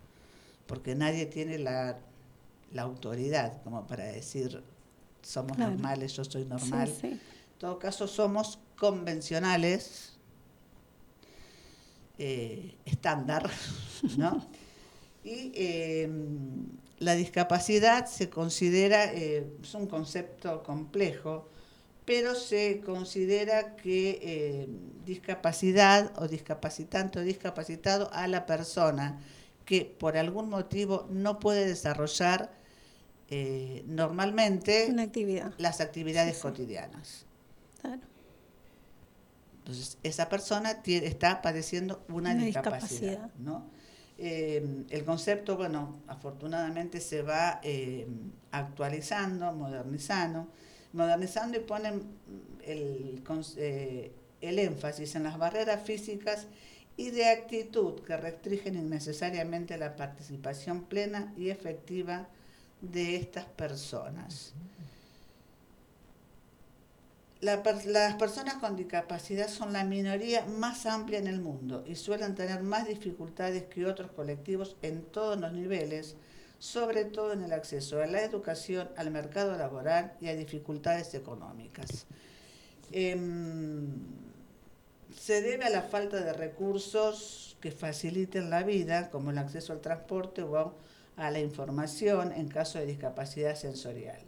porque 0.68 0.96
nadie 0.96 1.26
tiene 1.26 1.58
la, 1.60 1.98
la 2.72 2.82
autoridad 2.82 3.62
como 3.64 3.86
para 3.88 4.06
decir 4.06 4.64
somos 5.22 5.56
Claro. 5.58 5.72
normales, 5.72 6.14
yo 6.14 6.24
soy 6.24 6.46
normal. 6.46 6.88
Sí, 6.88 6.98
sí. 7.02 7.08
En 7.08 7.20
todo 7.60 7.80
caso, 7.80 8.08
somos 8.08 8.60
convencionales, 8.78 10.14
eh, 12.18 12.76
estándar, 12.86 13.50
¿no? 14.18 14.46
Y 15.24 15.52
eh, 15.56 16.10
la 17.00 17.16
discapacidad 17.16 18.06
se 18.06 18.30
considera, 18.30 19.12
eh, 19.14 19.48
es 19.62 19.74
un 19.74 19.88
concepto 19.88 20.62
complejo, 20.64 21.50
pero 22.06 22.36
se 22.36 22.82
considera 22.86 23.76
que 23.76 24.19
eh, 24.22 24.68
discapacidad 25.06 26.11
o 26.18 26.27
discapacitante 26.27 27.19
o 27.19 27.22
discapacitado 27.23 28.10
a 28.14 28.27
la 28.27 28.45
persona 28.45 29.19
que 29.65 29.86
por 29.86 30.15
algún 30.15 30.49
motivo 30.49 31.07
no 31.10 31.40
puede 31.40 31.65
desarrollar 31.68 32.52
eh, 33.30 33.84
normalmente 33.88 34.94
actividad. 34.99 35.53
las 35.57 35.82
actividades 35.82 36.36
Sí, 36.36 36.41
sí. 36.41 36.41
cotidianas. 36.44 37.26
Claro. 37.82 38.02
Entonces, 39.60 39.98
esa 40.03 40.30
persona 40.30 40.80
está 40.86 41.41
padeciendo 41.41 42.03
una, 42.10 42.34
Una 42.34 42.44
discapacidad. 42.45 42.90
discapacidad. 43.23 43.32
¿no? 43.40 43.65
Eh, 44.19 44.86
el 44.91 45.03
concepto, 45.03 45.57
bueno, 45.57 45.99
afortunadamente 46.07 47.02
se 47.02 47.23
va 47.23 47.60
actualizando, 48.52 49.52
modernizando, 49.53 50.48
modernizando 50.96 51.58
y 51.58 51.62
ponen 51.62 52.04
el, 52.66 53.22
eh, 53.58 54.12
el 54.42 54.60
énfasis 54.60 55.16
en 55.16 55.24
las 55.24 55.38
barreras 55.38 55.84
físicas 55.84 56.48
y 56.98 57.12
de 57.12 57.26
actitud 57.26 58.02
que 58.02 58.16
restringen 58.18 58.76
innecesariamente 58.76 59.78
la 59.78 59.96
participación 59.96 60.84
plena 60.86 61.34
y 61.38 61.50
efectiva 61.50 62.28
de 62.82 63.18
estas 63.18 63.46
personas. 63.46 64.54
La 67.42 67.62
per- 67.64 67.86
las 67.86 68.16
personas 68.16 68.56
con 68.56 68.76
discapacidad 68.76 69.50
son 69.50 69.74
la 69.74 69.84
minoría 69.84 70.46
más 70.46 70.86
amplia 70.86 71.20
en 71.20 71.28
el 71.28 71.42
mundo 71.42 71.84
y 71.86 71.96
suelen 71.96 72.34
tener 72.34 72.64
más 72.64 72.88
dificultades 72.88 73.64
que 73.66 73.86
otros 73.86 74.12
colectivos 74.12 74.78
en 74.82 75.04
todos 75.04 75.38
los 75.40 75.52
niveles, 75.52 76.16
sobre 76.60 77.06
todo 77.06 77.34
en 77.34 77.44
el 77.44 77.53
acceso 77.53 78.02
a 78.02 78.07
la 78.07 78.23
educación, 78.23 78.90
al 78.98 79.11
mercado 79.11 79.57
laboral 79.57 80.14
y 80.22 80.27
a 80.27 80.36
dificultades 80.36 81.14
económicas. 81.14 82.06
Em, 82.91 83.88
se 85.18 85.41
debe 85.41 85.65
a 85.65 85.69
la 85.69 85.82
falta 85.82 86.22
de 86.22 86.34
recursos 86.34 87.57
que 87.61 87.72
faciliten 87.72 88.49
la 88.49 88.64
vida, 88.64 89.10
como 89.10 89.32
el 89.32 89.38
acceso 89.38 89.73
al 89.73 89.82
transporte 89.82 90.44
o 90.44 90.73
a 91.18 91.32
la 91.32 91.40
información 91.40 92.32
en 92.32 92.48
caso 92.48 92.80
de 92.80 92.86
discapacidad 92.86 93.56
sensorial. 93.56 94.19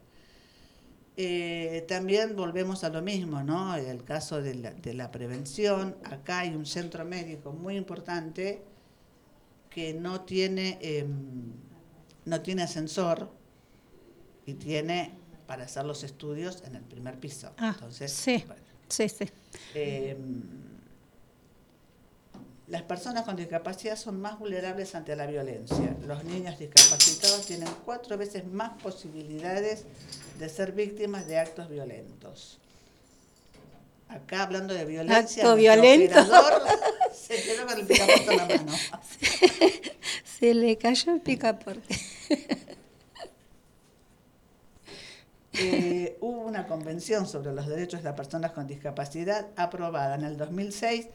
Eh, 1.20 1.84
también 1.88 2.36
volvemos 2.36 2.84
a 2.84 2.90
lo 2.90 3.02
mismo, 3.02 3.42
¿no? 3.42 3.76
El 3.76 4.04
caso 4.04 4.42
de 4.42 4.54
la, 4.54 4.72
de 4.72 4.94
la 4.94 5.10
prevención. 5.12 5.98
Acá 6.04 6.40
hay 6.40 6.56
un 6.56 6.68
centro 6.68 7.06
médico 7.06 7.52
muy 7.52 7.76
importante 7.76 8.62
que 9.78 9.94
no 9.94 10.22
tiene, 10.22 10.78
em, 10.82 11.54
no 12.28 12.42
tiene 12.42 12.64
ascensor 12.64 13.30
y 14.46 14.54
tiene 14.56 15.14
para 15.48 15.64
hacer 15.64 15.86
los 15.86 16.04
estudios 16.04 16.62
en 16.66 16.76
el 16.76 16.84
primer 16.84 17.18
piso. 17.20 17.52
Ah, 17.58 17.72
Entonces, 17.74 18.12
sí. 18.12 18.44
bueno, 18.46 18.62
Sí, 18.90 19.10
sí. 19.10 19.26
eh, 19.74 20.16
las 22.68 22.82
personas 22.84 23.24
con 23.24 23.38
discapacidad 23.38 23.96
son 23.96 24.20
más 24.20 24.38
vulnerables 24.40 24.94
ante 24.94 25.16
la 25.16 25.26
violencia. 25.26 25.96
Los 26.06 26.26
niños 26.26 26.60
discapacitados 26.60 27.46
tienen 27.46 27.70
cuatro 27.86 28.18
veces 28.18 28.46
más 28.46 28.82
posibilidades 28.82 29.86
de 30.38 30.50
ser 30.50 30.74
víctimas 30.74 31.28
de 31.28 31.40
actos 31.40 31.70
violentos. 31.70 32.60
Acá 34.10 34.44
hablando 34.44 34.74
de 34.74 34.84
violencia, 34.86 35.44
Acto 35.44 35.56
violento. 35.56 36.16
se 37.14 37.42
quedó 37.42 37.68
con 37.68 37.80
el 37.80 37.86
picaporte 37.88 38.32
en 38.32 38.38
la 38.38 38.48
mano. 38.48 38.74
Se 40.40 40.54
le 40.54 40.78
cayó 40.78 41.14
el 41.14 41.22
picaporte. 41.22 41.96
Eh, 45.54 46.18
hubo 46.22 46.42
una 46.42 46.68
convención 46.68 47.26
sobre 47.28 47.54
los 47.54 47.68
derechos 47.68 48.02
de 48.02 48.06
las 48.10 48.16
personas 48.18 48.52
con 48.52 48.68
discapacidad 48.68 49.48
aprobada 49.56 50.16
en 50.16 50.24
el 50.24 50.38
2006 50.38 51.08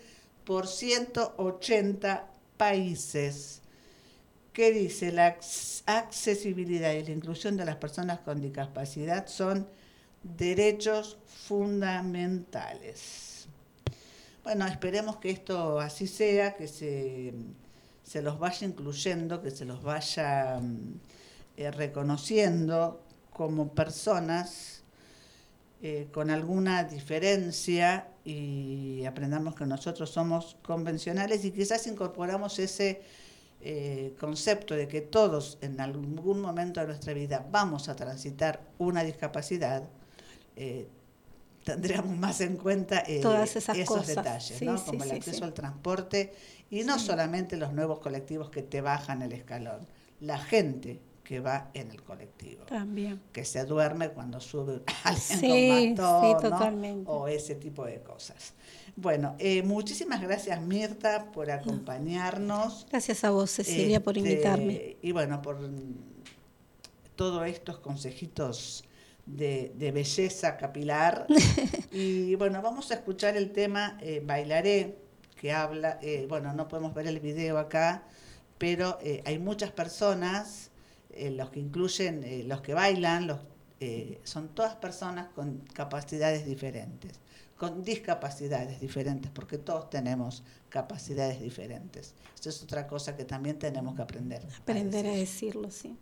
por 0.45 0.67
180 0.67 2.27
países 2.57 3.61
que 4.53 4.73
dice 4.73 5.13
la 5.13 5.39
acc- 5.39 5.83
accesibilidad 5.87 6.93
y 6.95 7.05
la 7.05 7.11
inclusión 7.13 7.57
de 7.57 7.65
las 7.67 7.77
personas 7.77 8.21
con 8.21 8.41
discapacidad 8.43 9.27
son 9.29 9.69
derechos 10.23 11.19
fundamentales. 11.27 13.47
Bueno, 14.45 14.67
esperemos 14.67 15.17
que 15.19 15.31
esto 15.31 15.79
así 15.81 16.07
sea, 16.09 16.57
que 16.57 16.67
se, 16.69 17.33
se 18.03 18.23
los 18.23 18.39
vaya 18.39 18.67
incluyendo, 18.67 19.43
que 19.43 19.51
se 19.51 19.65
los 19.65 19.83
vaya 19.83 20.59
mm, 20.61 21.01
eh, 21.57 21.71
reconociendo 21.71 23.03
como 23.31 23.73
personas 23.75 24.83
eh, 25.83 26.09
con 26.13 26.31
alguna 26.31 26.85
diferencia 26.85 28.09
y 28.25 29.05
aprendamos 29.05 29.55
que 29.55 29.67
nosotros 29.67 30.11
somos 30.11 30.57
convencionales 30.63 31.45
y 31.45 31.51
quizás 31.51 31.87
incorporamos 31.87 32.59
ese 32.59 33.03
eh, 33.61 34.15
concepto 34.19 34.75
de 34.75 34.87
que 34.87 35.01
todos 35.01 35.59
en 35.61 35.81
algún 35.81 36.41
momento 36.41 36.81
de 36.81 36.87
nuestra 36.87 37.13
vida 37.15 37.47
vamos 37.51 37.89
a 37.89 37.97
transitar 37.97 38.61
una 38.79 39.03
discapacidad, 39.03 39.85
tendríamos 41.65 42.17
más 42.17 42.41
en 42.41 42.57
cuenta 42.57 43.03
eh, 43.07 43.21
Todas 43.21 43.57
esas 43.57 43.77
esos 43.77 43.99
cosas. 43.99 44.09
detalles, 44.17 44.59
Sí, 44.59 44.65
¿no? 44.65 44.79
sí, 44.79 44.85
como 44.87 45.05
el 45.05 45.11
acceso 45.13 45.45
al 45.45 45.55
transporte 45.55 46.33
y 46.71 46.85
no 46.85 46.99
solamente 46.99 47.57
los 47.57 47.73
nuevos 47.73 47.99
colectivos 48.01 48.51
que 48.51 48.63
te 48.63 48.81
bajan 48.81 49.23
el 49.23 49.33
escalón, 49.33 49.87
la 50.21 50.39
gente 50.39 51.01
que 51.25 51.39
va 51.41 51.71
en 51.75 51.91
el 51.93 52.03
colectivo 52.03 52.65
También. 52.65 53.21
que 53.33 53.45
se 53.45 53.65
duerme 53.65 54.09
cuando 54.11 54.41
sube 54.41 54.83
alguien 55.05 55.39
Sí, 55.41 55.95
con 55.97 56.07
bastón, 56.07 56.23
sí, 56.23 56.33
¿no? 56.35 56.41
totalmente. 56.51 57.11
o 57.11 57.29
ese 57.29 57.55
tipo 57.55 57.85
de 57.85 58.01
cosas. 58.03 58.55
Bueno, 58.97 59.37
eh, 59.39 59.63
muchísimas 59.63 60.21
gracias 60.21 60.61
Mirta 60.61 61.31
por 61.33 61.51
acompañarnos. 61.51 62.87
Gracias 62.91 63.25
a 63.25 63.31
vos, 63.31 63.51
Cecilia, 63.53 64.03
por 64.03 64.19
Este, 64.19 64.31
invitarme. 64.31 64.97
Y 65.01 65.13
bueno, 65.13 65.41
por 65.41 65.59
todos 67.17 67.47
estos 67.47 67.79
consejitos 67.79 68.85
de, 69.37 69.73
de 69.77 69.93
belleza 69.93 70.57
capilar. 70.57 71.27
y 71.93 72.35
bueno, 72.37 72.63
vamos 72.63 72.91
a 72.91 72.95
escuchar 72.95 73.37
el 73.37 73.53
tema 73.53 73.99
eh, 74.01 74.23
Bailaré, 74.25 74.99
que 75.41 75.53
habla, 75.53 75.99
eh, 76.03 76.27
bueno, 76.29 76.53
no 76.53 76.69
podemos 76.69 76.95
ver 76.95 77.07
el 77.07 77.21
video 77.21 77.59
acá, 77.59 78.05
pero 78.59 78.99
eh, 79.03 79.23
hay 79.27 79.39
muchas 79.39 79.73
personas, 79.73 80.71
eh, 81.11 81.31
los 81.31 81.51
que 81.51 81.61
incluyen, 81.61 82.49
los 82.49 82.61
que 82.61 82.75
bailan, 82.75 83.27
los 83.27 83.39
eh, 83.85 84.21
son 84.23 84.51
todas 84.51 84.77
personas 84.77 85.27
con 85.35 85.59
capacidades 85.75 86.47
diferentes, 86.47 87.19
con 87.57 87.83
discapacidades 87.83 88.81
diferentes, 88.81 89.29
porque 89.33 89.59
todos 89.59 89.91
tenemos 89.91 90.45
capacidades 90.69 91.41
diferentes. 91.41 92.15
Eso 92.39 92.51
es 92.51 92.63
otra 92.63 92.87
cosa 92.87 93.17
que 93.17 93.25
también 93.25 93.59
tenemos 93.59 93.97
que 93.97 94.03
aprender. 94.03 94.47
Aprender 94.61 95.05
a 95.05 95.11
decir. 95.11 95.55
decirlo, 95.55 95.73
sí. 95.73 95.97